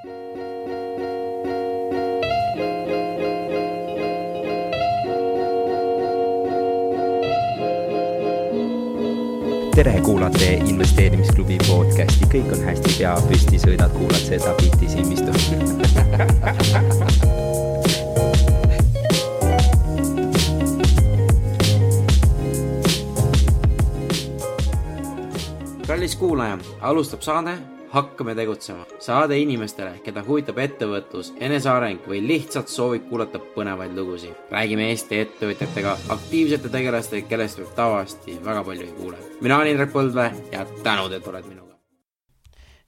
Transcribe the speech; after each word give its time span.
tere, 0.00 0.08
kuulate 10.04 10.52
investeerimisklubi 10.64 11.58
podcasti, 11.66 12.24
kõik 12.32 12.52
on 12.52 12.60
hästi, 12.64 12.94
pea 12.98 13.16
püsti, 13.28 13.58
sõidad, 13.60 13.92
kuulad 13.92 14.24
seda 14.24 14.54
bitti 14.56 14.88
silmistu 14.88 15.32
kallis 25.86 26.16
kuulaja, 26.16 26.58
alustab 26.80 27.20
saade 27.20 27.79
Hakkame 27.90 28.34
tegutsema. 28.34 28.84
saade 29.02 29.34
inimestele, 29.38 29.96
keda 30.04 30.22
huvitab 30.22 30.58
ettevõtlus, 30.62 31.32
eneseareng 31.42 32.04
või 32.06 32.20
lihtsalt 32.22 32.68
soovib 32.70 33.08
kuulata 33.08 33.40
põnevaid 33.54 33.96
lugusid. 33.98 34.34
räägime 34.50 34.90
Eesti 34.90 35.18
ettevõtjatega, 35.18 35.96
aktiivsete 36.08 36.68
tegelastega, 36.68 37.26
kellest 37.28 37.58
võib 37.58 37.72
tavaliselt 37.74 38.44
väga 38.44 38.62
palju 38.64 38.86
ei 38.86 38.92
kuule. 38.92 39.16
mina 39.40 39.56
olen 39.56 39.72
Indrek 39.72 39.92
Põldvee 39.92 40.30
ja 40.52 40.66
tänud, 40.82 41.12
et 41.12 41.26
oled 41.26 41.48
minuga. 41.48 41.74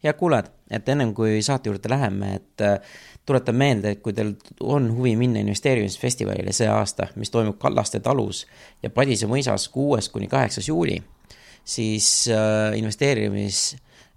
head 0.05 0.17
kuulajad, 0.17 0.51
et 0.71 0.89
ennem 0.89 1.15
kui 1.15 1.43
saate 1.43 1.71
juurde 1.71 1.89
läheme, 1.89 2.35
et 2.35 2.61
äh, 2.61 2.79
tuletan 3.27 3.55
meelde, 3.57 3.91
et 3.91 4.03
kui 4.03 4.13
teil 4.13 4.37
on 4.61 4.97
huvi 4.97 5.17
minna 5.17 5.41
investeerimisfestivalile 5.41 6.53
see 6.53 6.69
aasta, 6.69 7.09
mis 7.17 7.31
toimub 7.31 7.59
Kallaste 7.59 8.01
talus 8.01 8.47
ja 8.83 8.91
Padise 8.91 9.27
mõisas 9.27 9.69
kuues 9.69 10.09
kuni 10.09 10.29
kaheksas 10.29 10.69
juuli 10.69 11.03
siis 11.65 12.29
äh, 12.29 12.79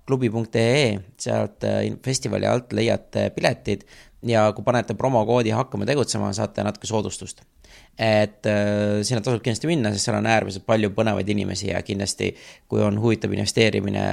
investeerimisklubi.ee, 0.06 1.00
sealt 1.18 1.64
äh, 1.64 1.98
festivali 2.04 2.46
alt 2.46 2.74
leiate 2.74 3.32
piletid 3.36 3.86
ja 4.26 4.52
kui 4.54 4.64
panete 4.64 4.94
promokoodi 4.94 5.50
Hakkame 5.50 5.86
tegutsema, 5.86 6.34
saate 6.34 6.64
natuke 6.64 6.88
soodustust. 6.88 7.42
et 7.98 8.46
äh, 8.46 9.02
sinna 9.04 9.22
tasub 9.22 9.42
kindlasti 9.42 9.68
minna, 9.68 9.92
sest 9.92 10.06
seal 10.06 10.18
on 10.18 10.26
äärmiselt 10.28 10.66
palju 10.66 10.90
põnevaid 10.92 11.30
inimesi 11.32 11.70
ja 11.70 11.82
kindlasti, 11.82 12.36
kui 12.68 12.82
on 12.82 13.00
huvitav 13.00 13.32
investeerimine 13.34 14.04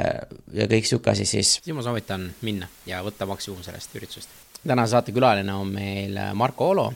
ja 0.52 0.66
kõik 0.70 0.86
sihuke 0.86 1.10
asi, 1.10 1.24
siis. 1.26 1.60
siis 1.62 1.74
ma 1.76 1.82
soovitan 1.82 2.30
minna 2.42 2.68
ja 2.86 3.02
võtta 3.02 3.26
maksimum 3.26 3.62
sellest 3.62 3.94
üritusest. 3.96 4.28
tänase 4.66 4.90
saate 4.90 5.12
külaline 5.12 5.52
on 5.52 5.72
meil 5.74 6.18
Marko 6.34 6.70
Olo 6.70 6.92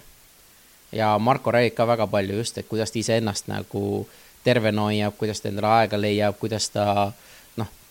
ja 0.92 1.18
Marko 1.18 1.50
räägib 1.50 1.74
ka 1.74 1.86
väga 1.86 2.06
palju 2.06 2.38
just, 2.38 2.58
et 2.58 2.68
kuidas 2.68 2.90
ta 2.94 2.98
iseennast 2.98 3.48
nagu 3.50 4.06
äh, 4.06 4.14
tervena 4.46 4.86
hoiab, 4.86 5.16
kuidas 5.18 5.42
ta 5.42 5.50
endale 5.50 5.72
aega 5.80 5.98
leiab, 6.00 6.38
kuidas 6.40 6.70
ta 6.74 6.86
noh, 7.06 7.14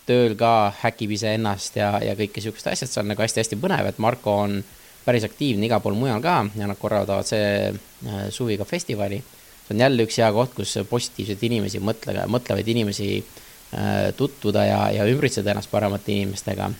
tööl 0.06 0.36
ka 0.38 0.72
häkib 0.82 1.12
iseennast 1.16 1.78
ja, 1.80 1.96
ja 2.02 2.14
kõike 2.18 2.42
sihukest 2.42 2.70
asjad, 2.70 2.90
see 2.90 3.02
on 3.02 3.10
nagu 3.12 3.24
hästi-hästi 3.24 3.58
põnev, 3.60 3.88
et 3.90 3.98
Marko 4.02 4.36
on 4.44 4.60
päris 5.06 5.26
aktiivne 5.26 5.66
igal 5.68 5.82
pool 5.82 5.98
mujal 5.98 6.22
ka 6.22 6.38
ja 6.58 6.68
nad 6.68 6.78
korraldavad 6.80 7.28
see 7.28 7.48
äh, 7.70 8.22
suvi 8.34 8.58
ka 8.58 8.66
festivali. 8.68 9.22
see 9.66 9.74
on 9.74 9.82
jälle 9.82 10.06
üks 10.06 10.18
hea 10.22 10.30
koht, 10.32 10.54
kus 10.54 10.78
positiivseid 10.90 11.42
inimesi, 11.48 11.82
mõtle, 11.82 12.26
mõtlevaid 12.30 12.70
inimesi 12.74 13.10
äh, 13.18 14.14
tutvuda 14.16 14.64
ja, 14.66 14.80
ja 15.00 15.10
ümbritseda 15.10 15.54
ennast 15.54 15.70
paremate 15.70 16.12
inimestega. 16.12 16.70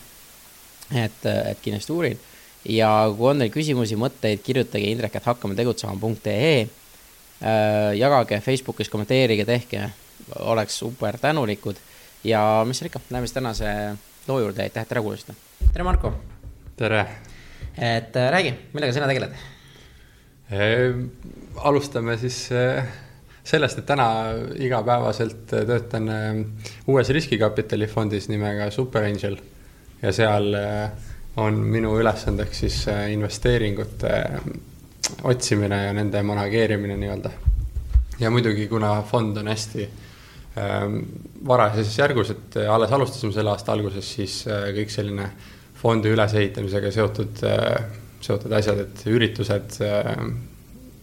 et, 0.95 1.23
et 1.27 1.63
kindlasti 1.63 1.93
uurin 1.93 2.19
ja 2.67 2.91
kui 3.17 3.31
on 3.31 3.39
teil 3.43 3.55
küsimusi, 3.55 3.99
mõtteid, 3.99 4.43
kirjutage 4.43 4.91
indrek, 4.91 5.15
et 5.19 5.31
hakkame 5.31 5.55
tegutsema.ee 5.59 6.67
Äh, 7.37 7.93
jagage 7.99 8.41
Facebookis, 8.41 8.89
kommenteerige, 8.89 9.45
tehke, 9.45 9.91
oleks 10.39 10.79
super 10.79 11.19
tänulikud. 11.19 11.77
Ja 12.27 12.43
mis 12.67 12.81
seal 12.81 12.91
ikka, 12.91 13.01
lähme 13.11 13.27
siis 13.27 13.37
tänase 13.37 13.73
loo 14.29 14.41
juurde, 14.43 14.63
aitäh, 14.63 14.83
et 14.83 14.89
tere 14.89 15.03
kuulasite. 15.03 15.35
tere, 15.73 15.85
Marko. 15.85 16.13
tere. 16.77 17.07
et 17.79 18.17
äh, 18.17 18.31
räägi, 18.33 18.55
millega 18.73 18.93
sina 18.93 19.07
tegeled 19.07 19.35
e,? 20.51 20.61
alustame 21.57 22.17
siis 22.19 22.49
sellest, 23.47 23.79
et 23.79 23.87
täna 23.87 24.09
igapäevaselt 24.59 25.47
töötan 25.47 26.11
uues 26.87 27.11
riskikapitalifondis 27.15 28.29
nimega 28.29 28.71
Super 28.71 29.07
Angel 29.07 29.39
ja 30.03 30.13
seal 30.13 30.51
on 31.37 31.61
minu 31.61 31.95
ülesandeks 32.01 32.65
siis 32.65 32.81
investeeringute 33.13 34.13
otsimine 35.23 35.85
ja 35.85 35.93
nende 35.93 36.23
manageerimine 36.23 36.97
nii-öelda. 36.97 37.31
ja 38.21 38.31
muidugi, 38.31 38.69
kuna 38.69 39.03
fond 39.03 39.37
on 39.37 39.49
hästi 39.49 39.89
varajases 41.47 41.99
järgus, 41.99 42.33
et 42.33 42.59
alles 42.65 42.93
alustasime 42.97 43.35
selle 43.35 43.53
aasta 43.53 43.75
alguses, 43.75 44.09
siis 44.19 44.43
äh, 44.49 44.71
kõik 44.77 44.93
selline 44.93 45.31
fondi 45.77 46.13
ülesehitamisega 46.15 46.93
seotud 46.95 47.43
äh,, 47.45 47.81
seotud 48.27 48.53
asjad, 48.57 48.81
et 48.81 49.03
üritused 49.13 49.77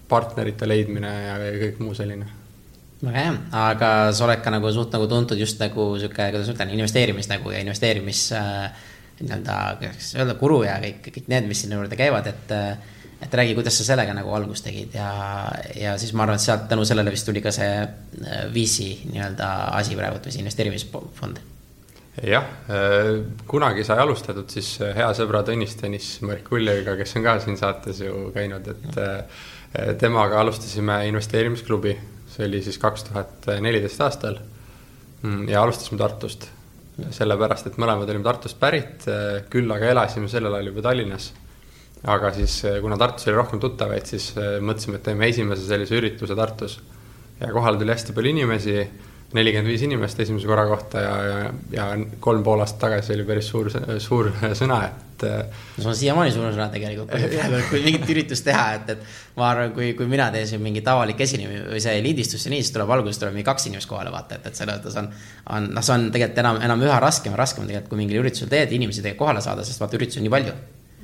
partnerite 0.09 0.67
leidmine 0.67 1.11
ja 1.27 1.35
kõik 1.61 1.77
muu 1.79 1.93
selline. 1.95 2.25
Väga 3.03 3.19
hea, 3.19 3.31
aga 3.59 3.89
sa 4.15 4.23
oled 4.23 4.39
ka 4.43 4.51
nagu 4.53 4.69
suht 4.71 4.93
nagu 4.95 5.09
tuntud 5.11 5.39
just 5.39 5.59
nagu 5.59 5.89
sihuke, 5.99 6.29
kuidas 6.31 6.47
ma 6.47 6.55
ütlen, 6.55 6.73
investeerimis 6.77 7.27
nagu 7.27 7.51
ja 7.51 7.59
investeerimis 7.59 8.21
äh, 8.37 8.83
nii-öelda, 9.19 9.57
kuidas 9.81 10.11
öelda, 10.15 10.35
guru 10.39 10.61
ja 10.63 10.77
kõik, 10.83 11.01
kõik 11.09 11.27
need, 11.33 11.49
mis 11.49 11.63
sinna 11.65 11.79
juurde 11.79 11.99
käivad, 11.99 12.29
et 12.31 12.53
äh, 12.55 12.93
et 13.23 13.33
räägi, 13.33 13.55
kuidas 13.55 13.77
sa 13.77 13.85
sellega 13.87 14.13
nagu 14.15 14.33
algust 14.35 14.65
tegid 14.67 14.95
ja, 14.97 15.09
ja 15.77 15.95
siis 16.01 16.13
ma 16.15 16.25
arvan, 16.25 16.39
et 16.39 16.43
sealt 16.43 16.67
tänu 16.69 16.85
sellele 16.87 17.13
vist 17.13 17.27
tuli 17.27 17.41
ka 17.43 17.53
see 17.55 17.71
äh, 17.79 18.45
VC 18.53 19.07
nii-öelda 19.11 19.49
asi 19.79 19.97
praegu, 19.97 20.21
see 20.27 20.43
investeerimisfond. 20.43 21.41
jah, 22.27 22.47
äh, 22.69 23.11
kunagi 23.49 23.85
sai 23.87 24.01
alustatud 24.03 24.49
siis 24.53 24.75
äh, 24.81 24.95
hea 24.97 25.09
sõbra 25.17 25.43
Tõnis 25.47 25.77
Tõnis 25.79 26.09
Merkuljeviga, 26.27 26.97
kes 26.99 27.15
on 27.19 27.27
ka 27.27 27.37
siin 27.43 27.59
saates 27.59 28.01
ju 28.03 28.29
käinud, 28.35 28.67
et 28.73 29.97
temaga 29.97 30.37
alustasime 30.43 30.99
investeerimisklubi, 31.09 31.95
see 32.29 32.45
oli 32.45 32.59
siis 32.61 32.77
kaks 32.77 33.07
tuhat 33.07 33.47
neliteist 33.65 34.01
aastal. 34.05 34.35
Mm, 35.23 35.47
ja 35.49 35.63
alustasime 35.63 35.97
Tartust, 35.97 36.45
sellepärast 37.15 37.71
et 37.71 37.79
mõlemad 37.81 38.11
olime 38.11 38.27
Tartust 38.27 38.59
pärit, 38.61 39.07
küll 39.49 39.73
aga 39.73 39.89
elasime 39.95 40.29
sellel 40.29 40.53
ajal 40.53 40.69
juba 40.69 40.83
Tallinnas 40.85 41.31
aga 42.03 42.33
siis, 42.35 42.57
eh, 42.67 42.81
kuna 42.81 42.97
Tartus 42.99 43.29
oli 43.29 43.37
rohkem 43.37 43.61
tuttavaid, 43.63 44.05
siis 44.07 44.33
eh, 44.35 44.59
mõtlesime, 44.59 44.99
et 44.99 45.07
teeme 45.07 45.29
esimese 45.31 45.65
sellise 45.67 45.97
ürituse 46.01 46.35
Tartus. 46.35 46.79
ja 47.39 47.49
kohale 47.51 47.79
tuli 47.79 47.91
hästi 47.91 48.13
palju 48.15 48.29
inimesi, 48.29 48.75
nelikümmend 49.33 49.67
viis 49.67 49.81
inimest 49.81 50.19
esimese 50.21 50.47
korra 50.47 50.67
kohta 50.69 51.01
ja, 51.01 51.13
ja, 51.25 51.39
ja 51.73 51.87
kolm 52.21 52.43
pool 52.45 52.61
aastat 52.61 52.83
tagasi 52.85 53.15
oli 53.15 53.25
päris 53.25 53.47
suur, 53.49 53.71
suur 54.03 54.29
sõna, 54.61 54.83
et. 54.89 55.23
Eh, 55.23 55.63
no 55.77 55.85
see 55.85 55.89
on 55.93 55.97
siiamaani 56.01 56.35
suur 56.35 56.51
sõna 56.51 56.67
tegelikult, 56.73 57.15
kui 57.71 57.81
mingit 57.87 58.11
üritust 58.11 58.45
teha, 58.49 58.67
et, 58.81 58.93
et 58.97 59.39
ma 59.39 59.47
arvan, 59.53 59.71
kui, 59.73 59.93
kui 59.97 60.11
mina 60.11 60.27
teen 60.35 60.45
siin 60.49 60.61
mingit 60.61 60.91
avalik 60.91 61.23
esinemine 61.23 61.71
või 61.71 61.81
see 61.87 62.03
lindistus 62.03 62.43
ja 62.43 62.53
nii, 62.53 62.67
siis 62.67 62.75
tuleb 62.75 62.91
alguses 62.97 63.23
tuleb 63.23 63.39
mingi 63.39 63.47
kaks 63.47 63.71
inimest 63.71 63.89
kohale 63.89 64.11
vaata, 64.11 64.41
et, 64.41 64.51
et 64.51 64.59
selles 64.59 64.75
mõttes 64.75 64.99
on, 64.99 65.09
on, 65.55 65.71
noh, 65.79 65.87
see 65.87 65.95
on 65.95 66.07
tegelikult 66.11 66.43
enam, 66.43 66.61
enam 66.67 66.87
üha 66.91 66.99
raskem 67.07 67.31
ja 67.31 67.39
raskem 67.39 67.65
tegelikult, 67.71 67.95
kui 67.95 68.03
mingil 68.03 68.21
üritusel 68.25 68.51
teed, 68.51 68.75
inimesi 68.75 69.01
tegelikult 69.01 69.23
kohale 69.23 69.45
saada, 69.47 69.63
sest 69.63 69.81
vaata, 69.81 70.01
üritusi 70.01 70.19
on 70.19 70.27
nii 70.27 70.37
palju 70.37 70.55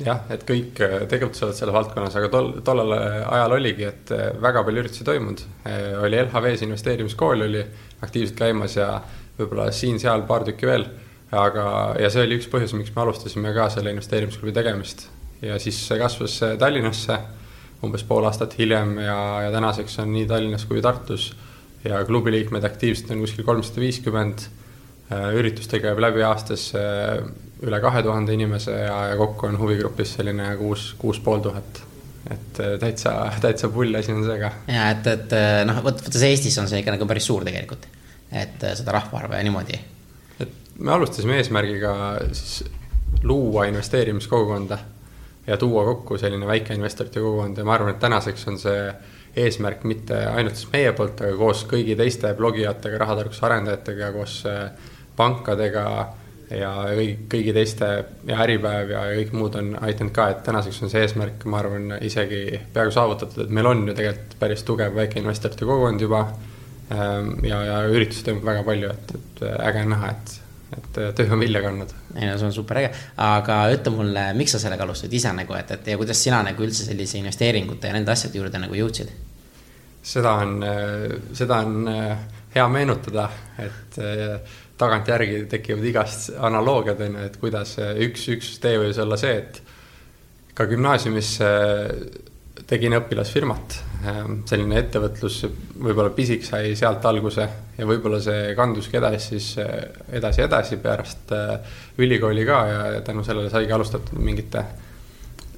jah, 0.04 0.22
et 0.32 0.44
kõik 0.48 0.80
äh, 0.84 0.96
tegutsevad 1.12 1.56
selles 1.58 1.76
valdkonnas, 1.76 2.16
aga 2.20 2.30
tol, 2.32 2.52
tollel 2.66 2.94
ajal 2.96 3.56
oligi, 3.58 3.86
et 3.90 4.14
äh, 4.16 4.30
väga 4.42 4.64
palju 4.66 4.84
üritusi 4.84 5.08
toimunud. 5.08 5.44
Äh, 5.68 5.92
oli 6.00 6.20
LHV-s 6.22 6.64
investeerimiskool 6.68 7.46
oli 7.48 7.64
aktiivselt 8.06 8.38
käimas 8.40 8.78
ja 8.80 8.94
võib-olla 9.40 9.70
siin-seal 9.76 10.26
paar 10.30 10.48
tükki 10.48 10.70
veel. 10.70 10.88
aga, 11.30 11.64
ja 12.02 12.08
see 12.10 12.24
oli 12.26 12.40
üks 12.40 12.48
põhjus, 12.50 12.72
miks 12.74 12.90
me 12.96 13.04
alustasime 13.04 13.52
ka 13.54 13.68
selle 13.70 13.92
investeerimisklubi 13.94 14.54
tegemist. 14.56 15.10
ja 15.42 15.60
siis 15.60 15.78
see 15.88 16.00
kasvas 16.00 16.40
Tallinnasse 16.60 17.20
umbes 17.86 18.04
pool 18.04 18.26
aastat 18.28 18.58
hiljem 18.58 18.98
ja, 19.00 19.20
ja 19.46 19.52
tänaseks 19.54 20.00
on 20.02 20.10
nii 20.14 20.26
Tallinnas 20.28 20.66
kui 20.66 20.82
Tartus 20.82 21.30
ja 21.86 22.02
klubi 22.06 22.32
liikmeid 22.34 22.66
aktiivselt 22.66 23.12
on 23.14 23.22
kuskil 23.24 23.46
kolmsada 23.46 23.80
viiskümmend. 23.80 24.48
üritus 25.10 25.70
tegeleb 25.70 26.02
läbi 26.02 26.22
aastas 26.26 26.74
üle 27.66 27.80
kahe 27.84 28.02
tuhande 28.04 28.34
inimese 28.36 28.74
ja, 28.86 28.98
ja 29.12 29.20
kokku 29.20 29.50
on 29.50 29.60
huvigrupis 29.60 30.16
selline 30.20 30.50
kuus, 30.60 30.94
kuus 31.00 31.20
pool 31.24 31.42
tuhat. 31.44 31.82
et 32.30 32.60
äh, 32.60 32.76
täitsa, 32.80 33.14
täitsa 33.42 33.70
pull 33.74 33.96
asi 33.96 34.12
on 34.14 34.24
see 34.24 34.40
ka. 34.40 34.52
ja 34.68 34.90
et, 34.94 35.08
et 35.08 35.36
äh, 35.36 35.62
noh, 35.68 35.82
vot, 35.84 36.04
vot 36.06 36.20
see 36.20 36.32
Eestis 36.32 36.58
on 36.62 36.68
see 36.72 36.82
ikka 36.84 36.96
nagu 36.96 37.08
päris 37.10 37.28
suur 37.28 37.46
tegelikult, 37.48 37.88
et 38.32 38.64
äh, 38.64 38.76
seda 38.80 38.96
rahvaarvu 38.96 39.36
ja 39.36 39.44
niimoodi. 39.44 39.80
et 40.40 40.80
me 40.80 40.96
alustasime 40.96 41.40
eesmärgiga 41.40 41.94
siis 42.32 42.64
luua 43.24 43.66
investeerimiskogukonda 43.68 44.78
ja 45.48 45.58
tuua 45.58 45.86
kokku 45.86 46.18
selline 46.18 46.48
väikeinvestorite 46.48 47.24
kogukond 47.24 47.58
ja 47.58 47.66
ma 47.68 47.76
arvan, 47.76 47.96
et 47.96 48.00
tänaseks 48.04 48.48
on 48.48 48.60
see 48.62 48.94
eesmärk 49.40 49.84
mitte 49.88 50.16
ainult 50.32 50.56
siis 50.56 50.72
meie 50.72 50.94
poolt, 50.96 51.20
aga 51.24 51.36
koos 51.38 51.66
kõigi 51.70 51.96
teiste 51.98 52.32
blogijatega, 52.38 52.98
rahatarkuse 53.04 53.46
arendajatega, 53.46 54.12
koos 54.16 54.42
pankadega 55.20 55.86
ja 56.56 56.72
kõigi, 56.98 57.16
kõigi 57.30 57.54
teiste 57.54 57.88
ja 58.28 58.42
Äripäev 58.44 58.94
ja 58.94 59.04
kõik 59.20 59.34
muud 59.38 59.56
on 59.60 59.72
aidanud 59.78 60.14
ka, 60.16 60.30
et 60.34 60.44
tänaseks 60.48 60.82
on 60.84 60.92
see 60.92 61.04
eesmärk, 61.06 61.46
ma 61.50 61.62
arvan, 61.62 61.94
isegi 62.06 62.60
peaaegu 62.74 62.94
saavutatud, 62.96 63.46
et 63.46 63.54
meil 63.54 63.70
on 63.70 63.86
ju 63.90 63.96
tegelikult 63.98 64.38
päris 64.42 64.66
tugev 64.68 64.98
väikeinvestorite 64.98 65.68
kogukond 65.68 66.06
juba. 66.06 66.26
Ähm, 66.90 67.36
ja, 67.46 67.60
ja 67.62 67.82
üritusi 67.86 68.24
toimub 68.26 68.48
väga 68.48 68.64
palju, 68.66 68.94
et, 68.96 69.12
et 69.20 69.42
äge 69.62 69.84
on 69.86 69.92
näha, 69.94 70.08
et, 70.10 70.32
et 70.78 70.96
äh, 71.04 71.12
töö 71.20 71.36
on 71.36 71.44
vilja 71.44 71.62
kandnud. 71.62 71.92
ei 72.16 72.26
no 72.26 72.38
see 72.42 72.48
on 72.48 72.56
super 72.56 72.80
äge, 72.82 72.90
aga 73.22 73.58
ütle 73.76 73.94
mulle, 73.94 74.24
miks 74.38 74.56
sa 74.56 74.62
sellega 74.64 74.88
alustasid 74.88 75.14
ise 75.20 75.34
nagu, 75.38 75.54
et, 75.54 75.70
et 75.76 75.92
ja 75.94 76.00
kuidas 76.02 76.24
sina 76.24 76.42
nagu 76.48 76.66
üldse 76.66 76.88
sellise 76.88 77.22
investeeringute 77.22 77.92
ja 77.92 77.94
nende 77.94 78.16
asjade 78.16 78.42
juurde 78.42 78.64
nagu 78.64 78.74
jõudsid? 78.74 79.14
seda 80.10 80.32
on, 80.42 80.64
seda 81.38 81.60
on 81.62 81.92
hea 82.56 82.66
meenutada, 82.74 83.28
et 83.62 84.00
tagantjärgi 84.80 85.44
tekivad 85.52 85.86
igast 85.90 86.32
analoogiad, 86.40 87.02
on 87.06 87.20
ju, 87.20 87.28
et 87.28 87.38
kuidas 87.42 87.76
üks, 87.80 88.30
üks 88.36 88.56
tee 88.64 88.80
võis 88.80 89.00
olla 89.02 89.18
see, 89.20 89.36
et 89.42 89.62
ka 90.56 90.68
gümnaasiumis 90.70 91.36
tegin 92.70 92.94
õpilasfirmat, 93.00 93.76
selline 94.50 94.78
ettevõtlus, 94.80 95.40
võib-olla 95.80 96.12
pisik 96.16 96.44
sai 96.46 96.76
sealt 96.78 97.06
alguse 97.10 97.48
ja 97.78 97.88
võib-olla 97.88 98.20
see 98.24 98.54
kanduski 98.58 99.00
edasi 99.00 99.24
siis 99.32 99.48
edasi, 100.12 100.44
edasi 100.46 100.78
pärast 100.84 101.34
ülikooli 101.98 102.46
ka 102.48 102.60
ja 102.70 102.84
tänu 103.06 103.24
sellele 103.26 103.50
saigi 103.50 103.74
alustatud 103.76 104.20
mingite 104.22 104.66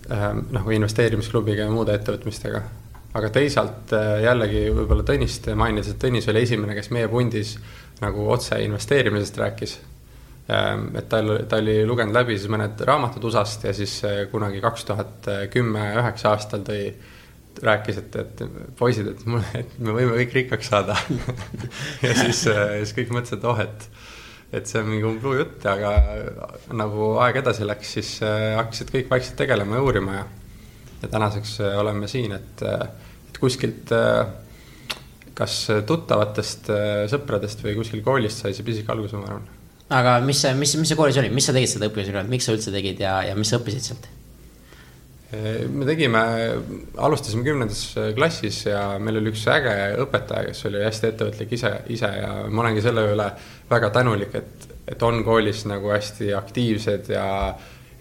noh, 0.10 0.72
investeerimisklubiga 0.72 1.68
ja 1.68 1.74
muude 1.74 1.96
ettevõtmistega. 1.98 2.64
Aga 3.18 3.30
teisalt 3.34 3.92
jällegi 4.24 4.66
võib-olla 4.72 5.06
Tõnist 5.08 5.50
mainides, 5.56 5.94
et 5.94 6.02
Tõnis 6.02 6.28
oli 6.32 6.44
esimene, 6.46 6.76
kes 6.78 6.92
meie 6.96 7.10
pundis 7.12 7.58
nagu 8.02 8.28
otse 8.34 8.58
investeerimisest 8.64 9.40
rääkis. 9.42 9.78
Ehm, 10.52 10.88
et 10.98 11.08
tal, 11.10 11.36
ta 11.50 11.60
oli 11.62 11.82
lugenud 11.88 12.16
läbi 12.16 12.38
siis 12.38 12.50
mõned 12.52 12.82
raamatud 12.88 13.28
USA-st 13.30 13.68
ja 13.70 13.74
siis 13.78 13.98
eh, 14.08 14.22
kunagi 14.32 14.62
kaks 14.64 14.88
tuhat 14.90 15.30
kümme, 15.54 15.84
üheksa 16.02 16.34
aastal 16.34 16.66
tõi, 16.68 16.88
rääkis, 17.62 18.00
et, 18.00 18.16
et 18.16 18.42
poisid, 18.80 19.12
et 19.12 19.26
mul, 19.30 19.44
et 19.60 19.78
me 19.84 19.94
võime 19.96 20.16
kõik 20.22 20.38
rikkaks 20.40 20.72
saada 20.72 20.96
ja 22.06 22.16
siis, 22.16 22.46
eh, 22.50 22.80
siis 22.82 22.96
kõik 22.98 23.14
mõtlesid, 23.18 23.40
et 23.42 23.50
oh, 23.52 23.64
et 23.68 23.92
et 24.52 24.68
see 24.68 24.82
on 24.82 24.90
mingi 24.90 25.06
umbluu 25.08 25.38
jutt, 25.38 25.64
aga 25.72 25.94
nagu 26.76 27.14
aeg 27.24 27.38
edasi 27.40 27.64
läks, 27.64 27.94
siis 27.96 28.10
hakkasid 28.20 28.90
kõik 28.92 29.08
vaikselt 29.08 29.38
tegelema 29.40 29.78
ja 29.78 29.84
uurima 29.86 30.18
ja 30.18 30.26
ja 31.02 31.10
tänaseks 31.10 31.58
oleme 31.80 32.08
siin, 32.08 32.36
et, 32.38 32.64
et 32.64 33.42
kuskilt 33.42 33.92
äh, 33.96 34.28
kas 35.38 35.58
tuttavatest 35.88 36.72
äh, 36.74 36.94
sõpradest 37.12 37.64
või 37.66 37.76
kuskil 37.80 38.06
koolist 38.06 38.44
sai 38.44 38.56
see 38.56 38.68
pisik 38.68 38.90
alguse, 38.92 39.18
ma 39.18 39.30
arvan. 39.30 39.46
aga 39.98 40.18
mis, 40.26 40.44
mis, 40.60 40.76
mis 40.80 40.92
see 40.92 41.00
koolis 41.00 41.20
oli, 41.22 41.32
mis 41.34 41.48
sa 41.48 41.56
tegid 41.56 41.72
seda 41.72 41.90
õpilasrühma, 41.92 42.26
miks 42.32 42.48
sa 42.48 42.56
üldse 42.56 42.74
tegid 42.74 43.02
ja, 43.02 43.22
ja 43.30 43.38
mis 43.38 43.52
sa 43.52 43.62
õppisid 43.62 43.88
sealt? 43.88 44.10
Äh, 45.32 45.64
me 45.72 45.88
tegime, 45.88 46.22
alustasime 47.00 47.46
kümnendas 47.48 47.86
klassis 48.18 48.66
ja 48.68 48.86
meil 49.00 49.22
oli 49.22 49.34
üks 49.34 49.48
äge 49.52 49.76
õpetaja, 50.04 50.52
kes 50.52 50.66
oli 50.70 50.84
hästi 50.86 51.12
ettevõtlik 51.14 51.58
ise, 51.58 51.76
ise 51.96 52.14
ja 52.20 52.34
ma 52.50 52.66
olengi 52.66 52.84
selle 52.86 53.08
üle 53.16 53.30
väga 53.72 53.94
tänulik, 53.98 54.36
et, 54.38 54.72
et 54.92 55.08
on 55.08 55.24
koolis 55.26 55.66
nagu 55.72 55.94
hästi 55.96 56.34
aktiivsed 56.38 57.14
ja 57.16 57.28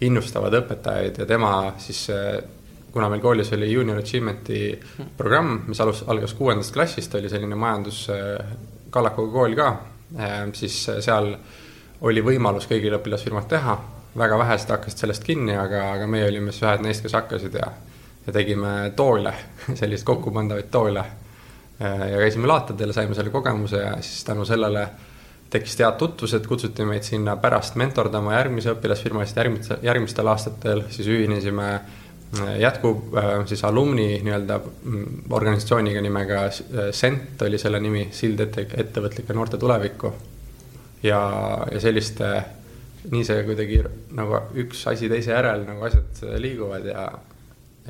innustavad 0.01 0.55
õpetajaid 0.63 1.21
ja 1.21 1.29
tema 1.29 1.53
siis 1.79 2.09
kuna 2.91 3.09
meil 3.09 3.21
koolis 3.23 3.53
oli 3.55 3.71
Junior 3.71 4.01
Achievement'i 4.01 4.79
programm, 5.17 5.61
mis 5.67 5.79
alus, 5.81 6.03
algas 6.07 6.33
kuuendast 6.35 6.73
klassist, 6.75 7.15
oli 7.15 7.29
selline 7.31 7.55
majandus 7.55 8.03
kallakuga 8.91 9.31
kool 9.31 9.55
ka, 9.55 9.69
ehm, 10.17 10.51
siis 10.57 10.77
seal 10.99 11.31
oli 12.07 12.23
võimalus 12.25 12.67
kõigil 12.69 12.97
õpilasfirmad 12.97 13.47
teha, 13.49 13.77
väga 14.17 14.37
vähesed 14.41 14.73
hakkasid 14.73 15.05
sellest 15.05 15.23
kinni, 15.23 15.55
aga, 15.57 15.85
aga 15.95 16.07
meie 16.09 16.27
olime 16.27 16.51
siis 16.51 16.65
ühed 16.65 16.83
neist, 16.83 17.03
kes 17.05 17.15
hakkasid 17.15 17.55
ja, 17.55 17.69
ja 18.25 18.33
tegime 18.35 18.91
toole, 18.95 19.33
selliseid 19.79 20.07
kokkupandavaid 20.07 20.71
toole. 20.71 21.05
Ja 21.81 22.17
käisime 22.21 22.45
laatadel, 22.45 22.91
saime 22.93 23.15
selle 23.17 23.31
kogemuse 23.33 23.79
ja 23.81 23.95
siis 24.05 24.21
tänu 24.27 24.43
sellele 24.45 24.83
tekkisid 25.49 25.81
head 25.81 25.95
tutvused, 25.97 26.45
kutsuti 26.47 26.85
meid 26.85 27.03
sinna 27.03 27.33
pärast 27.41 27.75
mentordama 27.79 28.35
järgmise 28.35 28.75
õpilasfirmasid 28.75 29.39
järgmistel, 29.41 29.79
järgmistel 29.83 30.29
aastatel, 30.29 30.83
siis 30.93 31.09
ühinesime 31.09 31.71
jätkub 32.59 33.15
äh, 33.17 33.45
siis 33.45 33.63
alumni 33.67 34.21
nii-öelda 34.23 34.59
mm, 34.63 35.05
organisatsiooniga 35.29 36.01
nimega 36.01 36.45
SENT 36.91 37.41
oli 37.41 37.59
selle 37.59 37.79
nimi, 37.83 38.07
Sild 38.15 38.39
ette, 38.39 38.65
ettevõtlike 38.83 39.35
noorte 39.35 39.59
tulevikku. 39.59 40.13
ja, 41.03 41.21
ja 41.71 41.79
selliste, 41.81 42.31
nii 43.11 43.23
see 43.25 43.43
kuidagi 43.43 43.81
nagu 44.15 44.43
üks 44.63 44.85
asi 44.87 45.09
teise 45.09 45.33
järel 45.33 45.65
nagu 45.67 45.87
asjad 45.87 46.39
liiguvad 46.39 46.85
ja, 46.85 47.07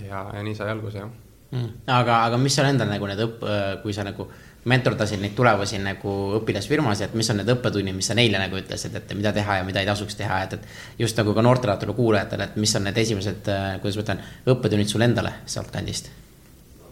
ja, 0.02 0.24
ja 0.34 0.44
nii 0.44 0.56
sai 0.56 0.72
alguse, 0.74 1.04
jah 1.04 1.12
mm.. 1.52 1.84
aga, 1.88 2.24
aga 2.30 2.40
mis 2.42 2.58
on 2.64 2.72
endal 2.72 2.90
nagu 2.90 3.10
need 3.12 3.22
õpp-, 3.28 3.46
kui 3.84 3.94
sa 3.94 4.08
nagu 4.08 4.30
mentordasid 4.70 5.22
neid 5.22 5.34
tulevasi 5.34 5.80
nagu 5.82 6.16
õpilasfirmasid, 6.38 7.10
et 7.10 7.18
mis 7.18 7.30
on 7.34 7.40
need 7.42 7.50
õppetunnid, 7.56 7.98
mis 7.98 8.10
sa 8.12 8.16
neile 8.18 8.38
nagu 8.42 8.60
ütlesid, 8.60 8.94
et 8.98 9.14
mida 9.18 9.34
teha 9.34 9.58
ja 9.58 9.66
mida 9.66 9.82
ei 9.82 9.88
tasuks 9.90 10.18
teha, 10.20 10.42
et, 10.46 10.58
et 10.58 11.00
just 11.02 11.18
nagu 11.18 11.34
ka 11.34 11.44
noortelatulu 11.46 11.96
kuulajatele, 11.98 12.50
et 12.52 12.60
mis 12.62 12.74
on 12.78 12.86
need 12.86 13.00
esimesed, 13.02 13.50
äh, 13.50 13.70
kuidas 13.82 13.98
ma 13.98 14.06
ütlen, 14.06 14.26
õppetunnid 14.54 14.92
sulle 14.92 15.10
endale 15.10 15.40
sealtkandist? 15.50 16.12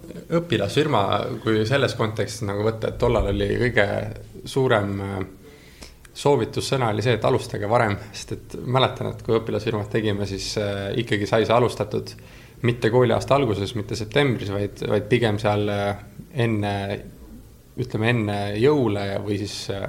õpilasfirma, 0.10 1.01
kui 1.44 1.62
selles 1.69 1.94
kontekstis 1.94 2.42
nagu 2.48 2.63
võtta, 2.66 2.89
et 2.89 2.98
tollal 2.98 3.27
oli 3.30 3.51
kõige 3.60 3.86
suurem 4.50 4.95
äh, 5.06 5.19
soovitussõna 6.18 6.89
oli 6.89 7.06
see, 7.06 7.19
et 7.19 7.30
alustage 7.30 7.69
varem, 7.69 7.94
sest 8.18 8.33
et 8.33 8.57
mäletan, 8.66 9.12
et 9.13 9.21
kui 9.25 9.38
õpilasfirmat 9.38 9.94
tegime, 9.94 10.25
siis 10.25 10.56
äh, 10.57 10.88
ikkagi 11.04 11.30
sai 11.30 11.45
see 11.45 11.54
alustatud 11.54 12.16
mitte 12.66 12.89
kooliaasta 12.89 13.38
alguses, 13.38 13.77
mitte 13.77 13.95
septembris, 13.95 14.50
vaid, 14.51 14.81
vaid 14.89 15.06
pigem 15.13 15.38
seal 15.39 15.69
enne 15.69 16.74
ütleme 17.80 18.10
enne 18.14 18.40
jõule 18.60 19.06
või 19.24 19.40
siis 19.42 19.56
äh, 19.74 19.88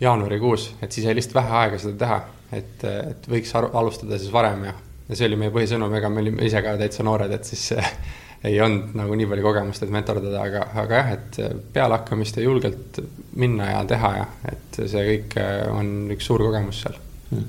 jaanuarikuus, 0.00 0.74
et 0.82 0.92
siis 0.92 1.06
jäi 1.06 1.16
lihtsalt 1.18 1.40
vähe 1.40 1.56
aega 1.62 1.80
seda 1.82 1.98
teha, 2.04 2.20
et, 2.52 2.84
et 2.84 3.28
võiks 3.30 3.54
alustada 3.58 4.18
siis 4.18 4.32
varem 4.32 4.68
ja, 4.68 4.74
ja 5.08 5.18
see 5.18 5.26
oli 5.28 5.40
meie 5.40 5.54
põhisõnum, 5.54 5.94
ega 5.98 6.10
me 6.12 6.22
olime 6.22 6.46
ise 6.46 6.62
ka 6.64 6.76
täitsa 6.80 7.06
noored, 7.06 7.32
et 7.34 7.48
siis 7.48 7.72
ei 8.48 8.60
olnud 8.62 8.94
nagu 8.98 9.18
nii 9.18 9.26
palju 9.30 9.46
kogemust, 9.48 9.82
et 9.82 9.92
mentordada, 9.92 10.42
aga, 10.44 10.64
aga 10.84 11.00
jah, 11.00 11.12
et 11.16 11.38
pealehakkamist 11.74 12.38
ja 12.38 12.46
julgelt 12.46 13.00
minna 13.38 13.72
ja 13.72 13.84
teha 13.88 14.14
ja 14.20 14.26
et 14.52 14.80
see 14.84 15.04
kõik 15.12 15.38
äh, 15.42 15.62
on 15.74 16.12
üks 16.14 16.28
suur 16.30 16.46
kogemus 16.46 16.82
seal. 16.84 16.98
Hmm.. 17.32 17.46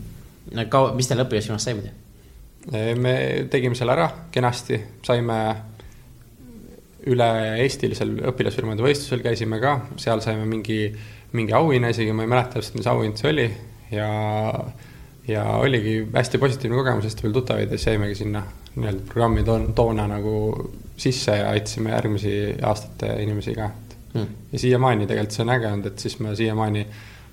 no 0.58 0.70
kaua, 0.72 0.94
mis 0.98 1.10
teil 1.10 1.26
õpilasfirmas 1.26 1.68
sai 1.68 1.78
muidu? 1.78 1.96
me 3.00 3.14
tegime 3.50 3.78
selle 3.78 3.94
ära 3.96 4.10
kenasti, 4.34 4.78
saime 5.06 5.38
üle-eestilisel 7.08 8.12
õpilasfirmade 8.32 8.84
võistlusel 8.84 9.24
käisime 9.24 9.60
ka, 9.64 9.76
seal 10.02 10.22
saime 10.24 10.46
mingi, 10.50 10.82
mingi 11.38 11.56
auhinna 11.56 11.92
isegi, 11.94 12.14
ma 12.16 12.26
ei 12.26 12.32
mäleta 12.32 12.58
täpselt, 12.58 12.80
mis 12.80 12.90
auhind 12.92 13.20
see 13.20 13.30
oli 13.32 13.46
ja, 13.94 14.10
ja 15.30 15.46
oligi 15.62 16.02
hästi 16.14 16.42
positiivne 16.42 16.80
kogemus, 16.80 17.08
hästi 17.08 17.24
palju 17.26 17.38
tuttavaid 17.40 17.72
ja 17.72 17.78
siis 17.78 17.94
jäimegi 17.94 18.18
sinna 18.20 18.44
nii-öelda 18.76 19.06
programmi 19.08 19.46
toona, 19.48 19.76
toona 19.76 20.08
nagu 20.12 20.34
sisse 21.00 21.38
ja 21.40 21.54
aitasime 21.54 21.94
järgmisi 21.96 22.34
aastate 22.68 23.14
inimesi 23.24 23.56
ka 23.56 23.70
hmm.. 24.14 24.36
ja 24.52 24.60
siiamaani 24.60 25.08
tegelikult 25.08 25.38
see 25.38 25.46
on 25.46 25.54
äge 25.56 25.72
olnud, 25.72 25.88
et 25.88 26.04
siis 26.04 26.18
ma 26.20 26.36
siiamaani 26.36 26.86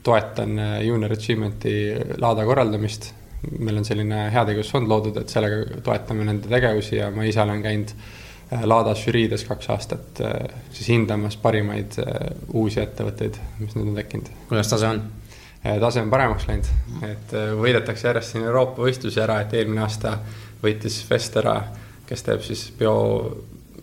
toetan 0.07 0.59
äh, 0.63 0.77
Junior 0.87 1.13
Achievement'i 1.13 1.75
laada 2.23 2.45
korraldamist. 2.47 3.11
meil 3.59 3.77
on 3.79 3.85
selline 3.85 4.29
heategevusfond 4.33 4.89
loodud, 4.89 5.19
et 5.21 5.31
sellega 5.31 5.81
toetame 5.85 6.25
nende 6.25 6.49
tegevusi 6.51 6.97
ja 6.97 7.11
ma 7.15 7.27
ise 7.27 7.43
olen 7.43 7.61
käinud 7.63 7.93
Äh, 7.97 8.26
Laadas 8.47 9.01
žüriides 9.03 9.43
kaks 9.49 9.71
aastat 9.75 10.21
äh, 10.23 10.35
siis 10.71 10.93
hindamas 10.95 11.35
parimaid 11.43 11.99
äh, 11.99 12.29
uusi 12.55 12.79
ettevõtteid, 12.83 13.39
mis 13.59 13.75
nüüd 13.75 13.91
on 13.91 13.99
tekkinud. 13.99 14.31
kuidas 14.51 14.71
tase 14.71 14.91
on? 14.95 15.03
tase 15.83 15.99
on 15.99 16.11
paremaks 16.13 16.47
läinud, 16.47 16.69
et 17.09 17.33
võidetakse 17.59 18.07
järjest 18.07 18.37
siin 18.37 18.45
Euroopa 18.47 18.85
võistlusi 18.87 19.19
ära, 19.19 19.41
et 19.43 19.55
eelmine 19.59 19.83
aasta 19.83 20.13
võitis 20.63 21.01
Vestera, 21.11 21.57
kes 22.07 22.23
teeb 22.23 22.45
siis 22.47 22.63
bio, 22.79 22.95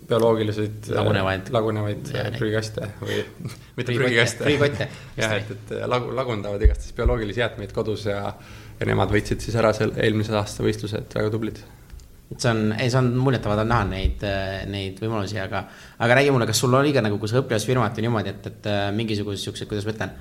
bioloogiliselt 0.08 0.88
lagunevaid, 0.96 1.52
lagunevaid 1.54 2.12
prügikaste 2.38 2.88
või 3.02 3.20
mitte 3.78 3.98
prügikaste. 3.98 4.48
prügikotte. 4.48 4.90
jah, 5.22 5.38
et, 5.42 5.54
et 5.58 5.78
lagu, 5.90 6.12
lagundavad 6.16 6.64
igastahes 6.64 6.96
bioloogilisi 6.98 7.44
jäätmeid 7.44 7.76
kodus 7.76 8.08
ja, 8.08 8.26
ja 8.80 8.90
nemad 8.90 9.12
võitsid 9.14 9.44
siis 9.44 9.60
ära 9.60 9.74
seal 9.76 9.96
eelmise 9.98 10.36
aasta 10.40 10.66
võistluse, 10.66 11.04
et 11.04 11.20
väga 11.20 11.34
tublid 11.34 11.64
et 12.34 12.42
see 12.42 12.50
on, 12.50 12.62
ei, 12.74 12.90
see 12.90 13.00
on 13.00 13.10
muljetavaldav 13.22 13.68
näha 13.70 13.88
neid, 13.90 14.28
neid 14.74 15.02
võimalusi, 15.02 15.38
aga, 15.42 15.66
aga 16.02 16.20
räägi 16.20 16.34
mulle, 16.34 16.50
kas 16.50 16.62
sul 16.64 16.74
oli 16.74 16.94
ka 16.96 17.04
nagu, 17.06 17.20
kui 17.22 17.30
sa 17.30 17.42
õpilasfirmat 17.44 18.00
või 18.00 18.08
niimoodi, 18.08 18.34
et, 18.34 18.48
et 18.50 18.70
äh, 18.72 18.86
mingisuguseid 18.96 19.44
siukseid, 19.44 19.70
kuidas 19.70 19.86
ma 19.88 19.94
ütlen, 19.94 20.16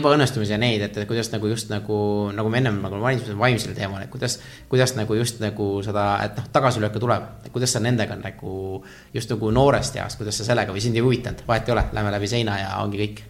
ebaõnnestumisi 0.00 0.50
ja 0.50 0.58
neid, 0.58 0.82
et 0.82 0.96
kuidas 1.06 1.28
nagu 1.30 1.46
just 1.46 1.70
nagu, 1.70 1.98
nagu 2.34 2.50
me 2.50 2.58
ennem 2.58 2.80
nagu 2.82 2.98
mainisime 2.98 3.38
vaimsel 3.38 3.76
teemal, 3.76 4.02
et 4.02 4.10
kuidas, 4.10 4.40
kuidas 4.70 4.96
nagu 4.98 5.14
just 5.14 5.38
nagu 5.42 5.68
seda, 5.86 6.08
et 6.26 6.40
noh, 6.40 6.48
tagasilööke 6.56 7.02
tuleb, 7.02 7.28
kuidas 7.54 7.76
sa 7.76 7.82
nendega 7.84 8.18
nagu 8.18 8.82
just 9.14 9.30
nagu 9.30 9.52
noorest 9.54 10.00
east, 10.00 10.18
kuidas 10.18 10.40
sa 10.40 10.48
sellega 10.48 10.74
või 10.74 10.82
sind 10.82 10.98
ei 10.98 11.06
huvitanud, 11.06 11.46
vahet 11.46 11.70
ei 11.70 11.76
ole, 11.76 11.86
lähme 11.94 12.14
läbi 12.16 12.30
seina 12.32 12.58
ja 12.64 12.76
ongi 12.82 13.02
kõik 13.04 13.22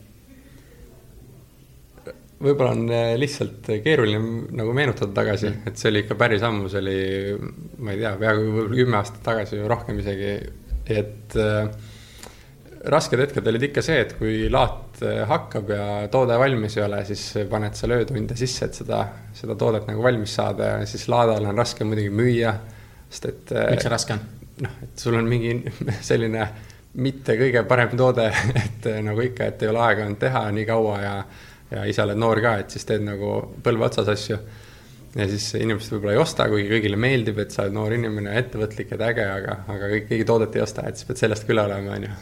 võib-olla 2.42 2.74
on 2.76 2.86
äh, 2.92 3.14
lihtsalt 3.20 3.70
keeruline 3.84 4.20
nagu 4.56 4.72
meenutada 4.76 5.14
tagasi, 5.16 5.48
mm. 5.50 5.70
et 5.70 5.80
see 5.80 5.90
oli 5.92 6.04
ikka 6.04 6.18
päris 6.20 6.44
ammu, 6.46 6.70
see 6.72 6.82
oli, 6.82 7.00
ma 7.80 7.94
ei 7.94 8.00
tea, 8.02 8.14
peaaegu 8.20 8.46
võib-olla 8.46 8.80
kümme 8.80 8.98
aastat 9.00 9.22
tagasi 9.26 9.60
või 9.60 9.70
rohkem 9.72 10.00
isegi. 10.02 10.32
et 10.96 11.38
äh, 11.40 11.92
rasked 12.92 13.18
hetked 13.18 13.48
olid 13.50 13.66
ikka 13.70 13.82
see, 13.82 13.98
et 14.04 14.14
kui 14.18 14.46
laat 14.52 15.00
hakkab 15.28 15.72
ja 15.74 15.86
toode 16.12 16.36
valmis 16.38 16.76
ei 16.78 16.84
ole, 16.84 17.02
siis 17.08 17.24
paned 17.50 17.74
sa 17.76 17.88
öötunde 17.90 18.36
sisse, 18.38 18.68
et 18.68 18.78
seda, 18.78 19.00
seda 19.36 19.56
toodet 19.58 19.88
nagu 19.90 20.04
valmis 20.04 20.36
saada 20.38 20.70
ja 20.70 20.86
siis 20.88 21.08
laadal 21.12 21.50
on 21.50 21.58
raske 21.58 21.84
muidugi 21.84 22.12
müüa, 22.14 22.54
sest 23.10 23.28
et. 23.32 23.52
miks 23.72 23.88
see 23.88 23.92
raske 23.92 24.16
on? 24.16 24.22
noh, 24.62 24.78
et 24.86 25.02
sul 25.02 25.16
on 25.18 25.26
mingi 25.28 25.58
selline 26.10 26.46
mitte 26.96 27.36
kõige 27.36 27.64
parem 27.68 27.92
toode, 27.98 28.30
et 28.64 28.88
nagu 29.04 29.24
ikka, 29.24 29.50
et 29.50 29.64
ei 29.64 29.72
ole 29.72 29.82
aega 29.84 30.06
olnud 30.06 30.20
teha 30.20 30.46
nii 30.56 30.68
kaua 30.68 30.96
ja, 31.02 31.16
ja 31.70 31.82
ise 31.88 32.04
oled 32.04 32.18
noor 32.20 32.40
ka, 32.44 32.56
et 32.62 32.74
siis 32.74 32.86
teed 32.88 33.04
nagu 33.06 33.32
põlve 33.64 33.88
otsas 33.88 34.08
asju 34.12 34.38
ja 35.16 35.26
siis 35.30 35.48
inimesed 35.58 35.94
võib-olla 35.96 36.16
ei 36.16 36.20
osta, 36.20 36.48
kuigi 36.52 36.70
kõigile 36.70 36.98
meeldib, 37.00 37.38
et 37.42 37.54
sa 37.54 37.64
oled 37.64 37.76
noor 37.76 37.94
inimene, 37.96 38.34
ettevõtlik 38.40 38.92
ja 38.92 39.00
äge, 39.08 39.26
aga, 39.38 39.60
aga 39.72 39.92
kõik, 39.94 40.08
keegi 40.10 40.26
toodet 40.28 40.58
ei 40.58 40.64
osta, 40.64 40.86
et 40.86 40.98
siis 40.98 41.08
pead 41.08 41.22
sellest 41.22 41.46
küll 41.48 41.62
olema, 41.62 41.96
on 41.96 42.08
ju. 42.08 42.16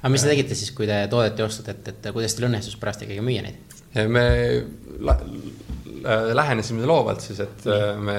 aga 0.00 0.12
mis 0.14 0.24
te 0.24 0.32
tegite 0.32 0.58
siis, 0.58 0.72
kui 0.76 0.88
te 0.88 1.00
toodet 1.12 1.38
ei 1.38 1.46
ostnud, 1.46 1.72
et, 1.74 1.90
et 1.92 2.12
kuidas 2.14 2.36
teil 2.36 2.48
õnnestus 2.48 2.78
pärast 2.80 3.04
ikkagi 3.06 3.24
müüa 3.24 3.44
neid? 3.46 3.76
me 4.08 4.24
lähenesime 6.38 6.86
loovalt 6.86 7.24
siis, 7.24 7.40
et 7.42 7.66
mm. 7.66 8.04
me 8.04 8.18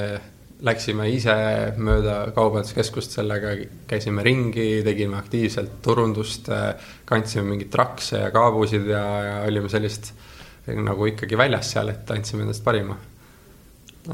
läksime 0.65 1.05
ise 1.13 1.33
mööda 1.79 2.15
kaubanduskeskust 2.35 3.13
sellega, 3.15 3.53
käisime 3.87 4.25
ringi, 4.25 4.81
tegime 4.83 5.15
aktiivselt 5.19 5.77
turundust, 5.85 6.49
kandsime 7.07 7.45
mingeid 7.47 7.71
trakse 7.71 8.25
ja 8.25 8.31
kaabusid 8.35 8.89
ja, 8.91 9.03
ja 9.23 9.37
olime 9.47 9.71
sellist 9.71 10.11
nagu 10.77 11.07
ikkagi 11.09 11.37
väljas 11.39 11.73
seal, 11.75 11.91
et 11.93 12.11
andsime 12.13 12.45
endast 12.45 12.63
parima. 12.65 12.97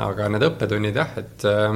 Aga 0.06 0.28
need 0.34 0.44
õppetunnid 0.44 0.98
jah, 0.98 1.12
et, 1.22 1.46
äh, 1.48 1.76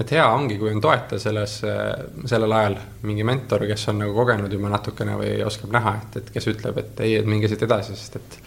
et 0.00 0.14
hea 0.16 0.24
ongi, 0.30 0.58
kui 0.60 0.70
on 0.74 0.82
toetaja 0.82 1.22
selles, 1.22 1.56
äh, 1.66 1.92
sellel 2.30 2.52
ajal 2.52 2.76
mingi 3.08 3.26
mentor, 3.26 3.66
kes 3.70 3.88
on 3.92 4.02
nagu 4.04 4.14
kogenud 4.16 4.52
juba 4.52 4.70
natukene 4.72 5.16
või 5.18 5.38
oskab 5.46 5.72
näha, 5.74 5.96
et, 6.02 6.20
et 6.20 6.34
kes 6.34 6.50
ütleb, 6.52 6.78
et 6.82 7.04
ei, 7.06 7.16
et 7.20 7.28
minge 7.28 7.50
siit 7.50 7.64
edasi, 7.66 7.96
sest 7.98 8.20
et, 8.20 8.38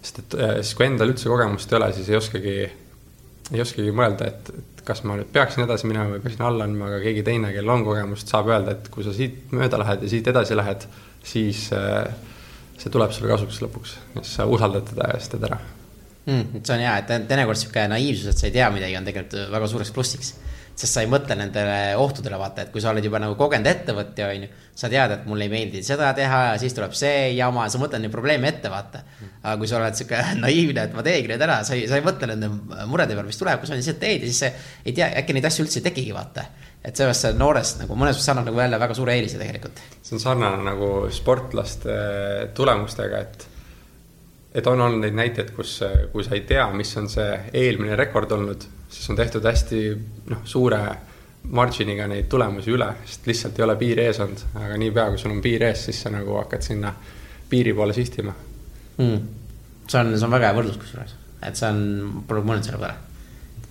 sest 0.00 0.22
et 0.24 0.38
äh, 0.40 0.54
siis, 0.62 0.74
kui 0.78 0.88
endal 0.88 1.12
üldse 1.12 1.30
kogemust 1.30 1.72
ei 1.72 1.80
ole, 1.80 1.92
siis 1.96 2.10
ei 2.10 2.18
oskagi, 2.18 2.56
ei 3.52 3.64
oskagi 3.64 3.94
mõelda, 3.94 4.30
et, 4.32 4.52
et 4.58 4.84
kas 4.84 5.04
ma 5.04 5.16
nüüd 5.18 5.30
peaksin 5.32 5.64
edasi 5.64 5.88
minema 5.88 6.16
või 6.16 6.24
peaksin 6.24 6.44
alla 6.48 6.66
andma, 6.68 6.90
aga 6.90 7.00
keegi 7.04 7.24
teine, 7.26 7.52
kellel 7.54 7.76
on 7.76 7.86
kogemust, 7.86 8.30
saab 8.30 8.50
öelda, 8.52 8.76
et 8.76 8.90
kui 8.92 9.06
sa 9.06 9.14
siit 9.16 9.52
mööda 9.54 9.80
lähed 9.80 10.04
ja 10.04 10.12
siit 10.12 10.28
edasi 10.32 10.58
lähed, 10.58 10.88
siis 11.24 11.68
see 12.78 12.92
tuleb 12.92 13.14
sulle 13.14 13.30
kasuks 13.30 13.62
lõpuks, 13.64 13.96
siis 14.18 14.36
sa 14.38 14.46
usaldad 14.50 14.86
teda 14.90 15.12
ja 15.12 15.20
siis 15.20 15.32
teed 15.34 15.46
ära 15.50 15.60
mm,. 16.26 16.64
see 16.64 16.74
on 16.74 16.82
hea, 16.84 16.96
et 17.02 17.12
teinekord 17.28 17.60
sihuke 17.60 17.84
naiivsus, 17.90 18.32
et 18.32 18.40
sa 18.40 18.48
ei 18.48 18.56
tea 18.56 18.70
midagi, 18.74 18.96
on 18.98 19.06
tegelikult 19.06 19.54
väga 19.54 19.70
suureks 19.70 19.94
plussiks. 19.94 20.34
sest 20.74 20.90
sa 20.90 21.04
ei 21.04 21.06
mõtle 21.06 21.36
nendele 21.38 21.94
ohtudele, 22.02 22.34
vaata, 22.34 22.64
et 22.64 22.72
kui 22.74 22.82
sa 22.82 22.90
oled 22.90 23.04
juba 23.06 23.20
nagu 23.22 23.36
kogenud 23.38 23.68
ettevõtja, 23.70 24.26
on 24.34 24.46
ju. 24.46 24.48
sa 24.74 24.90
tead, 24.90 25.12
et 25.14 25.28
mulle 25.30 25.46
ei 25.46 25.52
meeldi 25.52 25.84
seda 25.86 26.08
teha 26.18 26.40
ja 26.48 26.56
siis 26.58 26.74
tuleb 26.74 26.96
see 26.98 27.28
jama, 27.36 27.68
sa 27.70 27.78
mõtled 27.78 28.02
neid 28.02 28.10
probleeme 28.10 28.50
ette, 28.50 28.72
vaata. 28.72 29.04
aga 29.42 29.54
kui 29.60 29.70
sa 29.70 29.78
oled 29.78 29.94
sihuke 30.00 30.18
naiivne, 30.44 30.88
et 30.88 30.96
ma 30.96 31.06
teengi 31.06 31.30
need 31.30 31.46
ära, 31.46 31.60
sa 31.64 31.78
ei, 31.78 31.86
sa 31.90 32.00
ei 32.00 32.06
mõtle 32.06 32.32
nende 32.32 32.50
murede 32.90 33.14
peale, 33.14 33.30
mis 33.30 33.38
tuleb, 33.38 33.62
kui 33.62 33.70
sa 33.70 33.78
lihtsalt 33.78 34.02
teed 34.02 34.26
ja 34.26 34.32
siis 34.32 34.42
sa 34.46 34.50
ei 34.82 34.96
tea, 34.96 35.12
äkki 35.22 35.36
neid 35.38 35.46
asju 35.50 35.68
üldse 35.68 35.78
ei 35.78 35.90
tekigi, 35.92 36.16
vaata 36.16 36.48
et 36.84 36.96
seepärast 36.96 37.26
see 37.26 37.38
noorest 37.38 37.80
nagu 37.80 37.96
mõnes 37.96 38.18
mõttes 38.18 38.30
annab 38.32 38.50
nagu 38.50 38.60
jälle 38.60 38.80
väga 38.82 38.96
suure 38.98 39.16
eelise 39.16 39.40
tegelikult. 39.40 39.80
see 40.02 40.16
on 40.18 40.22
sarnane 40.22 40.62
nagu 40.66 40.90
sportlaste 41.14 41.98
tulemustega, 42.54 43.24
et 43.24 43.48
et 44.54 44.66
on 44.70 44.80
olnud 44.80 45.02
neid 45.02 45.16
näiteid, 45.18 45.50
kus, 45.56 45.80
kui 46.12 46.22
sa 46.24 46.36
ei 46.36 46.44
tea, 46.46 46.68
mis 46.76 46.92
on 47.00 47.08
see 47.10 47.30
eelmine 47.58 47.96
rekord 47.98 48.30
olnud, 48.36 48.66
siis 48.88 49.10
on 49.10 49.18
tehtud 49.18 49.44
hästi 49.48 49.80
noh, 50.30 50.44
suure 50.46 50.80
margin'iga 51.44 52.06
neid 52.08 52.28
tulemusi 52.30 52.72
üle, 52.72 52.86
sest 53.04 53.26
lihtsalt 53.28 53.58
ei 53.58 53.64
ole 53.66 53.76
piiri 53.80 54.06
ees 54.06 54.20
olnud, 54.22 54.44
aga 54.62 54.78
niipea, 54.80 55.08
kui 55.12 55.20
sul 55.20 55.34
on 55.34 55.42
piir 55.44 55.66
ees, 55.66 55.88
siis 55.88 56.04
sa 56.04 56.12
nagu 56.14 56.38
hakkad 56.38 56.64
sinna 56.64 56.94
piiri 57.50 57.74
poole 57.76 57.96
sihtima 57.96 58.32
mm.. 58.96 59.18
see 59.88 59.98
on, 60.00 60.14
see 60.14 60.28
on 60.28 60.36
väga 60.36 60.48
hea 60.48 60.56
võrdlus 60.60 60.78
kusjuures, 60.80 61.16
et 61.42 61.58
see 61.58 61.72
on, 61.74 61.82
pole 62.28 62.44
mõelnud 62.46 62.70
selle 62.70 62.80
peale. 62.80 62.96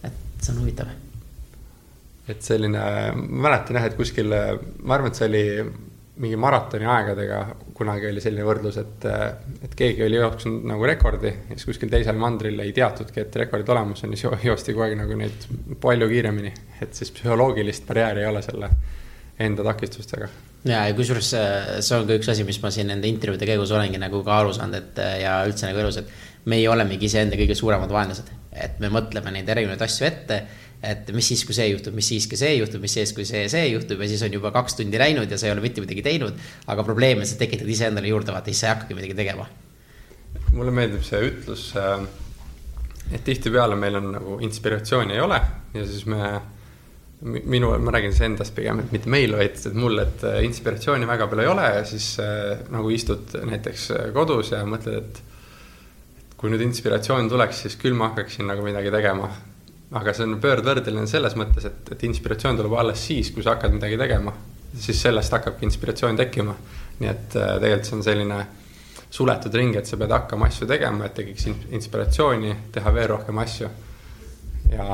et 0.03 0.43
see 0.43 0.53
on 0.53 0.61
huvitav. 0.61 0.91
Et 2.29 2.45
selline, 2.45 2.83
ma 3.15 3.49
mäletan 3.49 3.79
jah, 3.79 3.89
et 3.89 3.97
kuskil, 3.99 4.29
ma 4.83 4.95
arvan, 4.95 5.11
et 5.11 5.19
see 5.19 5.27
oli 5.27 5.43
mingi 6.23 6.37
maratoni 6.37 6.85
aegadega 6.85 7.39
kunagi 7.73 8.07
oli 8.11 8.21
selline 8.21 8.45
võrdlus, 8.45 8.77
et, 8.77 9.05
et 9.65 9.73
keegi 9.77 10.03
oli 10.05 10.19
jooksnud 10.19 10.67
nagu 10.69 10.85
rekordi 10.85 11.31
ja 11.31 11.55
siis 11.55 11.65
kuskil 11.71 11.89
teisel 11.89 12.19
mandril 12.21 12.59
ei 12.61 12.73
teatudki, 12.75 13.23
et 13.23 13.37
rekord 13.41 13.69
olemas 13.73 14.05
on, 14.05 14.13
siis 14.13 14.45
joosti 14.45 14.75
kogu 14.75 14.85
aeg 14.85 14.97
nagu 14.99 15.17
neid 15.17 15.47
palju 15.81 16.09
kiiremini. 16.11 16.53
et 16.85 16.93
siis 16.93 17.11
psühholoogilist 17.15 17.87
barjääri 17.89 18.21
ei 18.21 18.29
ole 18.29 18.43
selle 18.45 18.69
enda 19.41 19.65
takistustega. 19.65 20.29
ja, 20.69 20.83
ja 20.85 20.93
kusjuures 20.93 21.31
see 21.33 21.97
on 21.97 22.05
ka 22.09 22.19
üks 22.19 22.29
asi, 22.29 22.45
mis 22.45 22.61
ma 22.61 22.71
siin 22.73 22.93
nende 22.93 23.09
intervjuude 23.09 23.49
käigus 23.49 23.73
olengi 23.73 24.01
nagu 24.01 24.21
ka 24.23 24.37
aru 24.43 24.53
saanud, 24.53 24.77
et 24.83 25.01
ja 25.23 25.39
üldse 25.47 25.65
nagu 25.71 25.81
elus, 25.81 25.97
et 26.03 26.13
meie 26.53 26.69
olemegi 26.69 27.09
iseenda 27.09 27.39
kõige 27.39 27.57
suuremad 27.57 27.89
vaenlased. 27.89 28.29
et 28.53 28.77
me 28.79 28.93
mõtleme 28.93 29.33
neid 29.33 29.49
erinevaid 29.49 29.81
asju 29.81 30.05
ette 30.05 30.43
et 30.83 31.11
mis 31.15 31.27
siis, 31.31 31.43
kui 31.47 31.55
see 31.55 31.69
juhtub, 31.71 31.95
mis 31.95 32.07
siis, 32.11 32.25
kui 32.27 32.39
see 32.39 32.57
juhtub, 32.57 32.81
mis 32.83 32.93
siis, 32.97 33.13
kui 33.15 33.25
see, 33.27 33.45
see 33.51 33.67
juhtub 33.71 34.01
ja 34.03 34.07
siis 34.11 34.23
on 34.25 34.33
juba 34.35 34.51
kaks 34.55 34.75
tundi 34.79 34.99
läinud 34.99 35.31
ja 35.31 35.39
sa 35.39 35.47
ei 35.47 35.53
ole 35.55 35.63
mitte 35.63 35.83
midagi 35.83 36.03
teinud. 36.03 36.39
aga 36.67 36.83
probleeme 36.83 37.25
sa 37.25 37.37
tekitad 37.39 37.69
iseendale 37.69 38.11
juurde, 38.11 38.33
vaata, 38.35 38.51
siis 38.51 38.63
sa 38.63 38.67
ei 38.67 38.73
hakkagi 38.73 38.97
midagi 38.97 39.15
tegema. 39.15 39.47
mulle 40.53 40.73
meeldib 40.75 41.05
see 41.07 41.21
ütlus, 41.29 41.69
äh, 41.79 42.03
et 43.15 43.23
tihtipeale 43.23 43.77
meil 43.79 43.95
on 44.01 44.11
nagu 44.17 44.39
inspiratsiooni 44.43 45.15
ei 45.15 45.23
ole 45.23 45.39
ja 45.73 45.85
siis 45.87 46.03
me, 46.05 46.33
minu, 47.21 47.71
ma 47.79 47.95
räägin 47.95 48.11
siis 48.11 48.27
endast 48.27 48.55
pigem, 48.55 48.83
et 48.83 48.91
mitte 48.91 49.09
meil, 49.09 49.37
vaid 49.39 49.55
et 49.55 49.79
mul, 49.79 50.03
et 50.03 50.27
äh, 50.27 50.41
inspiratsiooni 50.49 51.07
väga 51.07 51.29
palju 51.31 51.45
ei 51.47 51.53
ole 51.53 51.69
ja 51.77 51.87
siis 51.87 52.17
äh, 52.19 52.67
nagu 52.75 52.91
istud 52.91 53.39
näiteks 53.39 53.87
kodus 54.13 54.51
ja 54.51 54.65
mõtled, 54.67 54.99
et 54.99 55.23
kui 56.35 56.51
nüüd 56.51 56.67
inspiratsioon 56.67 57.31
tuleks, 57.31 57.63
siis 57.63 57.79
küll 57.79 57.95
ma 57.95 58.11
hakkaksin 58.11 58.51
nagu 58.51 58.67
midagi 58.67 58.91
tegema 58.91 59.31
aga 59.99 60.13
see 60.15 60.25
on 60.25 60.39
pöördvõrdeline 60.41 61.05
selles 61.09 61.35
mõttes, 61.39 61.67
et, 61.69 61.93
et 61.93 62.03
inspiratsioon 62.07 62.57
tuleb 62.59 62.73
alles 62.81 63.05
siis, 63.07 63.29
kui 63.33 63.45
sa 63.45 63.55
hakkad 63.55 63.75
midagi 63.75 63.97
tegema. 63.99 64.33
siis 64.73 65.01
sellest 65.01 65.31
hakkabki 65.31 65.65
inspiratsioon 65.69 66.17
tekkima. 66.17 66.55
nii 66.99 67.09
et 67.09 67.35
äh, 67.37 67.55
tegelikult 67.61 67.89
see 67.89 67.97
on 67.97 68.03
selline 68.03 68.41
suletud 69.13 69.53
ring, 69.53 69.75
et 69.77 69.85
sa 69.85 69.97
pead 69.97 70.11
hakkama 70.11 70.47
asju 70.49 70.67
tegema, 70.67 71.05
et 71.05 71.13
tekiks 71.13 71.49
inspiratsiooni, 71.71 72.55
teha 72.73 72.93
veel 72.93 73.07
rohkem 73.11 73.41
asju. 73.43 73.69
ja, 74.71 74.85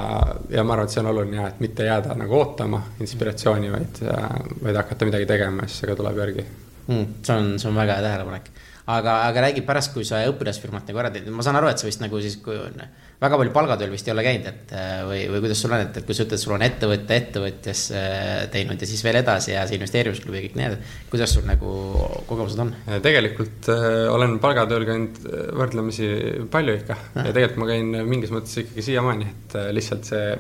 ja 0.50 0.64
ma 0.64 0.76
arvan, 0.76 0.88
et 0.88 0.96
see 0.96 1.04
on 1.04 1.12
oluline 1.14 1.40
jah, 1.40 1.52
et 1.54 1.62
mitte 1.64 1.86
jääda 1.88 2.16
nagu 2.20 2.36
ootama 2.36 2.82
inspiratsiooni, 3.00 3.72
vaid, 3.72 4.02
äh, 4.04 4.26
vaid 4.64 4.82
hakata 4.82 5.08
midagi 5.08 5.30
tegema 5.30 5.64
ja 5.64 5.72
siis 5.72 5.84
see 5.84 5.92
ka 5.92 5.96
tuleb 6.00 6.20
järgi 6.26 6.44
mm,. 6.88 7.06
see 7.24 7.38
on, 7.38 7.54
see 7.62 7.70
on 7.70 7.80
väga 7.80 7.96
hea 7.96 8.08
tähelepanek. 8.10 8.52
Aga, 8.90 9.20
aga 9.28 9.46
räägi 9.48 9.62
pärast, 9.68 9.94
kui 9.94 10.08
sa 10.08 10.24
õpilasfirmat 10.30 10.90
nagu 10.90 11.02
ära 11.02 11.12
teed, 11.14 11.30
ma 11.34 11.46
saan 11.46 11.60
aru, 11.60 11.70
et 11.70 11.82
sa 11.82 11.88
vist 11.88 12.02
nagu 12.02 12.20
siis, 12.24 12.40
kui 12.44 12.58
on 12.58 12.82
väga 13.20 13.38
palju 13.40 13.52
palgatööl 13.54 13.92
vist 13.92 14.08
ei 14.08 14.14
ole 14.14 14.24
käinud, 14.24 14.46
et 14.48 14.72
äh, 14.76 14.92
või, 15.08 15.20
või 15.34 15.42
kuidas 15.44 15.62
sul 15.64 15.74
on, 15.76 15.84
et, 15.84 15.98
et 16.00 16.06
kui 16.08 16.16
sa 16.16 16.24
ütled, 16.24 16.40
sul 16.40 16.56
on 16.56 16.64
ettevõte 16.64 17.18
ettevõtjas 17.20 17.82
äh, 17.92 18.28
teinud 18.54 18.80
ja 18.80 18.88
siis 18.90 19.04
veel 19.06 19.20
edasi 19.20 19.52
ja 19.54 19.66
see 19.68 19.76
investeerimisklubi 19.80 20.40
ja 20.40 20.44
kõik 20.46 20.56
need, 20.60 20.78
kuidas 21.12 21.34
sul 21.36 21.44
nagu 21.48 21.74
kogemused 22.30 22.64
on? 22.64 22.72
tegelikult 23.04 23.68
äh, 23.74 24.06
olen 24.14 24.38
palgatööl 24.44 24.88
käinud 24.88 25.20
äh, 25.28 25.50
võrdlemisi 25.60 26.10
palju 26.52 26.78
ikka 26.80 26.96
ah. 26.96 27.28
ja 27.28 27.36
tegelikult 27.36 27.64
ma 27.66 27.70
käin 27.74 27.92
mingis 28.08 28.32
mõttes 28.36 28.56
ikkagi 28.64 28.88
siiamaani, 28.88 29.28
et 29.34 29.60
äh, 29.60 29.70
lihtsalt 29.76 30.08
see 30.08 30.32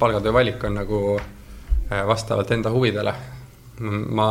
palgatöö 0.00 0.34
valik 0.34 0.66
on 0.66 0.80
nagu 0.80 1.04
äh, 1.20 2.02
vastavalt 2.10 2.50
enda 2.56 2.74
huvidele. 2.74 3.14
ma 3.80 4.26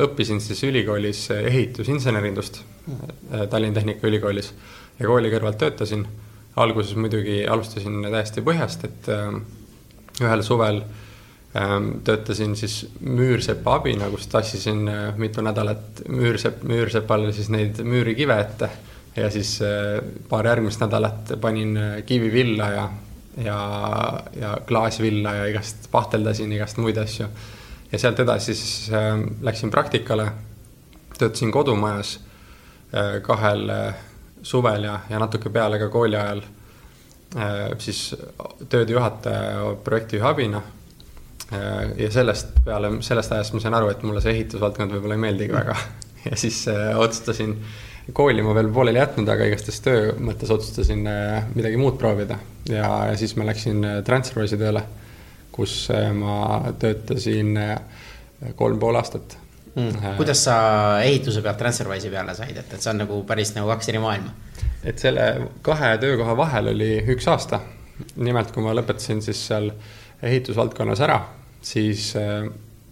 õppisin 0.00 0.38
siis 0.40 0.62
ülikoolis 0.64 1.26
ehitusinsenerindust 1.36 2.62
äh, 2.62 2.75
Tallinna 3.50 3.80
Tehnikaülikoolis 3.80 4.52
ja 5.00 5.08
kooli 5.08 5.30
kõrvalt 5.32 5.58
töötasin 5.60 6.06
alguses 6.56 6.96
muidugi 6.96 7.42
alustasin 7.48 8.00
täiesti 8.10 8.44
põhjast, 8.44 8.86
et 8.88 9.08
äh, 9.12 9.34
ühel 10.24 10.44
suvel 10.44 10.80
äh, 10.80 11.74
töötasin 12.04 12.56
siis 12.56 12.78
müürsepa 13.00 13.76
abina, 13.80 14.08
kus 14.12 14.28
tassisin 14.32 14.86
äh, 14.88 15.08
mitu 15.20 15.44
nädalat 15.44 16.04
müürsepp, 16.08 16.64
müürsepale 16.68 17.32
siis 17.36 17.50
neid 17.52 17.82
müürikive 17.84 18.38
ette 18.40 18.70
ja 19.16 19.30
siis 19.32 19.58
äh, 19.64 19.98
paar 20.30 20.48
järgmist 20.48 20.80
nädalat 20.80 21.36
panin 21.40 21.76
äh, 21.76 21.98
kivivilla 22.08 22.70
ja, 22.72 22.88
ja, 23.44 23.60
ja 24.40 24.56
klaasvilla 24.68 25.34
ja 25.42 25.50
igast 25.52 25.90
pahteldasin 25.92 26.56
igast 26.56 26.80
muid 26.80 26.96
asju. 27.02 27.28
ja 27.92 27.98
sealt 27.98 28.20
edasi 28.24 28.54
siis 28.54 28.88
äh, 28.96 29.20
läksin 29.42 29.70
praktikale, 29.70 30.30
töötasin 31.18 31.52
kodumajas 31.52 32.16
äh, 32.16 32.25
kahel 33.26 33.70
äh, 33.70 34.04
suvel 34.46 34.86
ja, 34.86 35.00
ja 35.10 35.18
natuke 35.18 35.50
peale 35.50 35.78
ka 35.78 35.88
kooli 35.92 36.16
ajal 36.16 36.42
äh, 37.36 37.74
siis 37.82 38.08
tööde 38.70 38.94
juhataja 38.94 39.72
projektijuhi 39.84 40.28
abina. 40.28 40.62
Äh, 41.52 41.96
ja 42.04 42.10
sellest 42.14 42.54
peale, 42.64 42.96
sellest 43.06 43.34
ajast 43.34 43.56
ma 43.56 43.62
sain 43.62 43.78
aru, 43.78 43.90
et 43.92 44.04
mulle 44.06 44.22
see 44.22 44.36
ehitusvaldkond 44.36 44.94
võib-olla 44.96 45.18
ei 45.18 45.26
meeldigi 45.28 45.56
väga. 45.56 45.78
Ja 46.26 46.34
siis 46.34 46.64
äh, 46.66 46.88
otsustasin, 46.98 47.52
kooli 48.10 48.42
ma 48.42 48.50
veel 48.56 48.66
pooleli 48.74 48.98
jätnud, 48.98 49.28
aga 49.30 49.44
igastahes 49.46 49.76
töö 49.84 50.08
mõttes 50.18 50.50
otsustasin 50.50 51.04
midagi 51.54 51.78
muud 51.78 51.94
proovida. 52.00 52.40
Ja, 52.66 52.88
ja 53.06 53.12
siis 53.20 53.36
ma 53.38 53.46
läksin 53.46 53.86
Transferwise'i 54.02 54.58
tööle, 54.58 54.82
kus 55.54 55.76
ma 56.18 56.64
töötasin 56.82 57.54
kolm 58.58 58.82
pool 58.82 58.98
aastat 58.98 59.38
mm.. 59.76 60.16
kuidas 60.16 60.44
sa 60.48 60.56
ehituse 61.04 61.42
pealt 61.44 61.58
Transferwise'i 61.60 62.10
peale 62.12 62.34
said, 62.34 62.56
et, 62.56 62.72
et 62.72 62.82
see 62.82 62.92
on 62.92 63.02
nagu 63.04 63.22
päris 63.28 63.54
nagu 63.56 63.70
kaks 63.72 63.92
eri 63.92 64.02
maailma? 64.02 64.34
et 64.86 64.98
selle 65.02 65.26
kahe 65.66 65.96
töökoha 66.02 66.36
vahel 66.38 66.72
oli 66.74 66.92
üks 67.14 67.28
aasta. 67.32 67.60
nimelt, 68.16 68.52
kui 68.52 68.64
ma 68.64 68.74
lõpetasin 68.76 69.22
siis 69.24 69.40
seal 69.48 69.70
ehitusvaldkonnas 70.26 71.00
ära, 71.04 71.20
siis 71.64 72.10
äh, 72.20 72.48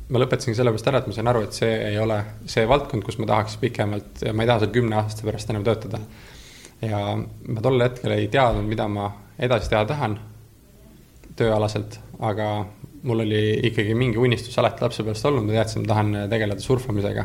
ma 0.09 0.21
lõpetasingi 0.21 0.57
sellepärast 0.59 0.89
ära, 0.91 1.01
et 1.01 1.09
ma 1.09 1.17
sain 1.17 1.29
aru, 1.31 1.43
et 1.47 1.57
see 1.57 1.73
ei 1.91 1.99
ole 2.01 2.19
see 2.51 2.65
valdkond, 2.69 3.05
kus 3.07 3.19
ma 3.21 3.29
tahaks 3.31 3.59
pikemalt, 3.63 4.25
ma 4.33 4.45
ei 4.45 4.51
taha 4.51 4.65
seal 4.65 4.73
kümne 4.77 5.01
aasta 5.01 5.27
pärast 5.27 5.53
enam 5.53 5.65
töötada. 5.67 6.01
ja 6.85 7.01
ma 7.17 7.65
tol 7.65 7.81
hetkel 7.81 8.17
ei 8.17 8.29
teadnud, 8.33 8.69
mida 8.69 8.89
ma 8.89 9.11
edasi 9.41 9.71
teha 9.73 9.85
tahan 9.89 10.19
tööalaselt, 11.37 11.99
aga 12.21 12.49
mul 13.05 13.21
oli 13.21 13.43
ikkagi 13.69 13.95
mingi 13.99 14.19
unistus 14.21 14.57
alati 14.61 14.85
lapsepõlvest 14.85 15.27
olnud, 15.29 15.45
ma 15.49 15.59
teadsin, 15.59 15.83
et 15.83 15.89
ma 15.89 15.93
tahan 15.93 16.15
tegeleda 16.33 16.65
surfamisega. 16.65 17.25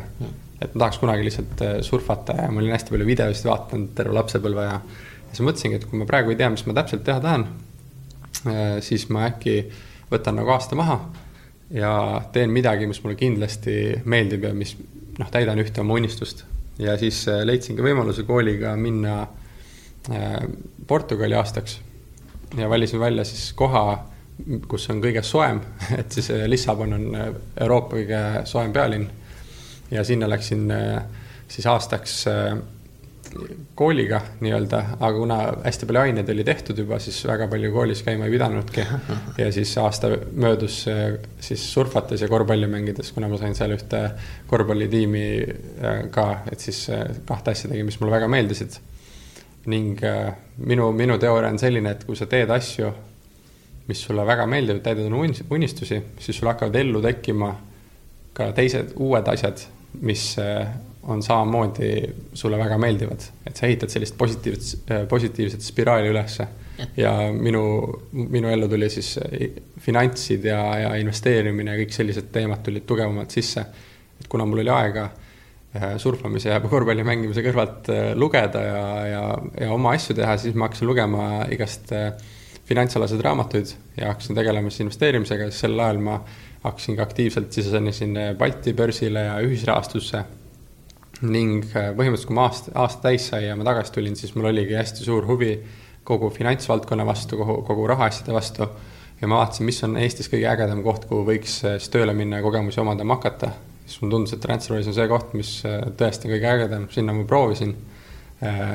et 0.60 0.74
ma 0.74 0.82
tahaks 0.82 0.98
kunagi 1.00 1.24
lihtsalt 1.24 1.62
äh, 1.64 1.78
surfata 1.80 2.36
ja 2.36 2.50
ma 2.52 2.60
olin 2.60 2.74
hästi 2.74 2.92
palju 2.92 3.06
videosid 3.08 3.48
vaadanud 3.48 3.94
terve 3.96 4.12
lapsepõlve 4.18 4.66
ja, 4.66 4.74
siis 5.30 5.40
mõtlesingi, 5.46 5.80
et 5.80 5.86
kui 5.88 6.00
ma 6.02 6.08
praegu 6.08 6.34
ei 6.34 6.36
tea, 6.36 6.50
mis 6.52 6.66
ma 6.68 6.76
täpselt 6.76 7.04
teha 7.06 7.22
tahan, 7.24 7.46
äh, 8.44 8.76
siis 8.84 9.08
ma 9.08 9.24
äkki 9.30 9.56
võtan 10.12 10.36
nagu 10.36 10.52
aasta 10.52 10.76
maha 10.76 10.98
ja 11.72 11.94
teen 12.34 12.52
midagi, 12.52 12.88
mis 12.90 13.00
mulle 13.04 13.16
kindlasti 13.16 13.76
meeldib 14.04 14.44
ja 14.50 14.52
mis 14.56 14.76
noh, 15.16 15.32
täidan 15.32 15.64
ühte 15.64 15.80
oma 15.80 15.96
unistust. 15.96 16.44
ja 16.78 16.98
siis 17.00 17.22
äh, 17.32 17.40
leidsingi 17.48 17.84
võimaluse 17.84 18.28
kooliga 18.28 18.76
minna 18.76 19.22
Portugali 20.88 21.36
aastaks 21.36 21.74
ja 22.56 22.68
valisin 22.68 23.00
välja 23.00 23.24
siis 23.28 23.50
koha 23.52 24.09
kus 24.68 24.88
on 24.92 25.00
kõige 25.02 25.22
soojem, 25.26 25.60
et 26.00 26.12
siis 26.12 26.30
äh, 26.34 26.44
Lissabon 26.50 26.96
on 26.96 27.08
äh, 27.16 27.30
Euroopa 27.60 27.98
kõige 27.98 28.20
soojem 28.48 28.74
pealinn. 28.74 29.08
ja 29.90 30.04
sinna 30.04 30.28
läksin 30.30 30.70
äh, 30.70 31.00
siis 31.50 31.66
aastaks 31.66 32.20
kooliga 33.78 34.18
nii-öelda, 34.42 34.78
aga 34.98 35.10
kuna 35.14 35.36
hästi 35.62 35.86
palju 35.86 36.00
aineid 36.00 36.30
oli 36.32 36.44
tehtud 36.46 36.78
juba, 36.82 36.98
siis 36.98 37.20
väga 37.26 37.46
palju 37.50 37.70
koolis 37.72 38.02
käima 38.02 38.26
ei 38.26 38.32
pidanudki. 38.34 38.86
ja 39.38 39.52
siis 39.54 39.76
aasta 39.78 40.10
möödus 40.32 40.80
siis 41.40 41.66
surfates 41.72 42.22
ja 42.22 42.28
korvpalli 42.28 42.66
mängides, 42.66 43.12
kuna 43.14 43.28
ma 43.30 43.38
sain 43.38 43.54
seal 43.54 43.76
ühte 43.76 44.02
korvpallitiimi 44.50 45.24
ka, 46.10 46.26
et 46.50 46.58
siis 46.58 46.88
kahte 47.26 47.54
asja 47.54 47.70
tegin, 47.70 47.86
mis 47.86 48.00
mulle 48.00 48.16
väga 48.16 48.30
meeldisid. 48.30 48.80
ning 49.66 50.02
minu, 50.56 50.90
minu 50.92 51.18
teooria 51.18 51.54
on 51.54 51.58
selline, 51.58 51.94
et 51.94 52.04
kui 52.04 52.18
sa 52.18 52.26
teed 52.26 52.50
asju 52.50 52.90
mis 53.90 54.04
sulle 54.06 54.24
väga 54.26 54.46
meeldivad, 54.46 54.84
täidad 54.84 55.08
oma 55.08 55.24
unistusi, 55.24 55.98
siis 56.22 56.38
sul 56.38 56.50
hakkavad 56.50 56.78
ellu 56.78 57.02
tekkima 57.02 57.50
ka 58.36 58.50
teised 58.56 58.94
uued 59.02 59.28
asjad, 59.32 59.62
mis 60.06 60.24
eh, 60.38 60.62
on 61.10 61.22
samamoodi 61.24 61.90
sulle 62.38 62.58
väga 62.60 62.78
meeldivad. 62.78 63.26
et 63.46 63.56
sa 63.56 63.66
ehitad 63.66 63.90
sellist 63.90 64.16
positiivset, 64.18 64.90
eh, 64.90 65.06
positiivset 65.08 65.66
spiraali 65.66 66.10
ülesse. 66.12 66.46
ja 66.96 67.12
minu, 67.32 67.62
minu 68.12 68.48
ellu 68.48 68.68
tuli 68.68 68.88
siis 68.90 69.16
eh, 69.18 69.50
finantsid 69.80 70.44
ja, 70.44 70.60
ja 70.78 70.94
investeerimine 70.96 71.74
ja 71.74 71.82
kõik 71.82 71.96
sellised 71.96 72.30
teemad 72.32 72.62
tulid 72.64 72.86
tugevamalt 72.86 73.30
sisse. 73.30 73.66
et 74.20 74.28
kuna 74.28 74.46
mul 74.46 74.62
oli 74.64 74.70
aega 74.70 75.10
surfamise 76.02 76.48
ja 76.50 76.58
korvpalli 76.60 77.04
mängimise 77.06 77.44
kõrvalt 77.46 77.86
lugeda 78.18 78.62
ja, 78.64 78.80
ja, 79.06 79.20
ja 79.60 79.68
oma 79.70 79.92
asju 79.94 80.16
teha, 80.18 80.34
siis 80.42 80.56
ma 80.58 80.66
hakkasin 80.66 80.88
lugema 80.88 81.26
igast 81.54 81.92
äh, 81.94 82.08
finantsalaseid 82.70 83.22
raamatuid 83.26 83.72
ja 83.96 84.12
hakkasin 84.12 84.36
tegelema 84.38 84.70
siis 84.70 84.84
investeerimisega, 84.84 85.48
siis 85.50 85.64
sel 85.64 85.78
ajal 85.78 85.98
ma 86.04 86.20
hakkasin 86.62 86.98
ka 86.98 87.06
aktiivselt, 87.08 87.52
sisenesin 87.52 88.18
Balti 88.38 88.74
börsile 88.76 89.26
ja 89.26 89.40
ühisrahastusse. 89.44 90.24
ning 91.20 91.66
äh, 91.76 91.90
põhimõtteliselt, 91.92 92.30
kui 92.30 92.36
ma 92.38 92.46
aasta, 92.48 92.70
aasta 92.80 93.02
täis 93.04 93.26
sai 93.28 93.42
ja 93.44 93.56
ma 93.56 93.64
tagasi 93.66 93.92
tulin, 93.92 94.14
siis 94.16 94.30
mul 94.32 94.46
oligi 94.48 94.72
hästi 94.72 95.04
suur 95.04 95.26
huvi 95.28 95.50
kogu 96.08 96.30
finantsvaldkonna 96.32 97.04
vastu, 97.04 97.36
kogu, 97.36 97.58
kogu 97.68 97.84
rahaasjade 97.90 98.32
vastu. 98.32 98.68
ja 99.20 99.28
ma 99.28 99.42
vaatasin, 99.42 99.66
mis 99.68 99.82
on 99.84 99.98
Eestis 100.00 100.30
kõige 100.32 100.48
ägedam 100.48 100.80
koht, 100.86 101.04
kuhu 101.10 101.26
võiks 101.26 101.58
äh, 101.66 101.76
siis 101.76 101.92
tööle 101.92 102.14
minna 102.16 102.40
ja 102.40 102.46
kogemusi 102.46 102.80
omandama 102.80 103.18
hakata. 103.18 103.50
siis 103.84 104.00
mulle 104.00 104.14
tundus, 104.14 104.32
et 104.32 104.40
Transferwise 104.46 104.88
on 104.94 104.96
see 104.96 105.08
koht, 105.10 105.34
mis 105.34 105.52
äh, 105.68 105.82
tõesti 106.00 106.30
on 106.30 106.36
kõige 106.36 106.54
ägedam, 106.54 106.88
sinna 106.94 107.12
ma 107.18 107.26
proovisin 107.28 107.74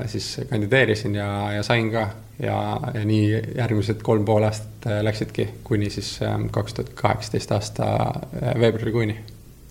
siis 0.06 0.42
kandideerisin 0.50 1.16
ja, 1.16 1.28
ja 1.56 1.64
sain 1.64 1.92
ka 1.92 2.10
ja, 2.40 2.80
ja 2.94 3.06
nii 3.06 3.30
järgmised 3.56 4.02
kolm 4.04 4.26
pool 4.26 4.44
aastat 4.44 4.88
äh, 4.90 5.00
läksidki 5.04 5.48
kuni 5.64 5.90
siis 5.90 6.18
ähm, 6.24 6.48
kaks 6.52 6.74
tuhat 6.74 6.92
kaheksateist 6.96 7.52
aasta 7.52 7.86
äh, 7.86 8.60
veebruarikuuni. 8.60 9.18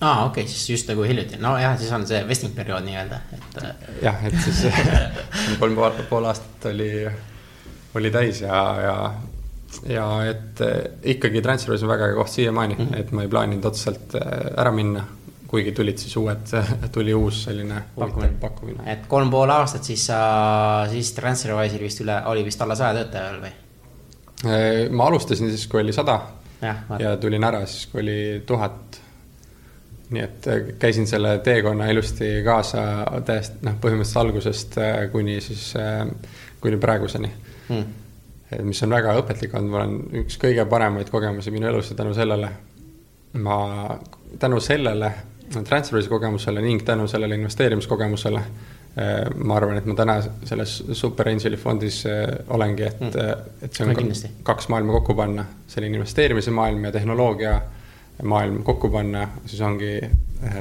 aa 0.01 0.11
ah,, 0.11 0.27
okei 0.27 0.43
okay,, 0.45 0.53
siis 0.53 0.71
just 0.71 0.89
nagu 0.89 1.03
hiljuti, 1.03 1.37
nojah, 1.41 1.79
siis 1.79 1.93
on 1.93 2.07
see 2.07 2.23
vesting 2.29 2.55
periood 2.57 2.85
nii-öelda, 2.85 3.21
et. 3.37 3.61
jah, 4.03 4.25
et 4.27 4.37
siis 4.45 4.65
kolm 5.61 5.77
pool, 5.79 6.03
pool 6.11 6.29
aastat 6.29 6.71
oli, 6.73 6.91
oli 7.95 8.11
täis 8.11 8.41
ja, 8.45 8.63
ja, 8.83 8.97
ja 9.89 10.09
et 10.31 10.65
ikkagi 11.15 11.43
Transferwise 11.43 11.87
on 11.87 11.93
väga 11.95 12.11
hea 12.11 12.19
koht 12.19 12.33
siiamaani 12.33 12.79
mm, 12.79 12.87
-hmm. 12.89 13.01
et 13.01 13.13
ma 13.13 13.23
ei 13.23 13.29
plaaninud 13.29 13.71
otseselt 13.73 14.17
ära 14.57 14.73
minna 14.73 15.05
kuigi 15.55 15.73
tulid 15.77 16.01
siis 16.01 16.17
uued, 16.19 16.55
tuli 16.95 17.15
uus 17.15 17.45
selline 17.47 17.83
pakkumine, 17.95 18.33
pakkumine.. 18.41 18.87
et 18.91 19.07
kolm 19.11 19.31
pool 19.31 19.53
aastat, 19.55 19.87
siis 19.87 20.09
sa, 20.11 20.19
siis 20.91 21.13
Transferwise'il 21.17 21.85
vist 21.85 22.03
üle, 22.03 22.17
oli 22.31 22.45
vist 22.47 22.63
alla 22.65 22.77
saja 22.79 22.99
töötaja 22.99 23.31
veel 23.31 23.45
või? 23.45 23.53
Äh, 24.45 24.67
ma 24.91 25.09
alustasin 25.11 25.53
siis, 25.53 25.69
kui 25.71 25.85
oli 25.85 25.95
sada 25.95 26.19
ja, 26.63 26.77
ja 27.01 27.17
tulin 27.21 27.47
ära 27.47 27.63
siis, 27.67 27.87
kui 27.93 28.03
oli 28.03 28.19
tuhat. 28.47 29.01
nii 30.15 30.23
et 30.25 30.49
äh, 30.51 30.71
käisin 30.81 31.07
selle 31.11 31.39
teekonna 31.47 31.87
ilusti 31.93 32.31
kaasa 32.47 32.87
täiesti 33.27 33.63
noh, 33.67 33.79
põhimõtteliselt 33.83 34.23
algusest 34.25 34.79
äh, 34.83 34.97
kuni 35.13 35.39
siis, 35.45 35.71
kuni 36.61 36.81
praeguseni 36.81 37.31
hmm. 37.69 37.95
mis 38.67 38.83
on 38.83 38.97
väga 38.97 39.15
õpetlik 39.23 39.55
olnud, 39.55 39.71
mul 39.71 39.87
on 39.87 40.25
üks 40.25 40.41
kõige 40.43 40.67
paremaid 40.71 41.15
kogemusi 41.15 41.55
minu 41.55 41.71
elus 41.71 41.93
ja 41.93 42.01
tänu 42.03 42.17
sellele 42.17 42.51
ma, 43.47 43.61
tänu 44.39 44.61
sellele 44.61 45.13
Transferwise'i 45.53 46.11
kogemusele 46.11 46.63
ning 46.65 46.85
tänu 46.85 47.09
sellele 47.09 47.35
investeerimiskogemusele 47.35 48.41
eh, 48.41 49.31
ma 49.35 49.57
arvan, 49.57 49.79
et 49.79 49.89
ma 49.89 49.97
täna 49.99 50.19
selles 50.23 50.77
super 50.93 51.29
Angeli 51.29 51.59
fondis 51.61 52.05
eh, 52.11 52.27
olengi, 52.57 52.87
et 52.89 53.01
mm., 53.01 53.43
et 53.63 53.75
see 53.75 53.87
on 53.87 53.93
no, 53.95 54.37
kaks 54.47 54.71
maailma 54.73 54.99
kokku 55.01 55.17
panna, 55.19 55.47
selline 55.69 56.01
investeerimise 56.01 56.55
maailm 56.55 56.89
ja 56.89 56.95
tehnoloogia 56.95 57.59
maailm 58.23 58.63
kokku 58.63 58.91
panna, 58.95 59.27
siis 59.47 59.61
ongi 59.67 59.99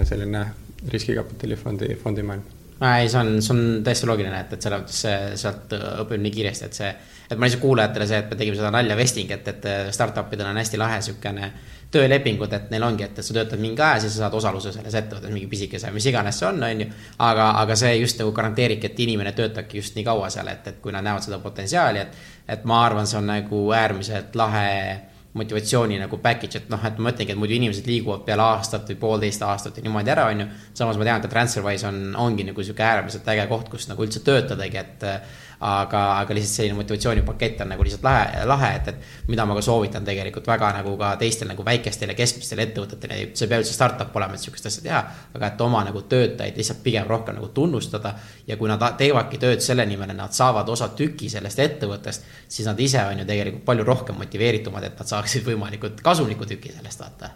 selline 0.09 0.45
riskikapitalifondi, 0.89 1.95
fondimaailm 2.03 2.51
ei, 2.83 3.09
see 3.09 3.19
on, 3.19 3.41
see 3.41 3.53
on 3.53 3.83
täiesti 3.85 4.07
loogiline, 4.09 4.39
et, 4.43 4.55
et 4.55 4.65
selles 4.65 4.81
mõttes 4.81 5.39
sealt 5.39 5.75
õpib 6.03 6.21
nii 6.23 6.33
kiiresti, 6.33 6.67
et 6.67 6.79
see, 6.79 6.89
et 7.29 7.37
ma 7.37 7.47
lihtsalt 7.47 7.63
kuulajatele 7.63 8.07
see, 8.09 8.19
et 8.23 8.31
me 8.31 8.39
tegime 8.39 8.57
seda 8.59 8.71
nalja 8.73 8.97
vesting, 8.99 9.31
et, 9.31 9.47
et 9.53 9.67
startup 9.95 10.33
idel 10.35 10.49
on 10.49 10.59
hästi 10.59 10.79
lahe 10.81 10.99
sihukene 11.05 11.51
töölepingud, 11.93 12.53
et 12.57 12.71
neil 12.73 12.83
ongi, 12.85 13.05
et, 13.05 13.17
et 13.17 13.25
sa 13.25 13.35
töötad 13.35 13.61
mingi 13.61 13.81
aja, 13.81 14.01
siis 14.03 14.15
sa 14.15 14.25
saad 14.25 14.37
osaluse 14.39 14.73
selles 14.73 14.97
ettevõttes, 14.97 15.33
mingi 15.33 15.47
pisikese, 15.51 15.91
mis 15.93 16.07
iganes 16.09 16.39
see 16.41 16.49
on, 16.49 16.59
on 16.65 16.83
ju. 16.83 16.89
aga, 17.27 17.49
aga 17.61 17.77
see 17.79 17.93
just 17.99 18.21
nagu 18.21 18.33
garanteeribki, 18.35 18.89
et 18.91 19.01
inimene 19.05 19.33
töötabki 19.37 19.81
just 19.81 19.97
nii 19.97 20.05
kaua 20.07 20.29
seal, 20.33 20.49
et, 20.51 20.67
et 20.73 20.83
kui 20.83 20.95
nad 20.95 21.05
näevad 21.05 21.25
seda 21.25 21.39
potentsiaali, 21.43 22.03
et, 22.03 22.21
et 22.57 22.69
ma 22.69 22.83
arvan, 22.87 23.09
see 23.09 23.19
on 23.21 23.29
nagu 23.29 23.63
äärmiselt 23.77 24.37
lahe 24.39 24.69
motivatsiooni 25.33 25.97
nagu 25.97 26.17
package, 26.21 26.61
et 26.61 26.67
noh, 26.69 26.81
et 26.85 26.99
ma 26.99 27.09
mõtlengi, 27.09 27.33
et 27.33 27.39
muidu 27.39 27.55
inimesed 27.57 27.87
liiguvad 27.89 28.21
peale 28.27 28.45
aastat 28.45 28.89
või 28.91 28.99
poolteist 29.01 29.41
aastat 29.45 29.79
ja 29.79 29.85
niimoodi 29.85 30.13
ära, 30.13 30.27
on 30.29 30.43
ju. 30.43 30.49
samas 30.77 30.99
ma 30.99 31.07
tean, 31.07 31.23
et 31.23 31.33
Transferwise 31.33 31.87
on, 31.89 32.03
ongi 32.21 32.45
nagu 32.45 32.65
sihuke 32.65 32.85
äärmiselt 32.85 33.31
äge 33.33 33.47
koht, 33.49 33.71
kus 33.73 33.89
nagu 33.89 34.05
üldse 34.05 34.21
töötadagi, 34.25 34.83
et 34.83 35.07
aga, 35.63 36.01
aga 36.19 36.35
lihtsalt 36.35 36.57
selline 36.57 36.75
motivatsioonipakett 36.75 37.61
on 37.63 37.69
nagu 37.71 37.83
lihtsalt 37.85 38.03
lahe, 38.03 38.45
lahe, 38.49 38.69
et, 38.79 38.87
et 38.91 39.29
mida 39.31 39.45
ma 39.47 39.55
ka 39.55 39.63
soovitan 39.63 40.05
tegelikult 40.05 40.47
väga 40.49 40.71
nagu 40.77 40.95
ka 40.99 41.13
teistel 41.21 41.47
nagu 41.51 41.65
väikestel 41.65 42.11
ja 42.11 42.17
keskmistel 42.17 42.63
ettevõtetel, 42.65 43.13
see 43.31 43.45
ei 43.45 43.51
pea 43.51 43.61
üldse 43.61 43.75
startup 43.75 44.15
olema, 44.19 44.35
et 44.35 44.43
sihukest 44.43 44.67
asja 44.69 44.83
teha. 44.87 45.03
aga 45.37 45.51
et 45.51 45.61
oma 45.63 45.83
nagu 45.87 46.03
töötajaid 46.11 46.57
lihtsalt 46.59 46.83
pigem 46.83 47.07
rohkem 47.07 47.37
nagu 47.39 47.47
tunnustada 47.55 48.15
ja 48.47 48.57
kui 48.59 48.71
nad 48.71 48.83
teevadki 48.99 49.39
tööd 49.39 49.63
selle 49.63 49.85
nimel, 49.87 50.11
et 50.11 50.19
nad 50.19 50.35
saavad 50.35 50.69
osa 50.69 50.89
tüki 50.97 51.29
sellest 51.31 51.59
ettevõttest, 51.63 52.27
siis 52.47 52.67
nad 52.67 52.79
ise 52.79 53.05
on 53.07 53.23
ju 53.23 53.29
tegelikult 53.29 53.65
palju 53.71 53.87
rohkem 53.87 54.19
motiveeritumad, 54.19 54.83
et 54.83 54.99
nad 54.99 55.15
saaksid 55.15 55.47
võimalikult 55.47 56.03
kasumliku 56.03 56.49
tüki 56.49 56.75
sellest 56.75 57.05
vaata 57.05 57.31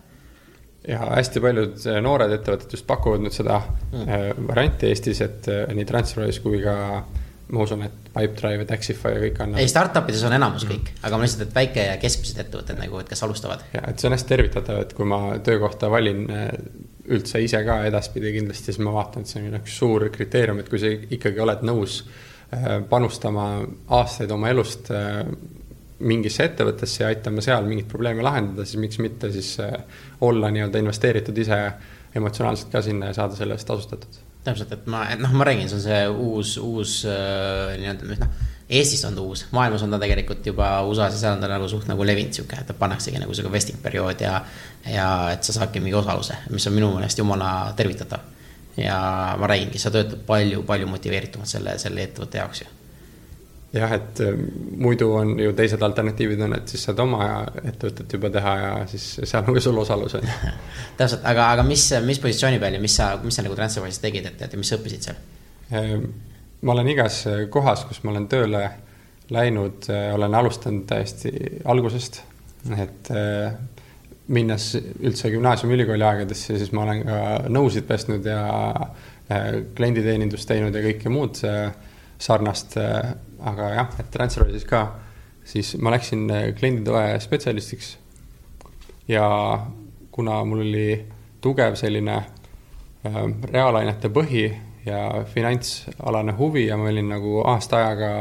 ja 0.88 1.00
hästi 1.12 1.42
paljud 1.44 1.80
eh, 1.88 2.02
noored 2.04 2.32
ettevõtted 2.38 2.76
just 2.78 2.88
pakuvad 2.88 3.24
nüüd 3.24 3.36
seda 3.36 3.60
mm. 3.92 4.48
varianti 4.48 4.92
Eestis, 4.92 5.22
et 5.26 5.48
eh, 5.52 5.64
nii 5.76 5.88
Transferwise 5.88 6.44
kui 6.44 6.62
ka 6.64 6.76
ma 7.48 7.64
usun, 7.64 7.84
et 7.88 8.10
Pipedrive 8.12 8.66
ja 8.66 8.68
Taxify 8.68 9.14
ja 9.14 9.22
kõik 9.22 9.40
annavad. 9.44 9.64
ei, 9.64 9.72
startup 9.72 10.10
ides 10.12 10.24
on 10.28 10.36
enamus 10.36 10.66
mm. 10.66 10.74
kõik, 10.74 10.92
aga 11.08 11.20
ma 11.20 11.24
lihtsalt, 11.24 11.46
et 11.48 11.56
väike 11.56 11.86
ja 11.86 11.98
keskmised 12.02 12.42
ettevõtted 12.44 12.80
nagu, 12.82 13.00
et 13.00 13.12
kes 13.12 13.24
alustavad. 13.24 13.64
ja, 13.76 13.84
et 13.88 14.00
see 14.00 14.10
on 14.10 14.16
hästi 14.18 14.32
tervitatav, 14.34 14.82
et 14.84 14.96
kui 14.98 15.08
ma 15.08 15.20
töökohta 15.44 15.90
valin 15.92 16.26
eh, 16.34 16.50
üldse 17.16 17.40
ise 17.44 17.62
ka 17.64 17.80
edaspidi 17.88 18.34
kindlasti, 18.36 18.74
siis 18.74 18.82
ma 18.84 18.96
vaatan, 18.98 19.24
et 19.24 19.32
see 19.32 19.46
on 19.46 19.60
üks 19.62 19.78
suur 19.80 20.10
kriteerium, 20.14 20.60
et 20.64 20.72
kui 20.72 20.82
sa 20.82 20.92
ikkagi 20.92 21.44
oled 21.46 21.64
nõus 21.70 22.02
eh, 22.04 22.68
panustama 22.90 23.48
aastaid 23.96 24.36
oma 24.36 24.52
elust 24.52 24.92
eh, 24.92 25.24
mingisse 25.98 26.52
ettevõttesse 26.52 27.06
ja 27.06 27.14
aitama 27.14 27.42
seal 27.42 27.66
mingit 27.70 27.88
probleemi 27.90 28.26
lahendada, 28.28 28.68
siis 28.68 28.82
miks 28.82 29.00
mitte 29.02 29.32
siis 29.34 29.56
olla 30.22 30.52
nii-öelda 30.54 30.84
investeeritud 30.84 31.40
ise 31.42 31.58
emotsionaalselt 32.18 32.70
ka 32.76 32.84
sinna 32.86 33.10
ja 33.10 33.18
saada 33.18 33.40
selle 33.40 33.58
eest 33.58 33.66
tasustatud. 33.72 34.27
Täpselt, 34.48 34.72
et 34.74 34.86
ma, 34.92 35.06
et 35.14 35.22
noh, 35.22 35.34
ma 35.38 35.48
räägin, 35.48 35.70
see 35.70 35.78
on 35.78 35.84
see 35.86 36.04
uus, 36.12 36.54
uus 36.62 37.00
äh, 37.10 37.76
nii-öelda, 37.82 38.08
mis 38.10 38.22
noh, 38.24 38.46
Eestis 38.68 39.06
on 39.08 39.16
ta 39.16 39.24
uus, 39.24 39.46
maailmas 39.56 39.84
on 39.86 39.94
ta 39.94 40.00
tegelikult 40.02 40.48
juba 40.50 40.70
USA-s 40.84 41.16
ja 41.16 41.22
seal 41.22 41.38
on 41.38 41.44
ta 41.44 41.48
nagu 41.48 41.70
suht 41.72 41.88
nagu 41.88 42.04
levinud 42.04 42.36
sihuke, 42.36 42.60
et 42.60 42.74
pannaksegi 42.80 43.22
nagu 43.22 43.36
sihuke 43.36 43.52
vesting 43.54 43.80
periood 43.84 44.20
ja. 44.20 44.42
ja 44.92 45.08
et 45.32 45.48
sa 45.48 45.56
saadki 45.56 45.80
mingi 45.80 45.96
osaluse, 45.96 46.42
mis 46.52 46.68
on 46.68 46.76
minu 46.76 46.92
meelest 46.98 47.22
jumala 47.24 47.52
tervitatav. 47.80 48.26
ja 48.78 48.98
ma 49.40 49.48
räägingi, 49.48 49.80
sa 49.80 49.92
töötad 49.94 50.20
palju, 50.28 50.66
palju 50.68 50.90
motiveeritumalt 50.92 51.50
selle, 51.50 51.78
selle 51.80 52.04
ettevõtte 52.04 52.44
jaoks 52.44 52.66
ju 52.66 52.77
jah, 53.74 53.92
et 53.98 54.22
äh, 54.24 54.38
muidu 54.80 55.10
on 55.20 55.34
ju 55.40 55.54
teised 55.58 55.82
alternatiivid 55.84 56.42
on, 56.46 56.56
et 56.58 56.72
siis 56.72 56.86
saad 56.88 57.00
oma 57.04 57.28
ettevõtet 57.64 58.14
juba 58.18 58.32
teha 58.34 58.54
ja 58.62 58.72
siis 58.90 59.08
seal 59.24 59.44
on 59.44 59.58
ka 59.58 59.64
sul 59.64 59.82
osalus 59.84 60.18
on 60.20 60.28
ju. 60.28 60.54
täpselt, 61.00 61.26
aga, 61.28 61.50
aga 61.56 61.68
mis, 61.68 61.90
mis 62.06 62.22
positsiooni 62.24 62.62
peal 62.64 62.78
ja 62.78 62.84
mis 62.84 62.96
sa, 63.00 63.12
mis 63.24 63.38
sa 63.38 63.46
nagu 63.46 63.58
Transferwise'is 63.58 64.04
tegid, 64.04 64.30
et, 64.32 64.46
et 64.48 64.58
mis 64.60 64.72
sa 64.72 64.80
õppisid 64.80 65.10
seal? 65.10 65.20
Ehm, 65.76 66.08
ma 66.64 66.76
olen 66.78 66.92
igas 66.94 67.24
kohas, 67.54 67.84
kus 67.90 68.04
ma 68.06 68.14
olen 68.16 68.30
tööle 68.32 68.64
läinud, 69.36 69.90
äh, 69.92 70.10
olen 70.16 70.40
alustanud 70.40 70.88
täiesti 70.88 71.34
algusest, 71.68 72.22
et 72.78 73.12
äh, 73.12 73.52
minnes 74.32 74.72
üldse 74.80 75.32
gümnaasiumi-ülikooli 75.32 76.04
aegadesse, 76.04 76.56
siis 76.60 76.72
ma 76.76 76.84
olen 76.88 77.04
ka 77.08 77.20
nõusid 77.52 77.86
pestnud 77.88 78.26
ja 78.28 78.42
klienditeenindust 79.76 80.48
teinud 80.48 80.76
ja 80.76 80.82
kõike 80.84 81.12
muud 81.12 81.40
sarnast 82.20 82.76
aga 83.40 83.70
jah, 83.74 83.90
et 84.00 84.10
Transferwise'is 84.14 84.66
ka, 84.68 84.84
siis 85.48 85.76
ma 85.82 85.94
läksin 85.94 86.28
äh, 86.32 86.48
klienditoe 86.58 87.20
spetsialistiks. 87.20 87.98
ja 89.08 89.28
kuna 90.12 90.44
mul 90.46 90.60
oli 90.60 91.06
tugev 91.42 91.76
selline 91.76 92.16
äh, 92.18 93.22
reaalainete 93.52 94.10
põhi 94.10 94.48
ja 94.86 95.24
finantsalane 95.26 96.34
huvi 96.38 96.66
ja 96.68 96.78
ma 96.78 96.90
olin 96.90 97.10
nagu 97.10 97.42
aasta 97.46 97.78
ajaga 97.78 98.12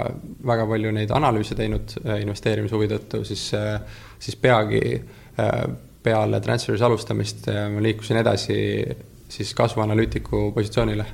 väga 0.46 0.66
palju 0.66 0.92
neid 0.92 1.10
analüüse 1.10 1.54
teinud 1.54 1.96
äh, 2.04 2.20
investeerimishuvi 2.22 2.88
tõttu, 2.90 3.24
siis, 3.24 3.50
siis 4.18 4.36
peagi 4.36 5.02
peale 6.02 6.40
Transferwise 6.40 6.84
alustamist 6.86 7.48
ma 7.50 7.82
liikusin 7.82 8.16
edasi 8.16 8.56
siis 9.28 9.50
kasvuanalüütiku 9.54 10.52
positsioonile. 10.54 11.06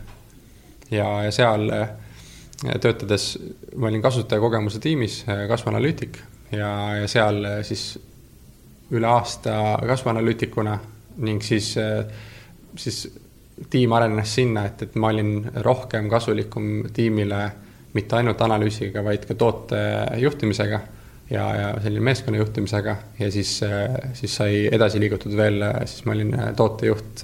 ja, 0.91 1.09
ja 1.25 1.31
seal 1.33 1.67
töötades 2.83 3.33
ma 3.77 3.89
olin 3.89 4.03
kasutajakogemuse 4.03 4.81
tiimis 4.83 5.23
äh, 5.29 5.47
kasvuanalüütik 5.51 6.19
ja, 6.53 6.71
ja 7.01 7.09
seal 7.11 7.43
äh, 7.45 7.59
siis 7.67 7.97
üle 8.93 9.09
aasta 9.09 9.79
kasvuanalüütikuna 9.89 10.79
ning 11.27 11.43
siis, 11.45 11.75
äh, 11.81 12.05
siis 12.77 13.05
tiim 13.71 13.93
arenes 13.93 14.35
sinna, 14.35 14.67
et, 14.69 14.87
et 14.87 14.97
ma 15.01 15.11
olin 15.13 15.35
rohkem 15.65 16.09
kasulikum 16.13 16.89
tiimile 16.95 17.43
mitte 17.93 18.17
ainult 18.17 18.41
analüüsiga, 18.41 19.03
vaid 19.05 19.27
ka 19.29 19.37
toote 19.39 19.81
juhtimisega 20.23 20.79
ja, 21.31 21.43
ja 21.57 21.67
selline 21.83 22.05
meeskonna 22.09 22.41
juhtimisega. 22.41 22.95
Ja 23.19 23.29
siis, 23.31 23.59
siis 24.17 24.37
sai 24.39 24.63
edasi 24.73 25.01
liigutud 25.01 25.37
veel, 25.37 25.61
siis 25.85 26.07
ma 26.09 26.17
olin 26.17 26.33
tootejuht 26.57 27.21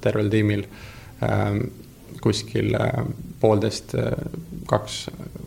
tervel 0.00 0.32
tiimil 0.32 0.64
ähm, 1.26 1.60
kuskil 2.24 2.72
poolteist, 3.40 3.94
kaks 4.68 4.96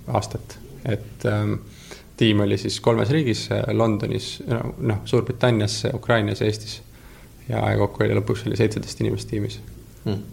aastat, 0.08 0.58
et 0.90 1.26
ähm, 1.30 1.60
tiim 2.18 2.44
oli 2.46 2.58
siis 2.58 2.80
kolmes 2.84 3.12
riigis, 3.14 3.48
Londonis, 3.72 4.36
noh, 4.78 5.04
Suurbritannias, 5.06 5.84
Ukrainas 5.94 6.42
ja 6.42 6.50
Eestis. 6.50 6.82
ja 7.50 7.62
kokku 7.78 8.04
oli 8.06 8.16
lõpuks 8.16 8.48
oli 8.48 8.58
seitseteist 8.58 9.02
inimest 9.04 9.30
tiimis. 9.30 9.60
Hmm.. 10.04 10.24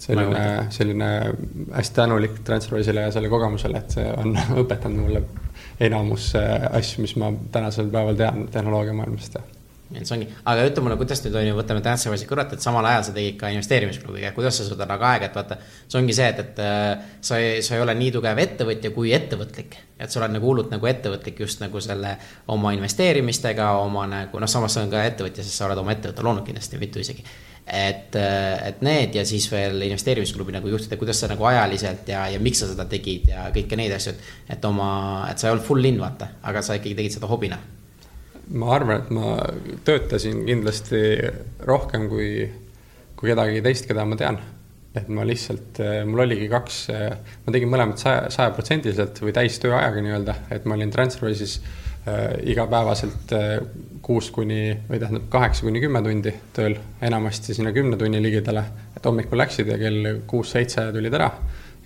selline, 0.00 0.66
selline 0.74 1.08
hästi 1.72 1.94
tänulik 1.94 2.40
Transferwise'ile 2.44 3.04
ja 3.04 3.12
selle 3.14 3.28
kogemusele, 3.28 3.78
et 3.78 3.94
see 3.98 4.06
on 4.16 4.34
õpetanud 4.64 5.04
mulle 5.04 5.22
enamus 5.80 6.32
äh, 6.40 6.66
asju, 6.76 7.04
mis 7.04 7.16
ma 7.20 7.32
tänasel 7.52 7.90
päeval 7.92 8.18
tean 8.18 8.48
tehnoloogiamaailmast 8.52 9.38
et 9.90 10.06
see 10.06 10.14
ongi, 10.14 10.26
aga 10.46 10.64
ütle 10.68 10.84
mulle, 10.84 10.96
kuidas 11.00 11.22
nüüd 11.24 11.36
on 11.40 11.46
ju, 11.48 11.54
võtame 11.58 11.82
Dancewise'i 11.82 12.28
kõrvalt, 12.30 12.52
et 12.54 12.62
samal 12.62 12.86
ajal 12.86 13.08
sa 13.08 13.14
tegid 13.16 13.36
ka 13.40 13.50
investeerimisklubiga, 13.50 14.30
kuidas 14.36 14.60
sa 14.60 14.66
suudad 14.66 14.90
nagu 14.90 15.06
aega, 15.08 15.26
et 15.26 15.38
vaata. 15.38 15.58
see 15.90 15.98
ongi 15.98 16.14
see, 16.14 16.28
et, 16.30 16.42
et 16.44 16.60
äh, 16.62 17.08
sa 17.26 17.38
ei, 17.42 17.58
sa 17.66 17.74
ei 17.74 17.82
ole 17.82 17.96
nii 17.98 18.12
tugev 18.14 18.38
ettevõtja 18.44 18.92
kui 18.94 19.10
ettevõtlik. 19.16 19.76
et 20.00 20.10
sa 20.10 20.20
oled 20.20 20.36
nagu 20.36 20.46
hullult 20.46 20.70
nagu 20.70 20.86
ettevõtlik 20.86 21.42
just 21.42 21.60
nagu 21.60 21.80
selle 21.82 22.14
oma 22.54 22.72
investeerimistega, 22.76 23.72
oma 23.82 24.06
nagu 24.08 24.40
noh, 24.40 24.50
samas 24.50 24.76
sa 24.76 24.84
oled 24.84 24.94
ka 24.94 25.02
ettevõtja, 25.10 25.44
sest 25.44 25.58
sa 25.58 25.66
oled 25.66 25.82
oma 25.82 25.96
ettevõtte 25.96 26.24
loonud 26.24 26.46
kindlasti, 26.46 26.78
mitu 26.78 27.02
isegi. 27.02 27.26
et, 27.66 28.14
äh, 28.14 28.68
et 28.68 28.80
need 28.86 29.18
ja 29.18 29.26
siis 29.26 29.50
veel 29.50 29.82
investeerimisklubi 29.90 30.54
nagu 30.54 30.70
juhtida, 30.70 30.96
kuidas 31.02 31.18
sa 31.20 31.28
nagu 31.30 31.44
ajaliselt 31.50 32.08
ja, 32.08 32.28
ja 32.30 32.38
miks 32.38 32.62
sa 32.62 32.70
seda 32.70 32.86
tegid 32.86 33.28
ja 33.34 33.50
kõiki 33.50 33.76
neid 33.76 33.98
asju, 33.98 34.14
et. 34.14 34.32
et 34.56 34.64
oma, 34.64 35.26
et 35.30 35.38
sa 35.38 35.48
ei 35.50 35.56
olnud 35.56 35.66
full 35.66 35.84
in 35.84 35.98
vaata, 36.00 36.36
aga 36.42 36.62
sa 36.62 36.78
ikkagi 36.78 36.94
tegid 37.02 37.18
seda 37.18 37.30
hobina 37.30 37.58
ma 38.50 38.72
arvan, 38.74 39.02
et 39.02 39.10
ma 39.14 39.34
töötasin 39.86 40.44
kindlasti 40.46 41.02
rohkem 41.66 42.08
kui, 42.10 42.30
kui 43.18 43.30
kedagi 43.30 43.62
teist, 43.64 43.86
keda 43.88 44.06
ma 44.08 44.18
tean. 44.20 44.40
et 44.90 45.06
ma 45.06 45.22
lihtsalt, 45.22 45.78
mul 46.10 46.24
oligi 46.24 46.48
kaks, 46.50 46.78
ma 47.44 47.52
tegin 47.54 47.70
mõlemat 47.70 48.00
saja, 48.02 48.24
sajaprotsendiliselt 48.34 49.20
või 49.22 49.30
täistööajaga 49.36 50.02
nii-öelda, 50.02 50.34
et 50.50 50.66
ma 50.66 50.74
olin 50.74 50.90
Transferwise'is 50.90 51.52
äh, 51.60 52.32
igapäevaselt 52.50 53.34
äh, 53.38 53.52
kuus 54.02 54.32
kuni, 54.34 54.72
või 54.88 54.98
tähendab 54.98 55.28
kaheksa 55.30 55.62
kuni 55.68 55.84
kümme 55.84 56.02
tundi 56.02 56.32
tööl, 56.56 56.74
enamasti 57.06 57.54
sinna 57.54 57.70
kümne 57.76 58.00
tunni 58.00 58.18
ligidale. 58.18 58.64
et 58.96 59.06
hommikul 59.06 59.38
läksid 59.38 59.70
ja 59.70 59.78
kell 59.78 60.24
kuus-seitse 60.26 60.90
tulid 60.90 61.14
ära 61.14 61.30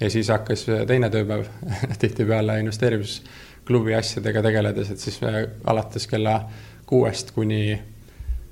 ja 0.01 0.11
siis 0.11 0.33
hakkas 0.33 0.65
teine 0.89 1.13
tööpäev 1.13 1.45
tihtipeale 2.03 2.57
investeerimis 2.63 3.19
klubi 3.65 3.95
asjadega 3.97 4.43
tegeledes, 4.45 4.91
et 4.91 5.01
siis 5.01 5.21
alates 5.65 6.07
kella 6.07 6.39
kuuest 6.87 7.33
kuni 7.37 7.79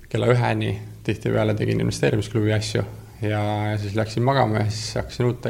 kella 0.09 0.29
üheni 0.33 0.75
tihtipeale 1.05 1.55
tegin 1.57 1.81
investeerimisklubi 1.81 2.53
asju 2.53 2.83
ja 3.23 3.79
siis 3.81 3.95
läksin 3.95 4.23
magama 4.23 4.57
ja 4.57 4.71
siis 4.71 4.95
hakkasin 4.95 5.27
uut, 5.27 5.47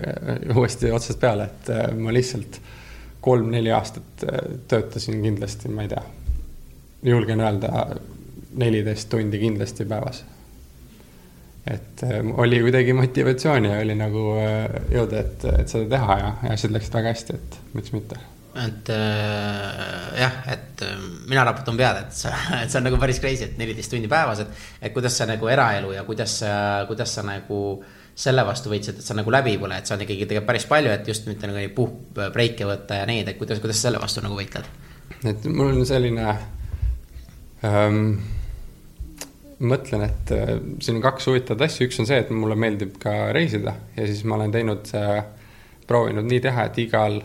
uuesti 0.57 0.91
otsast 0.93 1.21
peale, 1.21 1.45
et 1.45 1.71
äh, 1.71 1.95
ma 1.97 2.13
lihtsalt 2.13 2.61
kolm-neli 3.21 3.73
aastat 3.73 4.27
äh, 4.27 4.43
töötasin 4.69 5.23
kindlasti, 5.23 5.69
ma 5.69 5.87
ei 5.87 5.93
tea, 5.93 6.03
julgen 7.03 7.41
öelda 7.41 7.87
neliteist 8.61 9.09
tundi 9.09 9.41
kindlasti 9.41 9.85
päevas. 9.85 10.25
et 11.67 12.03
äh, 12.05 12.21
oli 12.37 12.61
kuidagi 12.61 12.93
motivatsiooni 12.93 13.73
ja 13.73 13.81
oli 13.81 13.95
nagu 13.95 14.27
jõuda, 14.91 15.25
et, 15.25 15.49
et 15.61 15.69
seda 15.69 15.89
teha 15.97 16.19
ja, 16.19 16.37
ja 16.43 16.59
asjad 16.59 16.77
läksid 16.77 17.01
väga 17.01 17.17
hästi, 17.17 17.41
et 17.41 17.59
miks 17.75 17.93
mitte 17.97 18.32
et 18.61 18.91
äh, 18.93 20.21
jah, 20.21 20.37
et 20.53 20.85
äh, 20.85 21.01
mina 21.31 21.45
raputan 21.49 21.79
pead, 21.79 22.03
et 22.05 22.17
sa, 22.17 22.35
et 22.63 22.71
see 22.71 22.81
on 22.81 22.87
nagu 22.91 23.01
päris 23.01 23.21
crazy, 23.23 23.47
et 23.49 23.59
neliteist 23.61 23.95
tundi 23.95 24.11
päevas, 24.13 24.45
et. 24.45 24.63
et 24.83 24.95
kuidas 24.95 25.17
sa 25.17 25.29
nagu 25.31 25.49
eraelu 25.49 25.95
ja 25.97 26.05
kuidas 26.09 26.41
kuidas 26.89 27.17
sa 27.17 27.25
nagu 27.27 27.63
selle 28.13 28.45
vastu 28.45 28.69
võitsid, 28.73 29.01
et 29.01 29.07
sa 29.07 29.17
nagu 29.17 29.33
läbi 29.33 29.57
pole, 29.61 29.79
et 29.79 29.89
see 29.89 29.97
on 29.97 30.05
ikkagi 30.05 30.27
tegelikult 30.29 30.51
päris 30.51 30.69
palju, 30.69 30.93
et 30.93 31.09
just 31.09 31.29
mitte 31.31 31.49
nagu 31.49 31.63
puh, 31.77 31.95
breike 32.35 32.69
võtta 32.69 33.01
ja 33.01 33.09
neid, 33.09 33.31
et 33.31 33.39
kuidas, 33.41 33.63
kuidas 33.63 33.81
sa 33.81 33.89
selle 33.89 34.03
vastu 34.03 34.25
nagu 34.25 34.37
võitled? 34.37 34.69
et 35.29 35.45
mul 35.49 35.73
on 35.73 35.87
selline 35.89 36.29
ähm,, 37.65 38.01
mõtlen, 39.63 40.05
et 40.09 40.33
äh, 40.35 40.57
siin 40.83 40.99
on 40.99 41.05
kaks 41.05 41.31
huvitavat 41.31 41.69
asja, 41.69 41.87
üks 41.89 42.01
on 42.03 42.09
see, 42.09 42.21
et 42.21 42.33
mulle 42.35 42.57
meeldib 42.59 42.99
ka 43.03 43.31
reisida 43.33 43.77
ja 43.97 44.09
siis 44.09 44.25
ma 44.29 44.37
olen 44.41 44.53
teinud 44.55 44.93
äh,, 44.99 45.23
proovinud 45.89 46.29
nii 46.29 46.43
teha, 46.45 46.69
et 46.69 46.83
igal 46.85 47.23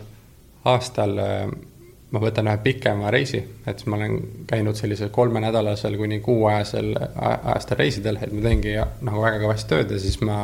aastal 0.74 1.18
äh, 1.22 1.50
ma 2.10 2.22
võtan 2.22 2.48
ühe 2.48 2.56
pikema 2.64 3.10
reisi, 3.12 3.40
et 3.68 3.84
ma 3.86 3.98
olen 3.98 4.16
käinud 4.48 4.78
sellisel 4.78 5.10
kolmenädalasel 5.12 5.96
kuni 6.00 6.20
kuuajasel 6.24 6.94
ajastel 6.96 7.80
reisidel, 7.82 8.20
et 8.22 8.32
ma 8.32 8.44
teengi 8.46 8.74
nagu 8.78 9.22
väga 9.24 9.42
kõvasti 9.42 9.74
tööd 9.74 9.92
ja 9.92 10.00
siis 10.00 10.20
ma 10.24 10.38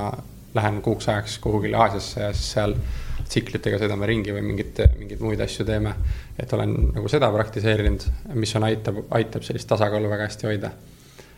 lähen 0.54 0.82
kuuks 0.84 1.08
ajaks 1.08 1.38
kuhugile 1.42 1.80
Aasiasse 1.80 2.20
ja 2.20 2.32
siis 2.34 2.52
seal 2.54 2.76
tsiklitega 3.24 3.78
sõidame 3.80 4.06
ringi 4.06 4.34
või 4.36 4.44
mingit, 4.44 4.82
mingeid 4.98 5.22
muid 5.24 5.40
asju 5.40 5.64
teeme. 5.66 5.94
et 6.38 6.52
olen 6.52 6.74
nagu 6.92 7.08
seda 7.08 7.30
praktiseerinud, 7.32 8.04
mis 8.34 8.52
on, 8.56 8.68
aitab, 8.68 9.00
aitab 9.16 9.42
sellist 9.46 9.68
tasakaalu 9.68 10.10
väga 10.10 10.28
hästi 10.28 10.46
hoida. 10.50 10.70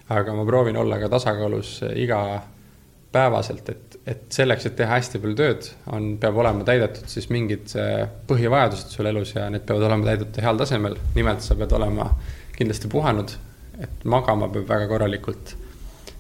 aga 0.08 0.34
ma 0.34 0.44
proovin 0.44 0.76
olla 0.76 0.98
ka 0.98 1.08
tasakaalus 1.08 1.80
iga 1.94 2.42
päevaselt, 3.12 3.68
et, 3.68 3.98
et 4.06 4.24
selleks, 4.34 4.66
et 4.68 4.76
teha 4.78 4.96
hästi 4.98 5.20
palju 5.22 5.36
tööd, 5.38 5.68
on, 5.94 6.14
peab 6.22 6.38
olema 6.42 6.64
täidetud 6.66 7.08
siis 7.10 7.28
mingid 7.32 7.74
äh, 7.78 8.06
põhivajadused 8.28 8.94
sul 8.96 9.10
elus 9.10 9.34
ja 9.36 9.46
need 9.52 9.66
peavad 9.68 9.86
olema 9.88 10.10
täidetud 10.10 10.40
heal 10.42 10.58
tasemel. 10.60 10.98
nimelt 11.14 11.44
sa 11.44 11.56
pead 11.58 11.74
olema 11.76 12.10
kindlasti 12.56 12.90
puhanud, 12.92 13.36
et 13.82 14.04
magama 14.08 14.48
peab 14.52 14.68
väga 14.68 14.88
korralikult. 14.90 15.54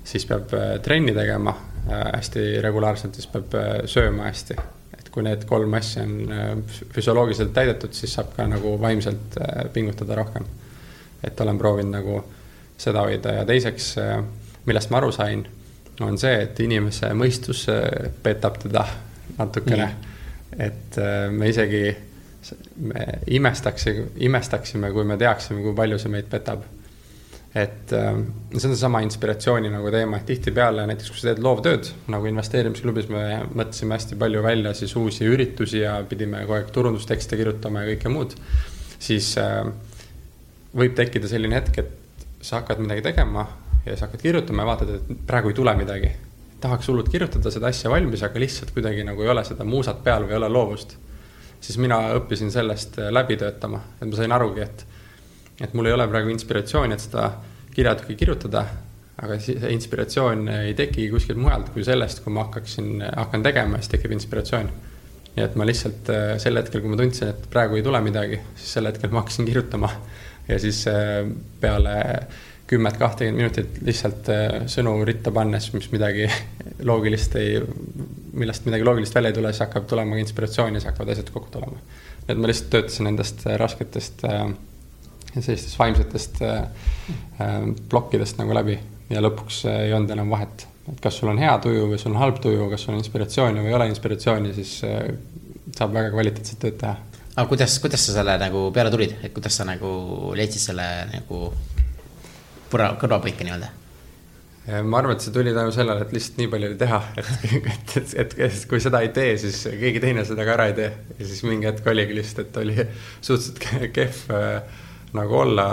siis 0.04 0.26
peab 0.26 0.54
äh, 0.54 0.76
trenni 0.82 1.14
tegema 1.16 1.56
äh, 1.56 2.06
hästi 2.14 2.46
regulaarselt, 2.64 3.18
siis 3.18 3.28
peab 3.34 3.58
sööma 3.90 4.30
hästi. 4.30 4.56
et 4.98 5.10
kui 5.10 5.26
need 5.26 5.44
kolm 5.48 5.74
asja 5.74 6.06
on 6.06 6.64
füsioloogiliselt 6.94 7.52
täidetud, 7.56 7.92
siis 7.98 8.14
saab 8.14 8.32
ka 8.36 8.46
nagu 8.46 8.76
vaimselt 8.80 9.38
pingutada 9.72 10.22
rohkem. 10.22 10.46
et 11.24 11.40
olen 11.40 11.58
proovinud 11.58 11.98
nagu 11.98 12.24
seda 12.78 13.02
hoida 13.02 13.40
ja 13.40 13.44
teiseks, 13.48 13.94
millest 14.66 14.90
ma 14.92 14.98
aru 15.00 15.12
sain 15.12 15.46
on 16.04 16.18
see, 16.20 16.34
et 16.44 16.60
inimese 16.64 17.10
mõistus 17.16 17.66
äh, 17.72 18.10
petab 18.22 18.60
teda 18.62 18.84
natukene. 19.38 19.90
et 20.58 20.98
äh, 21.00 21.26
me 21.32 21.50
isegi, 21.50 21.84
me 22.86 23.04
imestaks, 23.36 23.88
imestaksime, 24.28 24.92
kui 24.94 25.04
me 25.04 25.18
teaksime, 25.20 25.62
kui 25.64 25.74
palju 25.76 25.98
see 26.00 26.12
meid 26.12 26.28
petab. 26.32 26.64
et 27.56 27.92
äh, 27.96 28.12
see 28.52 28.68
on 28.68 28.74
seesama 28.74 29.00
inspiratsiooni 29.06 29.72
nagu 29.72 29.90
teema, 29.94 30.20
et 30.20 30.28
tihtipeale 30.28 30.86
näiteks, 30.90 31.10
kui 31.10 31.22
sa 31.22 31.30
teed 31.30 31.42
loovtööd, 31.44 31.92
nagu 32.12 32.28
investeerimisklubis 32.28 33.08
me 33.12 33.26
mõtlesime 33.54 33.96
hästi 33.96 34.20
palju 34.20 34.42
välja 34.44 34.74
siis 34.76 34.96
uusi 35.00 35.28
üritusi 35.28 35.84
ja 35.84 35.98
pidime 36.08 36.44
kogu 36.44 36.58
aeg 36.58 36.72
turundustekste 36.74 37.40
kirjutama 37.40 37.84
ja 37.84 37.94
kõike 37.94 38.12
muud, 38.12 38.36
siis 39.00 39.32
võib 40.76 40.92
tekkida 40.98 41.30
selline 41.30 41.56
hetk, 41.56 41.80
et 41.80 42.26
sa 42.44 42.60
hakkad 42.60 42.82
midagi 42.84 43.08
tegema 43.08 43.46
ja 43.86 43.96
sa 43.96 44.06
hakkad 44.06 44.22
kirjutama 44.22 44.62
ja 44.62 44.66
vaatad, 44.66 44.94
et 44.96 45.26
praegu 45.26 45.52
ei 45.52 45.54
tule 45.54 45.74
midagi. 45.76 46.10
tahaks 46.60 46.88
hullult 46.88 47.08
kirjutada 47.12 47.50
seda 47.52 47.68
asja 47.68 47.90
valmis, 47.92 48.22
aga 48.24 48.40
lihtsalt 48.40 48.70
kuidagi 48.74 49.04
nagu 49.04 49.22
ei 49.22 49.28
ole 49.28 49.44
seda 49.44 49.64
muusat 49.64 50.00
peal 50.04 50.24
või 50.24 50.34
ei 50.34 50.38
ole 50.40 50.48
loovust. 50.48 50.96
siis 51.60 51.78
mina 51.78 51.98
õppisin 52.16 52.50
sellest 52.50 52.98
äh, 52.98 53.12
läbi 53.12 53.36
töötama, 53.36 53.80
et 54.00 54.08
ma 54.08 54.16
sain 54.16 54.32
arugi, 54.32 54.60
et, 54.60 54.86
et 55.60 55.74
mul 55.74 55.86
ei 55.86 55.92
ole 55.92 56.08
praegu 56.08 56.32
inspiratsiooni, 56.32 56.94
et 56.94 57.00
seda 57.00 57.30
kirjatükki 57.74 58.16
kirjutada, 58.16 58.66
aga 59.22 59.38
see 59.40 59.72
inspiratsioon 59.72 60.48
ei 60.48 60.74
teki 60.74 61.08
kuskilt 61.12 61.38
mujalt 61.40 61.70
kui 61.72 61.84
sellest, 61.84 62.22
kui 62.24 62.32
ma 62.32 62.46
hakkaksin, 62.48 63.00
hakkan 63.16 63.42
tegema, 63.42 63.80
siis 63.80 63.94
tekib 63.94 64.12
inspiratsioon. 64.16 64.70
nii 65.36 65.44
et 65.44 65.56
ma 65.56 65.66
lihtsalt 65.68 66.10
äh, 66.10 66.34
sel 66.40 66.56
hetkel, 66.56 66.80
kui 66.80 66.90
ma 66.90 66.98
tundsin, 66.98 67.28
et 67.28 67.48
praegu 67.52 67.76
ei 67.76 67.84
tule 67.84 68.00
midagi, 68.00 68.40
siis 68.56 68.78
sel 68.78 68.88
hetkel 68.88 69.12
ma 69.12 69.22
hakkasin 69.22 69.46
kirjutama 69.46 69.90
ja 70.48 70.58
siis 70.58 70.86
äh, 70.88 71.26
peale 71.60 71.96
kümmet, 72.66 72.96
kahtekümmet 72.98 73.38
minutit 73.38 73.80
lihtsalt 73.86 74.28
äh, 74.32 74.66
sõnu 74.70 74.96
ritta 75.06 75.32
pannes, 75.34 75.68
mis 75.74 75.88
midagi 75.92 76.26
loogilist 76.90 77.36
ei, 77.40 77.60
millest 78.36 78.66
midagi 78.66 78.86
loogilist 78.86 79.14
välja 79.16 79.32
ei 79.32 79.38
tule, 79.38 79.52
siis 79.52 79.64
hakkab 79.66 79.88
tulema 79.90 80.18
inspiratsioon 80.22 80.74
ja 80.74 80.82
siis 80.82 80.90
hakkavad 80.90 81.14
asjad 81.14 81.30
kokku 81.34 81.52
tulema. 81.54 81.78
et 82.26 82.38
ma 82.38 82.50
lihtsalt 82.50 82.70
töötasin 82.74 83.10
nendest 83.10 83.46
äh, 83.46 83.58
rasketest 83.62 84.26
ja 84.26 85.42
sellistest 85.42 85.78
vaimsetest 85.78 86.38
plokkidest 87.90 88.38
nagu 88.40 88.54
läbi 88.56 88.78
ja 89.12 89.20
lõpuks 89.20 89.66
ei 89.68 89.92
olnud 89.92 90.14
enam 90.14 90.30
vahet, 90.32 90.64
et 90.88 91.02
kas 91.04 91.18
sul 91.20 91.28
on 91.28 91.38
hea 91.38 91.52
tuju 91.62 91.90
või 91.90 91.98
sul 92.00 92.14
on 92.14 92.22
halb 92.22 92.40
tuju, 92.42 92.70
kas 92.72 92.86
sul 92.86 92.94
on 92.94 93.02
inspiratsiooni 93.02 93.60
või 93.60 93.68
ei 93.68 93.76
ole 93.76 93.90
inspiratsiooni, 93.92 94.54
siis 94.56 94.78
saab 95.76 95.92
väga 95.92 96.14
kvaliteetset 96.14 96.62
tööd 96.62 96.80
teha 96.80 96.96
aga 97.36 97.44
kuidas, 97.50 97.76
kuidas 97.84 98.06
sa 98.08 98.16
selle 98.16 98.38
nagu 98.40 98.70
peale 98.72 98.90
tulid, 98.92 99.12
et 99.20 99.34
kuidas 99.36 99.58
sa 99.60 99.66
nagu 99.68 99.90
leidsid 100.38 100.70
selle 100.70 100.86
nagu 101.10 101.50
põra, 102.76 102.92
kõrvapõike 103.00 103.48
nii-öelda? 103.48 103.72
ma 104.82 104.98
arvan, 104.98 105.14
et 105.14 105.22
see 105.22 105.30
tuli 105.30 105.52
tänu 105.54 105.70
sellele, 105.74 106.02
et 106.02 106.10
lihtsalt 106.14 106.40
nii 106.40 106.48
palju 106.50 106.68
oli 106.72 106.78
teha, 106.80 106.98
et, 107.20 107.28
et, 107.46 107.92
et, 108.00 108.14
et, 108.24 108.34
et 108.48 108.64
kui 108.66 108.80
seda 108.82 108.98
ei 109.04 109.12
tee, 109.14 109.36
siis 109.38 109.60
keegi 109.78 110.02
teine 110.02 110.24
seda 110.26 110.46
ka 110.46 110.56
ära 110.56 110.66
ei 110.72 110.74
tee. 110.74 110.88
ja 111.20 111.28
siis 111.28 111.44
mingi 111.46 111.68
hetk 111.70 111.86
oligi 111.92 112.16
lihtsalt, 112.18 112.50
et 112.50 112.58
oli 112.64 112.74
suhteliselt 112.80 113.92
kehv 113.94 114.34
äh, 114.34 114.82
nagu 115.14 115.38
olla, 115.38 115.68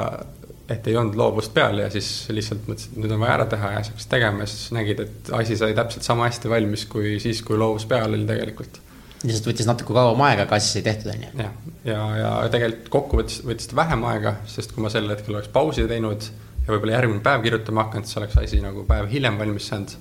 et 0.70 0.86
ei 0.88 0.96
olnud 1.00 1.18
loovust 1.18 1.56
peal 1.56 1.82
ja 1.82 1.90
siis 1.94 2.12
lihtsalt 2.30 2.70
mõtlesid, 2.70 2.94
et 2.94 3.02
nüüd 3.02 3.18
on 3.18 3.26
vaja 3.26 3.40
ära 3.40 3.50
teha 3.50 3.74
ja 3.74 3.82
siis 3.82 3.96
hakkasid 3.96 4.14
tegema 4.14 4.46
ja 4.46 4.54
siis 4.54 4.78
nägid, 4.78 5.04
et 5.08 5.34
asi 5.42 5.58
sai 5.60 5.74
täpselt 5.78 6.06
sama 6.06 6.30
hästi 6.30 6.54
valmis 6.54 6.86
kui 6.94 7.18
siis, 7.24 7.42
kui 7.46 7.58
loovus 7.60 7.90
peal 7.90 8.14
oli 8.14 8.30
tegelikult 8.30 8.80
lihtsalt 9.24 9.50
võttis 9.50 9.68
natuke 9.68 9.96
kauem 9.96 10.22
aega, 10.28 10.46
aga 10.46 10.58
asi 10.60 10.78
sai 10.78 10.86
tehtud, 10.86 11.12
on 11.14 11.22
ju. 11.26 11.34
jah, 11.40 11.52
ja, 11.88 12.00
ja, 12.20 12.32
ja 12.46 12.54
tegelikult 12.54 12.90
kokkuvõttes 12.94 13.42
võttis 13.48 13.70
ta 13.72 13.78
vähem 13.80 14.04
aega, 14.10 14.38
sest 14.52 14.76
kui 14.76 14.84
ma 14.84 14.92
sel 14.94 15.08
hetkel 15.10 15.38
oleks 15.38 15.52
pausi 15.54 15.88
teinud 15.90 16.28
ja 16.64 16.72
võib-olla 16.72 16.98
järgmine 16.98 17.24
päev 17.24 17.44
kirjutama 17.44 17.88
hakanud, 17.88 18.08
siis 18.08 18.20
oleks 18.22 18.38
asi 18.40 18.62
nagu 18.64 18.86
päev 18.88 19.10
hiljem 19.12 19.40
valmis 19.40 19.70
saanud. 19.72 19.96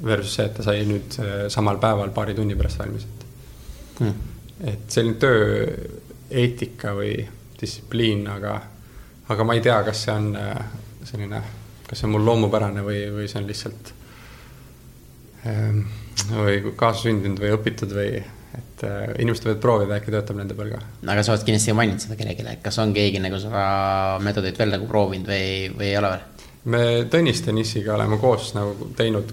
Versus 0.00 0.32
see, 0.38 0.46
et 0.48 0.54
ta 0.56 0.64
sai 0.64 0.84
nüüd 0.88 1.16
äh, 1.20 1.32
samal 1.52 1.76
päeval 1.82 2.12
paari 2.16 2.32
tunni 2.32 2.54
pärast 2.56 2.78
valmis, 2.80 3.04
et 3.04 3.24
hmm.. 3.98 4.28
et 4.70 4.94
selline 4.94 5.18
tööeetika 5.20 6.94
või 6.96 7.18
distsipliin, 7.60 8.22
aga, 8.32 8.54
aga 9.28 9.44
ma 9.44 9.56
ei 9.58 9.64
tea, 9.64 9.76
kas 9.84 10.06
see 10.06 10.14
on 10.14 10.30
äh, 10.40 10.62
selline, 11.04 11.42
kas 11.88 12.00
see 12.00 12.08
on 12.08 12.14
mul 12.14 12.24
loomupärane 12.30 12.84
või, 12.86 13.02
või 13.12 13.28
see 13.28 13.42
on 13.42 13.50
lihtsalt 13.50 13.92
ähm, 15.50 15.82
või 16.30 16.62
kaasasündinud 16.80 17.42
või 17.44 17.52
õpitud 17.58 17.92
või 17.98 18.22
et 18.80 18.88
äh, 18.88 19.22
inimesed 19.22 19.46
võivad 19.46 19.62
proovida, 19.62 19.96
äkki 20.00 20.12
töötab 20.14 20.38
nende 20.38 20.56
peal 20.56 20.72
ka. 20.74 20.80
aga 21.12 21.24
sa 21.24 21.34
oled 21.34 21.44
kindlasti 21.46 21.74
maininud 21.76 22.04
seda 22.04 22.16
kellelegi, 22.18 22.46
et 22.48 22.62
kas 22.64 22.78
on 22.82 22.94
keegi 22.96 23.20
nagu 23.22 23.40
seda 23.40 23.64
meetodit 24.24 24.58
veel 24.58 24.72
nagu 24.76 24.88
proovinud 24.88 25.28
või, 25.28 25.68
või 25.76 25.90
ei 25.90 25.98
ole 26.00 26.12
veel? 26.14 26.46
me 26.70 26.82
Tõnis 27.12 27.42
Denissiga 27.44 27.94
oleme 27.96 28.18
koos 28.20 28.52
nagu 28.56 28.90
teinud 28.96 29.32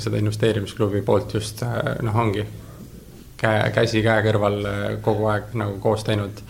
seda 0.00 0.20
investeerimisklubi 0.20 1.02
poolt 1.06 1.34
just 1.38 1.64
äh, 1.66 1.80
noh, 2.04 2.20
ongi 2.24 2.44
käe, 3.40 3.64
käsi 3.74 4.04
käe 4.04 4.26
kõrval 4.28 4.60
äh, 4.68 4.84
kogu 5.04 5.28
aeg 5.32 5.56
nagu 5.58 5.78
koos 5.82 6.04
teinud. 6.08 6.44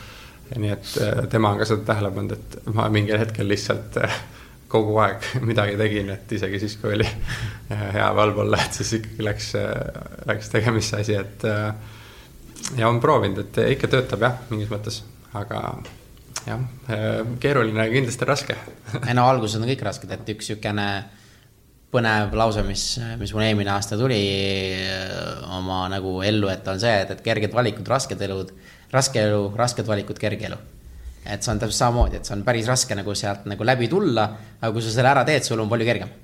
nii 0.53 0.75
et 0.75 0.93
tema 1.33 1.55
on 1.55 1.63
ka 1.63 1.65
seda 1.65 1.87
tähele 1.93 2.11
pannud, 2.13 2.37
et 2.37 2.75
ma 2.75 2.89
mingil 2.93 3.17
hetkel 3.23 3.49
lihtsalt 3.49 3.97
kogu 4.73 4.99
aeg 5.01 5.25
midagi 5.49 5.79
tegin, 5.81 6.11
et 6.13 6.33
isegi 6.33 6.61
siis, 6.61 6.77
kui 6.81 6.97
oli 6.99 7.09
hea 7.71 8.13
halb 8.19 8.45
olla, 8.45 8.61
et 8.61 8.77
siis 8.77 8.99
ikkagi 8.99 9.25
läks, 9.25 9.51
läks 10.29 10.53
tegemisse 10.53 11.01
asi, 11.01 11.17
et 11.17 11.45
ja 12.77 12.89
on 12.89 13.01
proovinud, 13.03 13.43
et 13.43 13.59
ikka 13.77 13.91
töötab 13.91 14.25
jah, 14.27 14.39
mingis 14.51 14.71
mõttes, 14.73 15.03
aga 15.39 15.63
jah, 16.47 16.63
keeruline, 17.43 17.89
kindlasti 17.93 18.29
raske. 18.29 18.57
Ei 19.07 19.17
no 19.17 19.27
alguses 19.29 19.61
on 19.61 19.69
kõik 19.69 19.85
rasked, 19.87 20.11
et 20.11 20.33
üks 20.35 20.51
niisugune 20.51 20.87
põnev 21.93 22.33
lause, 22.39 22.63
mis, 22.65 22.87
mis 23.21 23.35
mul 23.37 23.45
eelmine 23.45 23.69
aasta 23.75 23.99
tuli 24.01 24.21
äh, 24.81 25.43
oma 25.59 25.85
nagu 25.93 26.21
ellu, 26.25 26.49
et 26.49 26.69
on 26.73 26.81
see, 26.81 26.95
et, 27.05 27.11
et 27.13 27.25
kerged 27.25 27.53
valikud, 27.53 27.85
rasked 27.89 28.23
elud, 28.25 28.55
raske 28.95 29.21
elu, 29.21 29.43
rasked 29.59 29.89
valikud, 29.89 30.21
kerge 30.21 30.49
elu. 30.49 30.61
et 31.23 31.45
see 31.45 31.53
on 31.53 31.61
täpselt 31.61 31.79
samamoodi, 31.79 32.19
et 32.19 32.27
see 32.27 32.35
on 32.35 32.47
päris 32.47 32.67
raske 32.67 32.97
nagu 32.99 33.13
sealt 33.15 33.45
nagu 33.47 33.67
läbi 33.67 33.87
tulla, 33.93 34.25
aga 34.59 34.73
kui 34.75 34.83
sa 34.83 34.97
selle 34.97 35.13
ära 35.13 35.23
teed, 35.29 35.45
sul 35.47 35.61
on 35.63 35.69
palju 35.71 35.87
kergem 35.87 36.22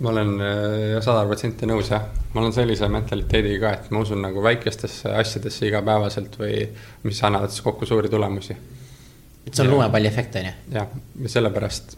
ma 0.00 0.12
olen 0.12 0.34
äh, 0.40 1.00
sada 1.04 1.24
protsenti 1.28 1.68
nõus 1.68 1.90
jah, 1.92 2.04
ma 2.34 2.42
olen 2.42 2.54
sellise 2.56 2.88
mentaliteediga 2.92 3.64
ka, 3.66 3.72
et 3.78 3.90
ma 3.94 4.04
usun 4.04 4.22
nagu 4.24 4.44
väikestesse 4.44 5.12
asjadesse 5.22 5.68
igapäevaselt 5.68 6.38
või 6.40 6.62
mis 7.04 7.22
annavad 7.24 7.52
siis 7.52 7.64
kokku 7.66 7.88
suuri 7.88 8.10
tulemusi. 8.12 8.56
et 9.46 9.52
see 9.52 9.66
on 9.66 9.74
lumepalliefekt 9.74 10.40
on 10.40 10.48
ju? 10.48 10.54
jah, 10.78 10.96
ja 11.22 11.34
sellepärast 11.36 11.96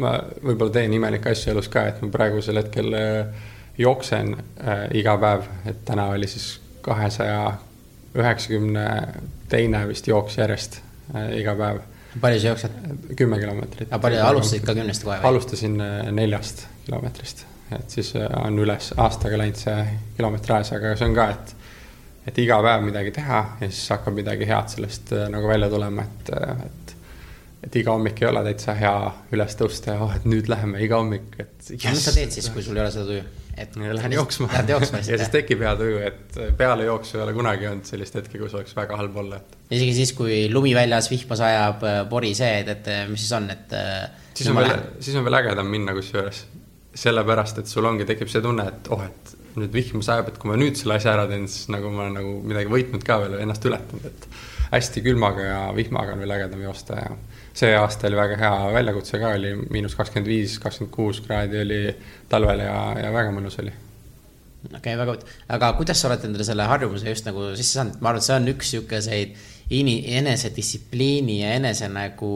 ma 0.00 0.14
võib-olla 0.42 0.72
teen 0.78 0.94
imelikke 0.96 1.32
asju 1.32 1.52
elus 1.52 1.68
ka, 1.72 1.86
et 1.90 2.00
ma 2.04 2.10
praegusel 2.12 2.60
hetkel 2.60 2.94
äh, 2.96 3.48
jooksen 3.78 4.34
äh, 4.36 4.86
iga 4.96 5.16
päev, 5.20 5.48
et 5.68 5.84
täna 5.88 6.08
oli 6.14 6.28
siis 6.30 6.54
kahesaja 6.82 7.54
üheksakümne 8.18 8.86
teine 9.48 9.86
vist 9.88 10.08
jooks 10.08 10.38
järjest 10.38 10.80
äh, 11.14 11.32
iga 11.40 11.56
päev. 11.58 11.82
Palju 12.20 12.40
sa 12.40 12.52
jooksed? 12.52 12.76
kümme 13.16 13.38
kilomeetrit. 13.40 13.88
aga 13.88 14.02
palju 14.02 14.20
alustasid 14.26 14.66
ka 14.66 14.76
kümnest 14.78 15.06
kohe 15.06 15.16
või? 15.16 15.30
alustasin 15.32 15.80
äh, 15.80 16.12
neljast 16.14 16.66
kilomeetrist, 16.86 17.44
et 17.78 17.96
siis 17.96 18.14
äh, 18.18 18.28
on 18.42 18.58
üles 18.62 18.92
aastaga 18.96 19.40
läinud 19.40 19.60
see 19.60 19.80
kilometraaž, 20.18 20.74
aga 20.78 20.94
see 20.98 21.10
on 21.10 21.18
ka, 21.18 21.28
et 21.36 21.58
et 22.30 22.38
iga 22.38 22.60
päev 22.62 22.84
midagi 22.86 23.14
teha 23.18 23.42
ja 23.60 23.68
siis 23.68 23.84
hakkab 23.96 24.14
midagi 24.18 24.46
head 24.48 24.70
sellest 24.74 25.14
äh, 25.16 25.28
nagu 25.32 25.48
välja 25.50 25.70
tulema, 25.72 26.06
et, 26.06 26.34
et 26.66 26.96
et 27.62 27.76
iga 27.78 27.94
hommik 27.94 28.18
ei 28.22 28.26
ole 28.26 28.42
täitsa 28.48 28.74
hea 28.74 28.94
üles 29.34 29.54
tõusta 29.58 29.94
ja 29.94 30.02
oh, 30.02 30.10
et 30.16 30.24
nüüd 30.26 30.48
läheme 30.50 30.80
iga 30.82 30.98
hommik, 30.98 31.36
et 31.38 31.70
yes.. 31.70 31.92
mis 31.92 32.04
sa 32.08 32.14
teed 32.14 32.34
siis, 32.34 32.50
kui 32.54 32.64
sul 32.64 32.78
ei 32.78 32.84
ole 32.84 32.90
seda 32.94 33.06
tuju? 33.06 33.22
et 33.62 33.76
lähen 33.76 34.12
jooksma. 34.16 34.48
Lähed 34.52 34.70
jooksma 34.72 35.02
ja 35.02 35.18
siis 35.20 35.30
tekib 35.32 35.62
hea 35.62 35.74
tuju, 35.76 35.98
et 36.08 36.38
peale 36.58 36.86
jooksu 36.88 37.18
ei 37.18 37.24
ole 37.26 37.34
kunagi 37.36 37.68
olnud 37.68 37.88
sellist 37.88 38.16
hetke, 38.16 38.40
kus 38.40 38.54
oleks 38.56 38.74
väga 38.76 38.96
halb 38.98 39.18
olla, 39.22 39.38
et. 39.42 39.58
Isegi 39.72 39.92
siis, 39.96 40.14
kui 40.16 40.46
lumi 40.52 40.74
väljas, 40.76 41.10
vihma 41.12 41.38
sajab, 41.38 41.84
pori 42.10 42.32
seed, 42.36 42.68
et 42.72 42.90
mis 43.10 43.24
siis 43.24 43.36
on, 43.38 43.50
et. 43.52 43.76
siis 44.36 44.50
on 44.52 44.58
veel, 44.60 44.74
siis 45.00 45.16
on 45.18 45.26
veel 45.28 45.40
ägedam 45.42 45.70
minna 45.72 45.94
kusjuures. 45.96 46.44
Sellepärast, 47.02 47.62
et 47.62 47.70
sul 47.70 47.86
ongi, 47.88 48.04
tekib 48.04 48.28
see 48.28 48.42
tunne, 48.44 48.66
et 48.68 48.90
oh, 48.92 49.00
et 49.06 49.36
nüüd 49.56 49.72
vihma 49.72 50.04
sajab, 50.04 50.28
et 50.28 50.40
kui 50.40 50.50
ma 50.50 50.56
nüüd 50.60 50.76
selle 50.76 50.96
asja 50.98 51.14
ära 51.14 51.26
teen, 51.28 51.46
siis 51.50 51.68
nagu 51.72 51.90
ma 51.92 52.06
olen 52.06 52.18
nagu 52.20 52.34
midagi 52.44 52.72
võitnud 52.72 53.04
ka 53.06 53.18
veel, 53.22 53.38
ennast 53.44 53.64
ületanud, 53.68 54.08
et 54.08 54.26
hästi 54.72 55.02
külmaga 55.04 55.44
ja 55.44 55.60
vihmaga 55.76 56.14
on 56.14 56.24
veel 56.24 56.34
ägedam 56.38 56.64
joosta 56.64 56.98
ja 57.00 57.14
see 57.52 57.72
aasta 57.76 58.08
oli 58.08 58.16
väga 58.16 58.38
hea 58.40 58.72
väljakutse 58.72 59.20
ka, 59.20 59.34
oli 59.36 59.52
miinus 59.74 59.96
kakskümmend 59.98 60.30
viis, 60.32 60.56
kakskümmend 60.62 60.94
kuus 60.94 61.20
kraadi 61.24 61.60
oli 61.60 61.80
talvel 62.32 62.64
ja, 62.64 62.76
ja 63.02 63.12
väga 63.12 63.34
mõnus 63.36 63.58
oli. 63.60 63.74
Okei 64.62 64.78
okay,, 64.78 64.96
väga 64.96 65.10
huvitav, 65.10 65.38
aga 65.56 65.72
kuidas 65.76 66.00
sa 66.00 66.08
oled 66.08 66.24
endale 66.28 66.46
selle 66.46 66.68
harjumuse 66.70 67.12
just 67.12 67.28
nagu 67.28 67.50
sisse 67.58 67.76
saanud, 67.76 67.98
ma 68.00 68.12
arvan, 68.12 68.22
et 68.22 68.28
see 68.28 68.38
on 68.38 68.52
üks 68.54 68.72
niisuguseid 68.72 69.34
ini-, 69.80 70.00
enesedistsipliini 70.18 71.40
ja 71.42 71.52
enese 71.58 71.88
nagu 71.92 72.32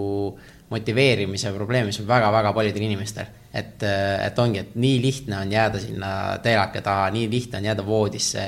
motiveerimise 0.71 1.53
probleem, 1.55 1.87
mis 1.87 2.01
on 2.03 2.09
väga-väga 2.09 2.53
paljudel 2.55 2.87
inimestel. 2.89 3.29
Et, 3.57 3.83
et 3.87 4.39
ongi, 4.43 4.63
et 4.65 4.73
nii 4.79 4.97
lihtne 5.03 5.39
on 5.39 5.53
jääda 5.53 5.81
sinna 5.83 6.09
telaka 6.45 6.83
taha, 6.85 7.11
nii 7.15 7.29
lihtne 7.31 7.61
on 7.61 7.69
jääda 7.71 7.85
voodisse. 7.87 8.47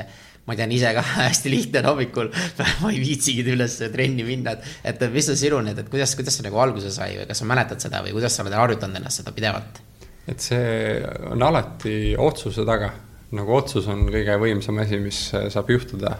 Ma 0.48 0.56
tean 0.56 0.72
ise 0.72 0.90
ka 0.96 1.04
hästi 1.28 1.52
lihtne 1.52 1.82
on 1.82 1.90
hommikul, 1.92 2.30
ma 2.82 2.90
ei 2.90 3.02
viitsigi 3.02 3.44
üles 3.52 3.76
trenni 3.92 4.26
minna, 4.26 4.56
et, 4.56 4.72
et 4.94 5.04
mis 5.12 5.28
on 5.30 5.38
sinu 5.38 5.60
need, 5.64 5.78
et 5.78 5.92
kuidas, 5.92 6.16
kuidas 6.18 6.40
see 6.40 6.46
nagu 6.48 6.58
alguse 6.64 6.90
sai 6.94 7.18
või 7.20 7.28
kas 7.28 7.44
sa 7.44 7.48
mäletad 7.48 7.84
seda 7.84 8.00
või 8.06 8.16
kuidas 8.16 8.34
sa 8.34 8.46
oled 8.46 8.56
harjutanud 8.56 8.98
ennast 9.00 9.22
seda 9.22 9.34
pidevalt? 9.36 9.84
et 10.28 10.44
see 10.44 10.96
on 11.32 11.40
alati 11.44 12.16
otsuse 12.20 12.64
taga, 12.68 12.90
nagu 13.36 13.54
otsus 13.56 13.86
on 13.88 14.06
kõige 14.12 14.34
võimsam 14.40 14.80
asi, 14.82 14.98
mis 15.00 15.20
saab 15.32 15.70
juhtuda 15.72 16.16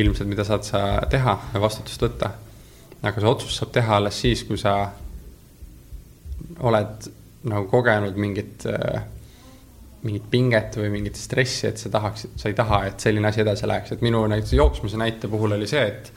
ilmselt, 0.00 0.28
mida 0.28 0.44
saad 0.46 0.66
sa 0.66 0.82
teha 1.10 1.36
ja 1.54 1.62
vastutust 1.62 2.02
võtta. 2.02 2.30
aga 3.04 3.20
see 3.20 3.28
otsus 3.28 3.56
saab 3.58 3.72
teha 3.72 3.96
alles 3.98 4.20
siis, 4.20 4.44
kui 4.48 4.58
sa 4.58 4.74
oled 6.64 7.08
nagu 7.44 7.66
kogenud 7.68 8.16
mingit, 8.16 8.64
mingit 10.04 10.30
pinget 10.30 10.78
või 10.80 10.90
mingit 10.94 11.18
stressi, 11.20 11.66
et 11.68 11.80
sa 11.80 11.92
tahaksid, 11.92 12.38
sa 12.40 12.48
ei 12.48 12.56
taha, 12.56 12.80
et 12.88 13.04
selline 13.04 13.28
asi 13.28 13.42
edasi 13.44 13.68
läheks, 13.68 13.92
et 13.92 14.04
minu 14.04 14.24
näiteks 14.30 14.56
jooksmise 14.56 15.00
näite 15.00 15.28
puhul 15.28 15.58
oli 15.58 15.68
see, 15.70 15.84
et 15.92 16.14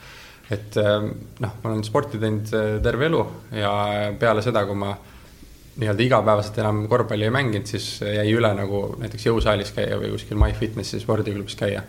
et 0.48 0.78
noh, 0.80 1.50
ma 1.60 1.68
olen 1.68 1.82
sporti 1.84 2.16
teinud 2.16 2.48
terve 2.80 3.04
elu 3.04 3.18
ja 3.52 3.70
peale 4.16 4.40
seda, 4.40 4.62
kui 4.64 4.78
ma 4.80 4.94
nii-öelda 5.78 6.06
igapäevaselt 6.06 6.58
enam 6.62 6.86
korvpalli 6.90 7.26
ei 7.28 7.34
mänginud, 7.34 7.68
siis 7.68 7.98
jäi 8.00 8.30
üle 8.34 8.48
nagu 8.56 8.80
näiteks 8.98 9.28
jõusaalis 9.28 9.74
käia 9.76 9.98
või 10.00 10.14
kuskil 10.14 10.40
MyFitnessi 10.40 11.02
spordiklubis 11.02 11.58
käia. 11.58 11.84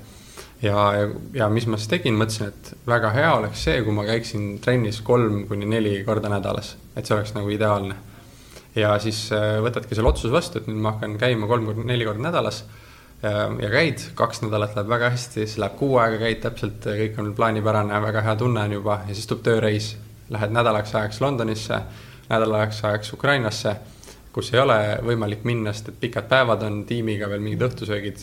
Ja, 0.62 0.76
ja, 0.96 1.08
ja 1.34 1.50
mis 1.54 1.68
ma 1.70 1.80
siis 1.80 1.92
tegin, 1.92 2.18
mõtlesin, 2.20 2.52
et 2.52 2.74
väga 2.88 3.14
hea 3.16 3.32
oleks 3.38 3.64
see, 3.68 3.80
kui 3.86 3.96
ma 3.96 4.06
käiksin 4.08 4.52
trennis 4.64 5.02
kolm 5.06 5.46
kuni 5.48 5.70
neli 5.70 6.00
korda 6.08 6.32
nädalas, 6.32 6.76
et 6.96 7.06
see 7.06 7.16
oleks 7.18 7.34
nagu 7.38 7.50
ideaalne. 7.54 7.96
ja 8.76 8.94
siis 9.00 9.26
äh, 9.36 9.58
võtadki 9.64 9.96
selle 9.96 10.12
otsuse 10.12 10.34
vastu, 10.34 10.60
et 10.60 10.68
nüüd 10.70 10.82
ma 10.84 10.94
hakkan 10.96 11.18
käima 11.22 11.48
kolm 11.48 11.66
kuni 11.72 11.88
neli 11.90 12.06
korda 12.08 12.28
nädalas 12.30 12.64
ja, 13.24 13.48
ja 13.60 13.72
käid, 13.72 14.04
kaks 14.16 14.44
nädalat 14.46 14.76
läheb 14.76 14.92
väga 14.92 15.10
hästi, 15.16 15.46
siis 15.46 15.58
läheb 15.62 15.80
kuu 15.80 15.98
aega, 15.98 16.20
käid 16.22 16.44
täpselt, 16.46 16.86
kõik 16.86 17.18
on 17.20 17.34
plaanipärane, 17.36 18.04
väga 18.06 18.22
hea 18.28 18.36
tunne 18.40 18.68
on 18.68 18.78
juba 18.80 19.02
ja 19.08 19.16
siis 19.16 19.28
tuleb 19.28 19.44
tööreis. 19.48 19.96
Lähed 20.30 20.54
nädalaks 20.54 20.94
ajaks 20.94 21.22
Londonisse 21.22 21.80
nädalaks 22.30 22.84
ajaks 22.86 23.14
Ukrainasse, 23.14 23.76
kus 24.34 24.54
ei 24.54 24.60
ole 24.62 24.78
võimalik 25.06 25.46
minna, 25.48 25.74
sest 25.74 25.90
et 25.90 26.00
pikad 26.02 26.28
päevad 26.30 26.64
on 26.66 26.84
tiimiga 26.90 27.30
veel 27.30 27.42
mingid 27.42 27.66
õhtusöögid 27.66 28.22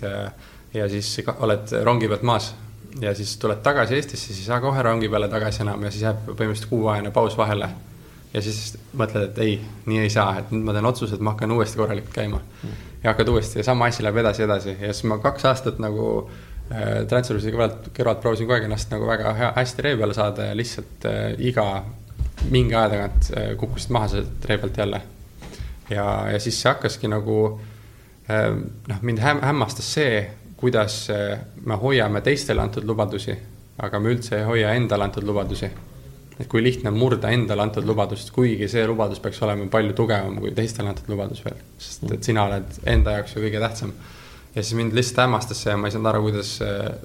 ja, 0.76 0.88
siis 0.88 1.10
oled 1.38 1.74
rongi 1.84 2.08
pealt 2.08 2.24
maas. 2.26 2.54
ja 3.00 3.14
siis 3.14 3.36
tuled 3.36 3.60
tagasi 3.62 3.94
Eestisse, 3.94 4.26
siis 4.26 4.38
ei 4.40 4.46
saa 4.46 4.60
kohe 4.60 4.82
rongi 4.82 5.08
peale 5.12 5.28
tagasi 5.28 5.62
enam 5.64 5.82
ja 5.84 5.90
siis 5.92 6.06
jääb 6.06 6.22
põhimõtteliselt 6.30 6.70
kuuajane 6.70 7.10
paus 7.10 7.36
vahele. 7.38 7.68
ja 8.34 8.42
siis 8.42 8.76
mõtled, 8.96 9.30
et 9.30 9.38
ei, 9.44 9.60
nii 9.86 10.02
ei 10.04 10.10
saa, 10.10 10.38
et 10.40 10.50
nüüd 10.52 10.64
ma 10.64 10.74
teen 10.76 10.88
otsuse, 10.88 11.14
et 11.14 11.24
ma 11.24 11.34
hakkan 11.34 11.52
uuesti 11.52 11.80
korralikult 11.80 12.14
käima. 12.14 12.40
ja 13.02 13.12
hakkad 13.12 13.28
uuesti 13.28 13.60
ja 13.60 13.64
sama 13.64 13.90
asi 13.92 14.02
läheb 14.02 14.22
edasi, 14.24 14.42
edasi 14.42 14.76
ja 14.80 14.92
siis 14.92 15.04
ma 15.10 15.18
kaks 15.18 15.44
aastat 15.52 15.78
nagu 15.82 16.08
äh, 16.70 17.04
Transferwise'i 17.08 17.54
kõrvalt, 17.54 17.92
kõrvalt 17.96 18.24
proovisin 18.24 18.48
kogu 18.48 18.58
aeg 18.58 18.70
ennast 18.70 18.90
nagu 18.94 19.06
väga 19.06 19.36
hea, 19.38 19.52
hästi 19.60 19.86
ree 19.86 20.00
peale 20.00 20.16
saada 20.16 20.50
ja 20.50 20.56
lihtsalt 20.56 21.08
äh, 21.10 21.30
iga 21.38 21.68
mingi 22.50 22.74
aja 22.74 22.90
tagant 22.92 23.30
äh, 23.36 23.52
kukkusid 23.58 23.92
maha 23.94 24.08
sealt 24.12 24.44
ree 24.48 24.58
pealt 24.58 24.76
jälle. 24.78 25.00
ja, 25.90 26.04
ja 26.32 26.40
siis 26.40 26.60
see 26.62 26.70
hakkaski 26.70 27.08
nagu 27.08 27.38
äh, 28.30 28.50
noh, 28.88 29.02
mind 29.02 29.22
häm 29.22 29.40
hämmastas 29.42 29.92
see, 29.94 30.26
kuidas 30.56 31.10
äh, 31.10 31.38
me 31.64 31.76
hoiame 31.80 32.22
teistele 32.24 32.62
antud 32.62 32.86
lubadusi, 32.88 33.36
aga 33.82 34.00
me 34.00 34.14
üldse 34.14 34.38
ei 34.40 34.48
hoia 34.48 34.72
endale 34.74 35.04
antud 35.04 35.26
lubadusi. 35.26 35.70
et 36.36 36.48
kui 36.52 36.60
lihtne 36.60 36.90
on 36.90 36.98
murda 37.00 37.30
endale 37.32 37.62
antud 37.64 37.86
lubadust, 37.88 38.28
kuigi 38.30 38.68
see 38.68 38.82
lubadus 38.86 39.22
peaks 39.24 39.38
olema 39.42 39.70
palju 39.72 39.94
tugevam 39.96 40.36
kui 40.40 40.50
teistele 40.52 40.90
antud 40.90 41.08
lubadus 41.08 41.40
veel, 41.44 41.56
sest 41.80 42.04
et 42.12 42.28
sina 42.28 42.44
oled 42.44 42.76
enda 42.92 43.14
jaoks 43.16 43.36
ju 43.36 43.44
kõige 43.46 43.62
tähtsam 43.62 43.94
ja 44.56 44.62
siis 44.62 44.74
mind 44.74 44.92
lihtsalt 44.96 45.22
hämmastas 45.24 45.62
see 45.62 45.72
ja 45.72 45.78
ma 45.80 45.88
ei 45.88 45.94
saanud 45.94 46.10
aru, 46.10 46.22
kuidas 46.26 46.50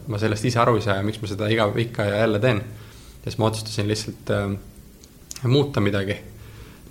ma 0.08 0.20
sellest 0.20 0.46
ise 0.48 0.60
aru 0.60 0.78
ei 0.80 0.84
saa 0.84 0.98
ja 1.00 1.06
miks 1.08 1.20
ma 1.24 1.28
seda 1.32 1.48
iga, 1.52 1.68
ikka 1.84 2.08
ja 2.08 2.22
jälle 2.24 2.40
teen. 2.44 2.60
ja 3.24 3.32
siis 3.32 3.38
ma 3.40 3.48
otsustasin 3.48 3.88
lihtsalt 3.88 4.32
äh, 4.32 4.52
muuta 5.44 5.82
midagi. 5.82 6.16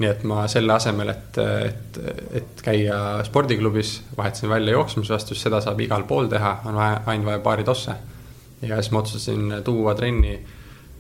Nii 0.01 0.09
et 0.09 0.23
ma 0.25 0.47
selle 0.49 0.73
asemel, 0.73 1.11
et, 1.13 1.39
et, 1.67 1.99
et 2.41 2.63
käia 2.65 3.21
spordiklubis, 3.27 3.99
vahetasin 4.17 4.49
välja 4.49 4.73
jooksmise 4.79 5.13
vastu, 5.13 5.37
sest 5.37 5.49
seda 5.49 5.61
saab 5.61 5.81
igal 5.85 6.07
pool 6.09 6.31
teha, 6.33 6.55
on 6.71 6.79
vaja, 6.81 7.03
ainult 7.13 7.29
vaja 7.29 7.43
paari 7.45 7.67
tosse. 7.69 7.97
ja 8.63 8.81
siis 8.81 8.91
ma 8.93 9.03
otsustasin 9.03 9.61
tuua 9.65 9.95
trenni 9.95 10.39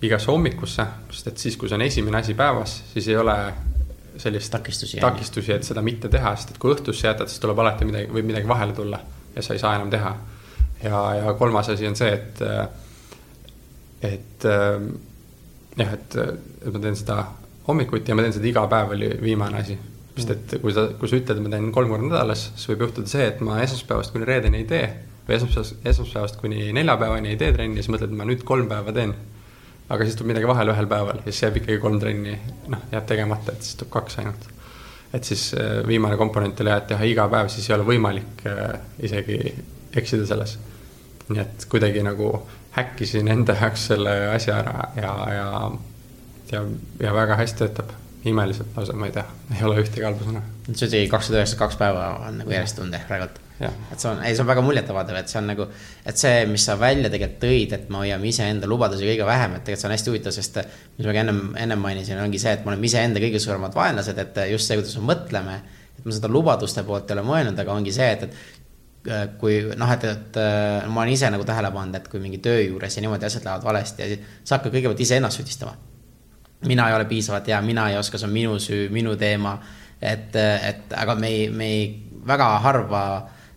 igasse 0.02 0.30
hommikusse, 0.30 0.84
sest 1.12 1.32
et 1.32 1.42
siis, 1.46 1.56
kui 1.60 1.68
see 1.68 1.76
on 1.80 1.84
esimene 1.84 2.20
asi 2.20 2.36
päevas, 2.36 2.76
siis 2.92 3.08
ei 3.08 3.16
ole 3.20 3.36
sellist 4.20 4.52
takistusi, 4.52 5.00
takistusi, 5.00 5.52
et 5.52 5.64
seda 5.64 5.82
mitte 5.84 6.08
teha, 6.12 6.34
sest 6.36 6.54
et 6.54 6.60
kui 6.60 6.72
õhtusse 6.74 7.08
jätad, 7.08 7.28
siis 7.32 7.40
tuleb 7.40 7.60
alati 7.64 7.88
midagi, 7.88 8.12
võib 8.12 8.28
midagi 8.28 8.48
vahele 8.48 8.76
tulla 8.76 9.00
ja 9.34 9.44
sa 9.44 9.56
ei 9.56 9.62
saa 9.62 9.74
enam 9.78 9.90
teha. 9.92 10.14
ja, 10.82 11.02
ja 11.22 11.34
kolmas 11.40 11.68
asi 11.72 11.88
on 11.88 11.96
see, 11.96 12.12
et, 12.12 12.40
et 14.12 14.48
jah, 15.80 15.92
et, 15.92 16.16
et 16.20 16.72
ma 16.72 16.82
teen 16.82 16.96
seda 16.96 17.22
hommikuti 17.68 18.10
ja 18.10 18.16
ma 18.16 18.24
teen 18.24 18.36
seda 18.36 18.48
iga 18.50 18.66
päev, 18.70 18.94
oli 18.96 19.10
viimane 19.22 19.60
asi. 19.60 19.78
sest 20.16 20.30
et 20.34 20.54
kui 20.60 20.72
sa, 20.74 20.88
kui 21.00 21.08
sa 21.08 21.16
ütled, 21.16 21.38
et 21.38 21.44
ma 21.44 21.52
teen 21.52 21.70
kolm 21.72 21.92
korda 21.92 22.08
nädalas, 22.08 22.50
siis 22.54 22.68
võib 22.72 22.86
juhtuda 22.86 23.08
see, 23.08 23.26
et 23.30 23.40
ma 23.46 23.60
esmaspäevast 23.64 24.12
kuni 24.14 24.28
reedeni 24.28 24.62
ei 24.62 24.68
tee. 24.68 24.86
või 25.26 25.36
esmaspäevast, 25.36 25.76
esmaspäevast 25.92 26.40
kuni 26.40 26.70
neljapäevani 26.76 27.32
ei 27.32 27.40
tee 27.40 27.52
trenni 27.56 27.82
siis 27.82 27.90
mõtled, 27.92 28.10
et 28.10 28.18
ma 28.18 28.26
nüüd 28.28 28.44
kolm 28.44 28.68
päeva 28.68 28.92
teen. 28.96 29.14
aga 29.88 30.06
siis 30.06 30.16
tuleb 30.16 30.32
midagi 30.32 30.48
vahele 30.50 30.74
ühel 30.74 30.88
päeval 30.90 31.20
ja 31.24 31.32
siis 31.32 31.42
jääb 31.46 31.60
ikkagi 31.62 31.78
kolm 31.82 32.00
trenni, 32.02 32.38
noh, 32.70 32.88
jääb 32.92 33.06
tegemata, 33.06 33.52
et 33.52 33.66
siis 33.66 33.78
tuleb 33.80 33.92
kaks 33.98 34.18
ainult. 34.22 34.48
et 35.14 35.24
siis 35.24 35.50
äh, 35.54 35.80
viimane 35.86 36.16
komponent 36.16 36.60
oli 36.60 36.74
jah, 36.74 36.82
et 36.82 36.90
teha 36.94 37.12
iga 37.12 37.28
päev, 37.28 37.48
siis 37.48 37.70
ei 37.70 37.76
ole 37.78 37.86
võimalik 37.86 38.46
äh, 38.46 38.80
isegi 39.02 39.38
eksida 39.96 40.26
selles. 40.26 40.58
nii 41.30 41.40
et 41.40 41.68
kuidagi 41.70 42.02
nagu 42.02 42.34
häkkisin 42.74 43.28
enda 43.28 43.54
jaoks 43.58 43.86
selle 43.90 44.12
asja 44.34 44.58
ära 44.62 44.90
ja, 44.96 45.14
ja 45.34 45.46
ja, 46.52 46.64
ja 47.00 47.14
väga 47.14 47.36
hästi 47.40 47.64
töötab. 47.64 47.98
imeliselt 48.24 48.74
lausa, 48.76 48.92
ma 48.92 49.06
ei 49.08 49.12
tea, 49.14 49.22
ei 49.56 49.62
ole 49.64 49.78
ühtegi 49.80 50.04
halba 50.04 50.26
sõna. 50.26 50.42
see 50.68 50.88
oli 50.88 51.06
kakssada 51.08 51.38
üheksakümmend 51.38 51.62
kaks 51.62 51.78
päeva 51.80 52.02
on 52.26 52.36
nagu 52.42 52.52
järjest 52.52 52.76
tunda 52.76 52.98
ehk 52.98 53.06
praegult. 53.08 53.38
et 53.60 53.96
see 53.96 54.10
on, 54.10 54.20
ei, 54.24 54.34
see 54.34 54.42
on 54.44 54.50
väga 54.50 54.64
muljetavaldav, 54.66 55.20
et 55.22 55.32
see 55.32 55.38
on 55.40 55.48
nagu, 55.48 55.66
et 56.12 56.20
see, 56.20 56.44
mis 56.50 56.66
sa 56.68 56.76
välja 56.80 57.08
tegelikult 57.12 57.40
tõid, 57.46 57.74
et 57.78 57.88
me 57.92 58.02
hoiame 58.02 58.28
iseenda 58.28 58.68
lubadusi 58.68 59.08
kõige 59.08 59.28
vähem, 59.28 59.56
et 59.56 59.64
tegelikult 59.64 59.82
see 59.82 59.88
on 59.88 59.96
hästi 59.96 60.12
huvitav, 60.12 60.36
sest 60.36 60.60
mis 60.98 61.08
ma 61.08 61.16
ka 61.16 61.24
ennem, 61.24 61.42
ennem 61.64 61.84
mainisin, 61.88 62.20
ongi 62.20 62.40
see, 62.42 62.54
et 62.58 62.64
me 62.64 62.74
oleme 62.74 62.88
iseenda 62.90 63.24
kõige 63.24 63.40
suuremad 63.40 63.76
vaenlased, 63.80 64.20
et 64.24 64.40
just 64.52 64.68
see, 64.68 64.80
kuidas 64.80 64.96
me 65.00 65.08
mõtleme. 65.14 65.60
et 65.98 66.06
ma 66.08 66.16
seda 66.16 66.28
lubaduste 66.32 66.84
poolt 66.84 67.10
ei 67.10 67.16
ole 67.18 67.24
mõelnud, 67.28 67.60
aga 67.60 67.72
ongi 67.72 67.92
see, 67.92 68.08
et, 68.16 68.24
et 68.28 69.12
äh, 69.12 69.28
kui 69.40 69.62
noh, 69.80 69.96
et, 69.96 70.08
et 70.12 70.40
äh, 70.40 70.88
ma 70.88 71.06
olen 71.06 71.16
ise 71.16 71.32
nagu 71.32 71.44
tähele 71.48 71.72
pannud, 71.72 71.96
et 71.96 72.08
kui 72.08 72.20
mingi 72.20 72.40
töö 72.44 72.60
juures 72.66 72.96
ja 72.96 73.04
niimoodi 73.04 73.28
asjad 73.28 73.48
lähevad 73.48 73.68
valesti 73.68 74.04
ja 74.04 74.10
siis 74.12 74.34
sa 74.44 74.58
hakkad 74.58 74.76
kõigepealt 74.76 75.04
iseennast 75.08 75.40
süüdistama 75.40 75.89
mina 76.66 76.88
ei 76.88 76.94
ole 76.94 77.04
piisavalt 77.08 77.46
hea, 77.48 77.60
mina 77.64 77.88
ei 77.90 77.98
oska, 77.98 78.18
see 78.18 78.28
on 78.28 78.34
minu 78.34 78.58
süü, 78.60 78.88
minu 78.92 79.16
teema. 79.16 79.58
et, 80.00 80.36
et 80.36 80.92
aga 80.96 81.14
me 81.14 81.28
ei, 81.28 81.48
me 81.52 81.66
ei 81.68 81.88
väga 82.26 82.46
harva 82.64 83.02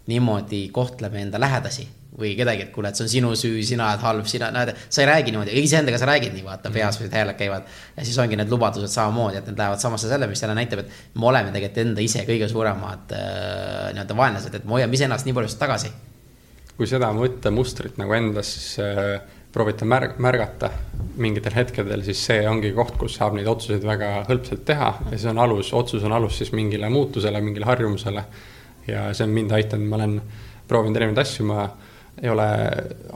niimoodi 0.07 0.69
kohtleme 0.75 1.21
enda 1.21 1.39
lähedasi 1.39 1.87
või 2.19 2.33
kedagi, 2.37 2.67
et 2.67 2.71
kuule, 2.73 2.91
et 2.91 2.97
see 2.97 3.05
on 3.05 3.09
sinu 3.09 3.31
süü, 3.37 3.61
sina 3.65 3.87
oled 3.89 4.03
halb, 4.05 4.27
sina, 4.29 4.51
näed, 4.53 4.73
sa 4.85 5.01
ei 5.01 5.07
räägi 5.09 5.33
niimoodi, 5.33 5.55
iseendaga 5.63 5.97
sa 5.97 6.07
räägid 6.09 6.35
nii, 6.35 6.43
vaata, 6.45 6.69
peas 6.73 6.99
või 7.01 7.09
hääled 7.09 7.37
käivad. 7.39 7.69
ja 7.97 8.05
siis 8.05 8.17
ongi 8.21 8.37
need 8.37 8.51
lubadused 8.53 8.91
samamoodi, 8.93 9.39
et 9.39 9.47
need 9.49 9.57
lähevad 9.57 9.81
samasse 9.81 10.11
selle, 10.11 10.27
mis 10.29 10.43
jälle 10.43 10.55
näitab, 10.57 10.83
et 10.83 10.91
me 11.17 11.29
oleme 11.31 11.49
tegelikult 11.55 11.81
enda 11.87 12.05
ise 12.05 12.25
kõige 12.27 12.49
suuremad 12.51 13.15
äh, 13.17 13.87
nii-öelda 13.95 14.17
vaenlased, 14.19 14.59
et 14.59 14.67
me 14.67 14.77
hoiame 14.77 14.99
iseennast 14.99 15.25
nii 15.25 15.37
palju 15.39 15.55
tagasi. 15.57 15.93
kui 16.77 16.89
seda 16.89 17.09
mõttemustrit 17.17 17.97
nagu 18.01 18.13
endas 18.17 18.53
äh, 18.81 19.17
proovite 19.53 19.85
märg-, 19.85 20.17
märgata 20.23 20.69
mingitel 21.21 21.53
hetkedel, 21.53 22.01
siis 22.05 22.23
see 22.25 22.41
ongi 22.49 22.71
koht, 22.73 22.95
kus 22.97 23.19
saab 23.19 23.35
neid 23.37 23.47
otsuseid 23.49 23.85
väga 23.85 24.11
hõlpsalt 24.29 24.63
teha 24.65 24.89
ja 25.11 25.19
see 25.19 25.29
on 25.29 25.41
alus, 25.43 25.69
otsus 25.77 26.05
on 26.07 26.15
alus 26.15 26.39
siis 26.41 26.53
mingile 26.57 26.89
muutusele, 26.89 27.41
mingile 27.41 27.69
harjumusele. 27.69 28.25
ja 28.87 29.05
see 29.13 29.27
on 29.27 29.35
mind 29.35 29.53
aidanud, 29.55 29.87
ma 29.89 29.99
olen 29.99 30.17
proovinud 30.67 30.97
erinevaid 30.97 31.21
asju, 31.21 31.45
ma 31.47 31.67
ei 32.21 32.29
ole 32.29 32.47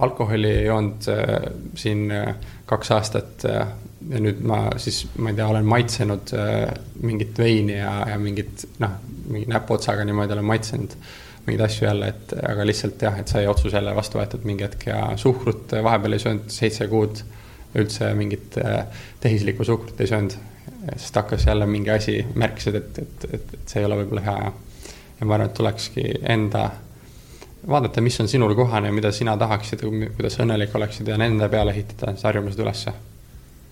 alkoholi 0.06 0.54
joonud 0.66 1.10
äh, 1.14 1.34
siin 1.78 2.12
äh, 2.12 2.36
kaks 2.70 2.92
aastat 2.92 3.46
äh, 3.46 3.68
ja 4.10 4.22
nüüd 4.22 4.42
ma 4.46 4.62
siis, 4.82 5.04
ma 5.18 5.32
ei 5.32 5.38
tea, 5.38 5.48
olen 5.50 5.68
maitsenud 5.68 6.34
äh, 6.38 6.66
mingit 7.02 7.38
veini 7.40 7.80
ja, 7.80 7.94
ja 8.12 8.18
mingit 8.22 8.68
noh, 8.84 8.98
mingi 9.28 9.50
näpuotsaga 9.52 10.06
niimoodi 10.08 10.38
olen 10.38 10.50
maitsenud 10.54 10.98
mingeid 11.48 11.64
asju 11.64 11.88
jälle, 11.88 12.12
et 12.12 12.34
aga 12.44 12.66
lihtsalt 12.68 13.02
jah, 13.02 13.18
et 13.20 13.32
sai 13.32 13.48
otsus 13.48 13.74
jälle 13.74 13.94
vastu 13.96 14.20
võetud 14.20 14.44
mingi 14.48 14.66
hetk 14.68 14.88
ja 14.90 15.02
suhkrut 15.20 15.78
vahepeal 15.84 16.18
ei 16.18 16.24
söönud 16.24 16.52
seitse 16.52 16.88
kuud. 16.92 17.24
üldse 17.78 18.08
mingit 18.16 18.56
äh, 18.58 18.86
tehislikku 19.22 19.64
suhkrut 19.68 20.00
ei 20.02 20.08
söönud, 20.08 20.34
sest 20.96 21.16
hakkas 21.16 21.46
jälle 21.46 21.66
mingi 21.70 21.92
asi, 21.94 22.16
märkasid, 22.36 22.76
et, 22.76 23.00
et, 23.00 23.26
et, 23.34 23.54
et 23.54 23.70
see 23.70 23.82
ei 23.82 23.86
ole 23.86 24.00
võib-olla 24.00 24.24
hea 24.26 24.36
ja. 24.44 24.52
ja 25.20 25.28
ma 25.28 25.36
arvan, 25.36 25.52
et 25.52 25.58
tulekski 25.58 26.06
enda 26.36 26.64
vaadata, 27.68 28.02
mis 28.02 28.20
on 28.24 28.32
sinule 28.32 28.56
kohane 28.56 28.90
ja 28.90 28.96
mida 28.96 29.12
sina 29.12 29.36
tahaksid, 29.38 29.84
kuidas 30.16 30.40
õnnelik 30.42 30.74
oleksid 30.80 31.12
ja 31.12 31.20
nende 31.22 31.50
peale 31.54 31.76
ehitada 31.76 32.16
siis 32.16 32.26
harjumused 32.28 32.64
ülesse. 32.64 32.94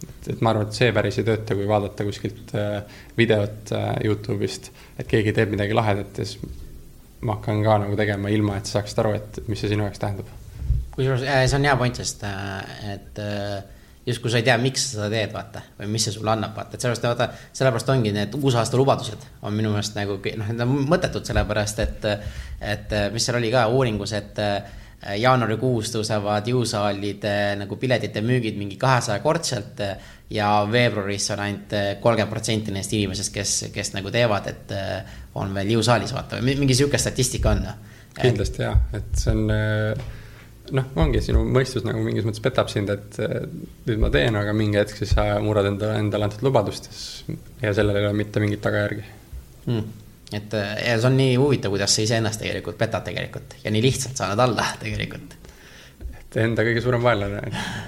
et, 0.03 0.30
et 0.36 0.41
ma 0.41 0.53
arvan, 0.53 0.67
et 0.67 0.78
see 0.78 0.91
päris 0.93 1.17
ei 1.19 1.28
tööta, 1.32 1.57
kui 1.57 1.67
vaadata 1.71 2.05
kuskilt 2.07 2.53
äh, 2.59 2.99
videot 3.17 3.73
Youtube'ist, 4.03 4.71
et 4.99 5.07
keegi 5.07 5.34
teeb 5.34 5.55
midagi 5.55 5.73
lahedat 5.73 6.21
ja 6.21 6.28
siis 6.28 6.63
ma 7.26 7.38
hakkan 7.38 7.61
ka 7.65 7.78
nagu 7.84 7.97
tegema 7.99 8.32
ilma, 8.34 8.59
et 8.59 8.69
sa 8.69 8.80
saaksid 8.80 9.01
aru, 9.03 9.15
et 9.19 9.39
mis 9.49 9.61
see 9.61 9.71
sinu 9.71 9.88
jaoks 9.88 10.01
tähendab. 10.01 10.30
kusjuures 10.95 11.23
see 11.26 11.57
on 11.57 11.65
hea 11.67 11.78
point, 11.80 11.97
sest 12.01 12.23
äh, 12.23 12.93
et 12.93 13.19
äh, 13.19 13.57
justkui 14.05 14.32
sa 14.32 14.39
ei 14.39 14.45
tea, 14.47 14.55
miks 14.61 14.86
sa 14.86 14.99
seda 14.99 15.09
teed, 15.11 15.34
vaata, 15.34 15.63
või 15.80 15.91
mis 15.95 16.05
see 16.07 16.15
sulle 16.15 16.32
annab, 16.32 16.53
vaata, 16.55 16.78
et 16.78 16.86
sellepärast, 16.86 17.09
vaata, 17.09 17.49
sellepärast 17.57 17.91
ongi 17.95 18.13
need 18.15 18.38
uusaasta 18.38 18.80
lubadused 18.80 19.28
on 19.41 19.57
minu 19.57 19.73
meelest 19.73 19.97
nagu 19.97 20.19
noh, 20.21 20.49
need 20.51 20.65
on 20.65 20.76
mõttetud, 20.93 21.26
sellepärast 21.28 21.84
et, 21.84 22.09
et 22.73 22.97
mis 23.13 23.26
seal 23.26 23.41
oli 23.41 23.51
ka 23.53 23.65
uuringus, 23.73 24.13
et 24.15 24.41
jaanuarikuus 25.19 25.91
tõusevad 25.93 26.47
jõusaalide 26.49 27.34
nagu 27.59 27.78
piletite 27.78 28.23
müügid 28.26 28.55
mingi 28.57 28.78
kahesajakordselt 28.82 29.84
ja 30.34 30.49
veebruaris 30.71 31.30
on 31.36 31.43
ainult 31.45 31.73
kolmkümmend 32.01 32.32
protsenti 32.32 32.73
neist 32.73 32.93
inimesest, 32.97 33.34
kes, 33.34 33.55
kes 33.73 33.93
nagu 33.93 34.11
teevad, 34.13 34.47
et 34.49 34.76
on 35.38 35.53
veel 35.53 35.76
jõusaalis, 35.76 36.13
vaata, 36.15 36.41
mingi 36.41 36.78
sihuke 36.78 36.97
statistika 36.97 37.53
on. 37.53 37.65
kindlasti 38.17 38.63
jaa, 38.65 38.78
et 38.97 39.11
see 39.19 39.36
on 39.36 39.51
noh, 40.73 40.88
ongi 41.01 41.21
sinu 41.23 41.43
mõistus 41.45 41.86
nagu 41.86 42.01
mingis 42.05 42.26
mõttes 42.26 42.43
petab 42.43 42.71
sind, 42.71 42.89
et 42.93 43.19
nüüd 43.86 44.01
ma 44.01 44.09
teen, 44.13 44.38
aga 44.39 44.53
mingi 44.57 44.80
hetk 44.80 44.97
siis 44.97 45.13
sa 45.15 45.28
murrad 45.43 45.69
endale, 45.69 45.99
endale 46.01 46.28
antud 46.28 46.45
lubadust 46.45 46.89
ja 47.61 47.73
sellel 47.76 47.99
ei 47.99 48.07
ole 48.07 48.17
mitte 48.17 48.41
mingit 48.43 48.63
tagajärgi 48.65 49.03
mm.. 49.69 49.84
et 50.39 50.57
ja 50.57 50.97
see 50.97 51.09
on 51.09 51.17
nii 51.19 51.36
huvitav, 51.41 51.73
kuidas 51.76 51.95
sa 51.95 52.05
iseennast 52.05 52.41
tegelikult 52.41 52.80
petad 52.82 53.05
tegelikult 53.05 53.57
ja 53.63 53.73
nii 53.73 53.84
lihtsalt 53.86 54.21
saad 54.21 54.41
alla 54.47 54.71
tegelikult. 54.84 55.38
Enda 56.41 56.65
kõige 56.67 56.83
suurem 56.83 57.03
vaenlane 57.03 57.43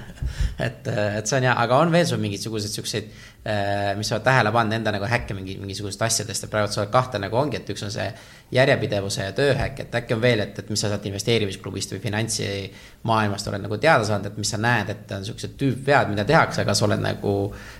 et, 0.68 0.88
et 0.88 1.28
see 1.28 1.40
on 1.40 1.50
hea, 1.50 1.56
aga 1.66 1.82
on 1.84 1.92
veel 1.94 2.08
sul 2.10 2.22
mingisuguseid 2.24 2.80
siukseid 2.80 3.12
Äh, 3.48 3.96
mis 3.96 4.10
sa 4.10 4.18
oled 4.18 4.26
tähele 4.26 4.52
pannud 4.52 4.76
enda 4.76 4.92
nagu 4.92 5.08
häkke 5.08 5.32
mingi, 5.38 5.54
mingisugusest 5.62 6.02
asjadest, 6.04 6.44
et 6.44 6.52
praegu 6.52 6.68
sa 6.74 6.82
oled 6.82 6.90
kahte 6.92 7.20
nagu 7.22 7.38
ongi, 7.40 7.62
et 7.62 7.70
üks 7.72 7.86
on 7.86 7.94
see 7.94 8.08
järjepidevuse 8.52 9.24
ja 9.24 9.36
tööhäkk, 9.38 9.80
et 9.86 9.96
äkki 10.02 10.18
on 10.18 10.24
veel, 10.26 10.42
et, 10.44 10.60
et 10.60 10.72
mis 10.74 10.84
sa 10.84 10.90
sealt 10.92 11.06
investeerimisklubist 11.08 11.94
või 11.96 12.02
finantsimaailmast 12.04 13.48
oled 13.48 13.64
nagu 13.64 13.80
teada 13.80 14.04
saanud, 14.10 14.28
et 14.28 14.42
mis 14.42 14.52
sa 14.52 14.60
näed, 14.60 14.92
et 14.92 15.16
on 15.16 15.24
siuksed 15.30 15.56
tüüpvead, 15.62 16.12
mida 16.12 16.28
tehakse, 16.28 16.68
kas 16.68 16.84
oled 16.84 17.00
nagu, 17.06 17.38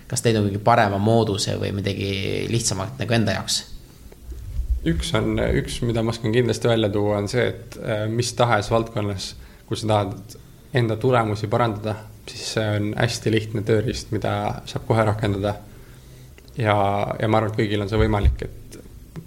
kas 0.08 0.24
leidnud 0.24 0.48
mingi 0.48 0.64
parema 0.64 0.96
mooduse 1.10 1.58
või 1.60 1.74
midagi 1.82 2.08
lihtsamat 2.48 2.96
nagu 3.02 3.18
enda 3.20 3.36
jaoks? 3.36 3.60
üks 4.88 5.12
on, 5.20 5.34
üks, 5.60 5.82
mida 5.84 6.00
ma 6.00 6.16
oskan 6.16 6.32
kindlasti 6.32 6.72
välja 6.72 6.88
tuua, 6.96 7.20
on 7.20 7.28
see, 7.28 7.44
et 7.50 7.76
äh, 7.82 8.06
mis 8.08 8.32
tahes 8.38 8.72
valdkonnas, 8.72 9.34
kus 9.68 9.84
sa 9.84 9.92
tahad 9.92 10.38
enda 10.74 10.96
tulemusi 10.96 11.46
parandada 11.46 11.94
siis 12.30 12.52
see 12.54 12.68
on 12.76 12.92
hästi 12.96 13.32
lihtne 13.32 13.62
tööriist, 13.66 14.12
mida 14.14 14.32
saab 14.68 14.86
kohe 14.88 15.04
rakendada. 15.06 15.54
ja, 16.58 16.76
ja 17.20 17.28
ma 17.28 17.38
arvan, 17.38 17.52
et 17.52 17.58
kõigil 17.60 17.82
on 17.82 17.90
see 17.90 18.00
võimalik, 18.00 18.44
et 18.44 18.78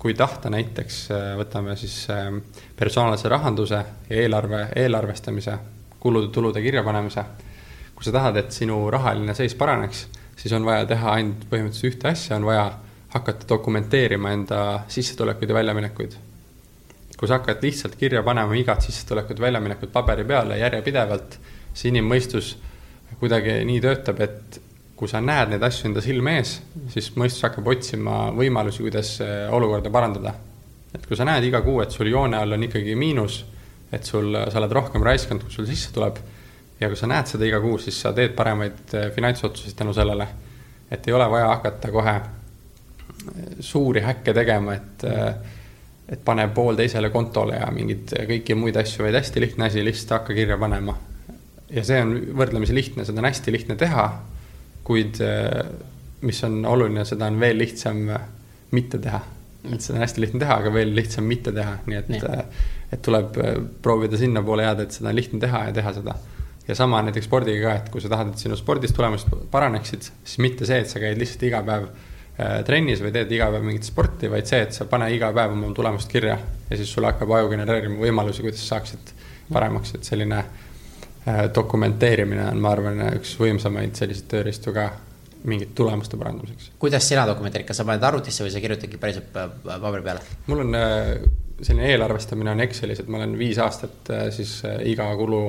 kui 0.02 0.14
tahta 0.18 0.50
näiteks, 0.50 1.02
äh, 1.14 1.28
võtame 1.40 1.76
siis 1.80 1.96
ähm, 2.14 2.42
personaalse 2.78 3.30
rahanduse 3.30 3.82
ja 4.10 4.22
eelarve, 4.24 4.68
eelarvestamise, 4.76 5.58
kulude-tulude 6.00 6.62
kirjapanemise. 6.62 7.24
kui 7.96 8.06
sa 8.06 8.12
tahad, 8.12 8.38
et 8.38 8.52
sinu 8.52 8.90
rahaline 8.90 9.34
seis 9.38 9.54
paraneks, 9.56 10.08
siis 10.36 10.54
on 10.58 10.66
vaja 10.66 10.86
teha 10.90 11.12
ainult 11.20 11.46
põhimõtteliselt 11.50 11.94
ühte 11.94 12.10
asja, 12.10 12.36
on 12.36 12.46
vaja 12.46 12.72
hakata 13.14 13.46
dokumenteerima 13.50 14.32
enda 14.32 14.62
sissetulekuid 14.88 15.50
ja 15.50 15.56
väljaminekuid. 15.56 16.16
Kui 17.22 17.30
sa 17.30 17.38
hakkad 17.38 17.62
lihtsalt 17.62 17.96
kirja 18.02 18.24
panema 18.26 18.58
igat 18.58 18.82
sissetulekut 18.82 19.38
ja 19.38 19.46
väljaminekut 19.46 19.92
paberi 19.94 20.26
peale 20.26 20.58
järjepidevalt, 20.58 21.38
siis 21.70 21.92
inimmõistus 21.92 22.56
kuidagi 23.22 23.60
nii 23.70 23.82
töötab, 23.84 24.24
et 24.26 24.58
kui 24.98 25.10
sa 25.10 25.22
näed 25.22 25.54
neid 25.54 25.62
asju 25.66 25.92
enda 25.92 26.02
silme 26.02 26.40
ees, 26.40 26.56
siis 26.90 27.12
mõistus 27.22 27.46
hakkab 27.46 27.70
otsima 27.76 28.24
võimalusi, 28.34 28.82
kuidas 28.82 29.20
olukorda 29.54 29.94
parandada. 29.94 30.34
et 30.96 31.06
kui 31.08 31.16
sa 31.16 31.24
näed 31.24 31.46
iga 31.46 31.62
kuu, 31.62 31.80
et 31.82 31.94
sul 31.94 32.10
joone 32.10 32.36
all 32.38 32.58
on 32.58 32.64
ikkagi 32.66 32.96
miinus, 33.00 33.44
et 33.94 34.04
sul, 34.04 34.34
sa 34.50 34.60
oled 34.60 34.74
rohkem 34.76 35.04
raiskanud, 35.06 35.46
kui 35.46 35.54
sul 35.54 35.70
sisse 35.70 35.94
tuleb, 35.94 36.18
ja 36.82 36.90
kui 36.90 36.98
sa 36.98 37.08
näed 37.10 37.30
seda 37.30 37.46
iga 37.46 37.62
kuu, 37.62 37.78
siis 37.80 38.00
sa 38.02 38.12
teed 38.18 38.34
paremaid 38.38 38.96
eh, 38.98 39.10
finantsotsuseid 39.14 39.78
tänu 39.78 39.94
sellele. 39.94 40.28
et 40.92 41.08
ei 41.08 41.14
ole 41.14 41.30
vaja 41.30 41.48
hakata 41.48 41.92
kohe 41.92 42.16
eh, 42.16 43.52
suuri 43.60 44.02
häkke 44.02 44.34
tegema, 44.34 44.74
et 44.74 45.06
eh, 45.06 45.36
et 46.12 46.26
pane 46.26 46.48
pool 46.52 46.76
teisele 46.76 47.10
kontole 47.10 47.56
ja 47.56 47.70
mingeid 47.72 48.12
kõiki 48.28 48.58
muid 48.60 48.76
asju, 48.78 49.06
vaid 49.06 49.16
hästi 49.16 49.44
lihtne 49.46 49.70
asi, 49.70 49.86
lihtsalt 49.86 50.20
hakka 50.20 50.36
kirja 50.36 50.58
panema 50.60 50.98
ja 51.72 51.84
see 51.88 52.02
on 52.04 52.14
võrdlemisi 52.38 52.76
lihtne, 52.76 53.06
seda 53.08 53.24
on 53.24 53.30
hästi 53.30 53.54
lihtne 53.56 53.78
teha, 53.80 54.06
kuid 54.88 55.22
äh, 55.24 55.62
mis 56.26 56.42
on 56.48 56.62
oluline, 56.68 57.06
seda 57.08 57.30
on 57.32 57.40
veel 57.42 57.60
lihtsam 57.62 58.04
äh, 58.12 58.26
mitte 58.76 59.00
teha. 59.02 59.22
et 59.62 59.84
seda 59.84 60.00
on 60.00 60.04
hästi 60.06 60.24
lihtne 60.24 60.42
teha, 60.42 60.58
aga 60.64 60.74
veel 60.74 60.94
lihtsam 60.98 61.28
mitte 61.30 61.54
teha, 61.56 61.78
nii 61.88 62.00
et, 62.00 62.12
äh, 62.28 62.68
et 62.92 63.02
tuleb 63.06 63.38
proovida 63.82 64.20
sinnapoole 64.20 64.66
jääda, 64.68 64.88
et 64.88 65.00
seda 65.00 65.12
on 65.12 65.20
lihtne 65.20 65.42
teha 65.44 65.66
ja 65.70 65.76
teha 65.80 65.94
seda. 66.00 66.16
ja 66.68 66.78
sama 66.78 67.02
näiteks 67.06 67.30
spordiga 67.30 67.68
ka, 67.68 67.76
et 67.82 67.92
kui 67.94 68.04
sa 68.04 68.12
tahad, 68.12 68.34
et 68.34 68.42
sinu 68.42 68.58
spordis 68.60 68.94
tulemused 68.96 69.32
paraneksid, 69.52 70.12
siis 70.24 70.40
mitte 70.44 70.68
see, 70.68 70.82
et 70.84 70.90
sa 70.90 71.02
käid 71.04 71.20
lihtsalt 71.20 71.48
iga 71.48 71.64
päev 71.68 71.88
trennis 72.66 73.02
või 73.04 73.12
teed 73.14 73.32
iga 73.36 73.52
päev 73.54 73.64
mingit 73.68 73.86
sporti, 73.88 74.30
vaid 74.32 74.50
see, 74.50 74.62
et 74.66 74.74
sa 74.74 74.88
pane 74.90 75.12
iga 75.14 75.30
päev 75.36 75.54
oma 75.54 75.70
tulemust 75.76 76.10
kirja 76.12 76.38
ja 76.70 76.80
siis 76.80 76.92
sul 76.94 77.06
hakkab 77.06 77.32
aju 77.38 77.52
genereerima 77.52 78.00
võimalusi, 78.02 78.46
kuidas 78.46 78.64
saaksid 78.72 79.14
paremaks, 79.52 79.96
et 79.98 80.08
selline 80.08 80.44
Äh, 81.28 81.54
dokumenteerimine 81.56 82.48
on, 82.50 82.58
ma 82.58 82.72
arvan, 82.74 82.98
üks 83.20 83.36
võimsamaid 83.38 83.94
selliseid 83.94 84.26
tööriistu 84.32 84.72
ka 84.74 84.88
mingite 85.46 85.76
tulemuste 85.78 86.18
parandamiseks. 86.18 86.72
kuidas 86.82 87.06
sina 87.06 87.28
dokumenteerid, 87.30 87.68
kas 87.68 87.78
sa 87.78 87.86
paned 87.86 88.02
arvutisse 88.08 88.42
või 88.42 88.50
sa 88.50 88.62
kirjutadki 88.64 88.98
päriselt 88.98 89.28
paberi 89.30 90.02
peale? 90.08 90.24
mul 90.50 90.64
on 90.64 90.80
äh, 90.80 91.12
selline 91.62 91.92
eelarvestamine 91.92 92.56
on 92.56 92.64
Excelis, 92.66 93.04
et 93.04 93.12
ma 93.14 93.20
olen 93.20 93.38
viis 93.38 93.62
aastat 93.62 94.10
äh, 94.10 94.24
siis 94.34 94.56
iga 94.90 95.12
kulu 95.20 95.44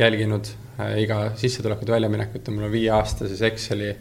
jälginud, 0.00 0.48
iga 0.96 1.20
sissetulekut, 1.36 1.92
väljaminekut 1.92 2.48
ja 2.48 2.56
mul 2.56 2.70
on 2.70 2.72
viie 2.72 2.88
aasta 2.96 3.28
siis 3.28 3.44
Exceli 3.50 3.92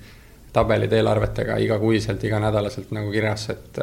tabelid 0.54 0.94
eelarvetega 0.94 1.58
igakuiselt, 1.62 2.24
iganädalaselt 2.24 2.92
nagu 2.96 3.12
kirjas, 3.12 3.50
et 3.54 3.80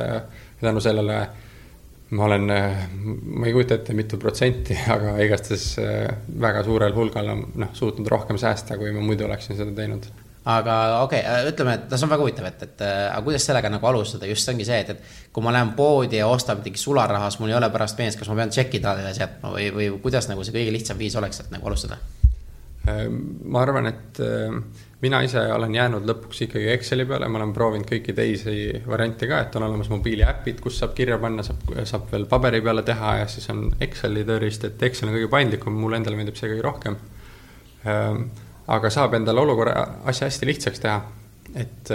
tänu 0.61 0.81
sellele 0.83 1.19
äh, 1.21 1.29
ma 2.11 2.25
olen, 2.25 2.47
ma 3.25 3.47
ei 3.47 3.55
kujuta 3.55 3.81
ette, 3.81 3.95
mitu 3.97 4.19
protsenti, 4.21 4.77
aga 4.95 5.17
igastahes 5.25 5.73
äh, 5.83 6.07
väga 6.41 6.63
suurel 6.67 6.95
hulgal 6.95 7.33
on 7.33 7.43
noh, 7.63 7.75
suutnud 7.75 8.07
rohkem 8.11 8.39
säästa, 8.41 8.79
kui 8.79 8.93
ma 8.95 9.03
muidu 9.03 9.27
oleksin 9.27 9.59
seda 9.59 9.75
teinud. 9.75 10.07
aga 10.47 10.77
okei 11.03 11.21
okay,, 11.25 11.43
äh, 11.43 11.49
ütleme, 11.51 11.75
et 11.75 11.97
see 11.97 12.07
on 12.07 12.13
väga 12.15 12.23
huvitav, 12.23 12.47
et, 12.53 12.63
et 12.69 12.85
äh, 12.87 13.01
aga 13.11 13.25
kuidas 13.27 13.49
sellega 13.51 13.73
nagu 13.73 13.91
alustada, 13.91 14.29
just 14.31 14.47
see 14.47 14.55
ongi 14.55 14.69
see, 14.69 14.79
et, 14.85 14.95
et 14.95 15.33
kui 15.35 15.43
ma 15.43 15.55
lähen 15.57 15.75
poodi 15.79 16.21
ja 16.21 16.29
ostan 16.31 16.61
midagi 16.61 16.83
sularahas, 16.83 17.41
mul 17.41 17.51
ei 17.51 17.59
ole 17.59 17.71
pärast 17.75 17.99
meeles, 17.99 18.19
kas 18.21 18.31
ma 18.31 18.39
pean 18.39 18.55
tšeki 18.55 18.83
talle 18.85 19.11
jätma 19.11 19.55
või, 19.57 19.71
või 19.75 19.91
kuidas 20.05 20.31
nagu 20.31 20.47
see 20.47 20.55
kõige 20.55 20.77
lihtsam 20.79 21.03
viis 21.03 21.19
oleks, 21.19 21.43
et 21.43 21.55
nagu 21.55 21.73
alustada? 21.73 21.99
ma 22.87 23.65
arvan, 23.65 23.89
et 23.91 24.19
mina 25.01 25.21
ise 25.25 25.43
olen 25.53 25.75
jäänud 25.75 26.07
lõpuks 26.09 26.41
ikkagi 26.47 26.71
Exceli 26.73 27.05
peale, 27.09 27.29
ma 27.29 27.41
olen 27.41 27.53
proovinud 27.57 27.89
kõiki 27.89 28.15
teisi 28.17 28.57
variante 28.87 29.29
ka, 29.29 29.43
et 29.45 29.57
on 29.59 29.67
olemas 29.67 29.91
mobiiliäpid, 29.93 30.61
kus 30.65 30.79
saab 30.81 30.95
kirja 30.97 31.19
panna, 31.23 31.45
saab, 31.47 31.67
saab 31.85 32.09
veel 32.13 32.25
paberi 32.31 32.63
peale 32.65 32.85
teha 32.87 33.17
ja 33.21 33.27
siis 33.31 33.51
on 33.53 33.67
Exceli 33.81 34.25
tööriist, 34.29 34.65
et 34.65 34.87
Excel 34.89 35.11
on 35.11 35.19
kõige 35.19 35.31
paindlikum, 35.33 35.77
mulle 35.77 36.01
endale 36.01 36.17
meeldib 36.17 36.39
see 36.41 36.49
kõige 36.53 36.65
rohkem. 36.65 36.97
Ehm, 37.85 38.25
aga 38.73 38.91
saab 38.91 39.19
endale 39.19 39.45
olukorra, 39.45 39.85
asja 40.09 40.31
hästi 40.31 40.49
lihtsaks 40.49 40.83
teha, 40.83 40.97
et 41.55 41.93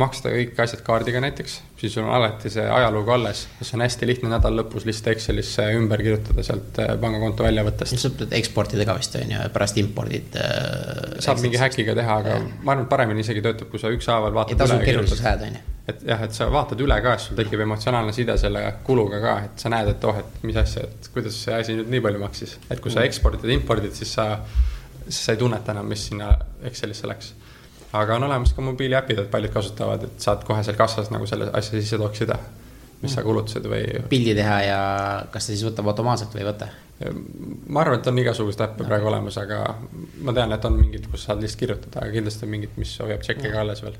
maksta 0.00 0.30
kõik 0.32 0.60
asjad 0.62 0.80
kaardiga 0.86 1.20
näiteks, 1.20 1.58
siis 1.76 1.96
on 2.00 2.06
alati 2.16 2.48
see 2.52 2.62
ajalugu 2.64 3.12
alles, 3.12 3.42
see 3.60 3.74
on 3.76 3.82
hästi 3.84 4.06
lihtne 4.08 4.30
nädala 4.32 4.62
lõpus 4.62 4.86
lihtsalt 4.88 5.10
Excelisse 5.12 5.66
ümber 5.76 6.00
kirjutada 6.00 6.44
sealt 6.46 6.78
äh, 6.80 6.94
pangakonto 7.00 7.44
väljavõttest. 7.44 7.98
sa 8.00 8.08
ütled 8.08 8.32
eksportida 8.38 8.86
ka 8.88 8.96
vist 8.96 9.18
on 9.20 9.34
ju, 9.34 9.42
pärast 9.52 9.80
impordid 9.82 10.38
äh,. 10.40 11.18
saab 11.24 11.42
mingi 11.44 11.60
häkiga 11.60 11.96
teha, 11.98 12.16
aga 12.24 12.38
ja. 12.38 12.46
ma 12.62 12.72
arvan, 12.72 12.86
et 12.86 12.92
paremini 12.94 13.24
isegi 13.26 13.44
töötab, 13.44 13.68
kui 13.72 13.82
sa 13.82 13.92
ükshaaval 13.92 14.32
vaatad. 14.38 14.56
ei 14.56 14.62
tasu 14.62 14.80
keerulises 14.80 15.20
ajada 15.26 15.50
on 15.50 15.60
ju. 15.60 15.76
et 15.92 16.08
jah, 16.08 16.24
et 16.24 16.40
sa 16.40 16.48
vaatad 16.56 16.86
üle 16.86 16.98
ka, 17.04 17.18
siis 17.18 17.28
sul 17.28 17.42
tekib 17.42 17.66
emotsionaalne 17.66 18.16
side 18.16 18.38
selle 18.40 18.64
kuluga 18.88 19.20
ka, 19.20 19.36
et 19.50 19.66
sa 19.66 19.74
näed, 19.76 19.92
et 19.92 20.08
oh, 20.08 20.24
et 20.24 20.42
mis 20.48 20.56
asja, 20.56 20.88
et 20.88 21.12
kuidas 21.12 21.36
see 21.44 21.60
asi 21.60 21.76
nüüd 21.76 21.92
nii 21.92 22.06
palju 22.08 22.24
maksis. 22.24 22.56
et 22.70 22.80
kui 22.80 22.88
sa 22.88 23.02
mm. 23.02 23.12
eksportid, 23.12 23.54
impordid, 23.60 23.92
siis 24.00 24.16
sa, 24.16 24.30
siis 25.04 25.20
sa 25.26 25.36
ei 25.36 25.44
tunneta 25.44 25.76
enam, 25.76 25.92
mis 25.92 26.08
sinna 26.08 26.32
Excelisse 26.64 27.12
läks 27.12 27.34
aga 27.92 28.16
on 28.16 28.26
olemas 28.28 28.52
ka 28.56 28.64
mobiiliäpid, 28.64 29.18
et 29.24 29.30
paljud 29.30 29.52
kasutavad, 29.52 30.06
et 30.08 30.24
saad 30.24 30.44
kohe 30.48 30.62
seal 30.64 30.78
kassas 30.78 31.10
nagu 31.12 31.26
selle 31.28 31.50
asja 31.52 31.78
sisse 31.78 31.98
toksida, 32.00 32.38
mis 33.02 33.16
sa 33.16 33.24
kulutused 33.26 33.66
või. 33.68 33.84
pildi 34.08 34.36
teha 34.38 34.56
ja 34.64 34.80
kas 35.32 35.48
ta 35.48 35.52
siis 35.52 35.66
võtab 35.66 35.90
automaatselt 35.92 36.34
või 36.36 36.44
ei 36.44 36.48
võta? 36.52 36.70
ma 37.66 37.80
arvan, 37.82 37.98
et 37.98 38.06
on 38.06 38.18
igasuguseid 38.22 38.60
äppe 38.66 38.86
praegu 38.86 39.08
olemas, 39.10 39.36
aga 39.40 39.62
ma 40.22 40.34
tean, 40.36 40.52
et 40.54 40.66
on 40.68 40.76
mingid, 40.78 41.08
kus 41.10 41.24
saad 41.26 41.40
lihtsalt 41.42 41.64
kirjutada, 41.64 42.04
aga 42.04 42.14
kindlasti 42.14 42.46
on 42.46 42.52
mingid, 42.52 42.76
mis 42.78 42.92
hoiab 43.02 43.24
tšekke 43.24 43.50
ka 43.50 43.62
alles 43.64 43.82
veel. 43.82 43.96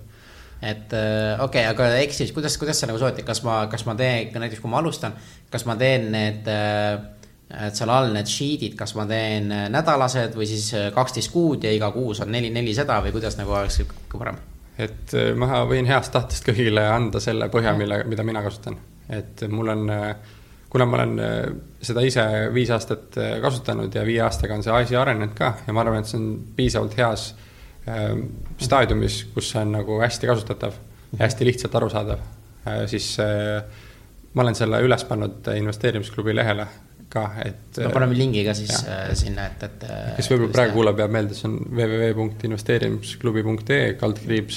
Et 0.62 0.95
äh, 0.95 1.40
okei 1.43 1.64
okay,, 1.64 1.70
aga 1.72 1.88
eks 2.05 2.20
siis, 2.22 2.30
kuidas, 2.34 2.55
kuidas 2.61 2.78
sa 2.78 2.86
nagu 2.86 3.01
soovitad, 3.03 3.26
kas 3.26 3.43
ma, 3.43 3.64
kas 3.70 3.82
ma 3.88 3.97
teen, 3.99 4.30
näiteks 4.30 4.62
kui 4.62 4.70
ma 4.70 4.78
alustan, 4.78 5.16
kas 5.51 5.66
ma 5.66 5.74
teen 5.80 6.07
need 6.14 6.47
äh, 6.47 7.01
et 7.53 7.76
seal 7.76 7.90
all 7.92 8.12
need 8.14 8.28
sheet'id, 8.30 8.74
kas 8.78 8.94
ma 8.96 9.05
teen 9.09 9.50
äh, 9.53 9.66
nädalased 9.72 10.36
või 10.38 10.48
siis 10.48 10.70
äh, 10.78 10.88
kaksteist 10.94 11.32
kuud 11.32 11.64
ja 11.66 11.72
iga 11.74 11.90
kuus 11.92 12.22
on 12.24 12.32
neli, 12.32 12.50
neli 12.55 12.74
seda 12.76 12.98
või 13.05 13.12
kuidas 13.14 13.36
nagu 13.40 13.53
oleks 13.53 13.82
kõige 13.82 14.20
parem? 14.20 14.38
et 14.80 15.12
äh, 15.18 15.32
ma 15.38 15.64
võin 15.68 15.88
heast 15.88 16.14
tahtest 16.14 16.46
kõigile 16.48 16.86
anda 16.88 17.20
selle 17.20 17.50
põhja, 17.53 17.74
mille, 17.76 18.03
mida 18.09 18.24
mina 18.24 18.42
kasutan. 18.44 18.78
et 19.12 19.44
mul 19.53 19.68
on, 19.68 19.90
kuna 20.72 20.86
ma 20.88 21.00
olen 21.00 21.16
seda 21.84 22.05
ise 22.07 22.24
viis 22.55 22.70
aastat 22.72 23.18
kasutanud 23.42 23.94
ja 23.94 24.05
viie 24.09 24.22
aastaga 24.24 24.57
on 24.57 24.64
see 24.64 24.72
asi 24.72 24.96
arenenud 24.96 25.34
ka 25.36 25.55
ja 25.66 25.74
ma 25.76 25.84
arvan, 25.84 26.00
et 26.00 26.09
see 26.09 26.20
on 26.20 26.30
piisavalt 26.57 26.96
heas 26.96 27.32
staadiumis, 28.62 29.24
kus 29.34 29.50
see 29.53 29.61
on 29.61 29.74
nagu 29.74 29.98
hästi 30.00 30.30
kasutatav 30.30 30.78
ja 31.12 31.24
hästi 31.26 31.48
lihtsalt 31.50 31.74
arusaadav 31.80 32.22
siis 32.88 33.16
ma 33.18 34.44
olen 34.46 34.57
selle 34.57 34.78
üles 34.86 35.05
pannud 35.05 35.50
investeerimisklubi 35.59 36.32
lehele 36.38 36.68
ka, 37.12 37.26
et. 37.44 37.76
no 37.82 37.90
paneme 37.94 38.16
lingi 38.16 38.44
ka 38.46 38.54
siis 38.56 38.72
ja. 38.72 38.78
Äh, 39.04 39.12
sinna, 39.18 39.42
et, 39.50 39.60
et. 39.68 39.80
Äh, 39.88 40.14
kes 40.18 40.30
võib-olla 40.32 40.52
praegu 40.56 40.72
kuulab, 40.78 40.96
jääb 41.04 41.12
meelde, 41.18 41.32
see 41.38 41.46
on 41.50 41.56
www.investeerimisklubi.ee 41.68 43.86
kaldkriips 44.00 44.56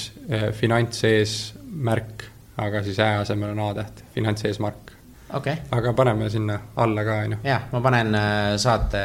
finants 0.56 0.98
ees 1.08 1.32
märk, 1.66 2.16
aga 2.62 2.76
siis 2.86 2.98
ä 3.02 3.04
asemel 3.20 3.50
on 3.54 3.60
A-täht, 3.68 3.94
finants 4.14 4.42
eesmark 4.48 4.82
okay.. 5.34 5.56
aga 5.76 5.88
paneme 5.98 6.24
sinna 6.32 6.56
alla 6.82 7.02
ka, 7.04 7.12
on 7.26 7.32
ju. 7.36 7.40
jah, 7.44 7.62
ma 7.72 7.78
panen 7.84 8.08
äh, 8.14 8.56
saate 8.62 9.00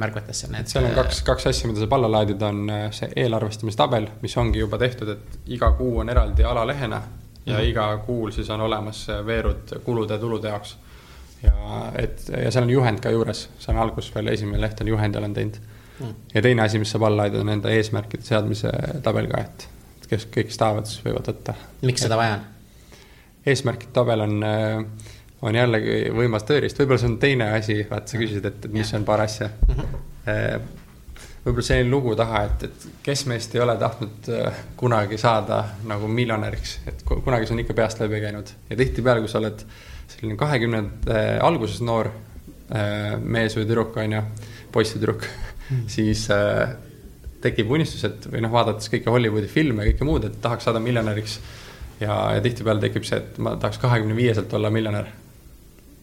märkmetesse 0.00 0.46
need. 0.52 0.66
seal 0.72 0.84
on 0.88 0.94
kaks, 0.96 1.16
kaks 1.28 1.44
asja, 1.52 1.64
mida 1.70 1.78
saab 1.84 1.94
alla 1.98 2.08
laadida, 2.18 2.44
on 2.48 2.60
see 2.96 3.08
eelarvestamistabel, 3.24 4.04
mis 4.24 4.34
ongi 4.40 4.58
juba 4.64 4.76
tehtud, 4.80 5.08
et 5.16 5.28
iga 5.58 5.68
kuu 5.78 5.94
on 6.04 6.08
eraldi 6.14 6.42
alalehena 6.44 7.00
ja 7.48 7.54
mm 7.54 7.60
-hmm. 7.60 7.70
iga 7.70 7.98
kuul 8.06 8.30
siis 8.30 8.50
on 8.50 8.60
olemas 8.60 9.06
veerud 9.26 9.80
kulude-tulude 9.84 10.48
jaoks 10.48 10.76
ja 11.42 11.92
et 11.98 12.28
ja 12.28 12.50
seal 12.50 12.66
on 12.66 12.72
juhend 12.72 13.02
ka 13.02 13.12
juures, 13.14 13.46
see 13.58 13.72
on 13.72 13.82
alguses 13.82 14.14
veel 14.14 14.32
esimene 14.32 14.62
leht 14.62 14.80
on 14.82 14.90
juhend, 14.90 15.18
olen 15.20 15.34
teinud 15.36 15.58
mm.. 16.00 16.14
ja 16.34 16.42
teine 16.42 16.64
asi, 16.64 16.80
mis 16.82 16.92
saab 16.94 17.06
alla 17.08 17.28
aidata, 17.28 17.44
on 17.44 17.52
enda 17.54 17.74
eesmärkide 17.74 18.26
seadmise 18.26 18.72
tabel 19.04 19.28
ka, 19.30 19.44
et, 19.46 19.68
et 20.00 20.08
kes, 20.14 20.26
kõik, 20.34 20.50
kes 20.50 20.62
tahavad, 20.62 20.88
siis 20.90 21.04
võivad 21.06 21.30
võtta. 21.32 21.54
miks 21.86 22.06
seda 22.06 22.18
vaja 22.20 22.38
on? 22.38 22.48
eesmärkide 23.48 23.94
tabel 23.94 24.24
on, 24.26 24.34
on 25.46 25.60
jällegi 25.60 26.00
võimas 26.14 26.44
tööriist, 26.48 26.80
võib-olla 26.80 27.00
see 27.04 27.12
on 27.12 27.20
teine 27.22 27.52
asi, 27.56 27.78
vaata, 27.90 28.12
sa 28.12 28.20
küsisid, 28.20 28.50
et, 28.50 28.68
mis 28.74 28.92
on 28.98 29.06
paar 29.08 29.22
asja 29.24 29.48
mm. 29.48 29.78
-hmm. 29.78 30.72
võib-olla 31.44 31.68
selline 31.70 31.90
lugu 31.90 32.16
taha, 32.18 32.42
et, 32.50 32.66
et 32.68 32.88
kes 33.06 33.26
meist 33.30 33.54
ei 33.54 33.62
ole 33.62 33.76
tahtnud 33.78 34.32
kunagi 34.76 35.18
saada 35.18 35.62
nagu 35.86 36.08
miljonäriks, 36.08 36.80
et 36.86 37.06
kunagi 37.06 37.46
see 37.46 37.56
on 37.56 37.62
ikka 37.64 37.78
peast 37.78 38.02
läbi 38.02 38.20
käinud 38.26 38.52
ja 38.70 38.76
tihtipeale, 38.76 39.22
kui 39.22 39.30
sa 39.30 39.38
oled 39.38 39.64
selline 40.08 40.38
kahekümnendate 40.40 41.38
alguses 41.44 41.82
noor 41.84 42.10
äh, 42.10 43.14
mees 43.20 43.56
või 43.56 43.66
tüdruk, 43.68 43.96
on 44.00 44.18
ju, 44.18 44.24
poiss 44.74 44.94
või 44.94 45.02
tüdruk 45.02 45.28
mm., 45.28 45.86
siis 45.92 46.24
äh, 46.34 46.76
tekib 47.44 47.70
unistus, 47.70 48.02
et 48.08 48.26
või 48.32 48.42
noh, 48.44 48.52
vaadates 48.52 48.90
kõiki 48.92 49.10
Hollywoodi 49.12 49.48
filme 49.50 49.84
ja 49.84 49.92
kõike 49.92 50.08
muud, 50.08 50.26
et 50.26 50.40
tahaks 50.42 50.68
saada 50.68 50.82
miljonäriks. 50.82 51.38
ja, 52.00 52.14
ja 52.34 52.42
tihtipeale 52.42 52.82
tekib 52.82 53.06
see, 53.06 53.20
et 53.22 53.38
ma 53.42 53.56
tahaks 53.56 53.80
kahekümne 53.82 54.16
viieselt 54.16 54.52
olla 54.54 54.70
miljonär. 54.74 55.10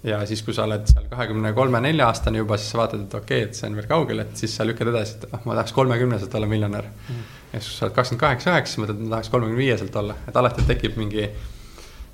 ja 0.03 0.21
siis, 0.29 0.43
kui 0.45 0.53
sa 0.53 0.67
oled 0.69 0.85
seal 0.87 1.09
kahekümne 1.09 1.53
kolme, 1.57 1.81
nelja 1.81 2.07
aastane 2.07 2.37
juba, 2.37 2.57
siis 2.61 2.71
sa 2.71 2.83
vaatad, 2.83 3.07
et 3.07 3.17
okei 3.19 3.41
okay,, 3.41 3.49
et 3.49 3.57
see 3.57 3.67
on 3.69 3.75
veel 3.79 3.89
kaugel, 3.89 4.21
et 4.23 4.37
siis 4.37 4.55
sa 4.55 4.67
lükkad 4.67 4.93
edasi, 4.93 5.17
et 5.17 5.33
ah, 5.33 5.41
ma 5.45 5.57
tahaks 5.57 5.73
kolmekümneselt 5.75 6.35
olla 6.39 6.49
miljonär 6.51 6.87
mm.. 6.87 7.25
ja 7.51 7.59
siis, 7.59 7.71
kui 7.71 7.79
sa 7.79 7.87
oled 7.87 7.97
kakskümmend 7.97 8.23
kaheksa, 8.27 8.53
üheksa, 8.53 8.81
mõtled, 8.83 9.01
et 9.01 9.07
ma 9.07 9.15
tahaks 9.17 9.33
kolmekümne 9.33 9.63
viieselt 9.63 9.99
olla, 10.03 10.17
et 10.29 10.39
alati 10.43 10.67
tekib 10.69 10.99
mingi 11.01 11.27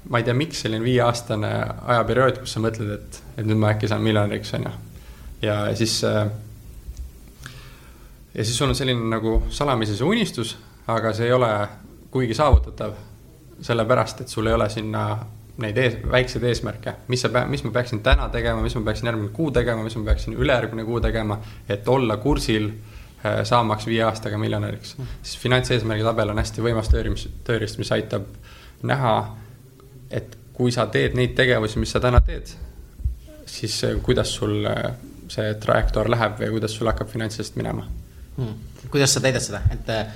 ma 0.10 0.18
ei 0.18 0.24
tea, 0.24 0.34
miks 0.38 0.64
selline 0.64 0.84
viieaastane 0.84 1.52
ajaperiood, 1.94 2.42
kus 2.42 2.56
sa 2.56 2.64
mõtled, 2.64 2.96
et, 2.96 3.20
et 3.38 3.46
nüüd 3.46 3.60
ma 3.62 3.74
äkki 3.76 3.90
saan 3.92 4.02
miljonäriks, 4.06 4.54
on 4.58 4.66
ju. 4.66 4.72
ja 5.46 5.60
siis, 5.78 6.00
äh, 6.08 6.26
ja 8.34 8.46
siis 8.46 8.58
sul 8.58 8.70
on 8.70 8.78
selline 8.78 9.12
nagu 9.14 9.42
salamisi 9.50 9.98
see 9.98 10.08
unistus, 10.08 10.56
aga 10.90 11.14
see 11.14 11.30
ei 11.30 11.38
ole 11.38 11.52
kuigi 12.12 12.34
saavutatav. 12.34 12.98
sellepärast, 13.62 14.22
et 14.22 14.28
sul 14.28 14.48
ei 14.48 14.54
ole 14.54 14.66
sinna 14.74 15.02
neid 15.62 15.78
ees, 15.78 15.98
väikseid 16.12 16.44
eesmärke, 16.50 16.96
mis 17.08 17.22
sa 17.22 17.30
mis 17.46 17.62
ma 17.64 17.72
peaksin 17.76 18.00
täna 18.02 18.30
tegema, 18.34 18.62
mis 18.62 18.74
ma 18.76 18.82
peaksin 18.88 19.12
järgmine 19.12 19.30
kuu 19.36 19.52
tegema, 19.54 19.84
mis 19.84 19.96
ma 20.00 20.08
peaksin 20.08 20.34
ülejärgmine 20.34 20.86
kuu 20.88 21.02
tegema, 21.04 21.38
et 21.70 21.88
olla 21.88 22.18
kursil 22.18 22.72
äh, 22.72 23.44
saamaks 23.46 23.86
viie 23.86 24.02
aastaga 24.04 24.40
miljonäriks 24.42 24.98
mm.. 24.98 25.12
siis 25.22 25.38
finantseesmärgi 25.44 26.08
tabel 26.08 26.34
on 26.34 26.42
hästi 26.42 26.66
võimas 26.66 26.90
tööriist, 26.90 27.30
tööriist, 27.46 27.78
mis 27.78 27.94
aitab 27.94 28.26
näha 28.82 29.14
et 30.12 30.38
kui 30.54 30.74
sa 30.74 30.88
teed 30.94 31.16
neid 31.18 31.36
tegevusi, 31.38 31.80
mis 31.82 31.94
sa 31.94 32.02
täna 32.04 32.22
teed, 32.26 32.52
siis 33.50 33.78
kuidas 34.06 34.34
sul 34.38 34.66
äh, 34.70 34.92
see 35.32 35.54
trajektoor 35.64 36.10
läheb 36.12 36.42
või 36.42 36.58
kuidas 36.58 36.76
sul 36.78 36.90
hakkab 36.92 37.10
finantsiliselt 37.12 37.58
minema 37.60 37.88
hmm.? 38.38 38.90
kuidas 38.92 39.16
sa 39.16 39.24
täidad 39.24 39.44
seda, 39.44 39.64
et 39.74 39.90
äh, 39.94 40.12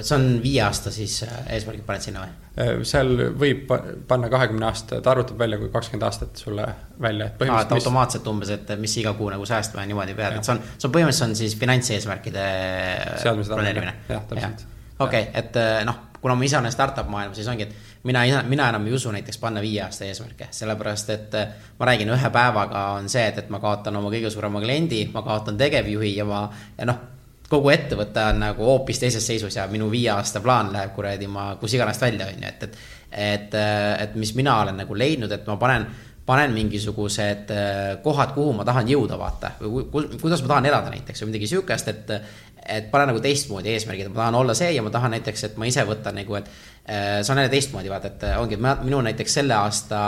see 0.00 0.16
on 0.16 0.26
viie 0.42 0.62
aasta 0.64 0.92
siis 0.94 1.18
eesmärgid 1.26 1.84
paned 1.86 2.04
sinna 2.04 2.24
või? 2.24 2.40
seal 2.86 3.10
võib 3.38 3.72
panna 4.08 4.28
kahekümne 4.30 4.68
aasta, 4.68 5.00
ta 5.02 5.10
arvutab 5.10 5.40
välja, 5.42 5.58
kui 5.58 5.70
kakskümmend 5.74 6.06
aastat 6.06 6.38
sulle 6.38 6.66
välja. 7.02 7.32
et 7.34 7.72
automaatselt 7.74 8.28
umbes, 8.30 8.52
et 8.54 8.70
mis 8.80 8.94
iga 9.02 9.12
kuu 9.18 9.30
nagu 9.32 9.46
säästma 9.48 9.82
ja 9.82 9.90
niimoodi 9.90 10.14
pead, 10.18 10.38
et 10.38 10.46
see 10.46 10.54
on, 10.54 10.62
see 10.76 10.88
on 10.88 10.94
põhimõtteliselt 10.94 11.28
on 11.28 11.38
siis 11.42 11.56
finantseesmärkide 11.58 12.46
planeerimine. 13.50 13.96
jah, 14.08 14.22
täpselt. 14.30 14.66
okei, 15.02 15.26
et 15.34 15.58
noh, 15.88 15.98
kuna 16.22 16.38
ma 16.38 16.46
ise 16.46 16.60
olen 16.60 16.72
startup 16.72 17.10
maailmas, 17.10 17.36
siis 17.40 17.50
ongi, 17.50 17.66
et 17.66 17.93
mina, 18.04 18.42
mina 18.48 18.68
enam 18.68 18.86
ei 18.86 18.92
usu 18.92 19.12
näiteks 19.12 19.38
panna 19.40 19.62
viie 19.64 19.82
aasta 19.84 20.04
eesmärke, 20.04 20.48
sellepärast 20.50 21.10
et 21.14 21.34
äh, 21.40 21.56
ma 21.78 21.88
räägin, 21.88 22.12
ühe 22.14 22.30
päevaga 22.30 22.84
on 22.98 23.08
see, 23.08 23.26
et, 23.28 23.42
et 23.44 23.50
ma 23.52 23.60
kaotan 23.62 23.96
oma 23.96 24.12
kõige 24.12 24.30
suurema 24.32 24.62
kliendi, 24.62 25.04
ma 25.14 25.24
kaotan 25.26 25.58
tegevjuhi 25.60 26.16
ja 26.18 26.28
ma, 26.28 26.44
ja 26.78 26.88
noh, 26.88 27.00
kogu 27.48 27.70
ettevõte 27.70 28.22
on 28.32 28.40
nagu 28.40 28.64
hoopis 28.64 29.02
teises 29.02 29.26
seisus 29.26 29.56
ja 29.56 29.66
minu 29.70 29.90
viie 29.92 30.10
aasta 30.14 30.40
plaan 30.44 30.72
läheb 30.72 30.94
kuradi 30.96 31.28
ma 31.30 31.54
kus 31.60 31.76
iganes 31.76 32.00
välja, 32.00 32.28
on 32.32 32.46
ju, 32.46 32.52
et, 32.52 32.68
et 32.68 32.78
et, 33.14 33.54
äh, 33.54 34.02
et 34.02 34.14
mis 34.18 34.34
mina 34.34 34.56
olen 34.62 34.80
nagu 34.82 34.96
leidnud, 34.98 35.30
et 35.32 35.46
ma 35.46 35.54
panen 35.60 35.86
panen 36.26 36.52
mingisugused 36.56 37.50
äh, 37.52 38.02
kohad, 38.02 38.32
kuhu 38.36 38.52
ma 38.56 38.64
tahan 38.64 38.88
jõuda, 38.88 39.18
vaata, 39.20 39.54
või 39.60 39.84
kuidas 39.90 40.42
ma 40.44 40.54
tahan 40.54 40.72
elada 40.72 40.92
näiteks 40.94 41.24
või 41.24 41.34
midagi 41.34 41.52
sihukest, 41.52 41.92
et 41.92 42.18
et 42.64 42.86
panen 42.90 43.10
nagu 43.12 43.20
teistmoodi 43.20 43.74
eesmärgid, 43.74 44.08
ma 44.08 44.22
tahan 44.22 44.38
olla 44.38 44.54
see 44.56 44.70
ja 44.72 44.82
ma 44.82 44.88
tahan 44.90 45.12
näiteks, 45.12 45.42
et 45.44 45.58
ma 45.60 45.66
ise 45.68 45.82
võtan 45.84 46.16
nagu, 46.16 46.36
et 46.38 46.46
äh, 46.48 47.18
see 47.20 47.32
on 47.34 47.40
jälle 47.42 47.52
teistmoodi, 47.52 47.90
vaata, 47.92 48.08
et 48.08 48.24
äh, 48.24 48.38
ongi, 48.40 48.56
et 48.56 48.84
minu 48.86 49.02
näiteks 49.04 49.36
selle 49.36 49.52
aasta 49.58 49.98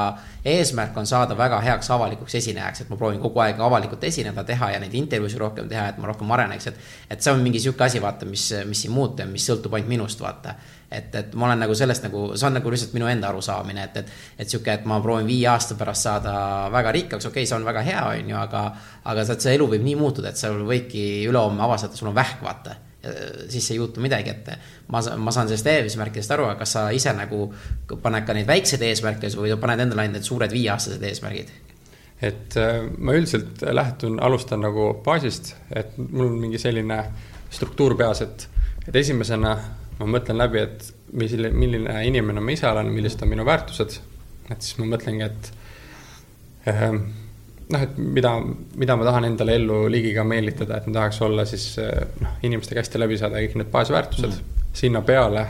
eesmärk 0.44 0.96
on 0.96 1.06
saada 1.06 1.36
väga 1.36 1.58
heaks 1.60 1.90
avalikuks 1.92 2.38
esinejaks, 2.40 2.80
et 2.80 2.88
ma 2.92 2.96
proovin 2.96 3.20
kogu 3.20 3.42
aeg 3.44 3.60
avalikult 3.60 4.08
esineda, 4.08 4.44
teha 4.48 4.70
ja 4.72 4.80
neid 4.80 4.96
intervjuusid 4.96 5.42
rohkem 5.42 5.68
teha, 5.68 5.90
et 5.92 6.00
ma 6.00 6.08
rohkem 6.08 6.32
areneks, 6.32 6.70
et 6.72 6.80
et 7.10 7.20
see 7.20 7.34
on 7.34 7.44
mingi 7.44 7.60
sihuke 7.60 7.84
asi, 7.84 8.00
vaata, 8.02 8.28
mis, 8.30 8.48
mis 8.64 8.86
siin 8.86 8.96
muutub 8.96 9.20
ja 9.26 9.28
mis 9.28 9.44
sõltub 9.50 9.76
ainult 9.76 9.92
minust, 9.92 10.24
vaata 10.24 10.56
et, 10.91 11.14
et 11.14 11.34
ma 11.34 11.49
olen 11.49 11.62
nagu 11.64 11.74
sellest 11.74 12.07
nagu, 12.07 12.22
see 12.39 12.47
on 12.49 12.57
nagu 12.59 12.72
lihtsalt 12.72 12.95
minu 12.95 13.09
enda 13.11 13.30
arusaamine, 13.32 13.87
et, 13.89 14.01
et, 14.03 14.12
et 14.39 14.51
sihuke, 14.51 14.72
et 14.78 14.87
ma 14.89 15.01
proovin 15.03 15.26
viie 15.28 15.49
aasta 15.51 15.76
pärast 15.78 16.07
saada 16.07 16.34
väga 16.72 16.95
rikkaks, 16.97 17.28
okei 17.28 17.43
okay,, 17.43 17.51
see 17.51 17.59
on 17.59 17.66
väga 17.66 17.84
hea, 17.87 18.03
on 18.12 18.32
ju, 18.32 18.39
aga, 18.41 18.64
aga 19.12 19.26
see 19.32 19.55
elu 19.57 19.68
võib 19.74 19.87
nii 19.87 19.97
muutuda, 19.99 20.32
et 20.32 20.41
sul 20.41 20.62
võibki 20.68 21.07
ülehomme 21.26 21.64
avastada, 21.66 21.99
sul 21.99 22.12
on 22.12 22.18
vähk, 22.18 22.43
vaata. 22.47 22.82
siis 23.49 23.70
ei 23.70 23.76
juhtu 23.76 24.03
midagi, 24.03 24.32
et 24.32 24.49
ma, 24.91 25.03
ma 25.22 25.30
saan 25.30 25.47
sellest 25.47 25.68
eesmärkidest 25.70 26.32
aru, 26.34 26.49
aga 26.49 26.59
kas 26.64 26.72
sa 26.74 26.89
ise 26.91 27.12
nagu 27.14 27.53
paned 28.03 28.26
ka 28.26 28.34
neid 28.34 28.49
väikseid 28.49 28.82
eesmärke 28.82 29.30
või 29.39 29.55
paned 29.62 29.84
endale 29.84 30.03
ainult 30.03 30.18
need 30.18 30.26
suured 30.26 30.51
viieaastased 30.51 31.03
eesmärgid? 31.07 31.53
et 32.22 32.57
äh, 32.57 32.80
ma 32.99 33.12
üldiselt 33.12 33.61
lähtun, 33.61 34.20
alustan 34.24 34.62
nagu 34.64 34.95
baasist, 35.05 35.53
et 35.70 35.99
mul 35.99 36.30
on 36.30 36.39
mingi 36.47 36.59
selline 36.59 37.03
struktuur 37.53 37.95
peas, 37.99 38.22
et, 38.24 38.49
et 38.89 38.97
esimesena 38.97 39.53
ma 39.99 40.09
mõtlen 40.16 40.40
läbi, 40.40 40.62
et 40.62 40.88
mis, 41.16 41.36
milline 41.53 42.01
inimene 42.09 42.42
ma 42.42 42.55
ise 42.55 42.68
olen, 42.70 42.90
millised 42.92 43.22
on 43.24 43.32
minu 43.32 43.47
väärtused. 43.49 44.01
et 44.51 44.62
siis 44.62 44.78
ma 44.78 44.88
mõtlengi, 44.92 45.26
et 45.26 45.53
ähm, 46.72 47.01
noh, 47.72 47.82
et 47.82 47.97
mida, 47.99 48.32
mida 48.78 48.97
ma 48.97 49.07
tahan 49.09 49.28
endale 49.30 49.57
ellu 49.59 49.84
ligiga 49.90 50.24
meelitada, 50.24 50.78
et 50.78 50.88
ma 50.90 51.01
tahaks 51.01 51.22
olla 51.26 51.47
siis 51.49 51.72
äh, 51.82 52.05
noh, 52.22 52.36
inimestega 52.47 52.82
hästi 52.82 53.03
läbi 53.03 53.18
saada, 53.20 53.42
kõik 53.42 53.57
need 53.62 53.72
baasväärtused 53.72 54.32
mm.. 54.32 54.66
sinna 54.76 55.03
peale 55.07 55.47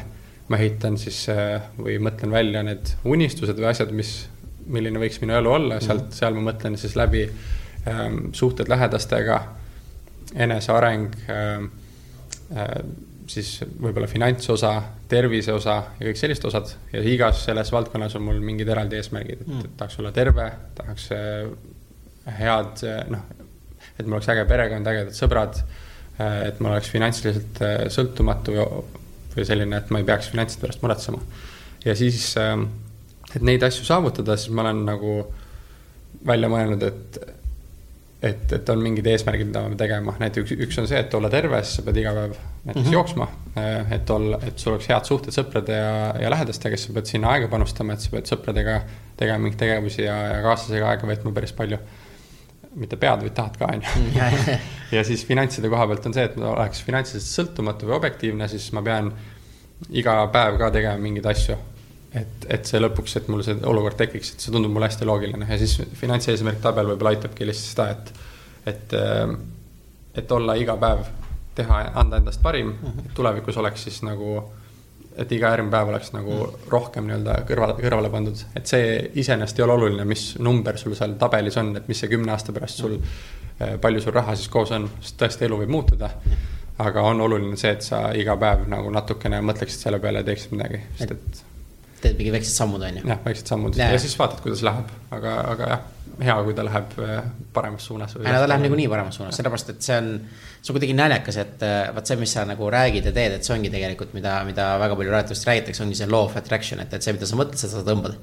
ma 0.48 0.58
ehitan 0.60 0.96
siis 1.00 1.24
äh, 1.32 1.58
või 1.78 1.98
mõtlen 2.02 2.32
välja 2.34 2.62
need 2.66 2.92
unistused 3.08 3.58
või 3.58 3.70
asjad, 3.72 3.92
mis, 3.96 4.12
milline 4.70 5.00
võiks 5.02 5.18
minu 5.22 5.34
elu 5.38 5.52
olla, 5.58 5.80
sealt 5.82 6.08
mm., 6.08 6.18
seal 6.20 6.38
ma 6.38 6.46
mõtlen 6.50 6.78
siis 6.78 6.94
läbi 6.98 7.24
ähm, 7.90 8.28
suhted 8.36 8.70
lähedastega, 8.70 9.40
eneseareng 10.46 11.18
ähm, 11.32 11.68
äh, 12.54 12.78
siis 13.30 13.50
võib-olla 13.66 14.08
finantsosa, 14.10 14.72
tervise 15.10 15.54
osa 15.54 15.76
ja 15.98 16.08
kõik 16.08 16.18
sellised 16.20 16.46
osad 16.48 16.70
ja 16.92 17.02
igas 17.06 17.42
selles 17.46 17.72
valdkonnas 17.74 18.14
on 18.18 18.26
mul 18.26 18.38
mingid 18.44 18.68
eraldi 18.72 18.98
eesmärgid, 19.00 19.42
et 19.42 19.50
mm. 19.50 19.72
tahaks 19.80 19.98
olla 20.02 20.12
terve, 20.14 20.46
tahaks 20.78 21.08
äh, 21.16 21.48
head 22.38 22.84
äh, 22.86 23.02
noh, 23.12 23.24
et 23.96 24.04
mul 24.04 24.18
oleks 24.18 24.30
äge 24.34 24.46
perekond, 24.48 24.90
ägedad 24.92 25.16
sõbrad, 25.16 25.60
äh, 26.18 26.40
et 26.50 26.60
ma 26.62 26.74
oleks 26.74 26.90
finantsiliselt 26.92 27.62
sõltumatu 27.94 28.56
või 29.36 29.46
selline, 29.48 29.82
et 29.82 29.92
ma 29.92 30.02
ei 30.02 30.08
peaks 30.08 30.30
finantside 30.32 30.64
pärast 30.64 30.84
muretsema. 30.84 31.22
ja 31.84 31.94
siis, 31.98 32.32
et 32.36 33.42
neid 33.44 33.62
asju 33.66 33.84
saavutada, 33.86 34.38
siis 34.38 34.54
ma 34.54 34.64
olen 34.64 34.84
nagu 34.88 35.16
välja 36.26 36.48
mõelnud, 36.50 36.82
et 36.86 37.18
et, 38.26 38.52
et 38.52 38.70
on 38.72 38.82
mingid 38.82 39.06
eesmärgid, 39.10 39.48
mida 39.48 39.62
me 39.62 39.70
peame 39.70 39.80
tegema, 39.80 40.14
näiteks 40.20 40.52
üks, 40.52 40.64
üks 40.66 40.80
on 40.82 40.88
see, 40.90 41.00
et 41.00 41.14
olla 41.16 41.30
terve, 41.32 41.60
siis 41.64 41.80
sa 41.80 41.84
pead 41.86 42.00
iga 42.02 42.14
päev 42.16 42.34
näiteks 42.36 42.84
mm 42.84 42.88
-hmm. 42.88 42.92
jooksma. 42.92 43.28
Eh, 43.56 43.92
et 43.96 44.10
olla, 44.10 44.38
et 44.46 44.58
sul 44.58 44.72
oleks 44.72 44.88
head 44.88 45.04
suhted 45.04 45.34
sõprade 45.34 45.76
ja, 45.76 46.14
ja 46.20 46.30
lähedastega, 46.30 46.74
kes 46.74 46.88
sa 46.88 46.96
pead 46.96 47.12
sinna 47.12 47.30
aega 47.34 47.48
panustama, 47.48 47.92
et 47.92 48.00
sa 48.00 48.10
pead 48.10 48.32
sõpradega 48.32 48.80
tegema 49.16 49.38
mingeid 49.38 49.60
tegevusi 49.60 50.02
ja, 50.02 50.16
ja 50.32 50.42
kaaslasega 50.42 50.90
aega 50.90 51.06
veetma 51.06 51.32
päris 51.32 51.52
palju. 51.52 51.78
mitte 52.76 52.96
pead, 53.00 53.22
vaid 53.24 53.32
tahad 53.32 53.54
ka, 53.56 53.68
on 53.72 53.82
ju. 53.82 54.18
ja 54.96 55.04
siis 55.04 55.24
finantside 55.26 55.68
koha 55.72 55.86
pealt 55.86 56.06
on 56.06 56.14
see, 56.14 56.24
et 56.24 56.36
ma 56.36 56.50
oleks 56.50 56.82
finantsiliselt 56.84 57.32
sõltumatu 57.38 57.86
või 57.88 57.96
objektiivne, 57.96 58.48
siis 58.48 58.66
ma 58.76 58.82
pean 58.82 59.12
iga 59.90 60.26
päev 60.32 60.58
ka 60.58 60.70
tegema 60.70 61.00
mingeid 61.00 61.26
asju. 61.32 61.56
Et, 62.16 62.46
et 62.56 62.68
see 62.68 62.80
lõpuks, 62.80 63.18
et 63.20 63.28
mul 63.32 63.44
see 63.46 63.58
olukord 63.68 63.98
tekiks, 64.00 64.32
et 64.32 64.44
see 64.44 64.54
tundub 64.54 64.72
mulle 64.72 64.88
hästi 64.88 65.08
loogiline 65.08 65.48
ja 65.48 65.58
siis 65.60 65.78
finantseesmärk 66.00 66.62
tabel 66.64 66.92
võib-olla 66.92 67.14
aitabki 67.16 67.48
lihtsalt 67.48 67.72
seda, 67.72 67.88
et, 67.92 68.74
et, 68.74 68.94
et 70.22 70.36
olla 70.38 70.56
iga 70.58 70.78
päev, 70.80 71.04
teha, 71.56 71.82
anda 72.02 72.20
endast 72.20 72.42
parim, 72.44 72.74
et 72.76 72.86
mhm. 72.88 73.16
tulevikus 73.16 73.58
oleks 73.62 73.88
siis 73.88 74.02
nagu 74.06 74.40
et 75.16 75.32
iga 75.32 75.50
järgmine 75.52 75.72
päev 75.72 75.90
oleks 75.92 76.12
nagu 76.14 76.34
mm. 76.34 76.66
rohkem 76.72 77.06
nii-öelda 77.08 77.38
kõrvale, 77.48 77.76
kõrvale 77.80 78.10
pandud, 78.12 78.42
et 78.58 78.68
see 78.68 78.90
iseenesest 79.22 79.60
ei 79.60 79.64
ole 79.64 79.76
oluline, 79.78 80.04
mis 80.08 80.26
number 80.42 80.76
sul 80.80 80.96
seal 80.98 81.16
tabelis 81.20 81.56
on, 81.60 81.72
et 81.78 81.88
mis 81.88 82.02
see 82.02 82.10
kümne 82.12 82.34
aasta 82.34 82.52
pärast 82.56 82.82
sul, 82.82 82.98
eh, 83.56 83.76
palju 83.82 84.04
sul 84.04 84.16
raha 84.16 84.36
siis 84.36 84.52
koos 84.52 84.74
on, 84.76 84.88
sest 85.00 85.16
tõesti 85.22 85.48
elu 85.48 85.62
võib 85.64 85.72
muutuda. 85.72 86.12
aga 86.78 87.02
on 87.08 87.20
oluline 87.24 87.56
see, 87.56 87.70
et 87.72 87.80
sa 87.80 88.10
iga 88.12 88.34
päev 88.36 88.66
nagu 88.68 88.90
natukene 88.92 89.38
mõtleksid 89.40 89.86
selle 89.86 89.98
peale 89.98 90.20
ja 90.20 90.26
teeksid 90.26 90.52
midagi, 90.52 90.82
sest 90.98 91.14
et. 91.14 91.44
Teed 92.02 92.16
mingi 92.18 92.32
väiksed 92.34 92.54
sammud, 92.54 92.82
on 92.86 93.00
ju. 93.00 93.04
jah, 93.08 93.20
väiksed 93.24 93.52
sammud 93.52 93.78
ja, 93.78 93.90
ja 93.94 94.00
siis 94.02 94.16
vaatad, 94.18 94.42
kuidas 94.44 94.64
läheb, 94.66 94.90
aga, 95.16 95.36
aga 95.52 95.70
jah 95.74 95.84
hea, 96.24 96.36
kui 96.46 96.54
ta 96.56 96.64
läheb 96.64 96.94
äh, 97.02 97.24
paremas 97.52 97.86
suunas. 97.86 98.14
ei 98.16 98.24
no 98.24 98.40
ta 98.40 98.48
läheb 98.48 98.64
niikuinii 98.64 98.88
paremas 98.88 99.18
suunas, 99.18 99.36
sellepärast 99.36 99.72
et 99.74 99.82
see 99.84 99.96
on, 100.00 100.08
see 100.60 100.72
on 100.72 100.78
kuidagi 100.78 100.96
naljakas, 100.96 101.38
et 101.42 101.64
äh, 101.66 101.76
vaat 101.96 102.08
see, 102.08 102.18
mis 102.20 102.32
sa 102.32 102.46
nagu 102.48 102.70
räägid 102.72 103.10
ja 103.10 103.12
teed, 103.16 103.36
et 103.36 103.46
see 103.46 103.54
ongi 103.56 103.72
tegelikult, 103.72 104.14
mida, 104.16 104.38
mida 104.48 104.70
väga 104.80 104.96
palju 104.98 105.12
raadiotest 105.12 105.48
räägitakse, 105.50 105.84
ongi 105.84 105.98
see 105.98 106.08
law 106.08 106.24
of 106.30 106.38
attraction, 106.40 106.80
et, 106.84 106.94
et 106.96 107.04
see, 107.04 107.14
mida 107.16 107.28
sa 107.28 107.38
mõtled, 107.40 107.60
seda 107.60 107.74
sa 107.76 107.84
tõmbad. 107.86 108.16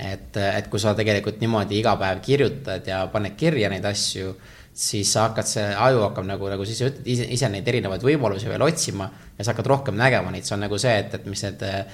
et, 0.00 0.36
et 0.40 0.70
kui 0.72 0.80
sa 0.80 0.94
tegelikult 0.96 1.42
niimoodi 1.42 1.76
iga 1.78 1.92
päev 2.00 2.22
kirjutad 2.24 2.86
ja 2.88 3.04
paned 3.12 3.36
kirja 3.38 3.68
neid 3.70 3.84
asju, 3.84 4.34
siis 4.80 5.10
sa 5.12 5.28
hakkad, 5.28 5.46
see 5.46 5.66
aju 5.86 6.06
hakkab 6.08 6.26
nagu, 6.26 6.46
nagu 6.48 6.64
siis 6.66 6.80
ütled 6.86 7.06
ise, 7.10 7.26
ise 7.36 7.50
neid 7.52 7.68
erinevaid 7.68 8.02
võimalusi 8.06 8.48
veel 8.48 8.64
otsima 8.64 9.10
ja 9.36 9.44
sa 9.44 9.52
hakkad 9.52 9.68
rohkem 9.68 9.98
nägema 9.98 10.32
neid, 10.32 10.46
see 10.48 10.56
on 10.56 10.64
nagu 10.64 10.78
see, 10.80 10.94
et, 11.02 11.18
et 11.18 11.26
mis 11.28 11.42
need 11.44 11.66
Äh, 11.68 11.84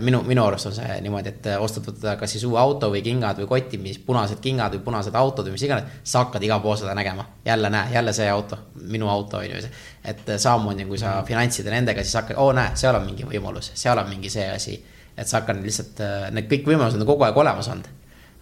minu, 0.00 0.20
minu 0.26 0.44
arust 0.44 0.68
on 0.68 0.74
see 0.76 0.96
niimoodi, 1.04 1.30
et 1.32 1.46
äh, 1.48 1.62
ostad 1.62 1.86
kas 2.20 2.34
siis 2.34 2.44
uue 2.44 2.58
auto 2.60 2.90
või 2.92 3.00
kingad 3.04 3.38
või 3.40 3.48
koti, 3.48 3.78
mis 3.80 3.98
punased 4.04 4.40
kingad 4.44 4.76
või 4.76 4.82
punased 4.84 5.14
autod 5.16 5.48
või 5.48 5.56
mis 5.56 5.64
iganes. 5.64 6.00
sa 6.04 6.24
hakkad 6.24 6.42
igal 6.44 6.60
pool 6.60 6.76
seda 6.80 6.94
nägema, 6.94 7.24
jälle 7.44 7.70
näe, 7.72 7.94
jälle 7.94 8.12
see 8.12 8.28
auto, 8.30 8.58
minu 8.74 9.08
auto 9.08 9.40
on 9.40 9.46
ju. 9.48 9.62
et 10.04 10.28
äh, 10.28 10.38
samamoodi, 10.38 10.84
kui 10.84 10.98
sa 10.98 11.22
finantsid 11.26 11.70
nendega, 11.72 12.04
siis 12.04 12.20
hakkad, 12.20 12.36
oo 12.36 12.52
näe, 12.52 12.76
seal 12.76 13.00
on 13.00 13.06
mingi 13.06 13.24
võimalus, 13.28 13.72
seal 13.74 13.98
on 13.98 14.08
mingi 14.08 14.30
see 14.30 14.50
asi. 14.50 14.82
et 15.16 15.28
sa 15.28 15.40
hakkad 15.40 15.62
lihtsalt, 15.62 16.04
need 16.34 16.50
kõik 16.50 16.68
võimalused 16.68 17.00
on 17.00 17.06
kogu 17.06 17.24
aeg 17.24 17.36
olemas 17.36 17.68
olnud. 17.68 17.88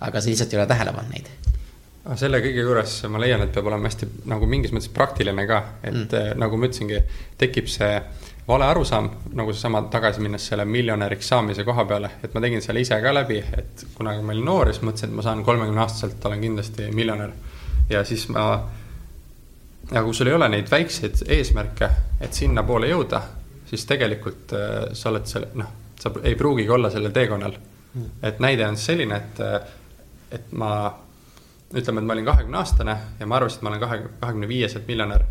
aga 0.01 0.21
sa 0.21 0.29
lihtsalt 0.29 0.53
ei 0.53 0.59
ole 0.59 0.67
tähele 0.67 0.93
pannud 0.93 1.15
neid 1.15 1.31
selle 2.19 2.41
kõige 2.43 2.65
juures 2.67 2.97
ma 3.07 3.21
leian, 3.23 3.45
et 3.45 3.53
peab 3.55 3.69
olema 3.71 3.87
hästi 3.87 4.09
nagu 4.27 4.47
mingis 4.51 4.73
mõttes 4.75 4.91
praktiline 4.91 5.47
ka, 5.47 5.61
et 5.87 5.95
mm. 5.95 6.35
nagu 6.41 6.59
ma 6.59 6.67
ütlesingi, 6.67 6.99
tekib 7.39 7.71
see 7.71 8.01
vale 8.49 8.65
arusaam, 8.65 9.11
nagu 9.39 9.53
seesama 9.53 9.83
tagasi 9.91 10.21
minnes 10.21 10.47
selle 10.47 10.65
miljonäriks 10.65 11.29
saamise 11.29 11.65
koha 11.65 11.85
peale, 11.85 12.11
et 12.25 12.35
ma 12.35 12.41
tegin 12.43 12.63
selle 12.63 12.83
ise 12.83 12.99
ka 13.03 13.15
läbi, 13.15 13.39
et 13.59 13.85
kunagi 13.95 14.23
ma 14.23 14.35
olin 14.35 14.49
noor 14.49 14.71
ja 14.71 14.77
siis 14.77 14.87
mõtlesin, 14.87 15.11
et 15.13 15.19
ma 15.19 15.27
saan 15.27 15.45
kolmekümne 15.47 15.83
aastaselt, 15.85 16.25
olen 16.27 16.41
kindlasti 16.43 16.89
miljonär. 16.95 17.35
ja 17.91 18.05
siis 18.05 18.27
ma, 18.29 18.47
ja 19.93 20.03
kui 20.03 20.15
sul 20.15 20.31
ei 20.31 20.35
ole 20.35 20.49
neid 20.49 20.71
väikseid 20.71 21.23
eesmärke, 21.29 21.91
et 22.21 22.35
sinnapoole 22.35 22.91
jõuda, 22.91 23.23
siis 23.71 23.87
tegelikult 23.87 24.57
äh, 24.59 24.81
sa 24.93 25.13
oled 25.13 25.29
selle, 25.31 25.53
noh, 25.55 25.71
sa 26.01 26.11
ei 26.23 26.35
pruugigi 26.35 26.71
olla 26.71 26.91
sellel 26.91 27.15
teekonnal. 27.15 27.55
Mm.. 27.93 28.11
et 28.25 28.39
näide 28.41 28.65
on 28.65 28.77
selline, 28.81 29.17
et, 29.17 29.41
äh, 29.45 29.73
et 30.33 30.53
ma, 30.57 30.73
ütleme, 31.77 32.01
et 32.01 32.09
ma 32.09 32.15
olin 32.17 32.25
kahekümne 32.25 32.59
aastane 32.59 32.97
ja 33.21 33.27
ma 33.29 33.37
arvasin, 33.37 33.61
et 33.61 33.67
ma 33.67 33.71
olen 33.71 33.83
kahe, 33.85 33.99
kahekümne 34.21 34.49
viieselt 34.49 34.89
miljonär 34.89 35.27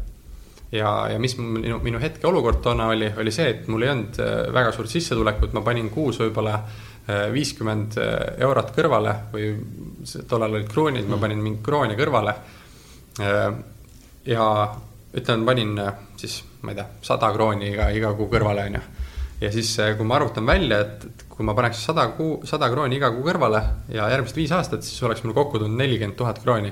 ja, 0.72 0.92
ja 1.12 1.20
mis 1.20 1.36
minu, 1.38 1.80
minu 1.84 2.00
hetkeolukord 2.02 2.62
toona 2.64 2.88
oli, 2.92 3.10
oli 3.18 3.34
see, 3.34 3.50
et 3.56 3.68
mul 3.72 3.86
ei 3.86 3.92
olnud 3.94 4.22
äh, 4.24 4.38
väga 4.54 4.72
suurt 4.76 4.92
sissetulekut, 4.92 5.56
ma 5.58 5.64
panin 5.66 5.90
kuus 5.94 6.22
võib-olla 6.22 6.56
äh, 6.58 7.28
viiskümmend 7.34 7.98
äh, 8.00 8.14
eurot 8.48 8.72
kõrvale 8.78 9.16
või 9.34 9.52
tollal 10.30 10.58
olid 10.58 10.70
kroonid, 10.72 11.08
ma 11.08 11.18
mm. 11.18 11.26
panin 11.26 11.44
mingi 11.44 11.64
krooni 11.66 12.00
kõrvale. 12.00 12.36
ja 14.26 14.46
ütleme, 15.20 15.46
panin 15.46 15.74
siis, 16.18 16.38
ma 16.64 16.72
ei 16.72 16.78
tea, 16.80 16.86
sada 17.04 17.28
krooni 17.36 17.68
iga, 17.74 17.90
iga 17.92 18.14
kuu 18.16 18.30
kõrvale, 18.32 18.64
on 18.70 18.78
ju. 18.80 18.82
ja 19.42 19.52
siis, 19.52 19.74
kui 19.98 20.08
ma 20.08 20.16
arvutan 20.16 20.48
välja, 20.48 20.80
et, 20.86 21.04
et 21.10 21.26
kui 21.30 21.46
ma 21.46 21.54
paneks 21.58 21.84
sada 21.90 22.08
kuu, 22.16 22.40
sada 22.48 22.70
krooni 22.72 22.96
iga 22.98 23.12
kuu 23.12 23.26
kõrvale 23.28 23.62
ja 23.92 24.08
järgmised 24.14 24.40
viis 24.40 24.56
aastat, 24.56 24.88
siis 24.88 25.04
oleks 25.04 25.26
mul 25.26 25.36
kokku 25.36 25.60
tulnud 25.60 25.78
nelikümmend 25.78 26.18
tuhat 26.18 26.40
krooni 26.42 26.72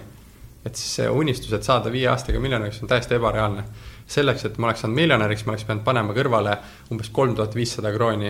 et 0.65 0.75
siis 0.75 0.95
see 0.99 1.09
unistus, 1.09 1.53
et 1.55 1.63
saada 1.63 1.91
viie 1.91 2.07
aastaga 2.11 2.39
miljonäriks, 2.39 2.81
on 2.83 2.91
täiesti 2.91 3.15
ebareaalne. 3.15 3.63
selleks, 4.09 4.45
et 4.45 4.57
ma 4.57 4.67
oleks 4.67 4.81
saanud 4.81 4.95
miljonäriks, 4.95 5.45
ma 5.45 5.53
oleks 5.53 5.63
pidanud 5.63 5.83
panema 5.85 6.13
kõrvale 6.17 6.57
umbes 6.91 7.09
kolm 7.13 7.35
tuhat 7.35 7.55
viissada 7.55 7.91
krooni 7.93 8.27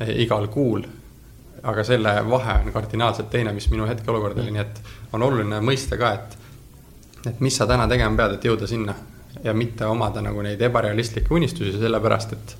eh, 0.00 0.12
igal 0.24 0.48
kuul. 0.48 0.82
aga 1.62 1.84
selle 1.84 2.14
vahe 2.30 2.54
on 2.64 2.72
kardinaalselt 2.72 3.30
teine, 3.30 3.52
mis 3.52 3.68
minu 3.70 3.86
hetkeolukord 3.86 4.38
oli, 4.38 4.50
nii 4.50 4.60
et 4.60 4.80
on 5.12 5.22
oluline 5.22 5.60
mõista 5.62 5.98
ka, 5.98 6.12
et, 6.12 6.38
et 7.26 7.40
mis 7.40 7.56
sa 7.56 7.66
täna 7.66 7.86
tegema 7.88 8.16
pead, 8.16 8.34
et 8.34 8.44
jõuda 8.44 8.66
sinna 8.66 8.94
ja 9.44 9.54
mitte 9.54 9.86
omada 9.86 10.22
nagu 10.22 10.42
neid 10.42 10.60
ebarealistlikke 10.60 11.34
unistusi, 11.34 11.76
sellepärast 11.78 12.32
et 12.32 12.56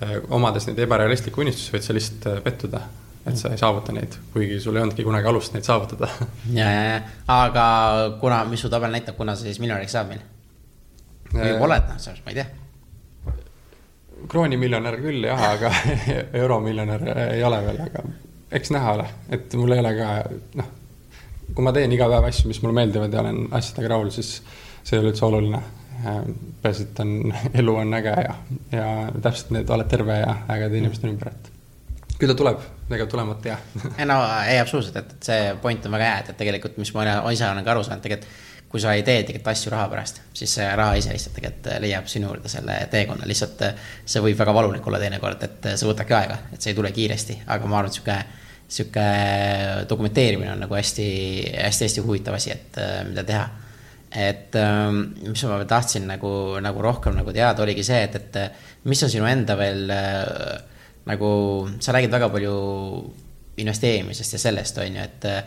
eh, 0.00 0.20
omades 0.30 0.68
neid 0.68 0.78
ebarealistlikke 0.86 1.42
unistusi, 1.42 1.72
võid 1.74 1.88
sa 1.88 1.98
lihtsalt 1.98 2.30
eh, 2.30 2.40
pettuda 2.44 2.84
et 3.26 3.38
sa 3.38 3.50
ei 3.50 3.58
saavuta 3.58 3.94
neid, 3.94 4.14
kuigi 4.32 4.60
sul 4.62 4.76
ei 4.76 4.84
olnudki 4.84 5.04
kunagi 5.06 5.28
alust 5.30 5.56
neid 5.56 5.66
saavutada. 5.66 6.08
ja, 6.60 6.68
ja, 6.70 6.82
ja, 6.90 7.00
aga 7.36 7.66
kuna, 8.20 8.44
mis 8.50 8.62
su 8.62 8.70
tabel 8.72 8.94
näitab, 8.94 9.16
kuna 9.18 9.34
sa 9.36 9.46
siis 9.46 9.60
miljonäriks 9.62 9.96
saad 9.98 10.10
meil? 10.12 10.22
või 11.32 11.50
äh, 11.50 11.62
oled, 11.62 11.88
noh, 11.90 11.98
selles 12.00 12.22
mõttes 12.22 12.26
ma 12.26 12.32
ei 12.32 12.38
tea. 12.38 13.42
kroonimiljonär 14.30 14.98
küll 15.02 15.26
jah, 15.26 15.42
aga 15.50 15.72
euromiljonär 16.42 17.06
ei 17.26 17.42
ole 17.44 17.62
veel, 17.66 17.80
aga 17.88 18.04
eks 18.56 18.70
näha 18.74 18.92
ole, 18.98 19.06
et 19.34 19.56
mul 19.58 19.74
ei 19.74 19.82
ole 19.82 19.92
ka 19.98 20.12
noh, 20.60 20.70
kui 21.54 21.66
ma 21.66 21.72
teen 21.74 21.92
iga 21.96 22.08
päev 22.10 22.28
asju, 22.28 22.50
mis 22.50 22.62
mulle 22.62 22.78
meeldivad 22.78 23.12
ja 23.12 23.24
olen 23.24 23.42
asjadega 23.58 23.92
rahul, 23.94 24.12
siis 24.14 24.38
see 24.82 24.96
ei 24.96 25.02
ole 25.02 25.12
üldse 25.12 25.26
oluline. 25.26 25.62
Äh, 25.96 26.22
peaasi, 26.62 26.88
et 26.90 26.98
on, 27.02 27.12
elu 27.62 27.76
on 27.82 27.98
äge 27.98 28.14
ja, 28.26 28.38
ja 28.72 28.88
täpselt 29.18 29.54
need, 29.56 29.70
oled 29.72 29.90
terve 29.90 30.18
ja 30.20 30.40
ägedad 30.52 30.78
inimesed 30.78 31.06
on 31.06 31.14
ümber, 31.14 31.32
et 31.32 31.55
küll 32.16 32.32
ta 32.32 32.36
tuleb, 32.38 32.60
ega 32.96 33.06
tulemata 33.10 33.58
ei 33.98 34.08
no 34.08 34.18
ei, 34.46 34.58
absoluutselt, 34.62 34.96
et, 35.02 35.16
et 35.16 35.30
see 35.30 35.54
point 35.62 35.88
on 35.88 35.96
väga 35.96 36.10
hea, 36.10 36.18
et, 36.22 36.32
et 36.32 36.38
tegelikult, 36.42 36.78
mis 36.80 36.92
ma 36.96 37.06
ise 37.32 37.48
olen 37.48 37.66
ka 37.66 37.74
aru 37.74 37.84
saanud, 37.86 38.04
tegelikult 38.04 38.44
kui 38.76 38.82
sa 38.82 38.92
ei 38.98 39.04
tee 39.06 39.22
tegelikult 39.22 39.52
asju 39.52 39.70
raha 39.72 39.86
pärast, 39.88 40.18
siis 40.34 40.56
see 40.58 40.66
raha 40.76 40.96
ise 40.98 41.12
lihtsalt 41.14 41.36
tegelikult 41.38 41.68
leiab 41.84 42.08
sinu 42.10 42.28
juurde 42.32 42.50
selle 42.50 42.78
teekonna, 42.92 43.28
lihtsalt 43.28 43.62
see 44.04 44.22
võib 44.24 44.38
väga 44.40 44.54
valulik 44.56 44.88
olla 44.90 44.98
teinekord, 45.02 45.44
et 45.46 45.68
see 45.74 45.86
võtabki 45.88 46.16
aega, 46.18 46.40
et 46.52 46.60
see 46.60 46.74
ei 46.74 46.78
tule 46.78 46.90
kiiresti, 46.92 47.38
aga 47.54 47.70
ma 47.70 47.78
arvan, 47.80 47.92
et 47.92 47.98
sihuke, 48.00 48.16
sihuke 48.76 49.06
dokumenteerimine 49.88 50.50
on 50.56 50.64
nagu 50.66 50.76
hästi, 50.76 51.06
hästi-hästi 51.54 52.04
huvitav 52.04 52.36
asi, 52.40 52.56
et 52.56 52.80
mida 53.08 53.24
teha. 53.28 53.46
et 54.16 54.54
mis 55.22 55.44
ma 55.46 55.64
tahtsin 55.68 56.06
nagu, 56.08 56.30
nagu 56.62 56.82
rohkem 56.82 57.14
nagu 57.16 57.32
teada, 57.32 57.62
oligi 57.62 57.84
see, 57.86 58.02
et, 58.02 58.16
et 58.16 58.88
mis 58.90 59.02
on 59.02 59.12
sinu 59.12 59.26
enda 59.30 59.56
veel 59.58 59.90
äh, 59.94 60.75
nagu 61.06 61.30
sa 61.80 61.94
räägid 61.94 62.10
väga 62.10 62.28
palju 62.28 62.56
investeerimisest 63.56 64.36
ja 64.36 64.38
sellest, 64.38 64.78
on 64.78 64.96
ju, 64.96 65.04
et 65.04 65.28
äh, 65.30 65.44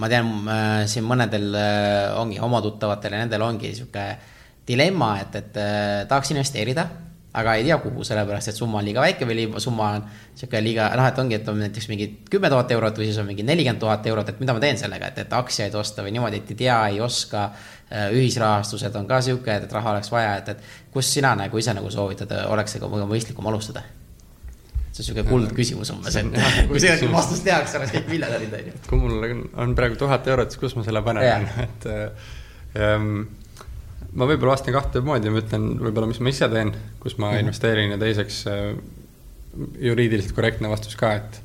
ma 0.00 0.08
tean, 0.10 0.30
äh, 0.50 0.86
siin 0.90 1.06
mõnedel 1.06 1.52
äh, 1.54 2.14
ongi 2.18 2.40
oma 2.42 2.62
tuttavatel 2.64 3.14
ja 3.14 3.20
nendel 3.22 3.44
ongi 3.46 3.74
sihuke 3.76 4.08
dilemma, 4.68 5.14
et, 5.22 5.36
et 5.38 5.54
tahaks 6.08 6.34
investeerida, 6.34 6.82
aga 7.38 7.54
ei 7.56 7.62
tea, 7.64 7.76
kuhu, 7.80 8.02
sellepärast 8.04 8.50
et 8.50 8.56
summa 8.56 8.80
on 8.80 8.84
liiga 8.88 9.00
väike 9.00 9.24
või 9.28 9.46
summa 9.62 9.92
on 9.96 10.02
sihuke 10.36 10.60
liiga, 10.64 10.90
noh, 10.98 11.06
et 11.08 11.20
ongi, 11.22 11.38
et 11.38 11.48
on 11.48 11.60
näiteks 11.62 11.88
mingi 11.88 12.08
kümme 12.28 12.50
tuhat 12.52 12.74
eurot 12.76 13.00
või 13.00 13.08
siis 13.08 13.20
on 13.22 13.28
mingi 13.28 13.46
nelikümmend 13.48 13.80
tuhat 13.80 14.08
eurot, 14.10 14.32
et 14.32 14.42
mida 14.42 14.56
ma 14.56 14.60
teen 14.64 14.80
sellega, 14.80 15.12
et, 15.12 15.22
et 15.24 15.36
aktsiaid 15.38 15.76
osta 15.78 16.04
või 16.04 16.12
niimoodi, 16.16 16.42
et 16.42 16.52
ei 16.52 16.60
tea, 16.64 16.80
ei 16.92 17.00
oska. 17.04 17.50
ühisrahastused 18.12 18.96
on 19.00 19.06
ka 19.08 19.22
sihuke, 19.24 19.54
et 19.62 19.72
raha 19.72 19.94
oleks 19.94 20.12
vaja, 20.12 20.34
et, 20.42 20.48
et 20.52 20.92
kus 20.92 21.14
sina 21.14 21.32
nagu 21.38 21.58
ise 21.58 21.72
nagu 21.72 21.88
soovitad, 21.90 22.34
oleks 22.52 22.76
see 22.76 22.84
mõistlikum 22.84 23.48
alustada 23.48 23.86
see 24.98 25.12
on 25.12 25.16
sihuke 25.16 25.26
kuldküsimus 25.32 25.92
umbes, 25.94 26.16
et 26.18 26.68
kui 26.68 26.82
sellele 26.82 27.10
vastust 27.12 27.46
tehakse, 27.46 27.78
oleks 27.78 27.94
kõik 27.94 28.12
miljonärid, 28.12 28.54
on 28.58 28.70
ju. 28.70 28.76
kui 28.88 29.02
mul 29.02 29.26
on 29.64 29.74
praegu 29.78 29.98
tuhat 30.00 30.26
eurot, 30.30 30.52
siis 30.52 30.62
kus 30.62 30.76
ma 30.78 30.86
selle 30.86 31.02
panen, 31.06 31.48
et 31.66 31.88
ähm, 32.82 33.26
ma 34.12 34.28
võib-olla 34.28 34.56
vastan 34.56 34.76
kahte 34.76 35.02
moodi, 35.04 35.32
ma 35.32 35.42
ütlen 35.42 35.68
võib-olla, 35.80 36.08
mis 36.10 36.22
ma 36.24 36.32
ise 36.32 36.48
teen, 36.52 36.72
kus 37.02 37.18
ma 37.18 37.28
mm 37.28 37.34
-hmm. 37.34 37.46
investeerin 37.46 37.94
ja 37.94 38.00
teiseks 38.00 38.40
äh, 38.46 38.72
juriidiliselt 39.88 40.34
korrektne 40.36 40.70
vastus 40.70 40.96
ka, 40.96 41.12
et 41.14 41.40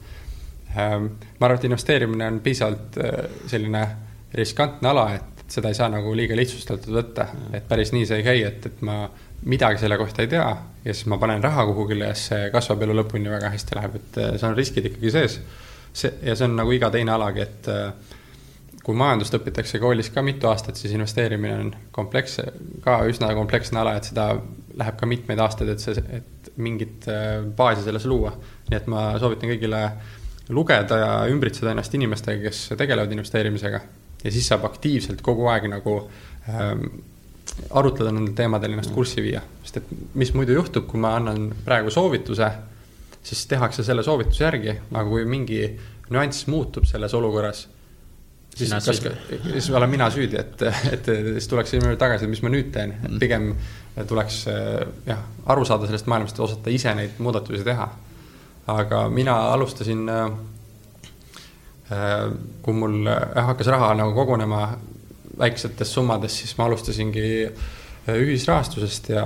ähm, 0.78 1.14
ma 1.39 1.47
arvan, 1.47 1.60
et 1.60 1.70
investeerimine 1.70 2.28
on 2.28 2.39
piisavalt 2.39 2.97
äh, 2.97 3.30
selline 3.47 3.88
riskantne 4.34 4.89
ala, 4.89 5.14
et 5.14 5.45
seda 5.47 5.70
ei 5.70 5.78
saa 5.78 5.89
nagu 5.93 6.16
liiga 6.16 6.36
lihtsustatud 6.36 6.93
võtta, 6.95 7.28
et 7.54 7.68
päris 7.68 7.91
nii 7.93 8.06
see 8.10 8.18
ei 8.22 8.26
käi, 8.26 8.43
et, 8.47 8.66
et 8.66 8.82
ma 8.82 9.04
midagi 9.45 9.81
selle 9.81 9.97
kohta 9.97 10.23
ei 10.23 10.31
tea 10.31 10.47
ja 10.85 10.93
siis 10.93 11.05
ma 11.11 11.17
panen 11.17 11.43
raha 11.43 11.65
kuhugile 11.65 12.09
ja 12.11 12.15
see 12.17 12.49
kasvab 12.53 12.83
elu 12.85 12.97
lõpuni 13.01 13.31
väga 13.31 13.51
hästi 13.53 13.77
läheb, 13.77 13.95
et 13.99 14.19
äh, 14.19 14.33
seal 14.37 14.51
on 14.51 14.57
riskid 14.59 14.89
ikkagi 14.91 15.13
sees. 15.13 15.39
see 15.93 16.11
ja 16.25 16.35
see 16.35 16.47
on 16.49 16.57
nagu 16.57 16.71
iga 16.75 16.89
teine 16.93 17.13
alagi, 17.15 17.45
et 17.45 17.69
äh, 17.71 17.91
kui 18.83 18.97
majandust 18.99 19.35
õpitakse 19.37 19.79
koolis 19.79 20.09
ka 20.11 20.23
mitu 20.25 20.49
aastat, 20.49 20.79
siis 20.79 20.93
investeerimine 20.95 21.59
on 21.59 21.71
kompleks, 21.95 22.39
ka 22.83 22.97
üsna 23.07 23.31
kompleksne 23.37 23.79
ala, 23.79 23.95
et 23.97 24.09
seda 24.11 24.33
läheb 24.79 24.97
ka 24.99 25.07
mitmeid 25.07 25.39
aastaid, 25.39 25.71
et 25.71 25.83
see, 25.83 26.03
et 26.19 26.51
mingit 26.57 27.07
äh, 27.11 27.39
baasi 27.57 27.85
selles 27.85 28.07
luua. 28.09 28.33
nii 28.69 28.79
et 28.79 28.91
ma 28.91 29.13
soovitan 29.21 29.51
kõigile 29.53 29.85
lugeda 30.53 30.97
ja 30.99 31.11
ümbritseda 31.31 31.71
ennast 31.71 31.93
inimestega, 31.95 32.43
kes 32.49 32.73
tegelevad 32.77 33.11
investeerimisega. 33.15 33.81
ja 34.23 34.31
siis 34.31 34.47
saab 34.47 34.65
aktiivselt 34.67 35.21
kogu 35.21 35.47
aeg 35.51 35.69
nagu 35.71 35.97
ähm, 36.49 36.87
arutleda 37.70 38.12
nendel 38.12 38.34
teemadel, 38.38 38.76
ennast 38.76 38.93
kurssi 38.93 39.22
viia. 39.22 39.41
sest 39.64 39.82
et 39.82 39.91
mis 40.20 40.34
muidu 40.34 40.56
juhtub, 40.58 40.88
kui 40.89 40.99
ma 41.01 41.16
annan 41.20 41.51
praegu 41.66 41.91
soovituse, 41.93 42.49
siis 43.24 43.45
tehakse 43.47 43.84
selle 43.84 44.04
soovituse 44.04 44.43
järgi, 44.43 44.78
aga 44.91 45.06
kui 45.10 45.26
mingi 45.30 45.62
nüanss 46.14 46.47
muutub 46.51 46.86
selles 46.89 47.14
olukorras 47.14 47.68
siis 48.56 48.70
Sina 48.70 48.80
kas, 48.86 49.01
siis 49.54 49.70
olen 49.70 49.89
mina 49.89 50.10
süüdi, 50.14 50.38
et, 50.39 50.62
et 50.93 51.06
siis 51.06 51.47
tuleks 51.49 51.74
tagasi, 51.99 52.28
mis 52.30 52.41
ma 52.45 52.51
nüüd 52.54 52.70
teen, 52.74 52.95
et 52.99 53.10
mm. 53.10 53.22
pigem 53.22 53.51
tuleks 54.10 54.43
jah, 55.08 55.22
aru 55.49 55.66
saada 55.66 55.89
sellest 55.89 56.10
maailmast 56.12 56.38
ja 56.38 56.45
osata 56.45 56.74
ise 56.74 56.93
neid 56.97 57.18
muudatusi 57.24 57.66
teha. 57.66 57.89
aga 58.68 59.10
mina 59.10 59.36
alustasin, 59.54 60.06
kui 62.62 62.74
mul 62.74 63.10
hakkas 63.36 63.68
raha 63.74 63.93
nagu 63.99 64.14
kogunema 64.16 64.68
väiksetes 65.39 65.93
summades, 65.93 66.36
siis 66.39 66.57
ma 66.57 66.67
alustasingi 66.69 67.23
ühisrahastusest 68.11 69.09
ja, 69.13 69.25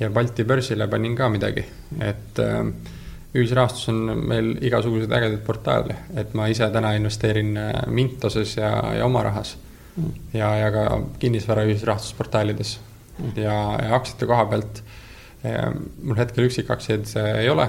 ja 0.00 0.10
Balti 0.10 0.44
börsile 0.44 0.88
panin 0.88 1.16
ka 1.16 1.28
midagi, 1.32 1.64
et 2.04 2.40
äh, 2.44 2.62
ühisrahastus 3.36 3.88
on 3.92 4.12
meil 4.28 4.52
igasuguseid 4.64 5.12
ägedaid 5.12 5.42
portaale, 5.46 5.96
et 6.16 6.34
ma 6.38 6.48
ise 6.48 6.68
täna 6.72 6.94
investeerin 6.96 7.56
äh, 7.60 7.72
Mintoses 7.92 8.56
ja, 8.56 8.70
ja 8.96 9.06
oma 9.06 9.24
rahas 9.26 9.56
ja, 10.32 10.52
ja 10.56 10.70
ka 10.72 10.84
kinnisvara 11.18 11.66
ühisrahastusportaalides. 11.68 12.78
Ja, 13.34 13.54
ja 13.82 13.94
aktsiate 13.96 14.28
koha 14.30 14.44
pealt 14.46 14.82
äh, 15.44 15.68
mul 16.02 16.18
hetkel 16.20 16.46
üksikaktsiaid 16.48 17.08
äh, 17.18 17.30
ei 17.42 17.52
ole, 17.52 17.68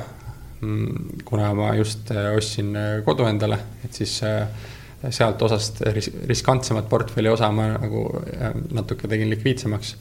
mm, 0.62 1.24
kuna 1.26 1.54
ma 1.58 1.74
just 1.76 2.12
ostsin 2.36 2.76
kodu 3.06 3.28
endale, 3.28 3.60
et 3.86 3.98
siis 3.98 4.20
sealt 5.10 5.42
osast 5.42 5.82
ris-, 5.96 6.12
riskantsemat 6.28 6.90
portfelli 6.90 7.32
osa 7.32 7.52
ma 7.56 7.72
nagu 7.78 8.06
natuke 8.76 9.08
tegin 9.08 9.30
likviidsemaks 9.32 9.96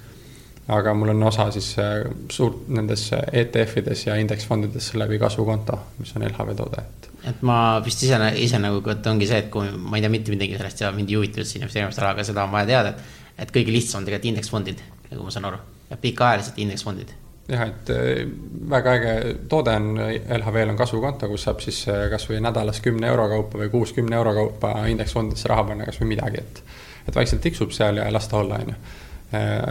aga 0.69 0.95
mul 0.95 1.09
on 1.15 1.23
osa 1.23 1.49
siis 1.53 1.71
äh, 1.81 2.03
suurt 2.33 2.69
nendes 2.69 3.09
ETF-ides 3.13 4.07
ja 4.07 4.17
indeksfondides 4.21 4.93
läbi 5.01 5.19
kasvukonto, 5.19 5.79
mis 5.99 6.13
on 6.17 6.27
LHV 6.29 6.57
toode, 6.59 6.83
et. 6.83 7.09
et 7.33 7.47
ma 7.49 7.59
vist 7.85 8.05
ise, 8.05 8.19
ise 8.37 8.61
nagu, 8.61 8.83
et 8.93 9.07
ongi 9.09 9.29
see, 9.31 9.41
et 9.45 9.49
kui 9.53 9.71
ma 9.73 9.97
ei 9.97 10.05
tea 10.05 10.13
mitte 10.13 10.35
midagi 10.35 10.59
sellest 10.59 10.85
ja 10.85 10.93
mind 10.93 11.13
ei 11.13 11.17
huvita 11.21 11.41
üldse 11.41 11.57
investeerimist 11.61 12.03
ära, 12.03 12.13
aga 12.17 12.27
seda 12.29 12.45
on 12.45 12.53
vaja 12.53 12.69
teada, 12.73 12.93
et. 12.93 13.33
et 13.47 13.55
kõige 13.55 13.73
lihtsam 13.73 14.03
on 14.03 14.11
tegelikult 14.11 14.33
indeksfondid, 14.35 14.85
nagu 15.09 15.25
ma 15.25 15.33
saan 15.33 15.49
aru, 15.49 15.63
ja 15.89 16.01
pikaajalised 16.05 16.61
indeksfondid 16.67 17.17
jah, 17.49 17.65
et 17.67 17.91
äh, 17.95 18.23
väga 18.71 18.95
äge 18.99 19.15
toode 19.49 19.75
on, 19.81 19.91
LHV-l 20.39 20.75
on 20.75 20.79
kasvukonto, 20.79 21.29
kus 21.31 21.49
saab 21.49 21.63
siis 21.65 21.81
äh, 21.89 22.07
kasvõi 22.13 22.41
nädalas 22.45 22.83
kümne 22.85 23.09
euro 23.09 23.29
kaupa 23.33 23.63
või 23.63 23.73
kuus 23.73 23.95
kümne 23.97 24.17
euro 24.17 24.35
kaupa 24.37 24.75
indeksfondidesse 24.93 25.51
raha 25.51 25.65
panna 25.71 25.89
kasvõi 25.89 26.13
midagi, 26.15 26.45
et. 26.45 26.63
et 27.09 27.17
vaikselt 27.17 27.41
tiksub 27.45 27.73
seal 27.73 28.03
ja 28.03 28.09
las 28.13 28.29
ta 28.29 28.43
olla, 28.43 28.61
on 28.61 28.75
ju 28.75 28.81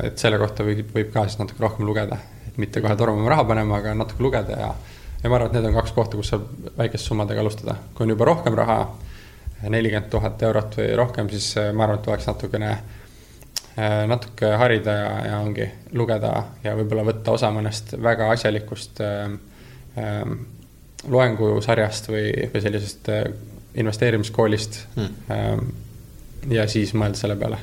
et 0.05 0.21
selle 0.21 0.38
kohta 0.38 0.65
võib, 0.65 0.91
võib 0.93 1.09
ka 1.13 1.23
siis 1.25 1.39
natuke 1.39 1.63
rohkem 1.63 1.88
lugeda, 1.88 2.19
et 2.47 2.59
mitte 2.61 2.82
kohe 2.84 2.93
tormama 2.97 3.32
raha 3.34 3.45
panema, 3.49 3.80
aga 3.80 3.95
natuke 3.97 4.21
lugeda 4.21 4.59
ja. 4.59 4.67
ja 5.23 5.32
ma 5.32 5.39
arvan, 5.39 5.49
et 5.49 5.57
need 5.57 5.69
on 5.71 5.78
kaks 5.80 5.95
kohta, 5.95 6.19
kus 6.19 6.30
saab 6.34 6.45
väikeste 6.78 7.09
summadega 7.09 7.41
alustada, 7.41 7.78
kui 7.95 8.05
on 8.05 8.13
juba 8.13 8.28
rohkem 8.30 8.57
raha, 8.57 8.78
nelikümmend 9.65 10.11
tuhat 10.13 10.45
eurot 10.45 10.78
või 10.78 10.91
rohkem, 10.99 11.32
siis 11.34 11.55
ma 11.73 11.88
arvan, 11.88 11.97
et 11.97 12.05
tuleks 12.05 12.30
natukene, 12.30 12.71
natuke 13.78 14.49
harida 14.57 14.93
ja, 14.97 15.09
ja 15.28 15.39
ongi 15.45 15.67
lugeda 15.93 16.32
ja 16.63 16.71
võib-olla 16.80 17.03
võtta 17.11 17.36
osa 17.38 17.51
mõnest 17.53 17.93
väga 18.01 18.32
asjalikust 18.34 19.01
äh, 19.05 19.36
äh, 20.01 20.23
loengusarjast 21.07 22.09
või, 22.09 22.32
või 22.53 22.63
sellisest 22.63 23.09
äh, 23.13 23.28
investeerimiskoolist 23.78 24.80
hmm. 24.95 25.32
äh, 25.32 26.53
ja 26.57 26.65
siis 26.71 26.95
mõelda 26.97 27.21
selle 27.21 27.38
peale 27.38 27.61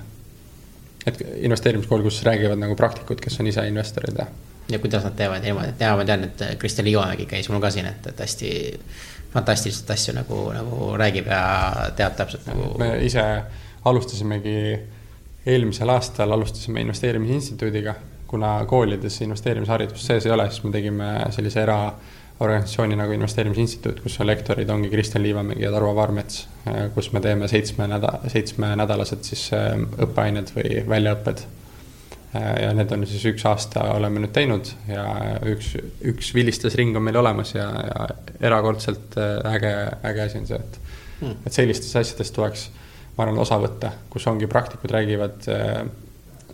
et 1.06 1.20
investeerimiskool, 1.44 2.02
kus 2.02 2.22
räägivad 2.24 2.58
nagu 2.60 2.76
praktikud, 2.76 3.20
kes 3.20 3.40
on 3.40 3.48
ise 3.50 3.66
investorid 3.68 4.18
ja. 4.18 4.26
ja 4.72 4.78
kuidas 4.80 5.04
nad 5.04 5.16
teevad 5.18 5.44
niimoodi, 5.44 5.74
et 5.74 5.84
jaa, 5.84 5.96
ma 5.98 6.06
tean, 6.08 6.24
et 6.28 6.44
Kristel 6.60 6.88
Liivamägi 6.88 7.26
käis 7.28 7.50
mul 7.52 7.60
ka 7.60 7.70
siin, 7.74 7.88
et, 7.90 8.06
et 8.08 8.22
hästi 8.24 8.52
fantastilist 9.34 9.90
asju 9.90 10.14
nagu, 10.16 10.40
nagu 10.54 10.90
räägib 11.00 11.28
ja 11.28 11.42
teab 11.96 12.16
täpselt 12.16 12.46
nagu. 12.48 12.70
me 12.80 12.94
ise 13.04 13.24
alustasimegi, 13.84 14.56
eelmisel 15.46 15.88
aastal 15.92 16.32
alustasime 16.32 16.80
investeerimisinstituudiga, 16.80 17.94
kuna 18.26 18.56
koolides 18.66 19.20
investeerimisharidust 19.20 20.06
sees 20.06 20.26
ei 20.26 20.32
ole, 20.32 20.48
siis 20.50 20.64
me 20.64 20.72
tegime 20.74 21.10
sellise 21.34 21.62
era 21.62 21.78
organisatsiooni 22.40 22.96
nagu 22.98 23.12
Investeerimisinstituut, 23.14 24.00
kus 24.02 24.18
on 24.20 24.26
lektorid, 24.26 24.70
ongi 24.70 24.90
Kristjan 24.90 25.22
Liivamägi 25.22 25.62
ja 25.62 25.70
Tarvo 25.72 25.94
Varmets, 25.94 26.46
kus 26.94 27.12
me 27.12 27.20
teeme 27.22 27.48
seitsme 27.48 27.86
nädala, 27.88 28.30
seitsmenädalased 28.32 29.22
siis 29.26 29.44
äh, 29.54 29.76
õppeained 30.02 30.50
või 30.56 30.82
väljaõpped. 30.90 31.44
Äh, 32.34 32.48
ja 32.64 32.72
need 32.74 32.90
on 32.96 33.06
siis 33.06 33.22
üks 33.30 33.46
aasta 33.46 33.86
oleme 33.94 34.24
nüüd 34.24 34.34
teinud 34.34 34.72
ja 34.90 35.04
üks, 35.46 35.76
üks 36.02 36.32
vilistusring 36.34 36.96
on 36.98 37.06
meil 37.06 37.20
olemas 37.22 37.54
ja, 37.54 37.68
ja 37.86 38.08
erakordselt 38.40 39.14
äh, 39.20 39.38
äge, 39.54 39.74
äge 40.10 40.26
asi 40.26 40.42
on 40.42 40.50
see, 40.50 40.58
et 40.58 40.80
hmm., 41.20 41.38
et 41.46 41.60
sellistest 41.60 42.02
asjadest 42.02 42.34
tuleks, 42.34 42.66
ma 43.16 43.26
arvan, 43.26 43.38
osa 43.38 43.60
võtta, 43.62 43.92
kus 44.10 44.26
ongi 44.26 44.48
praktikud 44.50 44.90
räägivad 44.90 45.48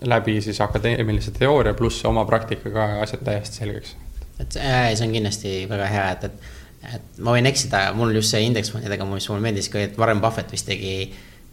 läbi 0.00 0.38
siis 0.44 0.61
akadeemilise 0.61 1.32
teooria 1.36 1.74
pluss 1.76 2.04
oma 2.08 2.24
praktikaga 2.28 3.02
asjad 3.04 3.24
täiesti 3.24 3.62
selgeks 3.62 3.96
et 4.40 4.56
see 4.56 5.06
on 5.06 5.12
kindlasti 5.14 5.52
väga 5.70 5.88
hea, 5.90 6.06
et, 6.14 6.30
et, 6.30 6.94
et 6.96 7.20
ma 7.24 7.34
võin 7.36 7.48
eksida, 7.50 7.90
mul 7.96 8.14
just 8.16 8.32
see 8.34 8.46
indeksfondidega, 8.48 9.08
mis 9.08 9.28
mulle 9.32 9.44
meeldis 9.44 9.68
ka, 9.72 9.82
et 9.84 10.00
Warren 10.00 10.22
Buffett 10.22 10.52
vist 10.54 10.68
tegi 10.70 10.94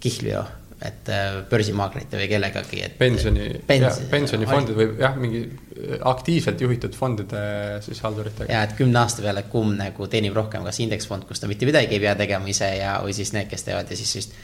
kihlu 0.03 0.33
ju 0.33 0.45
et 0.77 1.09
äh, 1.09 1.39
börsimaagrite 1.49 2.19
või 2.19 2.27
kellegagi, 2.29 2.83
et. 2.85 2.97
pensioni 2.99 3.47
pens,, 3.65 3.97
pensionifondid 4.11 4.77
või 4.77 4.91
jah, 5.01 5.15
mingi 5.17 5.39
aktiivselt 6.05 6.61
juhitud 6.61 6.93
fondide 6.93 7.39
siis 7.81 8.03
halduritega. 8.05 8.45
ja 8.53 8.61
et 8.67 8.75
kümne 8.77 9.01
aasta 9.01 9.25
peale, 9.25 9.41
kumb 9.49 9.73
nagu 9.79 10.09
teenib 10.11 10.37
rohkem, 10.37 10.61
kas 10.67 10.77
indeksfond, 10.85 11.25
kus 11.25 11.41
ta 11.41 11.49
mitte 11.49 11.65
midagi 11.65 11.97
ei 11.97 12.03
pea 12.03 12.13
tegema 12.19 12.53
ise 12.53 12.69
ja, 12.77 12.99
või 13.01 13.17
siis 13.17 13.33
need, 13.33 13.49
kes 13.49 13.65
teevad 13.65 13.89
ja 13.89 13.97
siis 13.97 14.13
vist. 14.19 14.37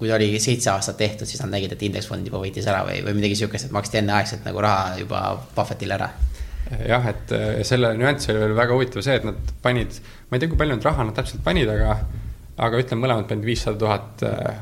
Kui 0.00 0.08
ta 0.08 0.16
oli 0.16 0.32
seitse 0.40 0.72
aastat 0.72 0.96
tehtud, 0.96 1.28
siis 1.28 1.42
nad 1.44 1.52
nägid, 1.52 1.76
et 1.76 1.86
indeksfond 1.86 2.26
juba 2.26 2.40
võitis 2.40 2.66
ära 2.72 2.82
või, 2.88 3.02
või 3.04 3.18
midagi 3.20 3.36
sihukest, 3.42 3.68
et 3.68 3.76
maksti 3.76 4.00
enneaegselt 4.00 4.48
nagu 4.48 4.64
raha 4.64 4.96
juba 5.02 5.22
Buffettile 5.54 5.98
ära 6.00 6.10
jah, 6.86 7.06
et 7.10 7.32
selle 7.66 7.92
nüanss 7.98 8.30
oli 8.30 8.42
veel 8.44 8.56
väga 8.58 8.76
huvitav 8.76 9.04
see, 9.04 9.16
et 9.18 9.26
nad 9.26 9.54
panid, 9.64 9.96
ma 10.28 10.36
ei 10.36 10.42
tea, 10.42 10.50
kui 10.50 10.60
palju 10.60 10.76
nad 10.76 10.86
raha 10.86 11.06
nad 11.08 11.16
täpselt 11.16 11.42
panid, 11.46 11.70
aga, 11.70 11.96
aga 12.66 12.82
ütleme, 12.82 13.04
mõlemad 13.06 13.28
panid 13.30 13.48
viissada 13.48 13.80
tuhat. 13.80 14.24
Äh, 14.26 14.60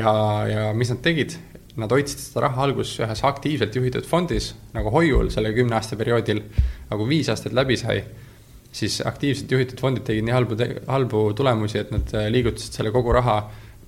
ja, 0.00 0.14
ja 0.48 0.68
mis 0.76 0.92
nad 0.92 1.02
tegid, 1.04 1.36
nad 1.80 1.92
hoidsid 1.92 2.22
seda 2.22 2.46
raha 2.46 2.68
alguses 2.68 3.00
ühes 3.02 3.24
aktiivselt 3.26 3.74
juhitud 3.74 4.06
fondis 4.06 4.52
nagu 4.76 4.92
hoiul 4.94 5.32
selle 5.34 5.50
kümne 5.56 5.74
aasta 5.74 5.98
perioodil. 5.98 6.44
aga 6.86 6.98
kui 7.00 7.10
viis 7.10 7.28
aastat 7.32 7.56
läbi 7.56 7.76
sai, 7.80 7.98
siis 8.74 9.00
aktiivselt 9.04 9.50
juhitud 9.50 9.82
fondid 9.82 10.06
tegid 10.06 10.24
nii 10.24 10.36
halbu, 10.36 10.58
halbu 10.88 11.24
tulemusi, 11.36 11.82
et 11.82 11.92
nad 11.94 12.16
äh, 12.16 12.30
liigutasid 12.32 12.80
selle 12.80 12.94
kogu 12.94 13.12
raha 13.12 13.42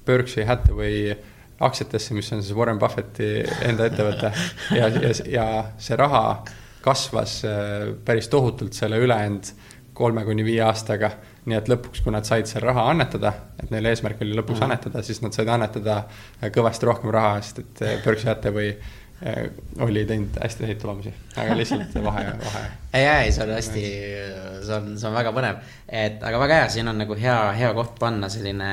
Berkshire 0.07 0.47
Hathaway 0.49 1.17
aktsiatesse, 1.61 2.15
mis 2.15 2.33
on 2.33 2.43
siis 2.43 2.57
Warren 2.57 2.79
Buffetti 2.79 3.31
enda 3.65 3.87
ettevõte 3.89 4.33
ja, 4.77 4.89
ja, 4.89 5.13
ja 5.31 5.47
see 5.81 5.97
raha 5.97 6.43
kasvas 6.85 7.41
äh, 7.49 7.95
päris 8.05 8.29
tohutult 8.29 8.77
selle 8.77 9.01
ülejäänud 9.03 9.49
kolme 9.97 10.25
kuni 10.25 10.45
viie 10.45 10.61
aastaga. 10.67 11.11
nii 11.47 11.55
et 11.55 11.69
lõpuks, 11.71 12.03
kui 12.03 12.11
nad 12.11 12.27
said 12.27 12.49
seal 12.51 12.65
raha 12.67 12.89
annetada, 12.91 13.31
et 13.63 13.71
neil 13.71 13.87
eesmärk 13.87 14.19
oli 14.25 14.35
lõpuks 14.35 14.59
mm. 14.59 14.67
annetada, 14.67 15.03
siis 15.07 15.21
nad 15.23 15.35
said 15.35 15.49
annetada 15.49 16.01
äh, 16.03 16.51
kõvasti 16.53 16.89
rohkem 16.89 17.13
raha, 17.15 17.41
sest 17.41 17.63
et 17.63 17.83
äh, 17.87 17.99
Berkshire 18.05 18.35
Hathaway 18.35 18.77
oli 19.81 20.03
teinud 20.05 20.35
hästi 20.37 20.67
häid 20.69 20.81
tulemusi, 20.83 21.09
aga 21.41 21.55
lihtsalt 21.57 21.95
vahe, 22.05 22.25
vahe. 22.43 22.65
ei, 22.99 23.07
ei, 23.07 23.31
see 23.33 23.47
on 23.47 23.53
hästi, 23.55 23.85
see 24.67 24.75
on, 24.77 24.91
see 25.01 25.09
on 25.09 25.17
väga 25.17 25.33
põnev, 25.33 25.63
et 25.89 26.21
aga 26.21 26.43
väga 26.43 26.59
hea, 26.61 26.67
siin 26.75 26.93
on 26.93 27.01
nagu 27.01 27.17
hea, 27.17 27.39
hea 27.57 27.71
koht 27.79 27.95
panna 28.03 28.29
selline 28.29 28.69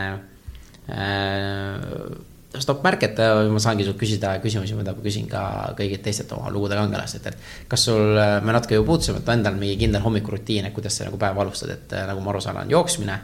äh, 0.90 2.60
stopp-märk, 2.60 3.04
et 3.08 3.20
äh, 3.24 3.42
ma 3.50 3.62
saangi 3.62 3.86
sult 3.88 3.98
küsida 4.02 4.36
küsimusi, 4.44 4.76
mida 4.78 4.94
ma 4.96 5.04
küsin 5.04 5.28
ka 5.32 5.44
kõigilt 5.78 6.04
teistelt 6.06 6.34
oma 6.36 6.52
lugude 6.54 6.78
kangelastelt, 6.78 7.32
et 7.32 7.68
kas 7.72 7.88
sul, 7.90 8.18
äh, 8.20 8.38
me 8.44 8.56
natuke 8.56 8.78
ju 8.78 8.86
puutusime, 8.88 9.24
et 9.24 9.34
endal 9.34 9.58
mingi 9.60 9.78
kindel 9.82 10.04
hommikurutiin, 10.06 10.70
et 10.70 10.76
kuidas 10.76 11.00
sa 11.00 11.08
nagu 11.08 11.20
päeva 11.22 11.46
alustad, 11.46 11.74
et 11.74 11.96
nagu 12.10 12.24
ma 12.24 12.34
aru 12.34 12.44
saan, 12.44 12.64
on 12.66 12.74
jooksmine. 12.74 13.20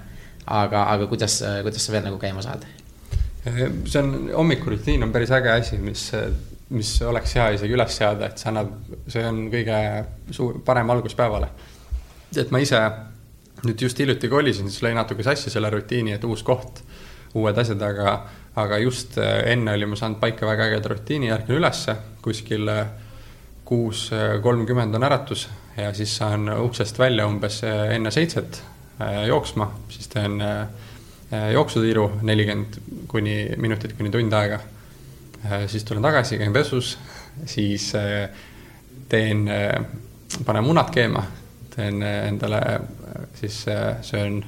aga, 0.49 0.83
aga 0.89 1.05
kuidas, 1.05 1.43
kuidas 1.61 1.83
sa 1.85 1.91
veel 1.93 2.07
nagu 2.07 2.17
käima 2.17 2.41
saad? 2.41 2.63
see 3.43 3.99
on, 3.99 4.31
hommikurutiin 4.33 5.03
on 5.03 5.11
päris 5.13 5.29
äge 5.31 5.51
asi, 5.51 5.77
mis, 5.77 6.09
mis 6.73 6.89
oleks 7.05 7.35
hea 7.37 7.51
isegi 7.55 7.75
üles 7.75 7.93
seada, 7.97 8.27
et 8.27 8.41
see 8.41 8.49
annab, 8.49 8.71
see 9.07 9.23
on 9.25 9.45
kõige 9.53 9.77
suur, 10.35 10.57
parem 10.65 10.89
algus 10.89 11.15
päevale. 11.15 11.51
et 12.35 12.51
ma 12.51 12.59
ise 12.59 12.81
nüüd 13.65 13.81
just 13.85 13.99
hiljuti 13.99 14.29
kolisin, 14.31 14.69
siis 14.71 14.83
lõi 14.83 14.95
natuke 14.95 15.23
sassi 15.23 15.51
selle 15.53 15.69
rutiini, 15.73 16.15
et 16.15 16.25
uus 16.27 16.43
koht 16.47 16.81
uued 17.37 17.57
asjad, 17.57 17.81
aga, 17.85 18.15
aga 18.55 18.79
just 18.81 19.17
enne 19.21 19.73
oli 19.77 19.85
ma 19.85 19.99
saanud 19.99 20.19
paika 20.21 20.47
väga 20.49 20.69
ägeda 20.69 20.93
rutiini, 20.93 21.31
ärkan 21.33 21.59
ülesse 21.59 21.95
kuskil 22.21 22.69
kuus 23.69 24.09
kolmkümmend 24.41 24.95
on 24.97 25.05
äratus 25.05 25.47
ja 25.77 25.93
siis 25.93 26.15
saan 26.17 26.49
uksest 26.49 26.99
välja 26.99 27.27
umbes 27.27 27.61
enne 27.63 28.11
seitset 28.11 28.63
jooksma, 29.27 29.69
siis 29.89 30.07
teen 30.07 30.41
jooksutiiru 31.53 32.09
nelikümmend 32.21 32.79
kuni 33.07 33.35
minutit 33.57 33.93
kuni 33.97 34.09
tund 34.11 34.33
aega. 34.33 34.59
siis 35.67 35.83
tulen 35.83 36.03
tagasi, 36.03 36.37
käin 36.37 36.53
pesus, 36.53 36.97
siis 37.45 37.91
teen, 39.09 39.45
panen 40.45 40.63
munad 40.63 40.89
keema, 40.91 41.23
teen 41.75 42.03
endale 42.03 42.61
siis 43.39 43.65
söön 44.01 44.43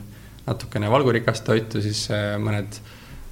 natukene 0.46 0.90
valgurikast 0.92 1.46
toitu, 1.46 1.82
siis 1.82 2.08
mõned 2.42 2.80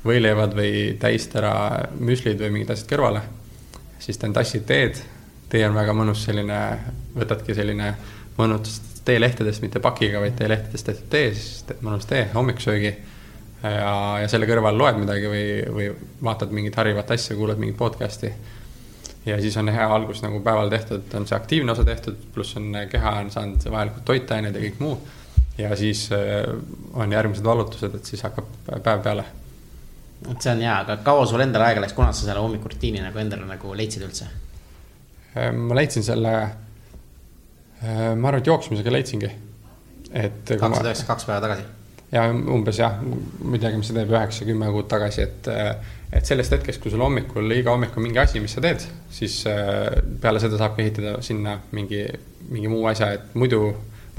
võileivad 0.05 0.53
või 0.55 0.73
täistera 0.99 1.53
müslid 1.99 2.39
või 2.39 2.53
mingid 2.57 2.73
asjad 2.73 2.89
kõrvale. 2.93 3.21
siis 3.99 4.17
teen 4.17 4.33
tassi 4.33 4.59
teed, 4.59 5.01
tee 5.49 5.65
on 5.67 5.75
väga 5.75 5.93
mõnus 5.93 6.23
selline, 6.23 6.59
võtadki 7.15 7.55
selline 7.55 7.93
mõnus 8.37 8.79
teelehtedest, 9.05 9.61
mitte 9.61 9.79
pakiga, 9.79 10.21
vaid 10.21 10.37
teelehtedest 10.37 10.85
tehtud 10.85 11.09
tee, 11.09 11.33
siis 11.33 11.63
teed 11.67 11.81
mõnus 11.83 12.07
tee 12.07 12.29
hommikusöögi. 12.33 12.93
ja, 13.63 14.19
ja 14.21 14.27
selle 14.31 14.47
kõrval 14.47 14.77
loed 14.77 15.01
midagi 15.01 15.27
või, 15.27 15.45
või 15.75 15.89
vaatad 16.23 16.51
mingit 16.55 16.75
harivat 16.75 17.11
asja, 17.11 17.35
kuulad 17.35 17.59
mingit 17.59 17.77
podcast'i 17.77 18.31
ja 19.25 19.41
siis 19.41 19.57
on 19.57 19.69
hea 19.69 19.87
algus 19.95 20.21
nagu 20.23 20.39
päeval 20.39 20.69
tehtud, 20.69 21.07
on 21.13 21.27
see 21.27 21.35
aktiivne 21.37 21.71
osa 21.71 21.83
tehtud, 21.85 22.17
pluss 22.33 22.57
on 22.57 22.71
keha 22.89 23.15
on 23.19 23.31
saanud 23.31 23.65
vajalikud 23.71 24.05
toitained 24.05 24.55
ja 24.55 24.61
kõik 24.63 24.79
muu. 24.79 24.99
Ja 25.59 25.75
siis 25.75 26.09
äh, 26.11 26.19
on 26.93 27.11
järgmised 27.11 27.43
vallutused, 27.43 27.95
et 27.95 28.05
siis 28.05 28.23
hakkab 28.23 28.47
päev 28.83 29.03
peale. 29.03 29.25
et 30.29 30.41
see 30.41 30.53
on 30.53 30.63
hea, 30.63 30.75
aga 30.83 30.97
kaua 31.03 31.25
sul 31.27 31.43
endal 31.43 31.65
aega 31.67 31.83
läks, 31.83 31.95
kuna 31.97 32.11
sa 32.13 32.25
selle 32.25 32.43
hommikurutiini 32.43 33.03
nagu 33.03 33.19
endale 33.21 33.47
nagu 33.47 33.73
leidsid 33.75 34.05
üldse? 34.07 34.29
Äh, 35.35 35.51
ma 35.55 35.77
leidsin 35.79 36.05
selle, 36.05 36.33
äh, 36.43 37.91
ma 38.15 38.31
arvan, 38.31 38.39
et 38.41 38.51
jooksmisega 38.51 38.95
leidsingi. 38.95 39.33
et. 40.09 40.41
kakssada 40.47 40.89
üheksakümmend 40.89 41.07
kaks 41.13 41.29
päeva 41.29 41.41
tagasi 41.43 41.67
ja 42.11 42.23
umbes 42.31 42.79
jah, 42.79 42.95
midagi, 43.45 43.77
mis 43.77 43.91
see 43.91 43.99
teeb 43.99 44.15
üheksa-kümme 44.15 44.71
kuud 44.73 44.87
tagasi, 44.89 45.27
et, 45.27 45.49
et 46.09 46.25
sellest 46.25 46.55
hetkest, 46.55 46.81
kui 46.81 46.89
sul 46.89 47.03
hommikul, 47.05 47.51
iga 47.53 47.75
hommik 47.75 47.93
on 47.99 48.07
mingi 48.07 48.17
asi, 48.17 48.41
mis 48.41 48.55
sa 48.57 48.63
teed, 48.65 48.81
siis 49.13 49.43
peale 50.23 50.41
seda 50.41 50.57
saabki 50.57 50.87
ehitada 50.87 51.19
sinna 51.21 51.59
mingi, 51.77 52.01
mingi 52.49 52.71
muu 52.71 52.87
asja, 52.89 53.11
et 53.19 53.37
muidu 53.37 53.61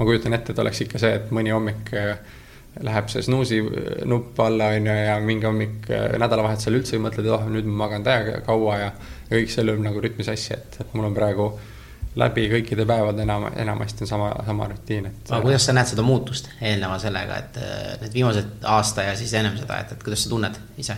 ma 0.01 0.07
kujutan 0.09 0.33
ette, 0.37 0.55
et 0.55 0.61
oleks 0.63 0.81
ikka 0.87 1.01
see, 1.01 1.13
et 1.21 1.33
mõni 1.35 1.53
hommik 1.53 1.91
äh, 1.97 2.15
läheb 2.81 3.09
see 3.11 3.21
snuusi 3.25 3.59
nupp 4.09 4.39
alla, 4.41 4.71
on 4.77 4.87
ju, 4.89 4.95
ja 5.05 5.19
mingi 5.23 5.45
hommik 5.45 5.91
äh, 5.93 6.07
nädalavahetusel 6.21 6.79
üldse 6.81 7.01
mõtled, 7.03 7.27
et 7.27 7.35
oh, 7.37 7.45
nüüd 7.51 7.69
ma 7.69 7.85
magan 7.85 8.07
täiega 8.07 8.39
kaua 8.47 8.79
ja, 8.81 8.89
ja 9.29 9.35
kõik 9.37 9.53
see 9.53 9.67
lööb 9.67 9.83
nagu 9.85 10.01
rütmi 10.03 10.25
sassi, 10.25 10.55
et, 10.57 10.81
et 10.81 10.97
mul 10.97 11.11
on 11.11 11.17
praegu 11.17 11.51
äh, 11.53 11.69
läbi 12.15 12.47
kõikide 12.51 12.85
päevade 12.87 13.23
enam, 13.23 13.45
enamasti 13.55 14.03
on 14.03 14.09
sama, 14.09 14.31
sama 14.45 14.67
rutiin, 14.67 15.07
et. 15.07 15.29
aga 15.29 15.41
kuidas 15.45 15.65
sa 15.67 15.75
näed 15.75 15.91
seda 15.93 16.03
muutust 16.03 16.49
eelneva 16.59 16.97
sellega, 16.99 17.37
et 17.39 17.59
äh, 17.61 17.85
need 18.01 18.17
viimased 18.17 18.67
aasta 18.67 19.07
ja 19.07 19.15
siis 19.19 19.33
ennem 19.39 19.55
seda, 19.59 19.79
et, 19.83 19.93
et 19.95 20.03
kuidas 20.03 20.25
sa 20.25 20.33
tunned 20.33 20.59
ise? 20.81 20.97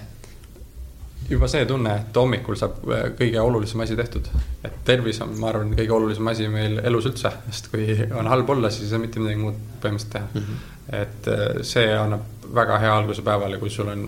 Juba 1.29 1.47
see 1.51 1.65
tunne, 1.65 1.93
et 2.01 2.17
hommikul 2.19 2.57
saab 2.59 2.83
äh, 2.91 3.05
kõige 3.19 3.39
olulisem 3.41 3.83
asi 3.85 3.95
tehtud. 3.99 4.27
et 4.63 4.75
tervis 4.85 5.21
on, 5.23 5.33
ma 5.39 5.49
arvan, 5.51 5.73
kõige 5.77 5.95
olulisem 5.95 6.27
asi 6.31 6.47
meil 6.51 6.79
elus 6.83 7.07
üldse, 7.09 7.31
sest 7.49 7.71
kui 7.71 7.97
on 8.11 8.29
halb 8.31 8.49
olla, 8.49 8.71
siis 8.71 8.87
ei 8.87 8.93
saa 8.93 9.03
mitte 9.03 9.23
midagi 9.23 9.41
muud 9.41 9.57
põhimõtteliselt 9.83 10.13
teha 10.13 10.27
mm. 10.33 10.45
-hmm. 10.45 11.01
et 11.01 11.31
äh, 11.33 11.47
see 11.61 11.89
annab 11.97 12.53
väga 12.53 12.79
hea 12.83 12.93
alguse 12.97 13.25
päevale, 13.25 13.57
kui 13.57 13.69
sul 13.69 13.89
on, 13.89 14.05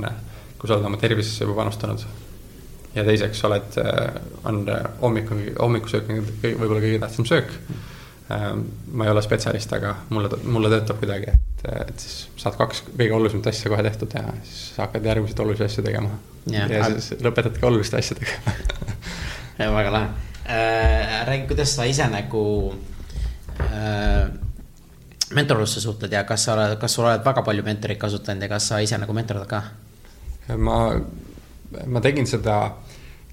kui 0.60 0.68
sa 0.68 0.76
oled 0.76 0.92
oma 0.92 1.02
tervisesse 1.02 1.44
juba 1.44 1.62
panustanud 1.62 2.06
ja 2.96 3.04
teiseks 3.04 3.44
oled, 3.48 3.80
äh, 3.82 4.22
on 4.44 4.64
hommik 5.02 5.32
on, 5.32 5.44
hommikusöök 5.60 6.10
on 6.10 6.24
võib-olla 6.44 6.82
kõige 6.82 7.00
tähtsam 7.00 7.26
söök. 7.26 7.52
Ma 8.26 9.06
ei 9.06 9.12
ole 9.12 9.22
spetsialist, 9.22 9.74
aga 9.78 9.92
mulle, 10.10 10.32
mulle 10.50 10.70
töötab 10.72 10.98
kuidagi, 10.98 11.30
et, 11.30 11.55
et 11.66 12.00
siis 12.00 12.30
saad 12.42 12.58
kaks 12.60 12.84
kõige 12.92 13.16
olulisemat 13.18 13.50
asja 13.52 13.72
kohe 13.74 13.84
tehtud 13.86 14.16
ja 14.18 14.24
siis 14.44 14.80
hakkad 14.82 15.06
järgmiseid 15.06 15.44
olulisi 15.44 15.68
asju 15.68 15.84
tegema. 15.86 16.10
ja, 16.52 16.66
ja 16.66 16.86
aga... 16.86 17.00
siis 17.00 17.22
lõpetadki 17.26 17.68
oluliste 17.68 18.00
asjadega 18.00 18.56
väga 19.80 19.94
lahe 19.94 20.10
äh,. 20.46 21.22
räägi, 21.28 21.48
kuidas 21.52 21.76
sa 21.76 21.88
ise 21.90 22.08
nagu 22.12 22.46
äh, 23.60 24.28
mentorlusse 25.34 25.82
suhtled 25.82 26.12
ja 26.12 26.24
kas 26.24 26.46
sa 26.46 26.54
oled, 26.54 26.78
kas 26.82 26.98
sa 26.98 27.06
oled 27.06 27.26
väga 27.26 27.44
palju 27.46 27.66
mentoreid 27.66 28.00
kasutanud 28.02 28.46
ja 28.46 28.52
kas 28.56 28.70
sa 28.72 28.82
ise 28.84 29.00
nagu 29.02 29.14
mentordad 29.14 29.50
ka? 29.50 29.64
ma, 30.58 30.80
ma 31.86 32.02
tegin 32.04 32.28
seda 32.30 32.60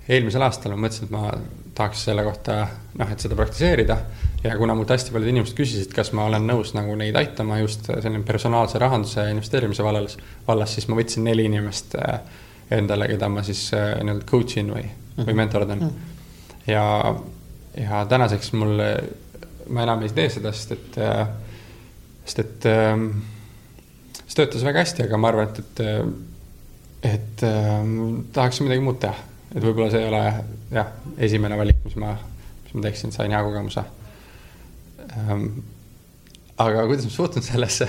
eelmisel 0.08 0.42
aastal 0.42 0.74
ma 0.74 0.86
mõtlesin, 0.86 1.08
et 1.08 1.14
ma 1.14 1.28
tahaks 1.76 2.06
selle 2.08 2.24
kohta 2.26 2.56
noh, 2.98 3.10
et 3.12 3.22
seda 3.22 3.36
praktiseerida. 3.38 3.96
Ja 4.44 4.56
kuna 4.58 4.74
mult 4.74 4.90
hästi 4.90 5.14
paljud 5.14 5.30
inimesed 5.30 5.56
küsisid, 5.58 5.92
kas 5.94 6.12
ma 6.16 6.26
olen 6.28 6.46
nõus 6.48 6.72
nagu 6.76 6.94
neid 6.98 7.16
aitama 7.18 7.60
just 7.62 7.86
selline 7.88 8.24
personaalse 8.26 8.80
rahanduse 8.82 9.28
investeerimise 9.30 9.84
vallas, 9.86 10.16
vallas, 10.46 10.74
siis 10.76 10.88
ma 10.90 10.98
võtsin 10.98 11.26
neli 11.26 11.46
inimest 11.50 11.96
äh, 11.98 12.20
endale, 12.74 13.08
keda 13.12 13.30
ma 13.32 13.44
siis 13.46 13.68
äh, 13.76 13.94
nii-öelda 14.02 14.26
coach 14.28 14.58
in 14.60 14.72
või, 14.74 14.86
või 15.16 15.28
mhm. 15.28 15.40
mentordan. 15.42 15.84
Mhm. 15.86 16.14
ja, 16.70 16.84
ja 17.78 18.04
tänaseks 18.10 18.52
mul, 18.58 18.82
ma 19.70 19.86
enam 19.86 20.02
ei 20.02 20.14
tee 20.16 20.28
seda, 20.38 20.54
sest 20.56 20.76
et, 20.78 21.00
äh, 21.02 21.26
sest 22.24 22.44
et 22.46 22.70
see 24.22 24.38
töötas 24.38 24.64
väga 24.64 24.86
hästi, 24.86 25.06
aga 25.06 25.20
ma 25.20 25.32
arvan, 25.32 25.50
et, 25.50 25.82
et, 25.82 27.12
et 27.12 27.44
tahaks 28.32 28.62
midagi 28.64 28.82
muud 28.82 29.02
teha 29.02 29.30
et 29.52 29.60
võib-olla 29.60 29.90
see 29.92 30.00
ei 30.00 30.08
ole 30.08 30.20
jah, 30.72 30.92
esimene 31.26 31.58
valik, 31.60 31.82
mis 31.84 31.96
ma, 32.00 32.14
mis 32.64 32.76
ma 32.76 32.86
teeksin, 32.86 33.12
sain 33.14 33.34
hea 33.34 33.42
kogemuse 33.44 33.82
ähm,. 33.82 34.01
Aga 36.62 36.84
kuidas 36.88 37.06
ma 37.08 37.12
suhtun 37.12 37.44
sellesse, 37.44 37.88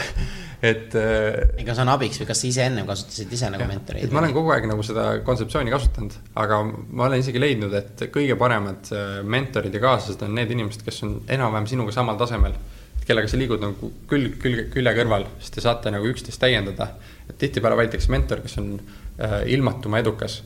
et 0.64 0.96
äh,. 0.96 1.40
ega 1.60 1.76
see 1.76 1.84
on 1.84 1.92
abiks 1.94 2.22
või 2.22 2.30
kas 2.30 2.44
sa 2.44 2.48
ise 2.50 2.68
ennem 2.68 2.88
kasutasid 2.88 3.34
ise 3.36 3.50
nagu 3.54 3.68
mentoreid? 3.70 4.08
et 4.08 4.16
ma 4.16 4.22
olen 4.24 4.36
kogu 4.36 4.54
aeg 4.56 4.68
nagu 4.70 4.86
seda 4.88 5.08
kontseptsiooni 5.28 5.74
kasutanud, 5.74 6.16
aga 6.44 6.62
ma 6.64 7.10
olen 7.10 7.24
isegi 7.24 7.42
leidnud, 7.44 7.76
et 7.80 8.06
kõige 8.14 8.38
paremad 8.40 8.94
äh, 8.96 9.18
mentorid 9.24 9.76
ja 9.76 9.84
kaaslased 9.84 10.24
on 10.28 10.38
need 10.40 10.54
inimesed, 10.56 10.86
kes 10.88 11.04
on 11.08 11.20
enam-vähem 11.28 11.70
sinuga 11.76 11.96
samal 11.96 12.20
tasemel 12.20 12.56
kellega 13.04 13.28
sa 13.28 13.36
liigud 13.40 13.60
nagu 13.60 13.90
külg, 14.08 14.38
külg, 14.40 14.70
külje 14.72 14.94
kõrval, 14.96 15.28
sest 15.44 15.58
te 15.58 15.64
saate 15.64 15.92
nagu 15.92 16.08
üksteist 16.08 16.40
täiendada. 16.40 16.94
et 17.30 17.38
tihtipeale 17.40 17.76
valitakse 17.76 18.12
mentor, 18.12 18.42
kes 18.44 18.58
on 18.60 18.74
äh, 19.20 19.42
ilmatuma 19.52 20.00
edukas 20.00 20.42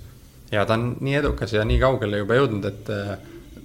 ja 0.51 0.65
ta 0.65 0.77
on 0.77 0.95
nii 1.03 1.17
edukas 1.21 1.53
ja 1.53 1.65
nii 1.67 1.79
kaugele 1.81 2.21
juba 2.23 2.37
jõudnud, 2.37 2.65
et 2.69 2.91
äh, 2.93 3.17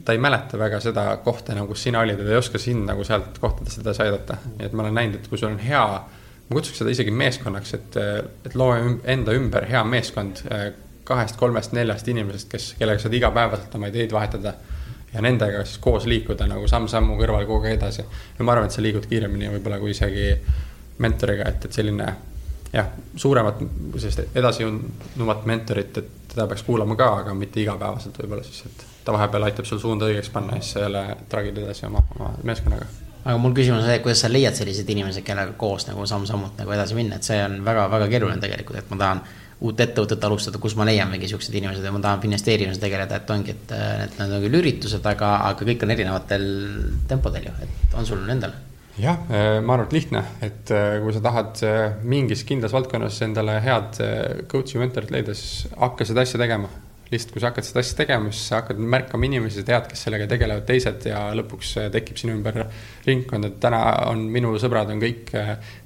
ta 0.05 0.13
ei 0.13 0.19
mäleta 0.19 0.59
väga 0.59 0.81
seda 0.81 1.05
kohta 1.25 1.55
nagu 1.55 1.71
kus 1.71 1.83
sina 1.83 2.01
olid 2.01 2.19
ja 2.19 2.25
ta 2.25 2.31
ei 2.31 2.37
oska 2.37 2.59
sind 2.59 2.87
nagu 2.91 3.05
sealt 3.05 3.39
kohtadest 3.41 3.83
edasi 3.83 4.03
aidata. 4.03 4.37
nii 4.59 4.67
et 4.67 4.73
ma 4.73 4.83
olen 4.83 4.95
näinud, 4.95 5.21
et 5.21 5.29
kui 5.29 5.39
sul 5.39 5.53
on 5.53 5.59
hea, 5.63 5.85
ma 6.49 6.57
kutsuks 6.57 6.83
seda 6.83 6.91
isegi 6.91 7.15
meeskonnaks, 7.15 7.75
et, 7.79 7.99
et 8.47 8.55
loo 8.59 8.73
enda 9.05 9.37
ümber 9.39 9.69
hea 9.71 9.85
meeskond 9.85 10.43
äh, 10.51 10.67
kahest, 11.05 11.37
kolmest, 11.37 11.73
neljast 11.77 12.09
inimesest, 12.09 12.51
kes, 12.51 12.69
kellega 12.79 13.03
saad 13.03 13.15
igapäevaselt 13.19 13.75
oma 13.75 13.91
ideid 13.93 14.13
vahetada. 14.13 14.55
ja 15.13 15.21
nendega 15.21 15.65
siis 15.65 15.79
koos 15.79 16.07
liikuda 16.09 16.47
nagu 16.49 16.69
samm-sammu 16.69 17.19
kõrval 17.19 17.45
kogu 17.47 17.67
aeg 17.67 17.77
edasi. 17.77 18.05
ja 18.39 18.45
ma 18.45 18.53
arvan, 18.53 18.67
et 18.67 18.77
sa 18.77 18.83
liigud 18.83 19.07
kiiremini 19.07 19.51
võib-olla 19.57 19.79
kui 19.79 19.91
isegi 19.91 20.31
mentoriga, 20.99 21.49
et, 21.49 21.65
et 21.65 21.73
selline 21.73 22.07
jah, 22.73 22.89
suuremat, 23.17 23.61
sellist 23.99 24.39
edasijunuvat 24.39 25.45
mentorit, 25.47 25.99
et 25.99 26.33
teda 26.33 26.47
peaks 26.49 26.65
kuulama 26.65 26.97
ka, 26.97 27.11
aga 27.25 27.35
mitte 27.37 27.61
igapäevaselt 27.61 28.19
võib-olla 28.23 28.47
siis, 28.47 28.65
et 28.71 28.87
ta 29.05 29.15
vahepeal 29.15 29.49
aitab 29.49 29.69
sul 29.69 29.81
suunda 29.83 30.09
õigeks 30.11 30.33
panna 30.33 30.59
ja 30.59 30.65
siis 30.65 30.77
sa 30.77 30.87
jälle 30.87 31.05
tragid 31.29 31.59
edasi 31.63 31.87
oma, 31.89 32.03
oma 32.17 32.33
meeskonnaga. 32.49 32.89
aga 33.25 33.37
mul 33.39 33.55
küsimus 33.57 33.83
on 33.83 33.91
see, 33.91 34.01
kuidas 34.05 34.25
sa 34.25 34.33
leiad 34.33 34.59
sellised 34.59 34.91
inimesed, 34.95 35.25
kellega 35.27 35.55
koos 35.59 35.87
nagu 35.91 36.07
samm-sammult 36.07 36.59
nagu 36.63 36.75
edasi 36.75 36.99
minna, 36.99 37.21
et 37.21 37.29
see 37.29 37.39
on 37.45 37.61
väga-väga 37.67 38.11
keeruline 38.15 38.43
tegelikult, 38.43 38.83
et 38.83 38.91
ma 38.91 39.01
tahan 39.05 39.23
uut 39.63 39.81
ettevõtet 39.81 40.25
alustada, 40.27 40.59
kus 40.59 40.75
ma 40.75 40.87
leian 40.89 41.11
mingi 41.11 41.31
siuksed 41.31 41.55
inimesed 41.55 41.87
ja 41.87 41.93
ma 41.95 42.03
tahan 42.03 42.27
investeerimisega 42.27 42.83
tegeleda, 42.83 43.23
et 43.23 43.31
ongi, 43.31 43.55
et 43.55 43.73
need, 43.79 44.19
need 44.19 44.37
on 44.39 44.45
küll 44.47 44.59
üritused, 44.59 45.07
aga, 45.07 45.37
aga 45.53 45.71
kõik 45.71 45.87
on 45.87 45.95
erinevatel 45.95 46.51
tempodel 47.11 47.47
ju, 47.47 47.57
et 47.63 47.99
on 47.99 48.09
sul 48.09 48.27
endal 48.35 48.59
jah, 48.99 49.19
äh, 49.31 49.61
ma 49.65 49.77
arvan, 49.77 49.87
et 49.87 49.97
lihtne, 49.97 50.23
et 50.45 50.73
äh, 50.75 50.99
kui 51.03 51.15
sa 51.15 51.23
tahad 51.25 51.61
äh, 51.65 51.99
mingis 52.05 52.45
kindlas 52.49 52.75
valdkonnas 52.75 53.21
endale 53.25 53.59
head 53.65 54.01
coach'i 54.51 54.81
mentorit 54.81 55.13
leida, 55.15 55.37
siis 55.37 55.69
hakka 55.79 56.07
seda 56.09 56.27
asja 56.27 56.41
tegema. 56.43 56.69
Lihtsalt, 57.13 57.35
kui 57.35 57.43
sa 57.43 57.51
hakkad 57.51 57.69
seda 57.69 57.83
asja 57.85 57.99
tegema, 57.99 58.33
siis 58.33 58.49
sa 58.51 58.61
hakkad 58.61 58.81
märkama 58.95 59.29
inimesi, 59.29 59.65
tead, 59.69 59.87
kes 59.91 60.07
sellega 60.07 60.27
tegelevad 60.31 60.67
teised 60.69 61.07
ja 61.11 61.21
lõpuks 61.39 61.75
tekib 61.93 62.19
sinu 62.21 62.35
ümber 62.39 62.65
ringkond, 63.07 63.51
et 63.51 63.61
täna 63.63 63.83
on 64.09 64.25
minu 64.33 64.55
sõbrad 64.63 64.91
on 64.95 65.03
kõik 65.03 65.31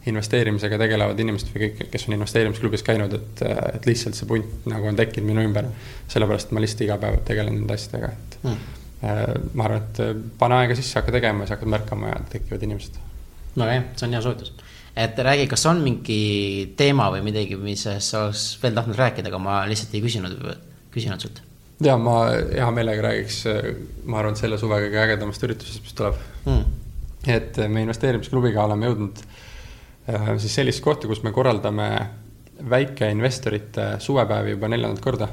investeerimisega 0.06 0.78
tegelevad 0.80 1.20
inimesed 1.26 1.52
või 1.52 1.66
kõik, 1.66 1.84
kes 1.92 2.08
on 2.08 2.16
investeerimisklubis 2.16 2.86
käinud, 2.86 3.18
et, 3.18 3.44
et 3.74 3.90
lihtsalt 3.90 4.18
see 4.18 4.30
punt 4.30 4.70
nagu 4.70 4.88
on 4.88 4.98
tekkinud 4.98 5.34
minu 5.34 5.44
ümber. 5.50 5.68
sellepärast 6.08 6.54
ma 6.54 6.62
lihtsalt 6.62 6.86
iga 6.86 6.98
päev 7.02 7.20
tegelen 7.26 7.60
nende 7.60 7.78
asjadega, 7.78 8.14
et 8.14 8.42
mm 8.46 8.76
Äh, 9.02 9.34
ma 9.52 9.66
arvan, 9.66 9.82
et 9.82 9.98
äh, 10.00 10.14
pane 10.40 10.56
aega 10.56 10.76
sisse, 10.76 10.96
hakka 10.96 11.12
tegema 11.12 11.44
ja 11.44 11.46
siis 11.50 11.58
hakkad 11.58 11.68
märkama 11.68 12.08
ja 12.14 12.20
tekivad 12.32 12.62
inimesed. 12.64 12.94
väga 13.56 13.74
hea, 13.74 13.82
see 13.96 14.06
on 14.06 14.14
hea 14.16 14.22
soovitus. 14.24 14.52
et 14.96 15.18
räägi, 15.18 15.46
kas 15.50 15.66
on 15.68 15.82
mingi 15.84 16.72
teema 16.76 17.10
või 17.12 17.20
midagi, 17.26 17.58
mis 17.60 17.84
sa 17.84 18.22
oleks 18.24 18.46
veel 18.62 18.72
tahtnud 18.78 18.96
rääkida, 18.96 19.28
aga 19.28 19.38
ma 19.38 19.58
lihtsalt 19.68 19.92
ei 19.94 20.00
küsinud, 20.00 20.38
küsinud 20.96 21.22
sult? 21.22 21.42
ja 21.84 21.96
ma 22.00 22.18
hea 22.32 22.68
meelega 22.72 23.08
räägiks, 23.08 23.42
ma 24.08 24.20
arvan, 24.20 24.36
et 24.36 24.40
selle 24.40 24.58
suve 24.60 24.80
kõige 24.86 25.02
ägedamast 25.02 25.42
üritusest, 25.44 25.82
mis 25.84 25.96
tuleb 25.96 26.20
mm.. 26.46 26.62
et 27.36 27.58
me 27.68 27.84
investeerimisklubiga 27.84 28.64
oleme 28.64 28.88
jõudnud 28.88 29.20
äh, 29.20 30.30
siis 30.42 30.56
sellist 30.60 30.84
kohta, 30.84 31.10
kus 31.10 31.22
me 31.26 31.34
korraldame 31.36 31.90
väikeinvestorite 32.70 33.96
suvepäevi 34.00 34.56
juba 34.56 34.68
neljandat 34.72 35.04
korda. 35.04 35.28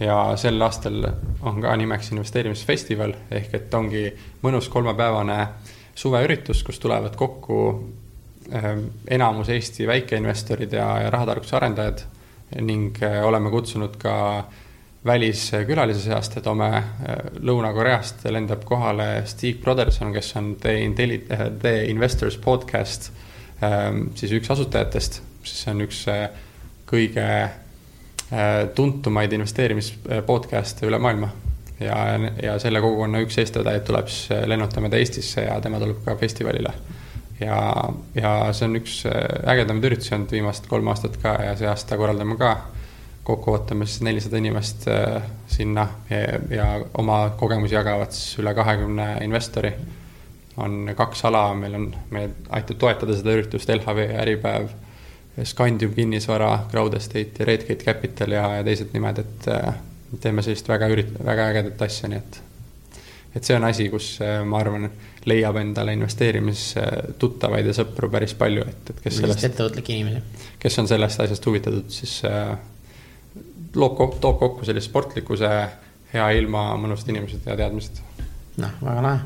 ja 0.00 0.36
sel 0.36 0.62
aastal 0.62 1.02
on 1.42 1.60
ka 1.60 1.76
nimeks 1.76 2.12
investeerimisfestival 2.12 3.12
ehk 3.30 3.54
et 3.54 3.74
ongi 3.74 4.04
mõnus 4.42 4.68
kolmepäevane 4.70 5.38
suveüritus, 5.98 6.62
kus 6.62 6.78
tulevad 6.78 7.16
kokku 7.18 7.58
äh, 8.54 8.70
enamus 9.08 9.48
Eesti 9.48 9.86
väikeinvestorid 9.86 10.72
ja, 10.72 10.86
ja 11.02 11.10
rahatarkuse 11.10 11.56
arendajad 11.56 12.06
ning 12.62 13.02
äh, 13.02 13.20
oleme 13.26 13.50
kutsunud 13.50 13.98
ka 14.00 14.14
väliskülalise 15.08 16.04
seast 16.04 16.36
ja 16.36 16.42
toome 16.44 16.68
Lõuna-Koreast 17.40 18.26
lendab 18.30 18.62
kohale 18.68 19.24
Steve 19.26 19.58
Broderson, 19.64 20.12
kes 20.14 20.34
on 20.40 20.52
The 20.60 20.76
Intelli-, 20.84 21.24
The 21.62 21.74
Investors 21.88 22.36
podcast 22.42 23.10
siis 24.14 24.32
üks 24.36 24.52
asutajatest 24.54 25.22
siis 25.48 25.64
see 25.64 25.74
on 25.74 25.84
üks 25.86 26.04
äh, 26.12 26.28
kõige 26.88 27.24
äh, 27.24 28.62
tuntumaid 28.74 29.32
investeerimispodcast'e 29.36 30.88
üle 30.88 31.00
maailma. 31.02 31.30
ja, 31.80 31.98
ja 32.42 32.56
selle 32.58 32.82
kogukonna 32.82 33.22
üks 33.22 33.38
eestvedajaid 33.38 33.84
tuleb 33.86 34.08
siis, 34.10 34.32
äh, 34.34 34.46
lennutame 34.50 34.90
ta 34.90 35.00
Eestisse 35.00 35.46
ja 35.46 35.60
tema 35.64 35.80
tuleb 35.82 36.02
ka 36.04 36.16
festivalile. 36.20 36.72
ja, 37.40 37.60
ja 38.14 38.32
see 38.52 38.66
on 38.66 38.80
üks 38.80 39.02
ägedamaid 39.06 39.92
üritusi 39.92 40.14
olnud 40.16 40.34
viimased 40.34 40.66
kolm 40.70 40.90
aastat 40.90 41.20
ka 41.22 41.38
ja 41.46 41.54
see 41.56 41.70
aasta 41.70 42.00
korraldame 42.00 42.36
ka 42.40 42.56
kokku 43.28 43.52
ootame 43.52 43.86
siis 43.86 44.00
nelisada 44.06 44.40
inimest 44.40 44.86
sinna 45.52 45.86
ja, 46.10 46.40
ja 46.50 46.66
oma 46.98 47.20
kogemusi 47.36 47.76
jagavad 47.76 48.12
siis 48.16 48.40
üle 48.40 48.54
kahekümne 48.56 49.08
investori. 49.24 49.72
on 50.56 50.90
kaks 50.96 51.24
ala, 51.28 51.54
meil 51.54 51.74
on, 51.78 51.88
me 52.10 52.28
aitab 52.50 52.80
toetada 52.80 53.14
seda 53.14 53.36
üritust 53.36 53.68
LHV 53.70 54.08
Äripäev 54.24 54.72
Scandium 55.44 55.94
kinnisvara, 55.94 56.66
Crowd 56.70 56.94
Estate 56.94 57.30
ja 57.38 57.44
Redgate 57.44 57.84
Capital 57.84 58.32
ja, 58.32 58.48
ja 58.56 58.64
teised 58.64 58.90
nimed, 58.92 59.20
et 59.22 59.48
äh, 59.52 59.74
teeme 60.20 60.42
sellist 60.42 60.68
väga 60.68 60.88
ürit-, 60.90 61.14
väga 61.24 61.50
ägedat 61.52 61.82
asja, 61.86 62.10
nii 62.10 62.18
et 62.18 62.44
et 63.36 63.44
see 63.44 63.54
on 63.54 63.66
asi, 63.68 63.86
kus 63.92 64.16
äh, 64.24 64.40
ma 64.48 64.58
arvan, 64.62 64.88
leiab 65.28 65.58
endale 65.60 65.92
investeerimistuttavaid 65.94 67.68
ja 67.68 67.74
sõpru 67.76 68.08
päris 68.10 68.34
palju, 68.38 68.64
et, 68.66 68.90
et 68.90 69.02
kes 69.04 69.20
sellest 69.20 69.46
ettevõtlikke 69.50 69.94
inimesi. 69.94 70.48
kes 70.58 70.78
on 70.82 70.90
sellest 70.90 71.22
asjast 71.22 71.46
huvitatud, 71.46 71.86
siis 71.92 72.18
äh, 72.26 72.56
loob, 73.74 74.18
toob 74.20 74.38
kokku 74.40 74.68
sellise 74.68 74.88
sportlikkuse, 74.88 75.50
hea 76.12 76.28
ilma, 76.40 76.70
mõnusad 76.80 77.10
inimesed 77.12 77.44
ja 77.46 77.56
teadmised. 77.58 78.00
noh, 78.58 78.78
väga 78.82 79.02
lahe, 79.04 79.18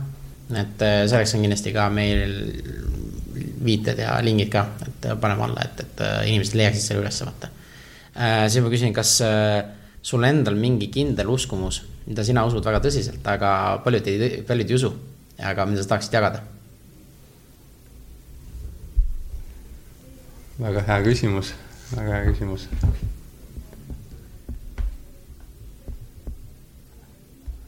et 0.62 0.82
selleks 0.82 1.36
on 1.36 1.45
kindlasti 1.47 1.72
ka 1.72 1.88
meil 1.93 2.34
viited 3.64 4.01
ja 4.03 4.16
lingid 4.24 4.51
ka, 4.53 4.64
et 4.86 5.07
paneme 5.20 5.47
alla, 5.47 5.64
et, 5.66 5.84
et 5.84 6.03
äh, 6.05 6.18
inimesed 6.32 6.59
leiaksid 6.59 6.84
selle 6.84 7.05
üles, 7.05 7.20
vaata. 7.24 7.51
Äh, 8.12 8.45
siis 8.53 8.64
ma 8.64 8.72
küsin, 8.72 8.95
kas 8.97 9.14
äh, 9.24 9.62
sul 10.05 10.26
endal 10.28 10.59
mingi 10.59 10.90
kindel 10.93 11.30
uskumus, 11.32 11.82
mida 12.07 12.24
sina 12.26 12.45
usud 12.49 12.64
väga 12.66 12.82
tõsiselt, 12.84 13.22
aga 13.30 13.53
paljud 13.84 14.11
ei, 14.11 14.43
paljud 14.49 14.72
ei 14.72 14.78
usu, 14.80 14.93
aga 15.53 15.66
mida 15.70 15.84
sa 15.84 15.95
tahaksid 15.95 16.18
jagada? 16.18 16.43
väga 20.62 20.82
hea 20.86 21.01
küsimus, 21.03 21.57
väga 21.97 22.12
hea 22.12 22.26
küsimus. 22.28 22.68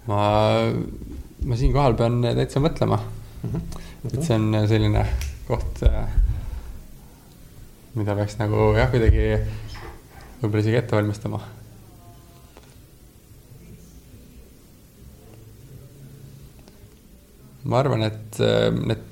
Ma, 0.09 0.20
ma 1.44 1.59
siinkohal 1.59 1.96
pean 1.98 2.20
täitsa 2.24 2.62
mõtlema 2.64 2.98
mm. 3.00 3.50
-hmm. 3.50 3.80
et 4.12 4.20
see 4.22 4.36
on 4.36 4.68
selline 4.68 5.07
koht, 5.48 5.82
äh, 5.88 6.09
mida 7.94 8.16
peaks 8.16 8.38
nagu 8.40 8.72
jah, 8.78 8.90
kuidagi 8.92 9.26
võib-olla 10.42 10.64
isegi 10.64 10.80
ette 10.80 10.96
valmistama. 10.96 11.42
ma 17.64 17.78
arvan, 17.80 18.02
et 18.05 18.40
äh, 18.44 18.68
need 18.76 19.11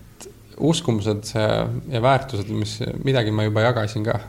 uskumused 0.62 1.30
ja 1.32 2.03
väärtused, 2.05 2.51
mis 2.53 2.76
midagi 3.05 3.32
ma 3.32 3.47
juba 3.47 3.64
jagasin 3.64 4.05
ka. 4.05 4.20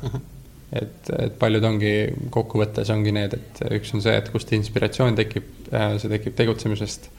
Et, 0.82 1.10
et 1.20 1.34
paljud 1.40 1.64
ongi, 1.68 1.94
kokkuvõttes 2.34 2.90
ongi 2.94 3.14
need, 3.16 3.36
et 3.38 3.64
üks 3.78 3.94
on 3.96 4.04
see, 4.04 4.16
et 4.18 4.30
kust 4.34 4.54
inspiratsioon 4.56 5.18
tekib, 5.20 5.50
äh, 5.72 5.96
see 6.02 6.12
tekib 6.12 6.38
tegutsemisest. 6.40 7.10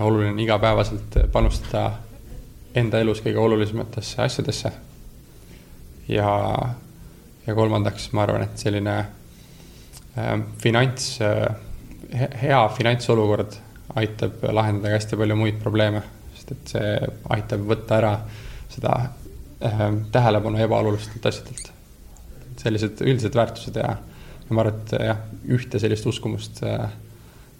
oluline 0.00 0.30
on 0.30 0.38
igapäevaselt 0.38 1.16
panustada 1.32 1.98
enda 2.74 3.00
elus 3.02 3.20
kõige 3.24 3.38
olulisematesse 3.38 4.22
asjadesse. 4.22 4.72
ja, 6.08 6.28
ja 7.46 7.54
kolmandaks 7.54 8.12
ma 8.12 8.22
arvan, 8.22 8.42
et 8.42 8.58
selline 8.58 8.98
äh, 9.00 10.36
finants 10.62 11.18
äh,, 11.20 11.48
hea 12.42 12.68
finantsolukord 12.74 13.58
aitab 14.00 14.42
lahendada 14.54 14.90
ka 14.90 14.98
hästi 14.98 15.18
palju 15.18 15.36
muid 15.36 15.58
probleeme, 15.62 16.02
sest 16.34 16.54
et 16.54 16.72
see 16.74 16.94
aitab 17.34 17.66
võtta 17.66 17.98
ära 17.98 18.14
seda 18.70 18.96
äh, 19.02 19.84
tähelepanu 20.12 20.62
ebaolulistelt 20.64 21.26
asjadelt. 21.26 21.72
Sellised 22.60 23.02
üldised 23.04 23.36
väärtused 23.36 23.78
ja, 23.80 23.94
ja 23.96 24.56
ma 24.56 24.64
arvan, 24.64 24.82
et 24.82 24.96
jah, 25.10 25.22
ühte 25.56 25.80
sellist 25.82 26.06
uskumust 26.10 26.62
äh, 26.66 26.90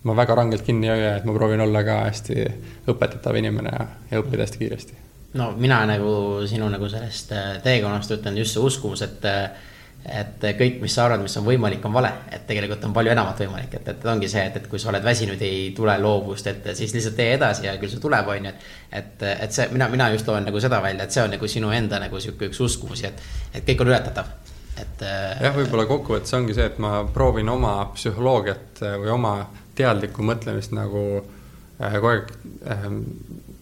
ma 0.03 0.17
väga 0.17 0.37
rangelt 0.41 0.65
kinni 0.67 0.89
ei 0.89 0.95
hoia, 0.97 1.17
et 1.19 1.29
ma 1.29 1.37
proovin 1.37 1.65
olla 1.65 1.85
ka 1.87 2.03
hästi 2.07 2.45
õpetatav 2.91 3.37
inimene 3.41 3.73
ja, 3.75 3.89
ja 4.13 4.23
õppida 4.23 4.47
hästi 4.47 4.63
kiiresti. 4.63 5.01
no 5.41 5.51
mina 5.57 5.83
nagu 5.89 6.13
sinu 6.51 6.69
nagu 6.73 6.89
sellest 6.89 7.35
äh, 7.37 7.51
teekonnast 7.65 8.17
ütlen 8.17 8.39
just 8.41 8.57
see 8.57 8.65
uskumus, 8.65 9.05
et 9.07 9.29
äh, 9.29 9.67
et 10.01 10.45
kõik, 10.57 10.79
mis 10.81 10.95
sa 10.97 11.05
arvad, 11.05 11.21
mis 11.21 11.35
on 11.37 11.45
võimalik, 11.45 11.83
on 11.85 11.93
vale, 11.93 12.09
et 12.33 12.47
tegelikult 12.49 12.87
on 12.89 12.93
palju 12.97 13.13
enamat 13.13 13.43
võimalik, 13.43 13.75
et, 13.77 13.89
et 13.93 14.05
ongi 14.09 14.31
see, 14.33 14.47
et, 14.49 14.55
et 14.57 14.69
kui 14.71 14.81
sa 14.81 14.89
oled 14.89 15.05
väsinud, 15.05 15.43
ei 15.45 15.75
tule 15.77 15.93
loovust 16.01 16.47
ette, 16.49 16.73
siis 16.75 16.95
lihtsalt 16.97 17.19
tee 17.19 17.35
edasi 17.35 17.67
ja 17.67 17.75
küll 17.77 17.93
see 17.93 18.01
tuleb, 18.01 18.31
on 18.33 18.49
ju, 18.49 18.53
et. 18.55 18.71
et, 19.03 19.27
et 19.45 19.53
see, 19.53 19.69
mina, 19.75 19.91
mina 19.93 20.09
just 20.15 20.29
loen 20.29 20.49
nagu 20.49 20.63
seda 20.65 20.81
välja, 20.81 21.05
et 21.05 21.13
see 21.13 21.27
on 21.27 21.35
nagu 21.37 21.51
sinu 21.53 21.73
enda 21.77 22.01
nagu 22.01 22.21
sihuke 22.21 22.49
üks 22.49 22.63
uskumusi, 22.65 23.11
et, 23.11 23.21
et 23.53 23.69
kõik 23.69 23.85
on 23.85 23.93
ületatav 23.93 24.33
et. 24.77 25.03
Äh, 25.03 25.41
jah, 25.47 25.57
võib-olla 25.57 25.87
kokkuvõttes 25.89 26.37
ongi 26.39 26.55
see, 26.57 26.69
et 26.71 26.79
ma 26.83 27.01
proovin 27.15 27.49
oma 27.49 27.75
psühholoogiat 27.95 28.85
või 29.03 29.11
oma 29.15 29.35
teadlikku 29.81 30.25
mõtlemist 30.27 30.75
nagu 30.77 31.03
äh, 31.21 31.97
kogu 31.97 32.13
aeg 32.13 32.31
äh, 32.69 32.87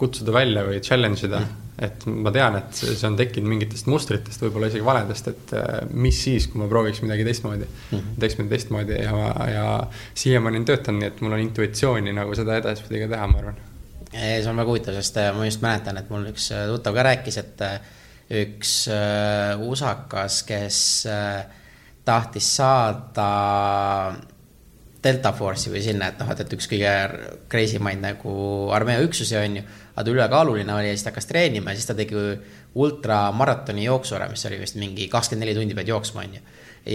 kutsuda 0.00 0.34
välja 0.34 0.64
või 0.66 0.80
challenge 0.84 1.26
ida 1.26 1.40
mm.. 1.42 1.64
et 1.86 2.06
ma 2.10 2.32
tean, 2.34 2.58
et 2.60 2.80
see 2.80 3.06
on 3.08 3.18
tekkinud 3.18 3.50
mingitest 3.52 3.90
mustritest, 3.90 4.42
võib-olla 4.44 4.70
isegi 4.70 4.86
valedest, 4.86 5.30
et 5.32 5.54
äh, 5.58 5.68
mis 5.92 6.20
siis, 6.26 6.48
kui 6.50 6.62
ma 6.62 6.70
prooviks 6.70 7.02
midagi 7.04 7.26
teistmoodi 7.28 7.66
mm. 7.66 7.98
-hmm. 7.98 8.20
teeks 8.22 8.38
midagi 8.38 8.54
teistmoodi 8.56 9.00
ja, 9.02 9.22
ja 9.52 9.68
siiamaani 10.14 10.62
on 10.62 10.68
töötanud, 10.72 11.02
nii 11.02 11.12
et 11.12 11.22
mul 11.24 11.38
on 11.38 11.44
intuitsiooni 11.46 12.16
nagu 12.16 12.34
seda 12.38 12.58
edaspidi 12.62 13.04
ka 13.04 13.12
teha, 13.14 13.30
ma 13.30 13.44
arvan. 13.44 13.62
see 14.12 14.48
on 14.48 14.56
väga 14.56 14.72
huvitav, 14.72 14.98
sest 14.98 15.22
ma 15.36 15.46
just 15.46 15.62
mäletan, 15.62 16.00
et 16.00 16.10
mul 16.10 16.30
üks 16.32 16.50
tuttav 16.72 16.96
ka 16.96 17.06
rääkis, 17.10 17.42
et 17.44 17.66
üks 18.28 18.72
usakas, 19.64 20.42
kes 20.48 20.80
tahtis 22.04 22.48
saada 22.56 23.28
Delta 24.98 25.30
Force'i 25.32 25.70
või 25.70 25.80
sinna, 25.82 26.08
et 26.10 26.18
noh, 26.18 26.30
et, 26.32 26.40
et 26.42 26.54
üks 26.56 26.66
kõige 26.70 26.92
crazy 27.50 27.78
maid 27.82 28.00
nagu 28.02 28.32
armee 28.74 28.98
üksusi 29.04 29.36
on 29.38 29.60
ju. 29.60 29.66
aga 29.94 30.04
ta 30.04 30.14
ülekaaluline 30.14 30.74
oli 30.74 30.88
ja 30.90 30.96
siis 30.96 31.04
ta 31.06 31.12
hakkas 31.12 31.28
treenima 31.30 31.70
ja 31.70 31.78
siis 31.78 31.86
ta 31.86 31.94
tegi 31.98 32.18
ultramaratoni 32.78 33.86
jooksu 33.86 34.18
ära, 34.18 34.28
mis 34.30 34.44
oli 34.50 34.58
vist 34.58 34.78
mingi 34.78 35.06
kakskümmend 35.10 35.46
neli 35.46 35.54
tundi 35.54 35.76
pead 35.78 35.92
jooksma, 35.92 36.26
on 36.26 36.34
ju. 36.34 36.42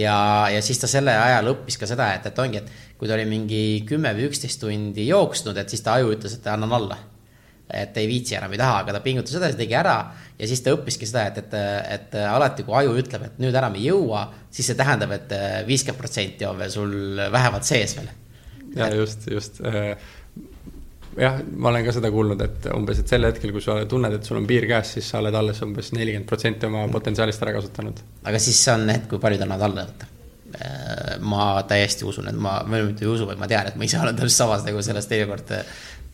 ja, 0.02 0.18
ja 0.52 0.60
siis 0.62 0.82
ta 0.82 0.90
selle 0.90 1.16
ajal 1.16 1.48
õppis 1.54 1.80
ka 1.80 1.88
seda, 1.88 2.12
et, 2.18 2.28
et 2.28 2.44
ongi, 2.44 2.60
et 2.60 2.98
kui 3.00 3.08
ta 3.08 3.16
oli 3.16 3.24
mingi 3.30 3.64
kümme 3.88 4.12
või 4.16 4.28
üksteist 4.28 4.60
tundi 4.60 5.08
jooksnud, 5.08 5.56
et 5.56 5.72
siis 5.72 5.84
ta 5.84 5.96
aju 5.96 6.12
ütles, 6.18 6.36
et 6.36 6.52
annan 6.52 6.76
alla 6.76 7.00
et 7.70 7.96
ei 7.96 8.08
viitsi 8.08 8.36
enam, 8.36 8.52
ei 8.52 8.60
taha, 8.60 8.82
aga 8.82 8.96
ta 8.96 9.00
pingutas 9.04 9.36
edasi, 9.38 9.56
tegi 9.58 9.76
ära 9.78 9.96
ja 10.38 10.48
siis 10.48 10.60
ta 10.64 10.74
õppiski 10.74 11.08
seda, 11.08 11.28
et, 11.30 11.38
et, 11.40 11.54
et 11.96 12.18
alati, 12.28 12.66
kui 12.66 12.76
aju 12.76 12.96
ütleb, 13.00 13.28
et 13.28 13.38
nüüd 13.42 13.54
enam 13.54 13.78
ei 13.78 13.86
jõua, 13.88 14.26
siis 14.52 14.68
see 14.70 14.78
tähendab 14.78 15.14
et, 15.16 15.32
et 15.32 15.68
viiskümmend 15.68 16.00
protsenti 16.00 16.48
on 16.48 16.60
veel 16.60 16.74
sul 16.74 16.92
vähemalt 17.32 17.66
sees 17.68 17.96
veel. 17.96 18.12
ja 18.76 18.90
just, 18.94 19.26
just 19.30 19.62
äh, 19.64 19.94
jah, 21.20 21.38
ma 21.56 21.70
olen 21.70 21.84
ka 21.86 21.94
seda 21.94 22.10
kuulnud, 22.14 22.40
et 22.44 22.66
umbes, 22.74 23.00
et 23.02 23.10
sel 23.10 23.28
hetkel, 23.28 23.52
kui 23.54 23.62
sa 23.64 23.78
tunned, 23.90 24.16
et 24.16 24.26
sul 24.26 24.40
on 24.40 24.48
piir 24.48 24.66
käes, 24.70 24.96
siis 24.96 25.10
sa 25.10 25.20
oled 25.22 25.36
alles 25.38 25.62
umbes 25.66 25.92
nelikümmend 25.96 26.28
protsenti 26.28 26.68
oma 26.68 26.86
potentsiaalist 26.92 27.46
ära 27.46 27.54
kasutanud. 27.58 28.02
aga 28.24 28.42
siis 28.42 28.60
on 28.74 28.88
hetk, 28.90 29.08
kui 29.12 29.22
paljud 29.22 29.46
annavad 29.46 29.70
alla 29.70 29.86
võtta. 29.86 30.10
Äh, 30.54 31.16
ma 31.26 31.46
täiesti 31.66 32.06
usun, 32.06 32.28
et 32.30 32.36
ma, 32.38 32.60
või 32.68 32.90
mitte 32.90 33.06
ei 33.06 33.10
usu, 33.10 33.26
vaid 33.26 33.40
ma 33.40 33.48
tean, 33.50 33.70
et 33.70 33.78
ma 33.78 33.86
ise 33.86 33.98
olen 33.98 34.14
täpselt 34.18 34.36
samas 34.36 34.66
nagu 34.66 34.82
sellest 34.86 35.10
teinekord 35.10 35.50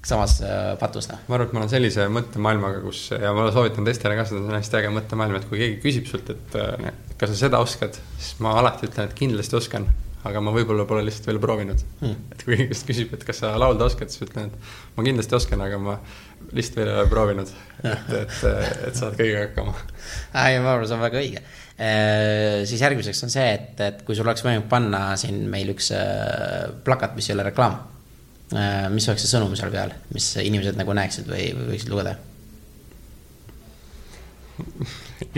samas 0.07 0.41
äh, 0.41 0.77
patus, 0.81 1.09
noh. 1.11 1.21
ma 1.29 1.37
arvan, 1.37 1.49
et 1.49 1.55
ma 1.55 1.63
olen 1.63 1.73
sellise 1.73 2.07
mõttemaailmaga, 2.13 2.81
kus 2.85 3.03
ja 3.13 3.33
ma 3.37 3.49
soovitan 3.53 3.87
teistele 3.87 4.17
ka 4.17 4.25
seda, 4.29 4.41
see 4.41 4.49
on 4.49 4.57
hästi 4.57 4.79
äge 4.79 4.93
mõttemaailm, 4.97 5.37
et 5.37 5.49
kui 5.51 5.61
keegi 5.61 5.81
küsib 5.83 6.09
sult, 6.09 6.31
et 6.33 6.57
äh, 6.61 6.87
kas 7.21 7.35
sa 7.35 7.43
seda 7.43 7.61
oskad, 7.61 7.99
siis 8.17 8.39
ma 8.45 8.55
alati 8.63 8.89
ütlen, 8.89 9.11
et 9.11 9.19
kindlasti 9.19 9.59
oskan, 9.61 9.91
aga 10.25 10.41
ma 10.45 10.55
võib-olla 10.57 10.87
pole 10.89 11.05
lihtsalt 11.05 11.29
veel 11.29 11.41
proovinud 11.43 11.85
hmm.. 12.01 12.33
et 12.33 12.47
kui 12.47 12.57
keegi 12.63 12.81
küsib, 12.89 13.13
et 13.17 13.29
kas 13.29 13.43
sa 13.45 13.53
laulda 13.61 13.91
oskad, 13.91 14.13
siis 14.13 14.25
ütlen, 14.25 14.49
et 14.49 14.97
ma 14.97 15.05
kindlasti 15.05 15.37
oskan, 15.37 15.67
aga 15.69 15.83
ma 15.85 15.99
lihtsalt 16.57 16.81
veel 16.81 16.95
ei 16.95 16.97
ole 17.03 17.13
proovinud. 17.13 17.55
et, 17.85 18.11
et, 18.25 18.37
et 18.89 18.97
saad 18.97 19.21
kõigega 19.21 19.51
hakkama. 19.51 19.77
ei, 20.47 20.59
ma 20.65 20.79
arvan, 20.79 20.89
see 20.89 20.97
on 20.97 21.05
väga 21.05 21.21
õige 21.21 21.45
e,. 21.77 21.95
siis 22.73 22.89
järgmiseks 22.89 23.25
on 23.29 23.37
see, 23.37 23.49
et, 23.53 23.85
et 23.85 24.05
kui 24.09 24.17
sul 24.17 24.25
oleks 24.25 24.49
võimalik 24.49 24.69
panna 24.73 25.11
siin 25.21 25.45
meil 25.53 25.77
üks 25.77 25.93
plakat, 26.89 27.21
mis 27.21 27.29
ei 27.29 27.37
ole 27.37 27.51
reklaam 27.53 27.81
Äh, 27.81 28.00
mis 28.51 29.07
oleks 29.09 29.23
see 29.25 29.31
sõnum 29.31 29.55
seal 29.59 29.71
peal, 29.75 29.93
mis 30.15 30.27
inimesed 30.43 30.79
nagu 30.79 30.95
näeksid 30.97 31.29
või, 31.31 31.51
või 31.55 31.75
võiksid 31.75 31.93
lugeda? 31.93 32.17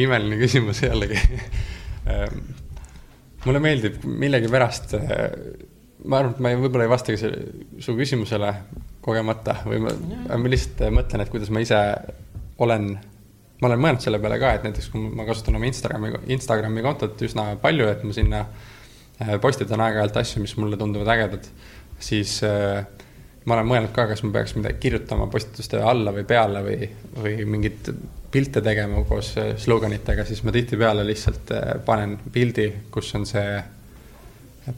imeline 0.03 0.39
küsimus 0.41 0.81
jällegi 0.83 1.19
ähm, 2.11 2.41
mulle 3.45 3.61
meeldib 3.63 4.03
millegipärast, 4.07 4.95
äh, 4.99 5.23
ma 6.05 6.21
arvan, 6.21 6.35
et 6.35 6.43
ma 6.43 6.53
võib-olla 6.59 6.87
ei 6.87 6.93
vastagi 6.93 7.33
su 7.83 7.95
küsimusele 7.99 8.53
kogemata 9.03 9.59
või 9.67 9.81
ma, 9.83 9.95
ma 10.31 10.51
lihtsalt 10.51 10.85
mõtlen, 10.95 11.25
et 11.25 11.33
kuidas 11.33 11.51
ma 11.55 11.63
ise 11.63 11.79
olen, 12.63 12.93
ma 13.61 13.71
olen 13.71 13.83
mõelnud 13.83 14.05
selle 14.05 14.21
peale 14.23 14.39
ka, 14.43 14.55
et 14.57 14.67
näiteks 14.69 14.91
kui 14.93 15.11
ma 15.11 15.27
kasutan 15.29 15.59
oma 15.59 15.69
Instagrami, 15.71 16.13
Instagrami 16.35 16.85
kontot 16.87 17.27
üsna 17.27 17.53
palju, 17.63 17.89
et 17.91 18.05
ma 18.07 18.17
sinna 18.17 18.43
äh, 18.47 19.37
postitan 19.43 19.83
aeg-ajalt 19.83 20.21
asju, 20.23 20.43
mis 20.45 20.55
mulle 20.61 20.79
tunduvad 20.81 21.11
ägedad, 21.17 21.49
siis 22.03 22.39
äh, 22.47 22.85
ma 23.45 23.57
olen 23.57 23.69
mõelnud 23.69 23.93
ka, 23.95 24.07
kas 24.11 24.23
ma 24.27 24.33
peaks 24.37 24.55
midagi 24.59 24.79
kirjutama 24.83 25.27
postituste 25.31 25.81
alla 25.83 26.15
või 26.15 26.25
peale 26.29 26.63
või, 26.65 26.89
või 27.17 27.37
mingeid 27.49 27.91
pilte 28.33 28.63
tegema 28.65 29.03
koos 29.09 29.35
äh, 29.41 29.53
sloganitega, 29.61 30.25
siis 30.29 30.43
ma 30.47 30.55
tihtipeale 30.55 31.05
lihtsalt 31.07 31.53
äh, 31.57 31.73
panen 31.87 32.17
pildi, 32.33 32.69
kus 32.95 33.13
on 33.19 33.27
see 33.29 33.63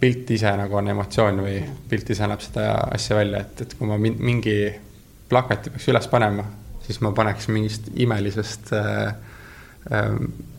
pilt 0.01 0.31
ise 0.33 0.51
nagu 0.57 0.79
on 0.81 0.89
emotsioon 0.95 1.43
või 1.45 1.59
pilt 1.91 2.11
ise 2.15 2.27
näeb 2.29 2.41
seda 2.41 2.71
asja 2.95 3.19
välja, 3.19 3.45
et, 3.45 3.67
et 3.67 3.75
kui 3.77 3.89
ma 3.89 3.99
mingi 4.01 4.57
plakati 5.29 5.73
peaks 5.75 5.89
üles 5.93 6.09
panema, 6.09 6.47
siis 6.87 7.01
ma 7.05 7.13
paneks 7.17 7.51
mingist 7.53 7.91
imelisest 8.01 8.73
äh, 8.79 9.13
äh, 9.93 10.15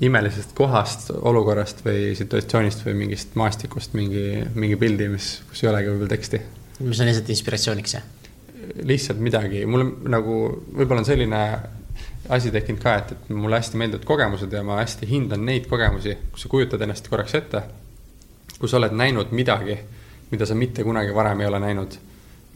imelisest 0.05 0.53
kohast, 0.57 1.09
olukorrast 1.15 1.81
või 1.85 2.13
situatsioonist 2.17 2.85
või 2.85 2.99
mingist 3.01 3.33
maastikust 3.39 3.97
mingi, 3.97 4.45
mingi 4.53 4.77
pildi, 4.77 5.09
mis, 5.17 5.39
kus 5.49 5.65
ei 5.65 5.73
olegi 5.73 5.91
võib-olla 5.91 6.13
teksti 6.13 6.43
mis 6.79 6.99
on 6.99 7.09
lihtsalt 7.09 7.29
inspiratsiooniks, 7.29 7.93
jah? 7.93 8.03
lihtsalt 8.83 9.19
midagi, 9.21 9.65
mul 9.69 9.85
nagu 10.11 10.37
võib-olla 10.75 11.03
on 11.03 11.07
selline 11.07 11.41
asi 12.33 12.51
tekkinud 12.51 12.81
ka, 12.81 12.95
et, 12.99 13.11
et 13.13 13.29
mulle 13.29 13.59
hästi 13.59 13.77
meeldivad 13.79 14.07
kogemused 14.07 14.53
ja 14.53 14.63
ma 14.65 14.79
hästi 14.81 15.07
hindan 15.09 15.45
neid 15.45 15.69
kogemusi, 15.69 16.15
kus 16.33 16.45
sa 16.45 16.51
kujutad 16.51 16.81
ennast 16.81 17.07
korraks 17.11 17.35
ette, 17.37 17.61
kus 18.57 18.73
sa 18.73 18.79
oled 18.79 18.95
näinud 18.97 19.31
midagi, 19.35 19.77
mida 20.31 20.47
sa 20.49 20.57
mitte 20.57 20.83
kunagi 20.83 21.13
varem 21.15 21.43
ei 21.43 21.47
ole 21.51 21.61
näinud, 21.61 21.97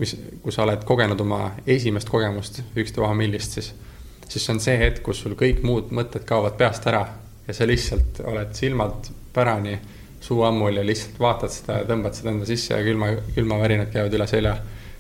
mis, 0.01 0.15
kui 0.41 0.55
sa 0.55 0.65
oled 0.65 0.83
kogenud 0.87 1.21
oma 1.21 1.51
esimest 1.67 2.09
kogemust, 2.09 2.63
ükstapuha 2.75 3.13
millist, 3.19 3.59
siis, 3.59 3.71
siis 4.27 4.45
see 4.45 4.55
on 4.55 4.63
see 4.63 4.77
hetk, 4.81 5.03
kus 5.05 5.21
sul 5.23 5.37
kõik 5.39 5.61
muud 5.63 5.93
mõtted 5.95 6.25
kaovad 6.27 6.57
peast 6.59 6.87
ära 6.89 7.05
ja 7.47 7.55
sa 7.55 7.67
lihtsalt 7.69 8.23
oled 8.25 8.53
silmad 8.57 9.11
pärani 9.33 9.77
suu 10.23 10.43
ammul 10.43 10.77
ja 10.79 10.83
lihtsalt 10.85 11.19
vaatad 11.21 11.53
seda 11.53 11.79
ja 11.81 11.87
tõmbad 11.89 12.17
seda 12.17 12.33
enda 12.33 12.47
sisse 12.49 12.73
ja 12.73 12.83
külma, 12.85 13.13
külmavärinad 13.35 13.91
käivad 13.93 14.15
üle 14.17 14.27
selja. 14.27 14.57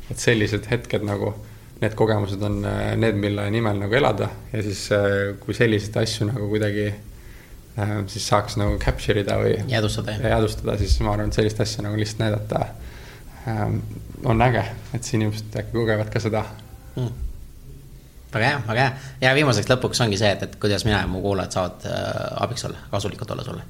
et 0.09 0.17
sellised 0.17 0.65
hetked 0.65 1.03
nagu, 1.05 1.35
need 1.81 1.93
kogemused 1.95 2.41
on 2.41 2.63
äh, 2.65 2.95
need, 2.97 3.19
mille 3.21 3.45
nimel 3.53 3.77
nagu 3.77 3.93
elada 3.93 4.29
ja 4.53 4.63
siis, 4.65 4.87
äh, 4.95 5.35
kui 5.39 5.53
selliseid 5.53 5.99
asju 6.01 6.29
nagu 6.31 6.49
kuidagi 6.49 6.87
äh, 6.89 7.95
siis 8.07 8.27
saaks 8.27 8.57
nagu 8.57 8.79
capture 8.81 9.21
ida 9.21 9.37
või. 9.43 9.55
jäädvustada. 9.69 10.17
jäädvustada, 10.23 10.77
siis 10.81 10.99
ma 11.05 11.13
arvan, 11.13 11.29
et 11.29 11.39
sellist 11.39 11.61
asja 11.61 11.85
nagu 11.85 11.99
lihtsalt 11.99 12.25
näidata 12.25 12.65
on 14.29 14.41
äge, 14.43 14.65
et 14.93 15.03
siis 15.03 15.15
inimesed 15.17 15.55
äkki 15.61 15.77
kogevad 15.77 16.11
ka 16.13 16.21
seda 16.21 16.43
mm 16.95 17.29
väga 18.33 18.45
hea, 18.45 18.61
väga 18.67 18.81
hea 18.81 18.93
ja 19.21 19.33
viimaseks 19.37 19.69
lõpuks 19.71 20.01
ongi 20.05 20.19
see, 20.19 20.29
et, 20.35 20.45
et 20.45 20.55
kuidas 20.61 20.85
mina 20.85 21.01
ja 21.01 21.09
mu 21.09 21.21
kuulajad 21.23 21.55
saavad 21.57 21.85
äh, 21.89 22.43
abiks 22.45 22.65
olla, 22.69 22.87
kasulikud 22.91 23.31
olla 23.35 23.45
sulle 23.45 23.65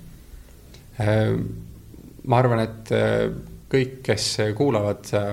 ma 0.99 2.39
arvan, 2.39 2.63
et 2.65 2.91
äh, 2.95 3.29
kõik, 3.69 3.99
kes 4.05 4.27
kuulavad, 4.57 5.09
äh, 5.17 5.31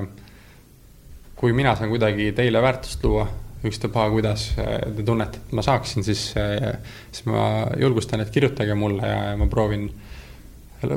kui 1.36 1.54
mina 1.56 1.74
saan 1.76 1.90
kuidagi 1.92 2.30
teile 2.36 2.62
väärtust 2.64 3.04
luua, 3.04 3.26
ükstapuha, 3.66 4.08
kuidas 4.12 4.50
te 4.56 5.04
tunnete, 5.04 5.40
et 5.42 5.54
ma 5.56 5.64
saaksin, 5.64 6.04
siis, 6.06 6.20
siis 6.36 7.24
ma 7.26 7.66
julgustan, 7.80 8.22
et 8.22 8.30
kirjutage 8.30 8.76
mulle 8.78 9.08
ja, 9.08 9.16
ja 9.32 9.38
ma 9.40 9.48
proovin, 9.50 9.88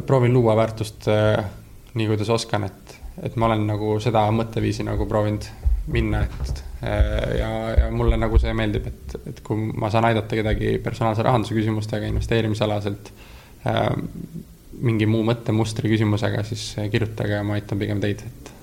proovin 0.06 0.36
luua 0.36 0.54
väärtust 0.60 1.08
nii, 1.10 2.06
kuidas 2.12 2.30
oskan, 2.36 2.68
et, 2.70 2.94
et 3.26 3.40
ma 3.42 3.50
olen 3.50 3.66
nagu 3.72 3.96
seda 4.04 4.22
mõtteviisi 4.36 4.86
nagu 4.86 5.08
proovinud 5.10 5.48
minna, 5.90 6.22
et 6.28 6.62
ja, 7.40 7.50
ja 7.74 7.90
mulle 7.96 8.20
nagu 8.22 8.38
see 8.40 8.54
meeldib, 8.54 8.92
et, 8.92 9.18
et 9.32 9.42
kui 9.44 9.72
ma 9.74 9.90
saan 9.90 10.12
aidata 10.12 10.38
kedagi 10.38 10.76
personaalse 10.86 11.26
rahanduse 11.26 11.58
küsimustega, 11.58 12.12
investeerimisalaselt 12.12 13.12
mingi 14.78 15.08
muu 15.10 15.24
mõttemustri 15.28 15.90
küsimusega, 15.92 16.44
siis 16.48 16.72
kirjutage 16.92 17.40
ja 17.40 17.44
ma 17.44 17.58
aitan 17.58 17.82
pigem 17.82 18.02
teid, 18.04 18.22
et. 18.26 18.54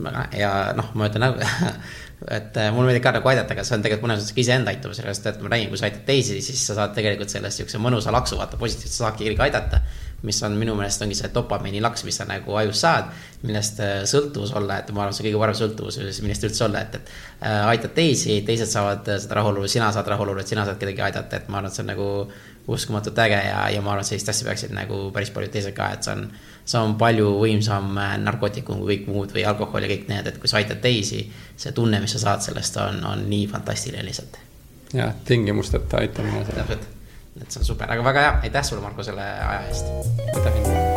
väga 0.00 0.28
hea 0.34 0.52
noh, 0.76 0.92
ma 0.96 1.08
ütlen 1.10 1.28
nagu 1.28 1.50
et 2.28 2.56
äh, 2.56 2.68
mulle 2.74 2.90
meeldib 2.90 3.04
ka 3.04 3.14
nagu 3.16 3.30
aidata, 3.32 3.54
aga 3.56 3.64
see 3.64 3.78
on 3.78 3.84
tegelikult 3.84 4.04
mõnes 4.04 4.20
mõttes 4.20 4.34
ka 4.36 4.42
iseenda 4.42 4.72
aitamine, 4.74 4.96
sellepärast 4.98 5.28
et 5.30 5.40
ma 5.40 5.52
räägin, 5.54 5.70
kui 5.72 5.80
sa 5.80 5.86
aitad 5.88 6.04
teisi, 6.08 6.36
siis 6.44 6.60
sa 6.68 6.76
saad 6.76 6.92
tegelikult 6.96 7.32
sellest 7.32 7.62
siukse 7.62 7.80
mõnusa 7.80 8.12
laksu, 8.12 8.36
vaata 8.36 8.60
positiivselt, 8.60 8.96
sa 8.96 9.06
saadki 9.06 9.28
keegi 9.28 9.44
aidata. 9.46 9.80
mis 10.20 10.36
on 10.44 10.52
minu 10.52 10.74
meelest 10.76 11.00
ongi 11.00 11.14
see 11.16 11.30
dopamiini 11.32 11.80
laks, 11.80 12.02
mis 12.04 12.18
sa 12.20 12.26
nagu 12.28 12.56
ajus 12.60 12.82
saad, 12.84 13.06
millest 13.40 13.78
äh, 13.80 14.02
sõltuvus 14.04 14.52
olla, 14.52 14.76
et 14.82 14.90
ma 14.92 15.06
arvan, 15.06 15.14
see 15.16 15.22
on 15.24 15.28
kõige 15.30 15.40
parem 15.40 15.56
sõltuvus, 15.56 15.96
millest 16.20 16.44
üldse 16.44 16.66
olla, 16.66 16.82
et, 16.84 16.98
et 17.00 17.46
aitad 17.70 17.94
teisi, 17.96 18.42
teised 18.44 18.68
saavad 18.68 19.08
seda 19.14 19.38
rahulolu, 19.38 19.64
sina 19.68 19.88
saad 19.96 20.12
rahulolu, 20.12 20.42
et 20.44 20.52
sina 20.52 20.66
saad 20.68 20.76
kedagi 20.82 21.00
aidata, 21.08 21.40
et 21.40 21.48
ma 21.48 21.62
arvan, 21.62 21.72
et 21.72 21.78
see 21.78 21.86
on 21.86 21.88
nagu 21.94 22.10
uskumatult 22.68 23.18
äge 23.18 23.38
ja, 23.46 23.62
ja 23.72 23.82
ma 23.82 23.94
arvan, 23.94 24.04
et 24.04 24.10
sellist 24.10 24.28
asja 24.32 24.46
peaksid 24.48 24.74
nagu 24.76 25.08
päris 25.14 25.32
paljud 25.34 25.52
teised 25.54 25.74
ka, 25.76 25.88
et 25.96 26.06
see 26.06 26.14
on, 26.16 26.26
see 26.64 26.82
on 26.82 26.94
palju 27.00 27.32
võimsam 27.40 27.96
äh, 27.98 28.14
narkootikum 28.22 28.82
kui 28.82 28.94
kõik 28.94 29.10
muud 29.10 29.34
või 29.36 29.46
alkohol 29.48 29.86
ja 29.86 29.90
kõik 29.92 30.06
need, 30.12 30.30
et 30.30 30.38
kui 30.42 30.50
sa 30.50 30.60
aitad 30.60 30.82
teisi, 30.84 31.24
see 31.56 31.74
tunne, 31.76 32.02
mis 32.02 32.14
sa 32.16 32.22
saad 32.26 32.46
sellest, 32.46 32.78
on, 32.82 33.02
on 33.14 33.26
nii 33.30 33.48
fantastiline 33.50 34.06
lihtsalt. 34.06 34.38
jah, 34.94 35.14
tingimusteta 35.24 36.02
aitamine. 36.04 36.44
täpselt, 36.52 36.88
et 37.40 37.50
see 37.50 37.64
on 37.64 37.72
super, 37.72 37.90
aga 37.90 38.06
väga 38.12 38.28
hea, 38.28 38.38
aitäh 38.50 38.70
sulle, 38.70 38.84
Marko, 38.84 39.06
selle 39.06 39.26
aja 39.26 39.60
eest. 39.68 39.92
aitäh. 40.36 40.89